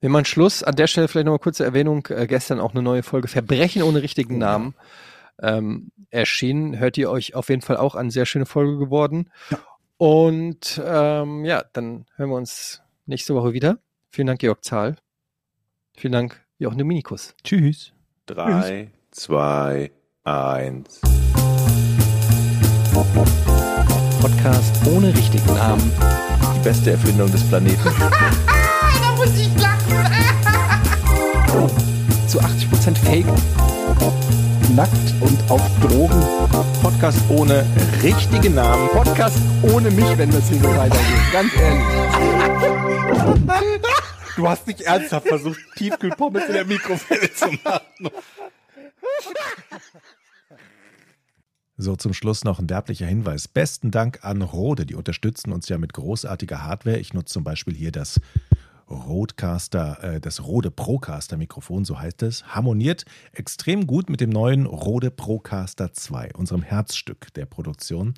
Wir 0.00 0.08
machen 0.08 0.24
Schluss. 0.24 0.62
An 0.62 0.76
der 0.76 0.86
Stelle 0.86 1.08
vielleicht 1.08 1.26
noch 1.26 1.32
mal 1.32 1.38
kurze 1.38 1.64
Erwähnung. 1.64 2.06
Äh, 2.08 2.26
gestern 2.26 2.60
auch 2.60 2.72
eine 2.72 2.82
neue 2.82 3.02
Folge 3.02 3.28
Verbrechen 3.28 3.82
ohne 3.82 4.02
richtigen 4.02 4.38
Namen 4.38 4.74
ähm, 5.42 5.92
erschienen. 6.10 6.78
Hört 6.78 6.96
ihr 6.98 7.10
euch 7.10 7.34
auf 7.34 7.48
jeden 7.48 7.62
Fall 7.62 7.76
auch 7.76 7.94
an. 7.94 8.10
Sehr 8.10 8.26
schöne 8.26 8.46
Folge 8.46 8.78
geworden. 8.78 9.30
Und 9.96 10.80
ähm, 10.84 11.44
ja, 11.44 11.64
dann 11.72 12.06
hören 12.16 12.30
wir 12.30 12.36
uns 12.36 12.82
nächste 13.06 13.34
Woche 13.34 13.52
wieder. 13.52 13.78
Vielen 14.10 14.28
Dank, 14.28 14.40
Georg 14.40 14.64
Zahl. 14.64 14.96
Vielen 15.96 16.12
Dank, 16.12 16.44
Jochen 16.58 16.78
Dominikus. 16.78 17.34
Tschüss. 17.42 17.92
Drei, 18.26 18.90
zwei, 19.10 19.90
eins. 20.24 21.00
Podcast 24.20 24.86
ohne 24.86 25.14
richtigen 25.14 25.46
Namen. 25.54 25.92
Die 26.56 26.60
beste 26.60 26.92
Erfindung 26.92 27.30
des 27.30 27.46
Planeten. 27.48 27.78
Da 29.00 29.14
muss 29.16 29.36
ich 29.36 29.50
lachen. 29.60 29.88
Zu 32.28 32.40
80% 32.40 32.96
Fake. 32.98 33.26
Nackt 34.74 35.14
und 35.20 35.50
auf 35.50 35.62
Drogen. 35.80 36.22
Podcast 36.82 37.18
ohne 37.30 37.64
richtigen 38.02 38.54
Namen. 38.54 38.88
Podcast 38.90 39.38
ohne 39.62 39.90
mich, 39.90 40.18
wenn 40.18 40.30
das 40.30 40.48
hier 40.48 40.58
so 40.58 40.68
weitergeht. 40.68 41.32
Ganz 41.32 41.56
ehrlich. 41.56 41.84
Du 44.36 44.48
hast 44.48 44.66
nicht 44.66 44.82
ernsthaft 44.82 45.28
versucht, 45.28 45.58
Tiefkühlpommes 45.76 46.44
in 46.46 46.52
der 46.52 46.66
Mikrowelle 46.66 47.32
zu 47.32 47.46
machen. 47.64 48.10
So, 51.78 51.96
zum 51.96 52.12
Schluss 52.12 52.44
noch 52.44 52.58
ein 52.58 52.68
werblicher 52.68 53.06
Hinweis. 53.06 53.48
Besten 53.48 53.90
Dank 53.90 54.24
an 54.24 54.42
Rode. 54.42 54.84
Die 54.84 54.96
unterstützen 54.96 55.52
uns 55.52 55.68
ja 55.68 55.78
mit 55.78 55.94
großartiger 55.94 56.62
Hardware. 56.62 56.98
Ich 56.98 57.14
nutze 57.14 57.32
zum 57.32 57.44
Beispiel 57.44 57.74
hier 57.74 57.92
das 57.92 58.20
Rodecaster, 58.90 60.02
äh, 60.02 60.20
das 60.20 60.44
Rode 60.44 60.70
Procaster 60.70 61.36
Mikrofon, 61.36 61.84
so 61.84 61.98
heißt 61.98 62.22
es. 62.22 62.44
Harmoniert 62.46 63.04
extrem 63.32 63.86
gut 63.86 64.10
mit 64.10 64.20
dem 64.20 64.30
neuen 64.30 64.66
Rode 64.66 65.10
Procaster 65.10 65.92
2, 65.92 66.34
unserem 66.34 66.62
Herzstück 66.62 67.32
der 67.34 67.46
Produktion. 67.46 68.14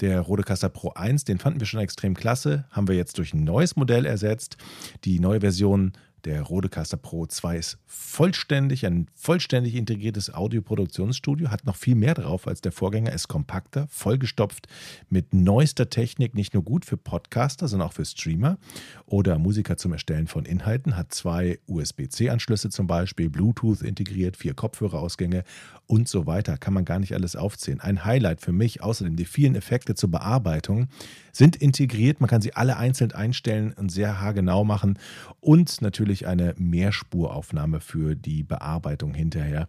Der 0.00 0.20
Rodecaster 0.20 0.70
Pro 0.70 0.90
1, 0.90 1.24
den 1.24 1.38
fanden 1.38 1.60
wir 1.60 1.66
schon 1.66 1.80
extrem 1.80 2.14
klasse, 2.14 2.64
haben 2.70 2.88
wir 2.88 2.96
jetzt 2.96 3.18
durch 3.18 3.34
ein 3.34 3.44
neues 3.44 3.76
Modell 3.76 4.06
ersetzt. 4.06 4.56
Die 5.04 5.20
neue 5.20 5.40
Version 5.40 5.92
der 6.24 6.42
Rodecaster 6.42 6.96
Pro 6.96 7.26
2 7.26 7.56
ist 7.56 7.78
vollständig, 7.86 8.86
ein 8.86 9.06
vollständig 9.14 9.74
integriertes 9.74 10.32
Audioproduktionsstudio, 10.32 11.50
hat 11.50 11.66
noch 11.66 11.76
viel 11.76 11.94
mehr 11.94 12.14
drauf 12.14 12.46
als 12.46 12.60
der 12.60 12.72
Vorgänger, 12.72 13.12
ist 13.12 13.28
kompakter, 13.28 13.86
vollgestopft 13.88 14.66
mit 15.08 15.34
neuester 15.34 15.90
Technik, 15.90 16.34
nicht 16.34 16.54
nur 16.54 16.62
gut 16.62 16.84
für 16.84 16.96
Podcaster, 16.96 17.68
sondern 17.68 17.88
auch 17.88 17.92
für 17.92 18.04
Streamer 18.04 18.58
oder 19.06 19.38
Musiker 19.38 19.76
zum 19.76 19.92
Erstellen 19.92 20.26
von 20.26 20.44
Inhalten, 20.44 20.96
hat 20.96 21.12
zwei 21.12 21.58
USB-C-Anschlüsse 21.66 22.70
zum 22.70 22.86
Beispiel, 22.86 23.28
Bluetooth 23.30 23.82
integriert, 23.82 24.36
vier 24.36 24.54
Kopfhörerausgänge 24.54 25.44
und 25.86 26.08
so 26.08 26.26
weiter. 26.26 26.56
Kann 26.56 26.74
man 26.74 26.84
gar 26.84 26.98
nicht 26.98 27.14
alles 27.14 27.36
aufzählen. 27.36 27.80
Ein 27.80 28.04
Highlight 28.04 28.40
für 28.40 28.52
mich, 28.52 28.82
außerdem 28.82 29.16
die 29.16 29.24
vielen 29.24 29.54
Effekte 29.54 29.94
zur 29.94 30.10
Bearbeitung, 30.10 30.88
sind 31.32 31.56
integriert. 31.56 32.20
Man 32.20 32.28
kann 32.28 32.42
sie 32.42 32.54
alle 32.54 32.76
einzeln 32.76 33.12
einstellen 33.12 33.72
und 33.72 33.90
sehr 33.90 34.20
haargenau 34.20 34.64
machen. 34.64 34.98
Und 35.40 35.82
natürlich 35.82 36.26
eine 36.26 36.54
Mehrspuraufnahme 36.58 37.80
für 37.80 38.14
die 38.14 38.42
Bearbeitung 38.42 39.14
hinterher. 39.14 39.66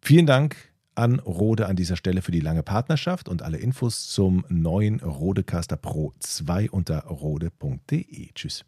Vielen 0.00 0.26
Dank 0.26 0.56
an 0.94 1.18
Rode 1.18 1.66
an 1.66 1.76
dieser 1.76 1.96
Stelle 1.96 2.22
für 2.22 2.32
die 2.32 2.40
lange 2.40 2.62
Partnerschaft 2.62 3.28
und 3.28 3.42
alle 3.42 3.58
Infos 3.58 4.08
zum 4.08 4.44
neuen 4.48 5.00
Rodecaster 5.00 5.76
Pro 5.76 6.12
2 6.18 6.70
unter 6.70 7.04
rode.de. 7.04 8.32
Tschüss. 8.34 8.64